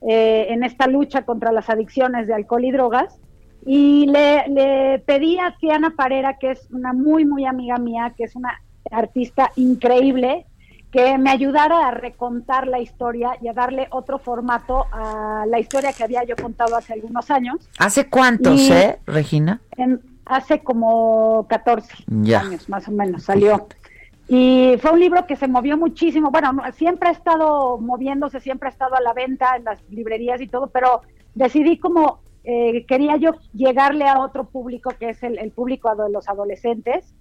eh, 0.00 0.46
en 0.50 0.64
esta 0.64 0.86
lucha 0.86 1.22
contra 1.24 1.52
las 1.52 1.68
adicciones 1.68 2.26
de 2.26 2.34
alcohol 2.34 2.64
y 2.64 2.70
drogas. 2.72 3.18
Y 3.64 4.06
le, 4.06 4.48
le 4.48 4.98
pedí 5.00 5.38
a 5.38 5.54
Tiana 5.60 5.90
Parera, 5.96 6.38
que 6.38 6.52
es 6.52 6.66
una 6.72 6.92
muy, 6.92 7.24
muy 7.24 7.46
amiga 7.46 7.76
mía, 7.78 8.12
que 8.16 8.24
es 8.24 8.34
una 8.34 8.60
artista 8.90 9.52
increíble, 9.56 10.46
que 10.90 11.16
me 11.16 11.30
ayudara 11.30 11.86
a 11.86 11.90
recontar 11.92 12.66
la 12.66 12.80
historia 12.80 13.30
y 13.40 13.48
a 13.48 13.52
darle 13.52 13.86
otro 13.90 14.18
formato 14.18 14.84
a 14.92 15.44
la 15.46 15.58
historia 15.60 15.92
que 15.92 16.04
había 16.04 16.24
yo 16.24 16.36
contado 16.36 16.76
hace 16.76 16.92
algunos 16.92 17.30
años. 17.30 17.56
¿Hace 17.78 18.08
cuántos, 18.08 18.60
Y- 18.60 18.72
eh, 18.72 18.98
Regina? 19.06 19.60
En- 19.76 20.00
hace 20.32 20.60
como 20.60 21.46
14 21.48 22.04
Ya. 22.06 22.40
años, 22.40 22.68
más 22.68 22.88
o 22.88 22.92
menos, 22.92 23.24
salió. 23.24 23.66
Y 24.28 24.76
fue 24.80 24.92
un 24.92 25.00
libro 25.00 25.26
que 25.26 25.36
se 25.36 25.48
movió 25.48 25.76
muchísimo. 25.76 26.30
Bueno, 26.30 26.52
no, 26.52 26.62
siempre 26.72 27.08
ha 27.08 27.12
estado 27.12 27.78
moviéndose, 27.78 28.40
siempre 28.40 28.68
ha 28.68 28.72
estado 28.72 28.94
a 28.94 29.00
la 29.00 29.12
venta 29.12 29.56
en 29.56 29.64
las 29.64 29.78
librerías 29.90 30.40
y 30.40 30.46
todo, 30.46 30.68
pero 30.68 31.02
decidí 31.34 31.78
como 31.78 32.20
eh, 32.44 32.84
quería 32.86 33.16
yo 33.16 33.32
llegarle 33.52 34.08
a 34.08 34.18
otro 34.20 34.44
público 34.44 34.90
que 34.98 35.10
es 35.10 35.22
el, 35.22 35.38
el 35.38 35.50
público 35.52 35.94
de 35.94 36.10
los 36.10 36.28
adolescentes. 36.28 37.14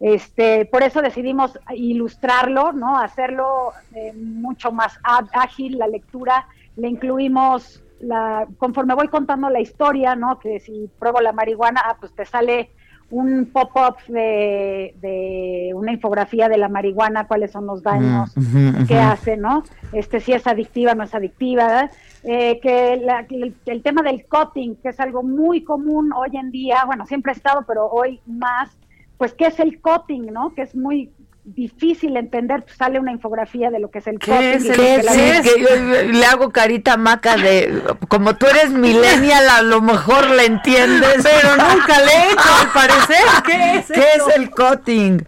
Este, 0.00 0.64
por 0.66 0.82
eso 0.82 1.00
decidimos 1.00 1.58
ilustrarlo, 1.74 2.72
¿no? 2.72 2.98
Hacerlo 2.98 3.72
eh, 3.94 4.12
mucho 4.14 4.72
más 4.72 4.98
ágil 5.32 5.78
la 5.78 5.86
lectura. 5.86 6.48
Le 6.76 6.88
incluimos 6.88 7.84
la, 8.02 8.46
conforme 8.58 8.94
voy 8.94 9.08
contando 9.08 9.48
la 9.50 9.60
historia, 9.60 10.14
¿no? 10.16 10.38
Que 10.38 10.60
si 10.60 10.90
pruebo 10.98 11.20
la 11.20 11.32
marihuana, 11.32 11.82
ah, 11.84 11.96
pues 12.00 12.14
te 12.14 12.24
sale 12.24 12.72
un 13.08 13.50
pop-up 13.52 13.96
de, 14.08 14.92
de 14.96 15.72
una 15.74 15.92
infografía 15.92 16.48
de 16.48 16.56
la 16.58 16.68
marihuana, 16.68 17.26
cuáles 17.28 17.52
son 17.52 17.66
los 17.66 17.82
daños 17.82 18.30
Mm, 18.36 18.40
ujú, 18.40 18.84
que 18.86 18.94
ujú. 18.94 19.04
hace, 19.12 19.36
¿no? 19.36 19.64
Este, 19.92 20.20
si 20.20 20.32
es 20.32 20.46
adictiva, 20.46 20.94
no 20.94 21.04
es 21.04 21.14
adictiva. 21.14 21.90
Eh, 22.24 22.60
que 22.60 22.96
la- 22.98 23.26
el, 23.28 23.60
el 23.66 23.82
tema 23.82 24.02
del 24.02 24.26
cutting, 24.28 24.80
que 24.82 24.90
es 24.90 25.00
algo 25.00 25.22
muy 25.22 25.64
común 25.64 26.12
hoy 26.14 26.36
en 26.36 26.50
día, 26.50 26.84
bueno, 26.86 27.04
siempre 27.06 27.32
ha 27.32 27.34
estado, 27.36 27.64
pero 27.66 27.86
hoy 27.88 28.22
más, 28.26 28.78
pues, 29.16 29.34
¿qué 29.34 29.46
es 29.46 29.60
el 29.60 29.80
cutting, 29.80 30.26
no? 30.32 30.54
Que 30.54 30.62
es 30.62 30.74
muy 30.76 31.14
difícil 31.44 32.16
entender, 32.16 32.62
pues, 32.62 32.76
sale 32.76 33.00
una 33.00 33.10
infografía 33.12 33.70
de 33.70 33.80
lo 33.80 33.90
que 33.90 33.98
es 33.98 34.06
el. 34.06 34.18
¿Qué 34.18 34.54
es? 34.54 34.64
yo- 34.64 36.02
le 36.12 36.24
hago 36.26 36.50
carita 36.50 36.96
maca 36.96 37.36
de 37.36 37.82
como 38.08 38.36
tú 38.36 38.46
eres 38.46 38.70
millennial 38.70 39.48
a 39.48 39.62
lo 39.62 39.80
mejor 39.80 40.30
le 40.30 40.46
entiendes 40.46 41.16
Pero 41.22 41.56
nunca 41.56 41.98
le 42.00 42.12
he 42.12 42.26
hecho, 42.30 42.54
al 42.60 42.68
parecer. 42.72 43.24
¿Qué 43.44 43.74
es 43.78 43.86
¿Qué 43.86 44.04
eso? 44.16 44.28
es 44.28 44.36
el 44.36 44.50
cutting? 44.50 45.26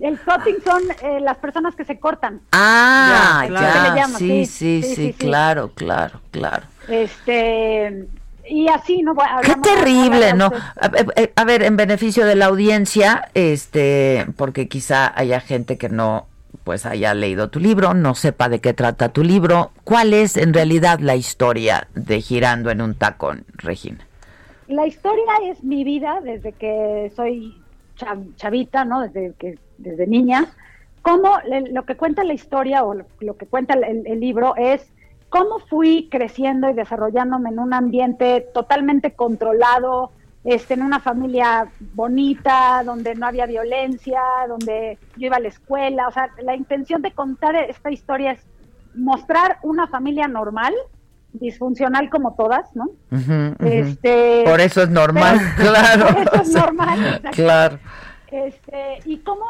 El 0.00 0.18
cutting 0.18 0.56
son 0.64 0.82
eh, 1.02 1.20
las 1.20 1.36
personas 1.38 1.74
que 1.76 1.84
se 1.84 1.98
cortan. 2.00 2.40
Ah, 2.52 3.44
Ya, 3.44 3.48
ya, 3.48 3.48
claro. 3.48 3.94
Llama, 3.96 4.18
sí, 4.18 4.46
sí, 4.46 4.82
sí, 4.82 4.88
sí, 4.88 4.94
sí. 4.94 5.12
claro, 5.14 5.70
claro, 5.74 6.20
claro. 6.32 6.64
Este, 6.88 8.06
y 8.48 8.68
así, 8.68 9.02
¿no? 9.02 9.14
Qué 9.42 9.54
terrible, 9.56 10.34
¿no? 10.34 10.46
hablamos 10.46 10.62
A, 10.80 10.86
a- 10.86 11.42
a 11.42 11.44
ver, 11.44 11.62
en 11.62 11.76
beneficio 11.76 12.26
de 12.26 12.34
la 12.34 12.46
audiencia, 12.46 13.28
este, 13.34 14.26
porque 14.36 14.68
quizá 14.68 15.12
haya 15.18 15.40
gente 15.40 15.78
que 15.78 15.88
no 15.88 16.26
pues 16.62 16.86
haya 16.86 17.12
leído 17.12 17.50
tu 17.50 17.60
libro, 17.60 17.92
no 17.92 18.14
sepa 18.14 18.48
de 18.48 18.60
qué 18.60 18.72
trata 18.72 19.10
tu 19.10 19.22
libro. 19.22 19.72
¿Cuál 19.84 20.14
es 20.14 20.36
en 20.38 20.54
realidad 20.54 20.98
la 21.00 21.14
historia 21.14 21.88
de 21.94 22.22
Girando 22.22 22.70
en 22.70 22.80
un 22.80 22.94
tacón, 22.94 23.44
Regina? 23.54 23.98
La 24.68 24.86
historia 24.86 25.24
es 25.44 25.62
mi 25.62 25.84
vida 25.84 26.20
desde 26.22 26.52
que 26.52 27.12
soy 27.14 27.54
chav- 27.98 28.34
chavita, 28.36 28.86
¿no? 28.86 29.02
Desde 29.02 29.34
que 29.38 29.58
desde 29.76 30.06
niña. 30.06 30.46
Cómo 31.02 31.36
lo 31.70 31.82
que 31.84 31.96
cuenta 31.96 32.24
la 32.24 32.32
historia 32.32 32.82
o 32.82 32.94
lo, 32.94 33.04
lo 33.20 33.36
que 33.36 33.44
cuenta 33.44 33.74
el, 33.74 34.06
el 34.06 34.20
libro 34.20 34.54
es 34.56 34.86
cómo 35.34 35.58
fui 35.58 36.08
creciendo 36.12 36.70
y 36.70 36.74
desarrollándome 36.74 37.50
en 37.50 37.58
un 37.58 37.74
ambiente 37.74 38.46
totalmente 38.54 39.14
controlado, 39.14 40.12
este, 40.44 40.74
en 40.74 40.82
una 40.84 41.00
familia 41.00 41.66
bonita, 41.92 42.84
donde 42.84 43.16
no 43.16 43.26
había 43.26 43.44
violencia, 43.46 44.20
donde 44.46 44.96
yo 45.16 45.26
iba 45.26 45.38
a 45.38 45.40
la 45.40 45.48
escuela. 45.48 46.06
O 46.06 46.12
sea, 46.12 46.30
la 46.40 46.54
intención 46.54 47.02
de 47.02 47.10
contar 47.10 47.56
esta 47.56 47.90
historia 47.90 48.30
es 48.30 48.46
mostrar 48.94 49.58
una 49.64 49.88
familia 49.88 50.28
normal, 50.28 50.72
disfuncional 51.32 52.10
como 52.10 52.36
todas, 52.36 52.70
¿no? 52.76 52.90
Este, 53.58 54.44
Por 54.46 54.60
eso 54.60 54.82
es 54.84 54.88
normal, 54.90 55.40
pero- 55.56 55.70
claro. 55.72 56.06
por 56.14 56.22
eso 56.22 56.42
es 56.42 56.54
normal, 56.62 56.98
exacto. 57.06 57.30
Claro. 57.32 57.78
Este, 58.30 58.98
y 59.04 59.18
cómo 59.18 59.44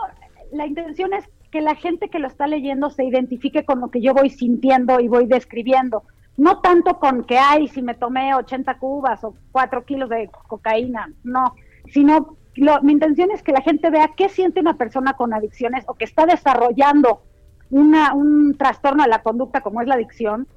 la 0.51 0.67
intención 0.67 1.13
es 1.13 1.27
que 1.55 1.61
la 1.61 1.77
gente 1.77 2.09
que 2.09 2.19
lo 2.19 2.27
está 2.27 2.49
leyendo 2.49 2.91
se 2.91 3.05
identifique 3.05 3.65
con 3.65 3.79
lo 3.79 3.89
que 3.89 4.01
yo 4.01 4.13
voy 4.13 4.29
sintiendo 4.29 4.99
y 4.99 5.07
voy 5.07 5.27
describiendo. 5.27 6.03
No 6.37 6.59
tanto 6.61 6.99
con 6.99 7.23
que, 7.23 7.39
ay, 7.39 7.69
si 7.69 7.81
me 7.81 7.95
tomé 7.95 8.35
80 8.35 8.77
cubas 8.79 9.23
o 9.23 9.37
4 9.53 9.85
kilos 9.85 10.09
de 10.11 10.29
cocaína, 10.49 11.13
no, 11.23 11.55
sino 11.93 12.37
lo- 12.57 12.83
mi 12.83 12.91
intención 12.93 13.31
es 13.31 13.45
que 13.45 13.53
la 13.53 13.61
gente 13.63 13.89
vea 13.91 14.11
qué 14.17 14.29
siente 14.29 14.59
una 14.59 14.77
persona 14.77 15.13
con 15.13 15.33
adicciones 15.33 15.85
o 15.87 15.95
que 15.95 16.05
está 16.07 16.27
desarrollando 16.27 17.23
una, 17.71 18.15
un 18.15 18.57
trastorno 18.59 19.05
de 19.05 19.11
la 19.11 19.23
conducta 19.23 19.61
como 19.61 19.81
es 19.81 19.87
la 19.87 19.95
adicción 19.95 20.49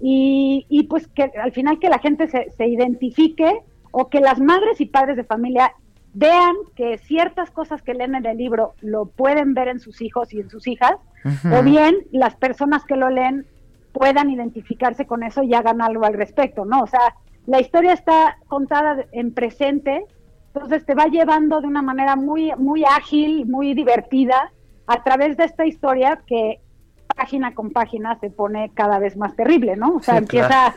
y, 0.00 0.64
y 0.70 0.84
pues 0.84 1.08
que 1.08 1.24
al 1.42 1.52
final 1.52 1.78
que 1.78 1.90
la 1.90 1.98
gente 1.98 2.26
se, 2.28 2.50
se 2.56 2.66
identifique 2.66 3.60
o 3.90 4.08
que 4.08 4.20
las 4.20 4.40
madres 4.40 4.80
y 4.80 4.86
padres 4.86 5.16
de 5.18 5.24
familia 5.24 5.72
vean 6.14 6.54
que 6.74 6.98
ciertas 6.98 7.50
cosas 7.50 7.82
que 7.82 7.94
leen 7.94 8.14
en 8.14 8.26
el 8.26 8.36
libro 8.36 8.74
lo 8.80 9.06
pueden 9.06 9.54
ver 9.54 9.68
en 9.68 9.80
sus 9.80 10.00
hijos 10.00 10.32
y 10.32 10.40
en 10.40 10.50
sus 10.50 10.66
hijas, 10.66 10.94
o 11.52 11.62
bien 11.62 11.96
las 12.12 12.36
personas 12.36 12.84
que 12.84 12.96
lo 12.96 13.10
leen 13.10 13.46
puedan 13.92 14.30
identificarse 14.30 15.06
con 15.06 15.22
eso 15.22 15.42
y 15.42 15.54
hagan 15.54 15.82
algo 15.82 16.04
al 16.04 16.14
respecto, 16.14 16.64
¿no? 16.64 16.82
O 16.82 16.86
sea, 16.86 17.14
la 17.46 17.60
historia 17.60 17.92
está 17.92 18.38
contada 18.46 19.04
en 19.12 19.32
presente, 19.32 20.04
entonces 20.54 20.84
te 20.84 20.94
va 20.94 21.06
llevando 21.06 21.60
de 21.60 21.66
una 21.66 21.82
manera 21.82 22.16
muy, 22.16 22.52
muy 22.56 22.84
ágil, 22.84 23.46
muy 23.46 23.74
divertida, 23.74 24.52
a 24.86 25.02
través 25.02 25.36
de 25.36 25.44
esta 25.44 25.66
historia 25.66 26.20
que 26.26 26.60
página 27.14 27.54
con 27.54 27.70
página 27.70 28.18
se 28.20 28.30
pone 28.30 28.70
cada 28.74 28.98
vez 28.98 29.16
más 29.16 29.34
terrible, 29.34 29.76
¿no? 29.76 29.96
O 29.96 30.00
sea, 30.00 30.14
Sí, 30.14 30.18
empieza, 30.18 30.74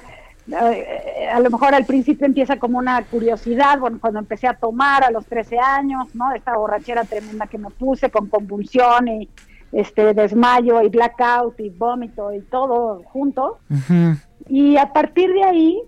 a 0.53 1.39
lo 1.39 1.49
mejor 1.49 1.73
al 1.73 1.85
principio 1.85 2.25
empieza 2.25 2.57
como 2.57 2.77
una 2.77 3.01
curiosidad, 3.03 3.79
bueno, 3.79 3.99
cuando 3.99 4.19
empecé 4.19 4.47
a 4.47 4.53
tomar 4.53 5.03
a 5.03 5.11
los 5.11 5.25
13 5.25 5.59
años, 5.59 6.13
¿no? 6.15 6.31
Esta 6.31 6.55
borrachera 6.55 7.03
tremenda 7.03 7.47
que 7.47 7.57
me 7.57 7.69
puse 7.69 8.09
con 8.09 8.27
convulsión 8.27 9.07
y 9.07 9.29
este 9.71 10.13
desmayo 10.13 10.81
y 10.81 10.89
blackout 10.89 11.59
y 11.59 11.69
vómito 11.69 12.33
y 12.33 12.41
todo 12.41 13.01
junto. 13.05 13.59
Y 14.47 14.77
a 14.77 14.91
partir 14.91 15.31
de 15.31 15.43
ahí, 15.43 15.81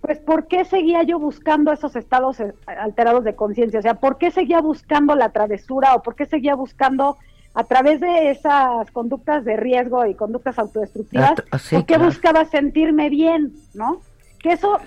pues, 0.00 0.18
¿por 0.18 0.48
qué 0.48 0.64
seguía 0.64 1.02
yo 1.04 1.18
buscando 1.18 1.72
esos 1.72 1.94
estados 1.96 2.40
eh, 2.40 2.52
alterados 2.66 3.24
de 3.24 3.36
conciencia? 3.36 3.78
O 3.78 3.82
sea, 3.82 3.94
¿por 3.94 4.18
qué 4.18 4.30
seguía 4.30 4.60
buscando 4.60 5.14
la 5.14 5.30
travesura 5.30 5.94
o 5.94 6.02
por 6.02 6.16
qué 6.16 6.26
seguía 6.26 6.56
buscando 6.56 7.16
a 7.54 7.64
través 7.64 8.00
de 8.00 8.30
esas 8.30 8.90
conductas 8.92 9.44
de 9.44 9.56
riesgo 9.56 10.06
y 10.06 10.14
conductas 10.14 10.58
autodestructivas? 10.58 11.34
Ah, 11.50 11.58
sí, 11.58 11.76
¿Por 11.76 11.84
qué 11.86 11.94
claro. 11.94 12.06
buscaba 12.06 12.44
sentirme 12.46 13.10
bien, 13.10 13.52
no? 13.74 14.00
Que 14.40 14.52
eso, 14.52 14.78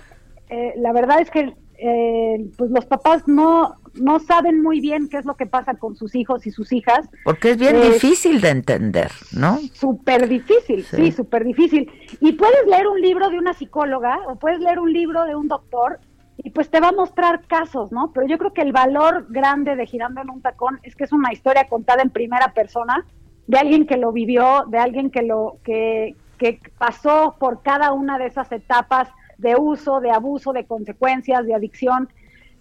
eh, 0.50 0.74
la 0.78 0.92
verdad 0.94 1.22
es 1.22 1.30
que 1.30 1.54
eh, 1.78 2.50
pues 2.58 2.72
los 2.72 2.86
papás 2.86 3.28
no, 3.28 3.76
no 3.96 4.20
saben 4.20 4.64
muy 4.64 4.80
bien 4.80 5.10
qué 5.10 5.18
es 5.18 5.26
lo 5.26 5.36
que 5.36 5.46
pasa 5.46 5.74
con 5.74 5.96
sus 5.98 6.16
hijos 6.16 6.48
y 6.48 6.52
sus 6.52 6.72
hijas. 6.72 7.08
Porque 7.26 7.52
es 7.52 7.58
bien 7.58 7.76
Eh, 7.76 7.90
difícil 7.92 8.40
de 8.40 8.50
entender, 8.50 9.12
¿no? 9.34 9.60
súper 9.74 10.28
difícil, 10.30 10.86
Sí. 10.86 10.96
sí, 10.96 11.12
súper 11.12 11.44
difícil. 11.44 11.92
Y 12.22 12.32
puedes 12.34 12.66
leer 12.68 12.88
un 12.88 13.02
libro 13.02 13.30
de 13.30 13.38
una 13.38 13.54
psicóloga 13.54 14.20
o 14.28 14.38
puedes 14.38 14.60
leer 14.62 14.80
un 14.80 14.92
libro 14.94 15.26
de 15.26 15.36
un 15.36 15.48
doctor 15.50 16.00
y 16.38 16.50
pues 16.50 16.70
te 16.70 16.80
va 16.80 16.90
a 16.90 16.92
mostrar 16.92 17.42
casos, 17.48 17.92
¿no? 17.92 18.12
Pero 18.14 18.28
yo 18.28 18.38
creo 18.38 18.54
que 18.54 18.62
el 18.62 18.72
valor 18.72 19.28
grande 19.30 19.76
de 19.76 19.86
Girando 19.86 20.22
en 20.22 20.30
un 20.30 20.42
tacón 20.42 20.80
es 20.84 20.96
que 20.96 21.06
es 21.06 21.12
una 21.12 21.32
historia 21.32 21.68
contada 21.68 22.02
en 22.02 22.10
primera 22.10 22.54
persona 22.54 23.06
de 23.48 23.58
alguien 23.58 23.86
que 23.86 23.98
lo 23.98 24.12
vivió, 24.12 24.66
de 24.68 24.78
alguien 24.78 25.12
que 25.12 25.22
lo 25.22 25.58
que, 25.64 26.16
que 26.38 26.60
pasó 26.78 27.36
por 27.40 27.62
cada 27.62 27.94
una 27.94 28.18
de 28.18 28.28
esas 28.28 28.52
etapas 28.52 29.10
de 29.38 29.56
uso, 29.56 30.00
de 30.02 30.12
abuso, 30.12 30.52
de 30.54 30.66
consecuencias, 30.66 31.46
de 31.46 31.54
adicción. 31.54 32.10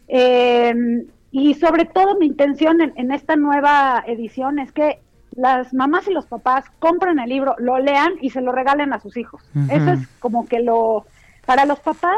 Eh, 0.09 1.05
y 1.31 1.55
sobre 1.55 1.85
todo 1.85 2.17
mi 2.17 2.27
intención 2.27 2.81
en, 2.81 2.93
en 2.97 3.11
esta 3.11 3.35
nueva 3.35 4.05
edición 4.07 4.59
es 4.59 4.71
que 4.71 5.01
las 5.35 5.75
mamás 5.75 6.07
y 6.07 6.13
los 6.13 6.27
papás 6.27 6.65
compren 6.79 7.19
el 7.19 7.29
libro, 7.29 7.57
lo 7.59 7.79
lean 7.79 8.13
y 8.21 8.31
se 8.31 8.41
lo 8.41 8.53
regalen 8.53 8.93
a 8.93 9.01
sus 9.01 9.17
hijos. 9.17 9.43
Eso 9.69 9.93
es 9.93 10.07
como 10.21 10.47
que 10.47 10.61
lo... 10.61 11.07
Para 11.45 11.67
los 11.67 11.81
papás, 11.81 12.17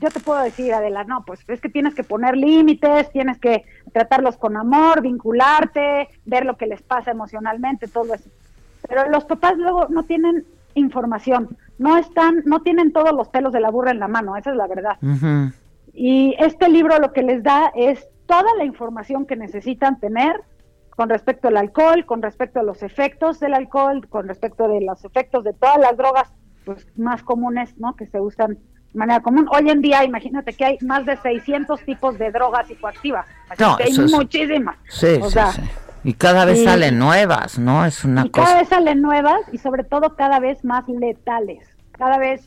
yo 0.00 0.08
te 0.10 0.20
puedo 0.20 0.42
decir, 0.42 0.72
Adela, 0.72 1.04
no, 1.04 1.24
pues 1.24 1.40
es 1.48 1.60
que 1.60 1.68
tienes 1.68 1.94
que 1.94 2.04
poner 2.04 2.36
límites, 2.36 3.10
tienes 3.12 3.38
que 3.38 3.64
tratarlos 3.92 4.36
con 4.36 4.56
amor, 4.56 5.02
vincularte, 5.02 6.08
ver 6.24 6.44
lo 6.44 6.56
que 6.56 6.66
les 6.66 6.82
pasa 6.82 7.10
emocionalmente, 7.10 7.88
todo 7.88 8.14
eso. 8.14 8.28
Pero 8.88 9.08
los 9.08 9.24
papás 9.24 9.56
luego 9.56 9.86
no 9.88 10.04
tienen 10.04 10.44
información, 10.74 11.56
no 11.78 11.96
están, 11.96 12.42
no 12.44 12.60
tienen 12.62 12.92
todos 12.92 13.12
los 13.12 13.28
pelos 13.28 13.52
de 13.52 13.60
la 13.60 13.70
burra 13.70 13.92
en 13.92 14.00
la 14.00 14.08
mano, 14.08 14.36
esa 14.36 14.50
es 14.50 14.56
la 14.56 14.66
verdad. 14.66 14.98
Y 15.92 16.34
este 16.38 16.68
libro 16.68 16.98
lo 16.98 17.12
que 17.12 17.22
les 17.22 17.42
da 17.42 17.72
es 17.76 18.08
toda 18.26 18.54
la 18.58 18.64
información 18.64 19.26
que 19.26 19.36
necesitan 19.36 20.00
tener 20.00 20.40
con 20.90 21.08
respecto 21.08 21.48
al 21.48 21.56
alcohol, 21.56 22.04
con 22.06 22.22
respecto 22.22 22.60
a 22.60 22.62
los 22.62 22.82
efectos 22.82 23.40
del 23.40 23.54
alcohol, 23.54 24.06
con 24.08 24.28
respecto 24.28 24.68
de 24.68 24.80
los 24.80 25.04
efectos 25.04 25.44
de 25.44 25.52
todas 25.52 25.78
las 25.78 25.96
drogas 25.96 26.32
pues 26.64 26.86
más 26.96 27.22
comunes, 27.22 27.76
¿no? 27.78 27.94
Que 27.94 28.06
se 28.06 28.20
usan 28.20 28.58
manera 28.94 29.20
común. 29.20 29.46
Hoy 29.50 29.68
en 29.70 29.80
día, 29.82 30.04
imagínate 30.04 30.52
que 30.52 30.64
hay 30.64 30.78
más 30.80 31.04
de 31.06 31.16
600 31.16 31.80
tipos 31.84 32.18
de 32.18 32.30
drogas 32.30 32.66
psicoactivas. 32.68 33.26
No, 33.58 33.76
hay 33.76 33.90
es- 33.90 33.98
muchísimas. 34.12 34.76
Sí, 34.88 35.18
O 35.20 35.26
sí, 35.26 35.32
sea, 35.32 35.52
sí. 35.52 35.62
Y 36.04 36.12
cada 36.14 36.44
vez 36.44 36.58
y- 36.60 36.64
salen 36.64 36.98
nuevas, 36.98 37.58
¿no? 37.58 37.84
Es 37.86 38.04
una 38.04 38.26
y 38.26 38.30
cada 38.30 38.46
cosa. 38.46 38.58
vez 38.58 38.68
salen 38.68 39.00
nuevas 39.02 39.40
y 39.52 39.58
sobre 39.58 39.84
todo 39.84 40.16
cada 40.16 40.38
vez 40.38 40.64
más 40.64 40.86
letales. 40.88 41.66
Cada 41.92 42.18
vez, 42.18 42.46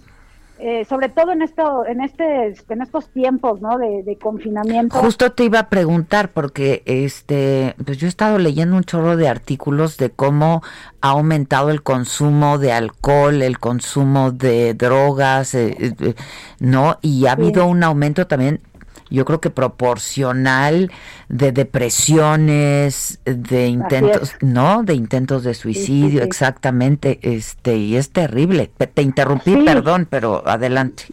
eh, 0.59 0.85
sobre 0.85 1.09
todo 1.09 1.31
en 1.31 1.41
esto, 1.41 1.85
en 1.85 2.01
este, 2.01 2.55
en 2.69 2.81
estos 2.81 3.09
tiempos, 3.09 3.61
¿no? 3.61 3.77
De, 3.77 4.03
de 4.03 4.17
confinamiento. 4.17 4.97
Justo 4.97 5.31
te 5.31 5.43
iba 5.43 5.59
a 5.59 5.69
preguntar 5.69 6.29
porque 6.29 6.83
este, 6.85 7.75
pues 7.85 7.97
yo 7.97 8.07
he 8.07 8.09
estado 8.09 8.37
leyendo 8.37 8.75
un 8.75 8.83
chorro 8.83 9.17
de 9.17 9.27
artículos 9.27 9.97
de 9.97 10.09
cómo 10.09 10.61
ha 11.01 11.09
aumentado 11.09 11.69
el 11.69 11.83
consumo 11.83 12.57
de 12.57 12.71
alcohol, 12.71 13.41
el 13.41 13.59
consumo 13.59 14.31
de 14.31 14.73
drogas, 14.73 15.53
eh, 15.53 15.75
eh, 15.79 15.93
eh, 15.99 16.15
¿no? 16.59 16.97
Y 17.01 17.27
ha 17.27 17.33
habido 17.33 17.65
un 17.65 17.83
aumento 17.83 18.27
también 18.27 18.61
yo 19.09 19.25
creo 19.25 19.39
que 19.41 19.49
proporcional 19.49 20.91
de 21.29 21.51
depresiones, 21.51 23.19
de 23.25 23.67
intentos, 23.67 24.35
¿no? 24.41 24.83
De 24.83 24.93
intentos 24.93 25.43
de 25.43 25.53
suicidio, 25.53 26.21
sí. 26.21 26.25
exactamente, 26.27 27.19
este, 27.21 27.77
y 27.77 27.95
es 27.95 28.11
terrible. 28.11 28.69
Te, 28.77 28.87
te 28.87 29.01
interrumpí, 29.01 29.53
Sí. 29.53 29.63
perdón, 29.65 30.07
pero 30.09 30.47
adelante. 30.47 31.05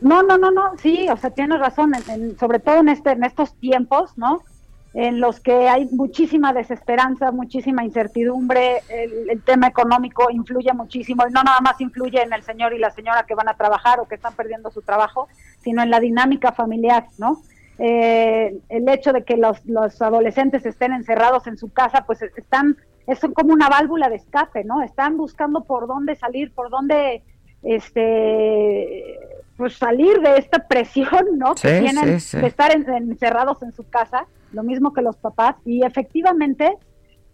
No, 0.00 0.22
no, 0.22 0.36
no, 0.38 0.50
no, 0.50 0.72
sí, 0.82 1.06
o 1.10 1.16
sea, 1.16 1.30
tienes 1.30 1.58
razón, 1.60 1.92
en- 1.94 2.10
en- 2.10 2.38
sobre 2.38 2.58
todo 2.58 2.78
en, 2.80 2.88
este, 2.88 3.12
en 3.12 3.24
estos 3.24 3.54
tiempos, 3.54 4.12
¿no? 4.16 4.42
En 4.92 5.18
los 5.18 5.40
que 5.40 5.68
hay 5.68 5.86
muchísima 5.86 6.52
desesperanza, 6.52 7.32
muchísima 7.32 7.84
incertidumbre, 7.84 8.82
el, 8.88 9.30
el 9.30 9.42
tema 9.42 9.66
económico 9.66 10.30
influye 10.30 10.72
muchísimo, 10.72 11.24
y 11.28 11.32
no 11.32 11.42
nada 11.42 11.60
más 11.60 11.80
influye 11.80 12.22
en 12.22 12.32
el 12.32 12.42
señor 12.42 12.74
y 12.74 12.78
la 12.78 12.90
señora 12.90 13.24
que 13.26 13.34
van 13.34 13.48
a 13.48 13.54
trabajar 13.54 13.98
o 13.98 14.06
que 14.06 14.14
están 14.14 14.34
perdiendo 14.34 14.70
su 14.70 14.82
trabajo, 14.82 15.26
sino 15.64 15.82
en 15.82 15.90
la 15.90 15.98
dinámica 15.98 16.52
familiar, 16.52 17.06
¿no? 17.18 17.38
Eh, 17.78 18.56
el 18.68 18.88
hecho 18.88 19.12
de 19.12 19.24
que 19.24 19.36
los, 19.36 19.64
los 19.66 20.00
adolescentes 20.00 20.64
estén 20.64 20.92
encerrados 20.92 21.48
en 21.48 21.56
su 21.56 21.72
casa, 21.72 22.04
pues 22.06 22.22
están, 22.22 22.76
es 23.08 23.18
como 23.34 23.52
una 23.52 23.68
válvula 23.68 24.08
de 24.08 24.16
escape, 24.16 24.62
¿no? 24.62 24.80
Están 24.82 25.16
buscando 25.16 25.64
por 25.64 25.88
dónde 25.88 26.14
salir, 26.14 26.52
por 26.54 26.70
dónde 26.70 27.22
este 27.62 29.18
pues 29.56 29.76
salir 29.76 30.20
de 30.20 30.36
esta 30.36 30.66
presión 30.66 31.38
no 31.38 31.54
que 31.54 31.80
tienen 31.80 32.20
sí, 32.20 32.30
sí. 32.30 32.38
de 32.38 32.46
estar 32.48 32.74
en- 32.74 32.88
encerrados 32.92 33.62
en 33.62 33.72
su 33.72 33.88
casa 33.88 34.26
lo 34.52 34.62
mismo 34.62 34.92
que 34.92 35.00
los 35.02 35.16
papás 35.16 35.56
y 35.64 35.84
efectivamente 35.84 36.76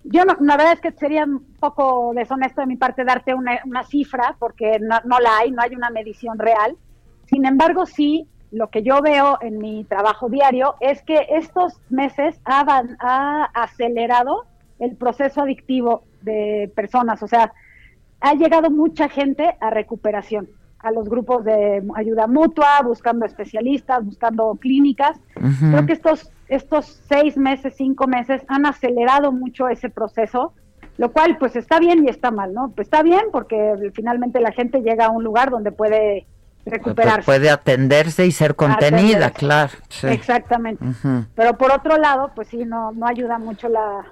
yo 0.05 0.25
no, 0.25 0.37
la 0.41 0.57
verdad 0.57 0.75
es 0.75 0.81
que 0.81 0.93
sería 0.93 1.25
un 1.25 1.45
poco 1.59 2.13
deshonesto 2.15 2.61
de 2.61 2.67
mi 2.67 2.77
parte 2.77 3.05
darte 3.05 3.35
una, 3.35 3.61
una 3.65 3.85
cifra 3.85 4.37
porque 4.39 4.79
no, 4.81 4.99
no 5.05 5.19
la 5.19 5.39
hay 5.39 5.51
no 5.51 5.63
hay 5.63 5.75
una 5.75 5.91
medición 5.91 6.39
real 6.39 6.77
sin 7.31 7.47
embargo 7.47 7.87
sí 7.87 8.27
lo 8.51 8.69
que 8.69 8.83
yo 8.83 9.01
veo 9.01 9.39
en 9.41 9.59
mi 9.59 9.85
trabajo 9.85 10.29
diario 10.29 10.75
es 10.81 11.03
que 11.03 11.27
estos 11.31 11.81
meses 11.89 12.41
ha, 12.45 13.49
acelerado 13.55 14.45
el 14.81 14.97
proceso 14.97 15.43
adictivo 15.43 16.03
de 16.23 16.71
personas 16.75 17.23
o 17.23 17.29
sea 17.29 17.53
ha 18.21 18.35
llegado 18.35 18.71
mucha 18.71 19.09
gente 19.09 19.57
a 19.61 19.71
recuperación, 19.71 20.49
a 20.79 20.91
los 20.91 21.09
grupos 21.09 21.45
de 21.45 21.83
ayuda 21.97 22.27
mutua, 22.27 22.81
buscando 22.85 23.27
especialistas, 23.27 24.05
buscando 24.05 24.57
clínicas. 24.61 25.19
Creo 25.59 25.87
que 25.87 25.95
estos, 25.95 26.31
estos 26.49 27.03
seis 27.09 27.37
meses, 27.37 27.75
cinco 27.77 28.07
meses 28.07 28.43
han 28.49 28.67
acelerado 28.67 29.33
mucho 29.33 29.69
ese 29.69 29.89
proceso, 29.89 30.53
lo 30.97 31.13
cual 31.13 31.39
pues 31.39 31.57
está 31.57 31.79
bien 31.79 32.05
y 32.05 32.11
está 32.11 32.31
mal, 32.31 32.53
¿no? 32.53 32.73
Pues 32.75 32.89
está 32.89 33.03
bien 33.03 33.23
porque 33.33 33.91
finalmente 33.95 34.41
la 34.41 34.53
gente 34.53 34.83
llega 34.83 35.07
a 35.07 35.11
un 35.11 35.25
lugar 35.25 35.51
donde 35.51 35.73
puede 35.73 36.27
recuperarse. 36.67 37.25
puede 37.27 37.51
atenderse 37.51 38.27
y 38.27 38.33
ser 38.33 38.55
contenida, 38.57 39.27
Atenderse. 39.27 39.33
claro. 39.33 39.73
sí. 39.89 40.07
Exactamente. 40.09 40.85
Pero 41.35 41.57
por 41.57 41.73
otro 41.73 41.97
lado, 41.97 42.33
pues 42.35 42.49
sí, 42.49 42.65
no, 42.65 42.93
no 42.93 43.07
ayuda 43.07 43.39
mucho 43.39 43.69
la, 43.69 44.05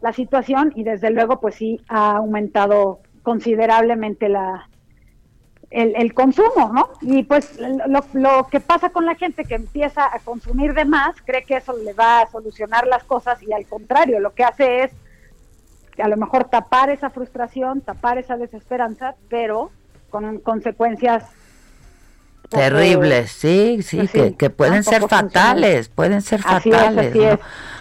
la 0.00 0.12
situación 0.12 0.72
y 0.74 0.84
desde 0.84 1.10
luego, 1.10 1.40
pues 1.40 1.54
sí, 1.54 1.80
ha 1.88 2.16
aumentado 2.16 3.00
considerablemente 3.22 4.28
la 4.28 4.68
el, 5.70 5.96
el 5.96 6.12
consumo, 6.12 6.70
¿no? 6.74 6.90
Y 7.00 7.22
pues 7.22 7.58
lo, 7.58 8.04
lo 8.12 8.46
que 8.48 8.60
pasa 8.60 8.90
con 8.90 9.06
la 9.06 9.14
gente 9.14 9.44
que 9.46 9.54
empieza 9.54 10.04
a 10.04 10.18
consumir 10.18 10.74
de 10.74 10.84
más, 10.84 11.16
cree 11.24 11.44
que 11.44 11.56
eso 11.56 11.72
le 11.78 11.94
va 11.94 12.20
a 12.20 12.30
solucionar 12.30 12.86
las 12.86 13.04
cosas 13.04 13.42
y 13.42 13.54
al 13.54 13.66
contrario, 13.66 14.20
lo 14.20 14.34
que 14.34 14.44
hace 14.44 14.84
es 14.84 14.92
a 15.98 16.08
lo 16.08 16.16
mejor 16.18 16.44
tapar 16.44 16.90
esa 16.90 17.08
frustración, 17.08 17.80
tapar 17.80 18.18
esa 18.18 18.36
desesperanza, 18.36 19.14
pero 19.30 19.70
con 20.10 20.40
consecuencias 20.40 21.24
poco- 22.52 22.62
Terribles, 22.62 23.30
sí, 23.32 23.82
sí, 23.82 24.08
que, 24.08 24.34
que 24.36 24.50
pueden 24.50 24.84
ser 24.84 25.02
fatales, 25.08 25.88
pueden 25.88 26.22
ser 26.22 26.40
Así 26.44 26.70
es, 26.70 26.76
fatales, 26.76 27.10
así 27.10 27.18
¿no? 27.18 27.24
es. 27.32 27.38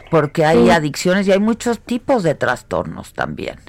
porque 0.10 0.46
hay 0.46 0.64
Sí. 0.66 0.70
adicciones 0.72 1.28
y 1.28 1.32
hay 1.32 1.40
muchos 1.40 1.80
tipos 1.80 2.24
de 2.24 2.36
trastornos 2.36 3.14
también. 3.14 3.60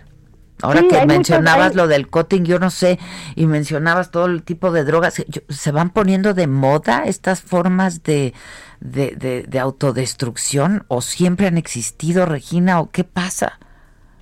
Ahora 0.63 0.81
Sí, 0.81 0.89
que 0.89 0.95
muchos- 0.95 1.07
mencionabas 1.09 1.71
hay- 1.71 1.77
lo 1.77 1.87
del 1.89 2.09
cutting, 2.09 2.45
yo 2.45 2.59
no 2.61 2.71
sé, 2.71 2.99
y 3.35 3.47
mencionabas 3.47 4.11
todo 4.13 4.27
el 4.27 4.43
tipo 4.45 4.71
de 4.71 4.85
drogas, 4.85 5.23
¿se 5.49 5.71
van 5.73 5.91
poniendo 5.91 6.35
de 6.35 6.47
moda 6.47 7.03
estas 7.05 7.43
formas 7.43 8.03
de, 8.05 8.33
de, 8.81 9.11
de, 9.17 9.43
de 9.43 9.59
autodestrucción 9.59 10.85
o 10.89 11.01
siempre 11.03 11.47
han 11.49 11.59
existido, 11.59 12.27
Regina, 12.27 12.81
o 12.81 12.91
qué 12.91 13.05
pasa? 13.05 13.59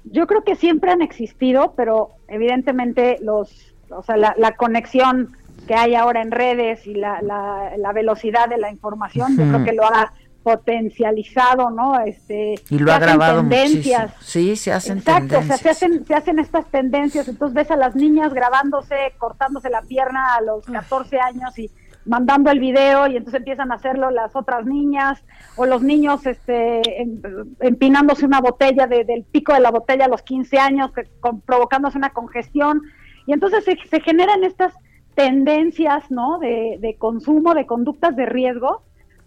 Yo 0.04 0.26
creo 0.26 0.42
que 0.44 0.56
siempre 0.56 0.90
han 0.90 1.02
existido, 1.02 1.74
pero 1.76 2.12
evidentemente 2.28 3.18
los, 3.22 3.74
o 3.90 4.02
sea, 4.02 4.16
la, 4.16 4.34
la 4.38 4.56
conexión 4.56 5.36
que 5.66 5.74
hay 5.74 5.94
ahora 5.94 6.22
en 6.22 6.30
redes 6.30 6.86
y 6.86 6.94
la, 6.94 7.20
la, 7.22 7.72
la 7.76 7.92
velocidad 7.92 8.48
de 8.48 8.58
la 8.58 8.70
información, 8.70 9.36
yo 9.36 9.44
creo 9.48 9.64
que 9.64 9.72
lo 9.72 9.84
ha 9.84 10.12
potencializado, 10.42 11.70
¿no? 11.70 11.98
Este, 12.00 12.54
Y 12.70 12.78
lo 12.78 12.92
ha 12.92 12.96
hacen 12.96 13.08
grabado 13.08 13.40
tendencias. 13.40 14.02
muchísimo. 14.14 14.22
Sí, 14.22 14.56
se 14.56 14.72
hacen 14.72 14.98
Exacto, 14.98 15.24
o 15.38 15.42
sea, 15.42 15.56
tendencias. 15.56 15.60
se 15.60 15.68
hacen, 15.70 16.04
se 16.06 16.14
hacen 16.14 16.38
estas 16.38 16.66
tendencias, 16.66 17.28
entonces 17.28 17.54
ves 17.54 17.70
a 17.70 17.76
las 17.76 17.94
niñas 17.94 18.32
grabándose, 18.32 18.94
cortándose 19.18 19.70
la 19.70 19.82
pierna 19.82 20.34
a 20.36 20.40
los 20.40 20.64
14 20.66 21.18
años 21.20 21.58
y 21.58 21.70
mandando 22.06 22.50
el 22.50 22.58
video 22.60 23.06
y 23.08 23.16
entonces 23.16 23.38
empiezan 23.40 23.70
a 23.72 23.74
hacerlo 23.74 24.10
las 24.10 24.34
otras 24.34 24.64
niñas 24.64 25.22
o 25.56 25.66
los 25.66 25.82
niños 25.82 26.24
este 26.26 27.02
em- 27.02 27.20
empinándose 27.60 28.24
una 28.24 28.40
botella 28.40 28.86
de- 28.86 29.04
del 29.04 29.22
pico 29.24 29.52
de 29.52 29.60
la 29.60 29.70
botella 29.70 30.06
a 30.06 30.08
los 30.08 30.22
15 30.22 30.58
años 30.58 30.90
que- 30.92 31.04
con- 31.20 31.42
provocándose 31.42 31.98
una 31.98 32.10
congestión 32.10 32.80
y 33.26 33.34
entonces 33.34 33.64
se, 33.64 33.76
se 33.88 34.00
generan 34.00 34.42
estas 34.44 34.72
tendencias 35.14 36.10
no 36.10 36.38
de, 36.38 36.78
de 36.80 36.96
consumo 36.96 37.54
de 37.54 37.66
conductas 37.66 38.14
de 38.16 38.26
riesgo 38.26 38.82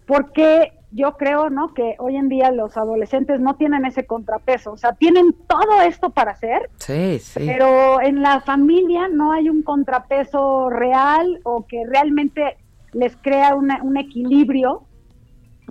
porque 0.06 0.72
yo 0.90 1.16
creo 1.16 1.50
no 1.50 1.74
que 1.74 1.96
hoy 1.98 2.16
en 2.16 2.28
día 2.28 2.50
los 2.52 2.76
adolescentes 2.76 3.40
no 3.40 3.54
tienen 3.56 3.84
ese 3.84 4.06
contrapeso 4.06 4.72
o 4.72 4.76
sea 4.76 4.92
tienen 4.92 5.34
todo 5.46 5.80
esto 5.82 6.10
para 6.10 6.32
hacer 6.32 6.70
Sí, 6.78 7.18
sí. 7.18 7.40
pero 7.46 8.00
en 8.00 8.22
la 8.22 8.40
familia 8.40 9.08
no 9.08 9.32
hay 9.32 9.48
un 9.48 9.62
contrapeso 9.62 10.70
real 10.70 11.40
o 11.44 11.66
que 11.66 11.84
realmente 11.86 12.56
les 12.92 13.16
crea 13.16 13.56
una- 13.56 13.82
un 13.82 13.96
equilibrio, 13.96 14.84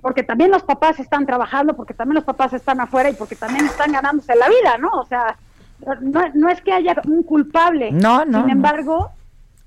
porque 0.02 0.22
también 0.22 0.50
los 0.50 0.62
papás 0.62 1.00
están 1.00 1.24
trabajando, 1.24 1.74
porque 1.74 1.94
también 1.94 2.16
los 2.16 2.24
papás 2.24 2.52
están 2.52 2.82
afuera 2.82 3.08
y 3.08 3.14
porque 3.14 3.34
también 3.34 3.64
están 3.64 3.92
ganándose 3.92 4.34
la 4.36 4.46
vida, 4.46 4.76
¿no? 4.78 4.90
O 5.00 5.06
sea, 5.06 5.38
no, 6.02 6.20
no 6.34 6.50
es 6.50 6.60
que 6.60 6.72
haya 6.72 6.94
un 7.08 7.22
culpable. 7.22 7.92
No, 7.92 8.26
no, 8.26 8.40
Sin 8.40 8.48
no. 8.48 8.52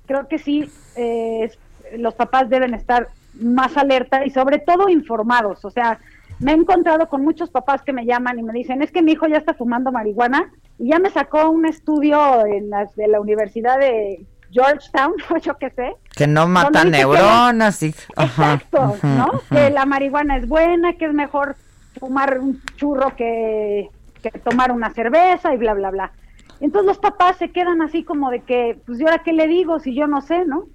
Creo 0.08 0.26
que 0.26 0.38
sí, 0.38 0.68
eh, 0.96 1.48
los 1.96 2.14
papás 2.14 2.48
deben 2.48 2.74
estar 2.74 3.06
más 3.34 3.76
alerta 3.76 4.26
y 4.26 4.30
sobre 4.30 4.58
todo 4.58 4.88
informados. 4.88 5.64
O 5.64 5.70
sea, 5.70 5.98
me 6.40 6.50
he 6.52 6.54
encontrado 6.54 7.08
con 7.08 7.22
muchos 7.22 7.50
papás 7.50 7.82
que 7.82 7.92
me 7.92 8.04
llaman 8.04 8.38
y 8.38 8.42
me 8.42 8.52
dicen, 8.52 8.82
es 8.82 8.90
que 8.90 9.02
mi 9.02 9.12
hijo 9.12 9.28
ya 9.28 9.36
está 9.36 9.54
fumando 9.54 9.92
marihuana 9.92 10.50
y 10.78 10.88
ya 10.88 10.98
me 10.98 11.10
sacó 11.10 11.50
un 11.50 11.66
estudio 11.66 12.44
en 12.46 12.70
las 12.70 12.94
de 12.96 13.06
la 13.08 13.20
Universidad 13.20 13.78
de 13.78 14.24
Georgetown, 14.50 15.12
o 15.30 15.36
yo 15.42 15.56
qué 15.58 15.70
sé. 15.70 15.92
Que 16.16 16.26
no 16.26 16.48
mata 16.48 16.82
que- 16.82 16.90
neuronas 16.90 17.82
y... 17.82 17.94
Ajá, 18.16 18.54
Exacto, 18.54 18.96
¿no? 19.02 19.42
Que 19.50 19.70
la 19.70 19.84
marihuana 19.84 20.36
es 20.36 20.48
buena, 20.48 20.94
que 20.94 21.04
es 21.06 21.12
mejor 21.12 21.56
fumar 22.00 22.38
un 22.38 22.60
churro 22.76 23.14
que, 23.16 23.88
que 24.22 24.30
tomar 24.30 24.72
una 24.72 24.90
cerveza 24.94 25.52
y 25.52 25.58
bla, 25.58 25.74
bla, 25.74 25.90
bla. 25.90 26.12
Entonces 26.60 26.86
los 26.86 26.98
papás 26.98 27.36
se 27.36 27.50
quedan 27.50 27.82
así 27.82 28.02
como 28.02 28.30
de 28.30 28.40
que, 28.40 28.80
pues 28.86 28.98
yo 28.98 29.06
ahora 29.06 29.22
qué 29.22 29.32
le 29.32 29.46
digo 29.46 29.78
si 29.78 29.94
yo 29.94 30.06
no 30.06 30.20
sé, 30.20 30.44
¿no? 30.44 30.66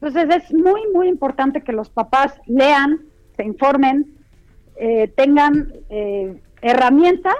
Entonces 0.00 0.28
es 0.36 0.52
muy, 0.52 0.82
muy 0.92 1.08
importante 1.08 1.62
que 1.62 1.72
los 1.72 1.88
papás 1.88 2.34
lean, 2.46 3.00
se 3.36 3.44
informen, 3.44 4.14
eh, 4.76 5.08
tengan 5.08 5.72
eh, 5.88 6.42
herramientas 6.60 7.36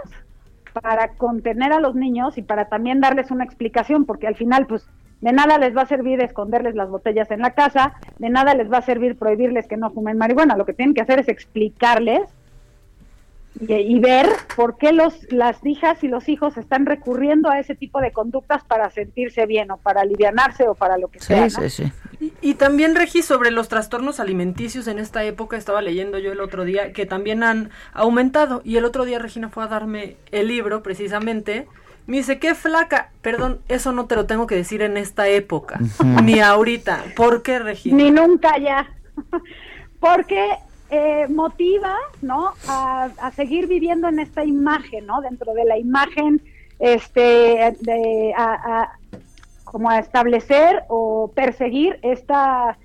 para 0.73 1.15
contener 1.17 1.73
a 1.73 1.81
los 1.81 1.95
niños 1.95 2.39
y 2.39 2.43
para 2.43 2.69
también 2.69 3.01
darles 3.01 3.31
una 3.31 3.45
explicación, 3.45 4.07
porque 4.07 4.27
al 4.27 4.35
final, 4.35 4.67
pues, 4.67 4.89
de 5.21 5.33
nada 5.33 5.59
les 5.59 5.77
va 5.77 5.83
a 5.83 5.87
servir 5.87 6.21
esconderles 6.23 6.75
las 6.75 6.91
botellas 6.91 7.31
en 7.31 7.41
la 7.41 7.55
casa, 7.55 7.95
de 8.19 8.29
nada 8.29 8.55
les 8.55 8.71
va 8.71 8.79
a 8.79 8.83
servir 8.83 9.17
prohibirles 9.17 9.67
que 9.67 9.77
no 9.77 9.91
fumen 9.91 10.19
marihuana. 10.19 10.57
Lo 10.57 10.67
que 10.67 10.75
tienen 10.75 10.95
que 10.95 11.03
hacer 11.03 11.19
es 11.19 11.29
explicarles 11.29 12.23
y, 13.61 13.73
y 13.75 13.99
ver 14.01 14.29
por 14.57 14.77
qué 14.79 14.93
los, 14.93 15.15
las 15.33 15.65
hijas 15.65 16.03
y 16.03 16.09
los 16.09 16.29
hijos 16.29 16.57
están 16.57 16.87
recurriendo 16.87 17.51
a 17.51 17.61
ese 17.61 17.75
tipo 17.75 18.01
de 18.01 18.13
conductas 18.13 18.65
para 18.65 18.91
sentirse 18.91 19.47
bien 19.47 19.71
o 19.71 19.77
para 19.77 20.01
alivianarse 20.01 20.69
o 20.69 20.75
para 20.75 20.99
lo 20.99 21.09
que 21.09 21.21
sea. 21.21 21.47
¿no? 21.47 21.65
Y, 22.21 22.33
y 22.41 22.55
también, 22.55 22.95
Regi, 22.95 23.23
sobre 23.23 23.51
los 23.51 23.69
trastornos 23.69 24.21
alimenticios 24.21 24.89
en 24.89 24.99
esta 24.99 25.25
época, 25.25 25.57
estaba 25.57 25.83
leyendo 25.83 26.19
yo 26.19 26.33
el 26.33 26.41
otro 26.41 26.65
día 26.65 26.93
que 26.93 27.07
también 27.07 27.43
han 27.43 27.71
aumentado. 27.93 28.61
Y 28.65 28.77
el 28.77 28.85
otro 28.85 29.05
día 29.05 29.19
Regina 29.19 29.49
fue 29.49 29.65
a 29.65 29.69
darme 29.69 30.17
el 30.33 30.49
libro, 30.49 30.83
precisamente. 30.83 31.67
Me 32.07 32.19
dice, 32.19 32.39
qué 32.39 32.55
flaca. 32.55 33.11
Perdón, 33.23 33.61
eso 33.69 33.93
no 33.93 34.07
te 34.07 34.17
lo 34.17 34.27
tengo 34.27 34.47
que 34.47 34.57
decir 34.57 34.83
en 34.83 34.97
esta 34.97 35.29
época, 35.29 35.81
ni 36.23 36.41
ahorita. 36.41 37.05
¿Por 37.17 37.43
qué, 37.43 37.59
Regina? 37.61 37.97
Ni 37.97 38.11
nunca 38.11 38.59
ya. 38.59 38.91
Porque 40.01 40.51
eh, 40.97 41.27
motiva, 41.29 41.97
¿no? 42.23 42.53
A, 42.69 43.05
a 43.21 43.31
seguir 43.33 43.67
viviendo 43.67 44.09
en 44.09 44.19
esta 44.21 44.45
imagen, 44.45 45.07
¿no? 45.07 45.21
Dentro 45.21 45.53
de 45.55 45.65
la 45.65 45.79
imagen, 45.79 46.43
este, 46.79 47.77
de, 47.81 48.33
a, 48.37 48.83
a- 48.83 48.93
como 49.65 49.91
a 49.91 49.99
establecer 49.99 50.85
o 50.89 51.33
perseguir 51.35 51.99
esta 52.03 52.79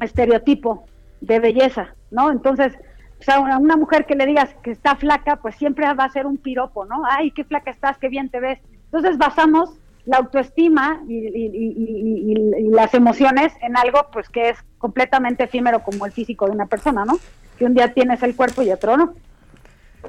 estereotipo 0.00 0.84
de 1.20 1.40
belleza, 1.40 1.94
¿no? 2.10 2.30
Entonces, 2.30 2.72
o 3.18 3.22
sea, 3.22 3.40
una, 3.40 3.58
una 3.58 3.76
mujer 3.76 4.04
que 4.06 4.14
le 4.14 4.26
digas 4.26 4.54
que 4.62 4.70
está 4.70 4.96
flaca, 4.96 5.36
pues 5.36 5.54
siempre 5.56 5.92
va 5.94 6.04
a 6.04 6.10
ser 6.10 6.26
un 6.26 6.36
piropo, 6.38 6.84
¿no? 6.84 7.02
Ay, 7.08 7.30
qué 7.30 7.44
flaca 7.44 7.70
estás, 7.70 7.98
qué 7.98 8.08
bien 8.08 8.30
te 8.30 8.40
ves. 8.40 8.58
Entonces 8.84 9.18
basamos 9.18 9.78
la 10.06 10.18
autoestima 10.18 11.02
y, 11.08 12.70
las 12.70 12.94
emociones 12.94 13.52
en 13.60 13.76
algo 13.76 14.08
pues 14.12 14.28
que 14.28 14.50
es 14.50 14.58
completamente 14.78 15.44
efímero 15.44 15.82
como 15.82 16.06
el 16.06 16.12
físico 16.12 16.46
de 16.46 16.52
una 16.52 16.66
persona, 16.66 17.04
¿no? 17.04 17.18
Que 17.58 17.64
un 17.64 17.74
día 17.74 17.92
tienes 17.92 18.22
el 18.22 18.36
cuerpo 18.36 18.62
y 18.62 18.70
otro 18.70 18.96
no. 18.96 19.14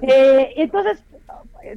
Eh, 0.02 0.54
entonces 0.58 1.04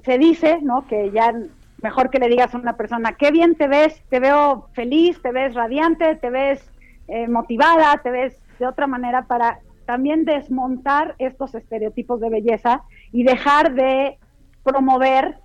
se 0.05 0.19
dice, 0.19 0.59
¿no? 0.63 0.87
Que 0.87 1.11
ya 1.11 1.35
mejor 1.83 2.11
que 2.11 2.19
le 2.19 2.29
digas 2.29 2.55
a 2.55 2.59
una 2.59 2.77
persona, 2.77 3.13
qué 3.13 3.31
bien 3.31 3.55
te 3.55 3.69
ves, 3.69 4.03
te 4.11 4.21
veo 4.21 4.69
feliz, 4.75 5.21
te 5.23 5.33
ves 5.33 5.55
radiante, 5.55 6.17
te 6.17 6.29
ves 6.29 6.63
eh, 7.09 7.27
motivada, 7.27 7.99
te 8.03 8.11
ves 8.11 8.39
de 8.59 8.67
otra 8.67 8.87
manera 8.87 9.23
para 9.23 9.61
también 9.87 10.25
desmontar 10.25 11.15
estos 11.19 11.55
estereotipos 11.55 12.21
de 12.21 12.29
belleza 12.29 12.83
y 13.13 13.25
dejar 13.25 13.75
de 13.75 14.19
promover 14.63 15.39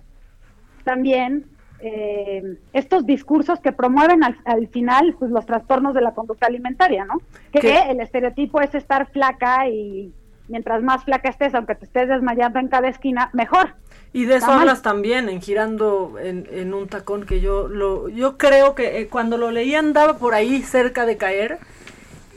también 0.84 1.46
eh, 1.80 2.56
estos 2.72 3.06
discursos 3.06 3.60
que 3.60 3.72
promueven 3.72 4.24
al, 4.24 4.36
al 4.44 4.68
final 4.68 5.14
pues 5.18 5.30
los 5.30 5.44
trastornos 5.46 5.94
de 5.94 6.00
la 6.00 6.12
conducta 6.14 6.46
alimentaria, 6.46 7.04
¿no? 7.04 7.20
Que 7.52 7.60
¿Qué? 7.60 7.78
el 7.90 8.00
estereotipo 8.00 8.60
es 8.60 8.74
estar 8.74 9.10
flaca 9.10 9.68
y 9.68 10.12
mientras 10.48 10.82
más 10.82 11.04
flaca 11.04 11.28
estés, 11.28 11.54
aunque 11.54 11.74
te 11.74 11.84
estés 11.86 12.08
desmayando 12.08 12.58
en 12.58 12.68
cada 12.68 12.88
esquina, 12.88 13.30
mejor. 13.32 13.74
Y 14.12 14.24
de 14.24 14.36
eso 14.36 14.46
Está 14.46 14.50
mal. 14.52 14.60
hablas 14.60 14.82
también 14.82 15.28
en 15.28 15.42
girando 15.42 16.14
en, 16.22 16.48
en 16.50 16.72
un 16.72 16.88
tacón 16.88 17.26
que 17.26 17.40
yo 17.40 17.68
lo 17.68 18.08
yo 18.08 18.38
creo 18.38 18.74
que 18.74 19.00
eh, 19.00 19.08
cuando 19.08 19.36
lo 19.36 19.50
leí 19.50 19.74
andaba 19.74 20.16
por 20.18 20.32
ahí 20.34 20.62
cerca 20.62 21.04
de 21.04 21.16
caer 21.16 21.58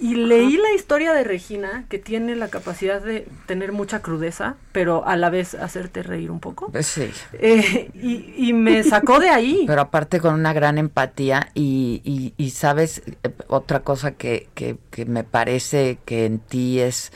y 0.02 0.16
leí 0.16 0.58
la 0.58 0.72
historia 0.76 1.14
de 1.14 1.24
Regina 1.24 1.86
que 1.90 2.00
tiene 2.00 2.36
la 2.36 2.48
capacidad 2.48 3.02
de 3.02 3.28
tener 3.48 3.72
mucha 3.72 4.02
crudeza 4.02 4.56
pero 4.72 5.06
a 5.06 5.16
la 5.16 5.30
vez 5.30 5.56
hacerte 5.56 6.04
reír 6.04 6.32
un 6.32 6.40
poco 6.40 6.72
Pues 6.72 6.88
sí. 6.88 7.10
Eh, 7.34 7.90
y, 7.94 8.34
y 8.38 8.54
me 8.54 8.84
sacó 8.84 9.20
de 9.20 9.30
ahí 9.30 9.64
Pero 9.68 9.82
aparte 9.82 10.20
con 10.20 10.34
una 10.36 10.54
gran 10.54 10.78
empatía 10.78 11.50
y, 11.54 12.02
y, 12.04 12.34
y 12.38 12.52
sabes, 12.52 13.02
eh, 13.24 13.30
otra 13.48 13.82
cosa 13.82 14.12
que, 14.12 14.48
que, 14.54 14.78
que 14.90 15.06
me 15.06 15.24
parece 15.24 16.00
que 16.06 16.26
en 16.26 16.40
ti 16.40 16.80
es, 16.80 17.12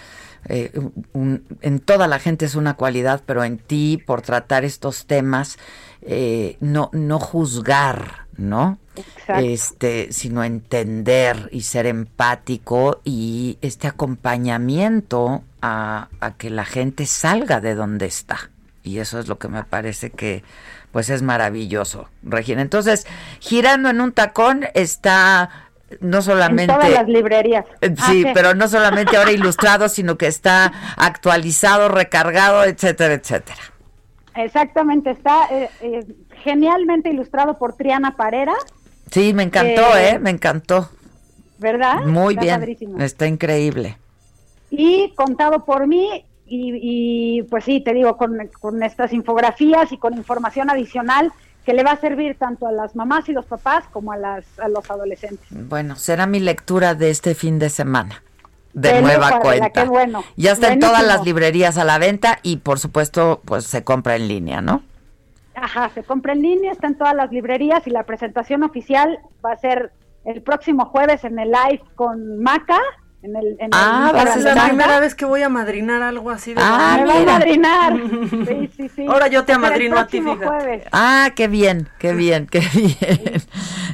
eh, 0.49 0.71
un- 1.13 1.43
en 1.61 1.79
toda 1.79 2.07
la 2.07 2.19
gente 2.19 2.45
es 2.45 2.55
una 2.55 2.75
cualidad, 2.75 3.21
pero 3.25 3.43
en 3.43 3.57
ti 3.57 3.97
por 4.05 4.21
tratar 4.21 4.65
estos 4.65 5.05
temas, 5.05 5.57
eh, 6.01 6.57
no, 6.59 6.89
no 6.93 7.19
juzgar, 7.19 8.27
¿no? 8.35 8.77
Exacto. 8.95 9.45
Este, 9.45 10.11
sino 10.11 10.43
entender 10.43 11.49
y 11.51 11.61
ser 11.61 11.85
empático 11.87 13.01
y 13.03 13.57
este 13.61 13.87
acompañamiento 13.87 15.43
a, 15.61 16.09
a 16.19 16.31
que 16.33 16.49
la 16.49 16.65
gente 16.65 17.05
salga 17.05 17.59
de 17.61 17.75
donde 17.75 18.05
está. 18.05 18.51
Y 18.83 18.99
eso 18.99 19.19
es 19.19 19.27
lo 19.27 19.39
que 19.39 19.47
me 19.47 19.63
parece 19.63 20.09
que 20.09 20.43
pues 20.91 21.09
es 21.09 21.21
maravilloso, 21.23 22.09
Regina. 22.21 22.61
Entonces, 22.61 23.07
girando 23.39 23.89
en 23.89 23.99
un 24.01 24.11
tacón 24.11 24.65
está 24.75 25.49
no 26.01 26.21
solamente 26.21 26.73
En 26.73 26.79
todas 26.79 26.91
las 26.91 27.07
librerías. 27.07 27.65
eh, 27.81 27.95
Ah, 27.97 28.07
Sí, 28.11 28.25
pero 28.33 28.53
no 28.55 28.67
solamente 28.67 29.15
ahora 29.17 29.31
ilustrado, 29.31 29.89
sino 29.89 30.17
que 30.17 30.27
está 30.27 30.71
actualizado, 30.97 31.87
recargado, 31.89 32.63
etcétera, 32.63 33.13
etcétera. 33.15 33.59
Exactamente, 34.35 35.11
está 35.11 35.45
eh, 35.51 35.69
eh, 35.81 36.05
genialmente 36.43 37.09
ilustrado 37.09 37.57
por 37.57 37.75
Triana 37.75 38.15
Parera, 38.15 38.53
Sí, 39.13 39.33
me 39.33 39.43
encantó, 39.43 39.95
Eh, 39.97 40.09
¿eh? 40.11 40.19
Me 40.19 40.29
encantó. 40.31 40.89
¿verdad? 41.59 42.01
Muy 42.05 42.33
Está 42.33 42.41
bien. 42.43 42.55
padrísimo. 42.59 42.99
Está 42.99 43.27
increíble. 43.27 43.97
Y 44.69 45.11
contado 45.15 45.63
por 45.63 45.87
mí, 45.87 46.25
y, 46.45 47.37
y, 47.39 47.43
pues 47.43 47.63
sí, 47.63 47.79
te 47.79 47.93
digo, 47.93 48.17
con, 48.17 48.35
con 48.59 48.83
estas 48.83 49.13
infografías 49.13 49.91
y 49.91 49.97
con 49.97 50.13
información 50.15 50.69
adicional 50.69 51.31
que 51.65 51.73
le 51.73 51.83
va 51.83 51.91
a 51.91 51.99
servir 52.01 52.35
tanto 52.37 52.67
a 52.67 52.71
las 52.73 52.95
mamás 52.95 53.29
y 53.29 53.31
los 53.31 53.45
papás 53.45 53.85
como 53.93 54.11
a, 54.11 54.17
las, 54.17 54.43
a 54.59 54.67
los 54.67 54.89
adolescentes. 54.91 55.47
Bueno, 55.51 55.95
será 55.95 56.25
mi 56.25 56.41
lectura 56.41 56.95
de 56.95 57.09
este 57.11 57.35
fin 57.35 57.59
de 57.59 57.69
semana. 57.69 58.21
De 58.73 58.91
Qué 58.91 59.01
nueva 59.01 59.39
cuenta. 59.39 59.69
qué 59.69 59.85
bueno. 59.85 60.23
Ya 60.35 60.51
está 60.51 60.73
en 60.73 60.79
todas 60.79 61.05
las 61.05 61.23
librerías 61.23 61.77
a 61.77 61.85
la 61.85 61.99
venta 61.99 62.39
y 62.43 62.57
por 62.57 62.79
supuesto, 62.79 63.41
pues 63.45 63.65
se 63.65 63.83
compra 63.83 64.15
en 64.17 64.27
línea, 64.27 64.61
¿no? 64.61 64.83
Ajá, 65.55 65.89
se 65.93 66.03
compra 66.03 66.33
en 66.33 66.41
línea, 66.41 66.71
está 66.71 66.87
en 66.87 66.97
todas 66.97 67.15
las 67.15 67.31
librerías 67.31 67.85
y 67.87 67.89
la 67.91 68.03
presentación 68.05 68.63
oficial 68.63 69.19
va 69.45 69.51
a 69.51 69.57
ser 69.57 69.91
el 70.25 70.41
próximo 70.41 70.85
jueves 70.85 71.23
en 71.23 71.37
el 71.39 71.51
live 71.51 71.83
con 71.95 72.39
Maca. 72.41 72.79
En 73.21 73.37
el, 73.37 73.55
en 73.59 73.69
Ah, 73.71 74.11
de 74.13 74.41
la 74.53 74.67
primera 74.67 74.99
vez 74.99 75.15
que 75.15 75.23
voy 75.23 75.41
a 75.43 75.47
madrinar 75.49 76.01
algo 76.01 76.29
así 76.29 76.53
de 76.53 76.59
Ah, 76.61 76.97
Me 76.99 77.05
va 77.07 77.19
a 77.21 77.25
madrinar. 77.39 77.93
Sí, 78.47 78.69
sí, 78.75 78.89
sí. 78.89 79.05
Ahora 79.07 79.29
yo 79.29 79.45
te 79.45 79.53
amadrino 79.53 79.97
a 79.97 80.07
ti, 80.07 80.19
fíjate. 80.21 80.45
jueves. 80.45 80.83
Ah, 80.91 81.29
qué 81.33 81.47
bien, 81.47 81.87
qué 81.99 82.13
bien, 82.13 82.47
qué 82.47 82.59
bien. 82.73 83.41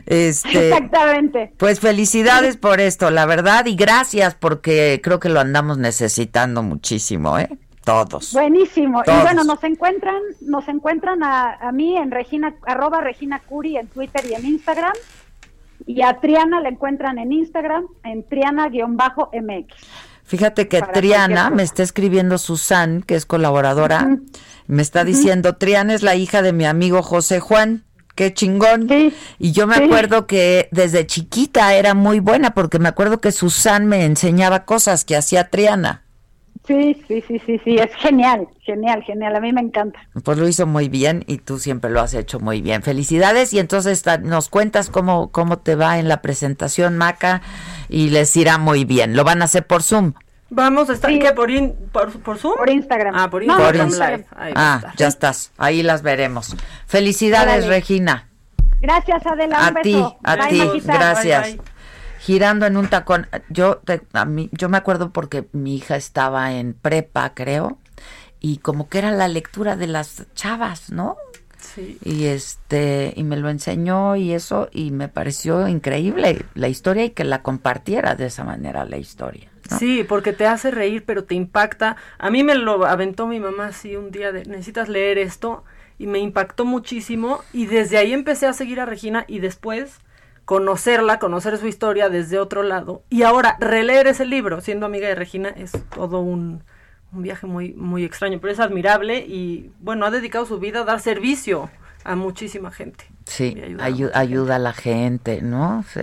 Este, 0.07 0.69
Exactamente. 0.69 1.53
pues 1.57 1.79
felicidades 1.79 2.57
por 2.57 2.79
esto, 2.79 3.11
la 3.11 3.27
verdad, 3.27 3.67
y 3.67 3.75
gracias 3.75 4.33
porque 4.33 4.99
creo 5.03 5.19
que 5.19 5.29
lo 5.29 5.39
andamos 5.39 5.77
necesitando 5.77 6.63
muchísimo, 6.63 7.37
¿eh? 7.37 7.49
Todos. 7.83 8.33
Buenísimo. 8.33 9.03
Todos. 9.03 9.19
Y 9.19 9.23
bueno, 9.23 9.43
nos 9.43 9.63
encuentran, 9.63 10.21
nos 10.41 10.67
encuentran 10.67 11.23
a, 11.23 11.53
a 11.53 11.71
mí 11.71 11.97
en 11.97 12.11
Regina, 12.11 12.55
arroba 12.65 13.01
Regina 13.01 13.39
Curi 13.39 13.77
en 13.77 13.87
Twitter 13.87 14.23
y 14.29 14.33
en 14.33 14.45
Instagram. 14.45 14.93
Y 15.85 16.01
a 16.01 16.19
Triana 16.19 16.61
la 16.61 16.69
encuentran 16.69 17.17
en 17.17 17.31
Instagram, 17.31 17.87
en 18.03 18.23
Triana-MX. 18.23 19.73
Fíjate 20.29 20.67
que 20.67 20.79
Para 20.81 20.91
Triana 20.93 21.49
me 21.49 21.63
está 21.63 21.81
escribiendo 21.81 22.37
Susan, 22.37 23.01
que 23.01 23.15
es 23.15 23.25
colaboradora, 23.25 24.19
me 24.67 24.83
está 24.83 25.03
diciendo, 25.03 25.55
Triana 25.55 25.95
es 25.95 26.03
la 26.03 26.13
hija 26.13 26.43
de 26.43 26.53
mi 26.53 26.65
amigo 26.65 27.01
José 27.01 27.39
Juan. 27.39 27.85
Qué 28.13 28.31
chingón. 28.31 28.87
y 29.39 29.51
yo 29.53 29.65
me 29.65 29.77
sí. 29.77 29.83
acuerdo 29.83 30.27
que 30.27 30.69
desde 30.71 31.07
chiquita 31.07 31.73
era 31.73 31.95
muy 31.95 32.19
buena 32.19 32.53
porque 32.53 32.77
me 32.77 32.89
acuerdo 32.89 33.19
que 33.19 33.31
Susan 33.31 33.87
me 33.87 34.05
enseñaba 34.05 34.65
cosas 34.65 35.03
que 35.03 35.15
hacía 35.15 35.49
Triana. 35.49 36.03
Sí, 36.69 37.03
sí, 37.07 37.23
sí, 37.27 37.41
sí, 37.47 37.59
sí, 37.65 37.77
es 37.77 37.91
genial, 37.95 38.47
genial, 38.61 39.01
genial, 39.01 39.35
a 39.35 39.39
mí 39.39 39.51
me 39.51 39.61
encanta. 39.61 39.99
Pues 40.23 40.37
lo 40.37 40.47
hizo 40.47 40.67
muy 40.67 40.87
bien 40.87 41.23
y 41.25 41.39
tú 41.39 41.57
siempre 41.57 41.89
lo 41.89 41.99
has 41.99 42.13
hecho 42.13 42.39
muy 42.39 42.61
bien. 42.61 42.83
Felicidades 42.83 43.53
y 43.53 43.59
entonces 43.59 44.03
nos 44.21 44.49
cuentas 44.49 44.91
cómo, 44.91 45.31
cómo 45.31 45.57
te 45.57 45.73
va 45.73 45.97
en 45.97 46.07
la 46.07 46.21
presentación, 46.21 46.95
Maca, 46.95 47.41
y 47.89 48.11
les 48.11 48.37
irá 48.37 48.59
muy 48.59 48.85
bien. 48.85 49.15
Lo 49.15 49.23
van 49.23 49.41
a 49.41 49.45
hacer 49.45 49.65
por 49.65 49.81
Zoom. 49.81 50.13
Vamos 50.51 50.91
a 50.91 50.93
estar 50.93 51.09
¿qué, 51.09 51.31
por, 51.33 51.49
in- 51.49 51.73
por, 51.91 52.11
por 52.21 52.37
Zoom 52.37 52.55
Por 52.57 52.69
Instagram. 52.69 53.15
Ah, 53.17 53.31
por 53.31 53.43
No, 53.43 53.57
Por 53.57 53.75
Instagram 53.75 54.19
Live. 54.19 54.25
Ahí 54.35 54.53
Ah, 54.55 54.93
ya 54.95 55.07
estás. 55.07 55.51
Ahí 55.57 55.81
las 55.81 56.03
veremos. 56.03 56.55
Felicidades. 56.85 57.65
Regina. 57.65 58.27
Gracias, 58.79 59.25
Adela, 59.25 59.65
A 59.67 59.73
ti, 59.81 60.05
a 60.23 60.47
ti. 60.47 60.61
Gracias. 60.83 61.43
Bye, 61.47 61.55
bye. 61.57 61.61
Girando 62.19 62.65
en 62.65 62.77
un 62.77 62.87
tacón. 62.87 63.27
Yo, 63.49 63.77
te- 63.77 64.01
a 64.13 64.25
mí, 64.25 64.49
yo 64.51 64.69
me 64.69 64.77
acuerdo 64.77 65.11
porque 65.11 65.47
mi 65.53 65.75
hija 65.75 65.95
estaba 65.95 66.53
en 66.53 66.73
prepa, 66.73 67.33
creo, 67.33 67.77
y 68.39 68.57
como 68.57 68.89
que 68.89 68.99
era 68.99 69.11
la 69.11 69.27
lectura 69.27 69.75
de 69.75 69.87
las 69.87 70.25
chavas, 70.35 70.91
¿no? 70.91 71.17
Sí. 71.61 71.97
y 72.05 72.25
este 72.27 73.13
y 73.17 73.23
me 73.25 73.35
lo 73.35 73.49
enseñó 73.49 74.15
y 74.15 74.31
eso 74.31 74.69
y 74.71 74.91
me 74.91 75.09
pareció 75.09 75.67
increíble 75.67 76.45
la 76.55 76.69
historia 76.69 77.03
y 77.03 77.09
que 77.09 77.25
la 77.25 77.43
compartiera 77.43 78.15
de 78.15 78.27
esa 78.27 78.45
manera 78.45 78.85
la 78.85 78.95
historia 78.97 79.49
¿no? 79.69 79.77
Sí, 79.77 80.05
porque 80.07 80.31
te 80.31 80.47
hace 80.47 80.71
reír, 80.71 81.03
pero 81.05 81.25
te 81.25 81.35
impacta. 81.35 81.97
A 82.17 82.29
mí 82.31 82.43
me 82.43 82.55
lo 82.55 82.85
aventó 82.85 83.27
mi 83.27 83.39
mamá 83.41 83.67
así 83.67 83.97
un 83.97 84.09
día 84.09 84.31
de, 84.31 84.45
necesitas 84.45 84.87
leer 84.89 85.17
esto, 85.17 85.63
y 85.99 86.07
me 86.07 86.19
impactó 86.19 86.63
muchísimo, 86.65 87.43
y 87.53 87.65
desde 87.67 87.97
ahí 87.97 88.13
empecé 88.13 88.47
a 88.47 88.53
seguir 88.53 88.79
a 88.79 88.85
Regina, 88.85 89.25
y 89.27 89.39
después 89.39 89.99
conocerla, 90.49 91.19
conocer 91.19 91.59
su 91.59 91.67
historia 91.67 92.09
desde 92.09 92.39
otro 92.39 92.63
lado, 92.63 93.03
y 93.07 93.21
ahora 93.21 93.55
releer 93.59 94.07
ese 94.07 94.25
libro, 94.25 94.61
siendo 94.61 94.87
amiga 94.87 95.07
de 95.07 95.13
Regina, 95.13 95.49
es 95.49 95.73
todo 95.95 96.21
un, 96.21 96.63
un 97.11 97.21
viaje 97.21 97.45
muy, 97.45 97.73
muy 97.73 98.03
extraño, 98.03 98.39
pero 98.41 98.51
es 98.51 98.59
admirable, 98.59 99.19
y 99.19 99.71
bueno, 99.79 100.07
ha 100.07 100.09
dedicado 100.09 100.47
su 100.47 100.57
vida 100.57 100.79
a 100.79 100.85
dar 100.85 101.01
servicio 101.01 101.69
a 102.03 102.15
muchísima 102.15 102.71
gente. 102.71 103.05
sí 103.25 103.53
Y 103.55 103.61
ayudar 103.61 103.85
a 103.85 103.89
ayu- 103.91 104.11
ayuda 104.15 104.55
a 104.55 104.59
la 104.59 104.73
gente 104.73 105.39
no 105.43 105.83
sí. 105.93 106.01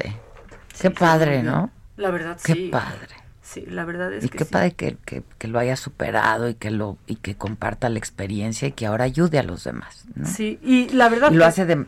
Qué 0.81 0.93
padre 0.93 1.43
no 1.43 1.71
La 1.97 2.13
verdad, 2.13 2.39
qué 2.45 2.53
sí. 2.55 2.69
padre 2.71 3.17
Sí, 3.49 3.65
la 3.67 3.85
verdad 3.85 4.13
es 4.13 4.25
y 4.25 4.29
que 4.29 4.39
qué 4.39 4.45
sí. 4.45 4.51
padre 4.51 4.73
que, 4.73 4.97
que, 5.05 5.23
que 5.39 5.47
lo 5.47 5.61
haya 5.61 5.77
superado 5.77 6.49
y 6.49 6.55
que 6.55 6.73
lo 6.73 6.99
y 7.07 7.17
que 7.17 7.37
comparta 7.37 7.89
la 7.89 7.99
experiencia 7.99 8.67
y 8.67 8.73
que 8.73 8.87
ahora 8.87 9.05
ayude 9.05 9.39
a 9.39 9.45
los 9.45 9.63
demás 9.63 10.05
¿no? 10.17 10.27
Sí, 10.27 10.59
y 10.65 10.89
la 10.89 11.09
verdad 11.09 11.31
Y 11.31 11.35
lo 11.35 11.47
hace 11.47 11.65
de, 11.65 11.87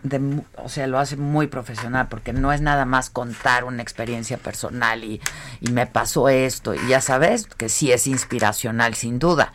o 0.56 0.68
sea, 0.68 0.86
lo 0.86 0.98
hace 1.00 1.16
muy 1.16 1.48
profesional 1.48 2.06
porque 2.08 2.32
no 2.32 2.52
es 2.52 2.60
nada 2.60 2.84
más 2.84 3.10
contar 3.10 3.64
una 3.64 3.82
experiencia 3.82 4.38
personal 4.38 5.02
y, 5.02 5.20
y 5.60 5.70
me 5.72 5.86
pasó 5.88 6.28
esto 6.28 6.74
y 6.74 6.86
ya 6.86 7.00
sabes 7.00 7.46
que 7.46 7.68
sí 7.68 7.90
es 7.90 8.06
inspiracional 8.06 8.94
sin 8.94 9.18
duda 9.18 9.52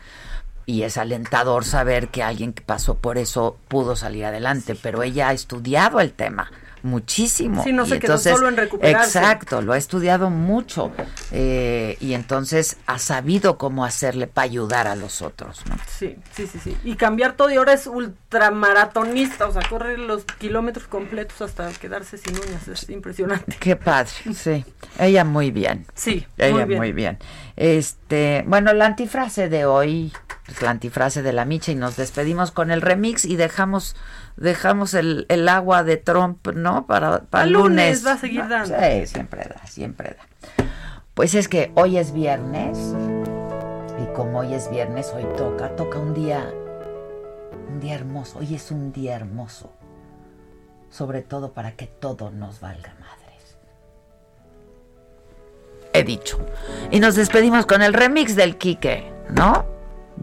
y 0.65 0.84
es 0.84 0.97
alentador 0.97 1.63
saber 1.65 2.09
que 2.09 2.23
alguien 2.23 2.53
que 2.53 2.63
pasó 2.63 2.97
por 2.97 3.17
eso 3.17 3.57
pudo 3.67 3.95
salir 3.95 4.25
adelante, 4.25 4.75
pero 4.75 5.03
ella 5.03 5.30
ha 5.30 5.34
estudiado 5.34 5.99
el 6.01 6.11
tema 6.13 6.51
muchísimo. 6.84 7.64
Sí, 7.64 7.72
no 7.73 7.85
Y 7.85 7.89
se 7.89 7.99
quedó 7.99 8.18
solo 8.18 8.47
en 8.49 8.57
recuperarse. 8.57 9.19
Exacto, 9.19 9.61
lo 9.61 9.73
ha 9.73 9.77
estudiado 9.77 10.30
mucho 10.30 10.91
eh, 11.31 11.97
y 11.99 12.14
entonces 12.14 12.77
ha 12.85 12.99
sabido 12.99 13.57
cómo 13.57 13.85
hacerle 13.85 14.27
para 14.27 14.45
ayudar 14.45 14.88
a 14.88 14.95
los 14.95 15.22
otros, 15.22 15.61
¿no? 15.68 15.76
Sí, 15.88 16.18
sí, 16.35 16.45
sí, 16.47 16.60
sí. 16.64 16.77
Y 16.84 16.95
cambiar 16.95 17.34
todo 17.34 17.49
y 17.49 17.55
ahora 17.55 17.73
es 17.73 17.88
ultramaratonista, 17.88 19.47
o 19.47 19.53
sea, 19.53 19.61
corre 19.68 19.97
los 19.97 20.26
kilómetros 20.26 20.88
completos 20.88 21.41
hasta 21.41 21.72
quedarse 21.72 22.18
sin 22.18 22.35
uñas, 22.35 22.68
es 22.68 22.89
impresionante. 22.89 23.55
Qué 23.60 23.76
padre, 23.76 24.11
sí. 24.34 24.65
Ella 24.99 25.23
muy 25.23 25.51
bien. 25.51 25.85
Sí, 25.95 26.27
Ella 26.38 26.53
muy 26.57 26.65
bien. 26.65 26.80
muy 26.80 26.91
bien. 26.91 27.18
Este, 27.55 28.43
bueno, 28.47 28.73
la 28.73 28.88
antifrase 28.88 29.47
de 29.47 29.65
hoy, 29.65 30.11
la 30.61 30.71
antifrase 30.71 31.21
de 31.21 31.34
la 31.34 31.45
Micha 31.45 31.71
y 31.71 31.75
nos 31.75 31.95
despedimos 31.95 32.51
con 32.51 32.71
el 32.71 32.81
remix 32.81 33.25
y 33.25 33.35
dejamos 33.35 33.95
dejamos 34.38 34.93
el, 34.93 35.25
el 35.30 35.47
agua 35.49 35.84
de 35.84 35.97
Trump, 35.97 36.47
¿no? 36.49 36.85
Para, 36.88 37.21
para 37.21 37.45
el 37.45 37.53
lunes 37.53 37.69
lunes. 37.69 38.05
va 38.05 38.11
a 38.13 38.17
seguir 38.17 38.47
dando. 38.47 38.75
Sí, 38.75 39.07
siempre 39.07 39.43
da, 39.43 39.67
siempre 39.67 40.17
da. 40.17 40.65
Pues 41.13 41.35
es 41.35 41.47
que 41.47 41.71
hoy 41.75 41.97
es 41.97 42.11
viernes 42.11 42.77
y 44.01 44.13
como 44.15 44.39
hoy 44.39 44.53
es 44.53 44.69
viernes, 44.69 45.11
hoy 45.15 45.25
toca, 45.38 45.75
toca 45.75 45.99
un 45.99 46.13
día 46.13 46.51
un 47.69 47.80
día 47.80 47.95
hermoso. 47.95 48.39
Hoy 48.39 48.55
es 48.55 48.71
un 48.71 48.91
día 48.91 49.15
hermoso. 49.15 49.71
Sobre 50.89 51.21
todo 51.21 51.53
para 51.53 51.71
que 51.71 51.88
todo 51.88 52.30
nos 52.31 52.59
valga 52.59 52.93
madres. 52.99 53.57
He 55.93 56.03
dicho. 56.03 56.39
Y 56.91 56.99
nos 56.99 57.15
despedimos 57.15 57.65
con 57.65 57.81
el 57.81 57.93
remix 57.93 58.35
del 58.35 58.57
Quique, 58.57 59.11
¿no? 59.30 59.65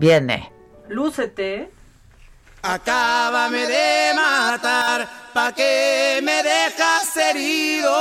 Viene. 0.01 0.51
Lúcete. 0.89 1.71
Acábame 2.63 3.67
de 3.67 4.15
matar, 4.15 5.07
pa' 5.35 5.53
que 5.53 6.21
me 6.23 6.43
dejas 6.43 7.17
herido. 7.19 7.97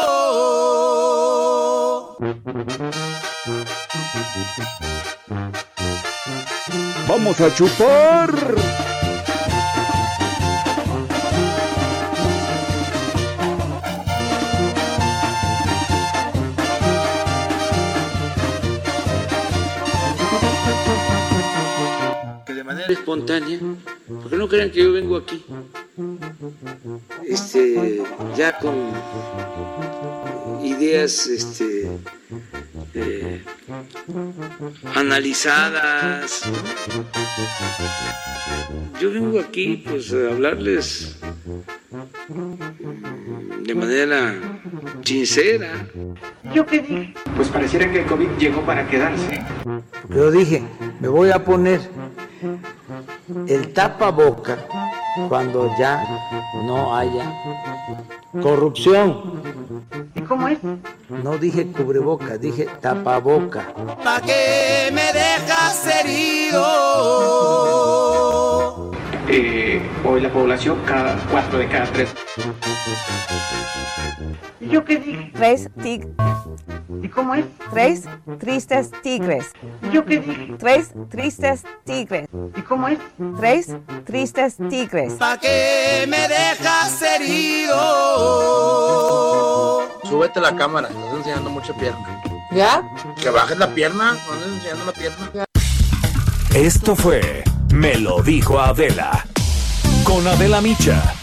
Vamos 7.06 7.42
a 7.42 7.54
chupar. 7.54 8.30
Manera. 22.70 22.94
Espontánea, 22.94 23.60
porque 24.22 24.38
no 24.38 24.48
crean 24.48 24.70
que 24.70 24.84
yo 24.84 24.94
vengo 24.94 25.18
aquí, 25.18 25.44
este, 27.26 28.04
ya 28.38 28.58
con 28.60 28.76
ideas, 30.70 31.28
este, 31.28 31.90
eh, 32.94 33.44
analizadas. 34.96 36.44
Yo 39.00 39.12
vengo 39.12 39.40
aquí, 39.40 39.84
pues, 39.88 40.14
a 40.14 40.32
hablarles 40.32 41.18
de 43.62 43.76
manera 43.76 44.36
sincera. 45.04 45.88
¿Yo 46.54 46.66
qué 46.66 46.80
dije? 46.80 47.14
Pues 47.36 47.50
pareciera 47.50 47.92
que 47.92 48.02
el 48.02 48.06
COVID 48.06 48.30
llegó 48.38 48.62
para 48.62 48.88
quedarse. 48.88 49.44
Yo 50.10 50.32
dije, 50.32 50.64
me 51.00 51.08
voy 51.08 51.32
a 51.32 51.44
poner 51.44 51.82
el 53.48 53.74
tapaboca 53.74 54.58
cuando 55.28 55.76
ya 55.78 56.04
no 56.66 56.96
haya 56.96 57.32
corrupción. 58.42 59.42
¿Y 60.16 60.22
cómo 60.22 60.48
es? 60.48 60.59
No 61.10 61.38
dije 61.38 61.66
cubreboca, 61.68 62.38
dije 62.38 62.68
tapaboca. 62.82 63.74
Pa' 64.04 64.22
que 64.22 64.92
me 64.94 65.14
dejas 65.14 65.88
herido. 65.88 66.66
Eh, 69.28 69.82
hoy 70.04 70.22
la 70.22 70.30
población, 70.30 70.80
cada 70.86 71.16
cuatro 71.30 71.60
de 71.60 71.68
cada 71.68 71.86
tres. 71.88 72.10
¿Yo 74.60 74.84
qué 74.84 74.98
dije? 74.98 75.32
Tres 75.34 75.70
tig 75.82 76.08
¿Y 77.02 77.08
cómo 77.08 77.34
es? 77.36 77.46
tres 77.72 78.04
tristes 78.40 78.92
tigres. 79.02 79.46
¿Yo 79.94 80.04
qué 80.06 80.20
dije? 80.20 80.54
Tres 80.60 80.92
tristes 81.10 81.64
tigres. 81.86 82.28
¿Y 82.58 82.62
cómo 82.62 82.88
es? 82.90 83.00
Tres 83.40 83.76
tristes 84.06 84.58
tigres. 84.70 85.14
Pa' 85.14 85.38
que 85.40 86.06
me 86.10 86.28
dejas 86.28 87.02
herido. 87.02 87.78
Súbete 90.04 90.42
la 90.42 90.56
cámara, 90.56 90.90
estás 90.90 91.14
enseñando 91.18 91.50
mucha 91.50 91.74
pierna. 91.76 92.22
¿Ya? 92.52 92.82
Que 93.22 93.30
bajes 93.30 93.58
la 93.58 93.74
pierna, 93.74 94.14
no 94.14 94.34
andes 94.34 94.48
enseñando 94.56 94.86
la 94.86 94.92
pierna. 94.92 95.46
Esto 96.56 96.96
fue 96.96 97.44
Me 97.72 97.96
lo 97.96 98.22
dijo 98.24 98.60
Adela. 98.60 99.26
Con 100.04 100.28
Adela 100.28 100.60
Micha. 100.62 101.14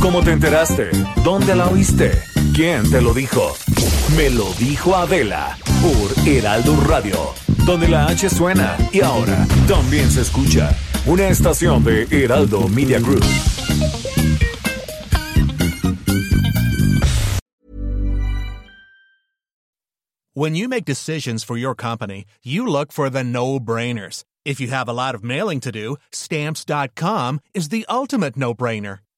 ¿Cómo 0.00 0.22
te 0.22 0.32
enteraste? 0.32 0.90
¿Dónde 1.22 1.54
la 1.54 1.68
oíste? 1.68 2.31
¿Quién 2.54 2.90
te 2.90 3.00
lo 3.00 3.14
dijo? 3.14 3.56
Me 4.14 4.28
lo 4.28 4.52
dijo 4.58 4.94
Adela 4.94 5.56
por 5.80 6.28
Heraldo 6.28 6.76
Radio, 6.86 7.16
donde 7.64 7.88
la 7.88 8.06
H 8.08 8.28
suena 8.28 8.76
y 8.92 9.00
ahora 9.00 9.46
también 9.66 10.10
se 10.10 10.20
escucha. 10.20 10.76
Una 11.06 11.28
estación 11.28 11.82
de 11.82 12.06
Heraldo 12.10 12.68
Media 12.68 13.00
Group. 13.00 13.24
When 20.34 20.54
you 20.54 20.68
make 20.68 20.84
decisions 20.84 21.42
for 21.42 21.56
your 21.56 21.74
company, 21.74 22.26
you 22.42 22.66
look 22.66 22.92
for 22.92 23.08
the 23.08 23.24
no 23.24 23.58
brainers. 23.60 24.24
If 24.44 24.60
you 24.60 24.68
have 24.68 24.88
a 24.88 24.92
lot 24.92 25.14
of 25.14 25.24
mailing 25.24 25.60
to 25.60 25.72
do, 25.72 25.96
stamps.com 26.10 27.40
is 27.54 27.70
the 27.70 27.86
ultimate 27.88 28.36
no 28.36 28.54
brainer. 28.54 28.98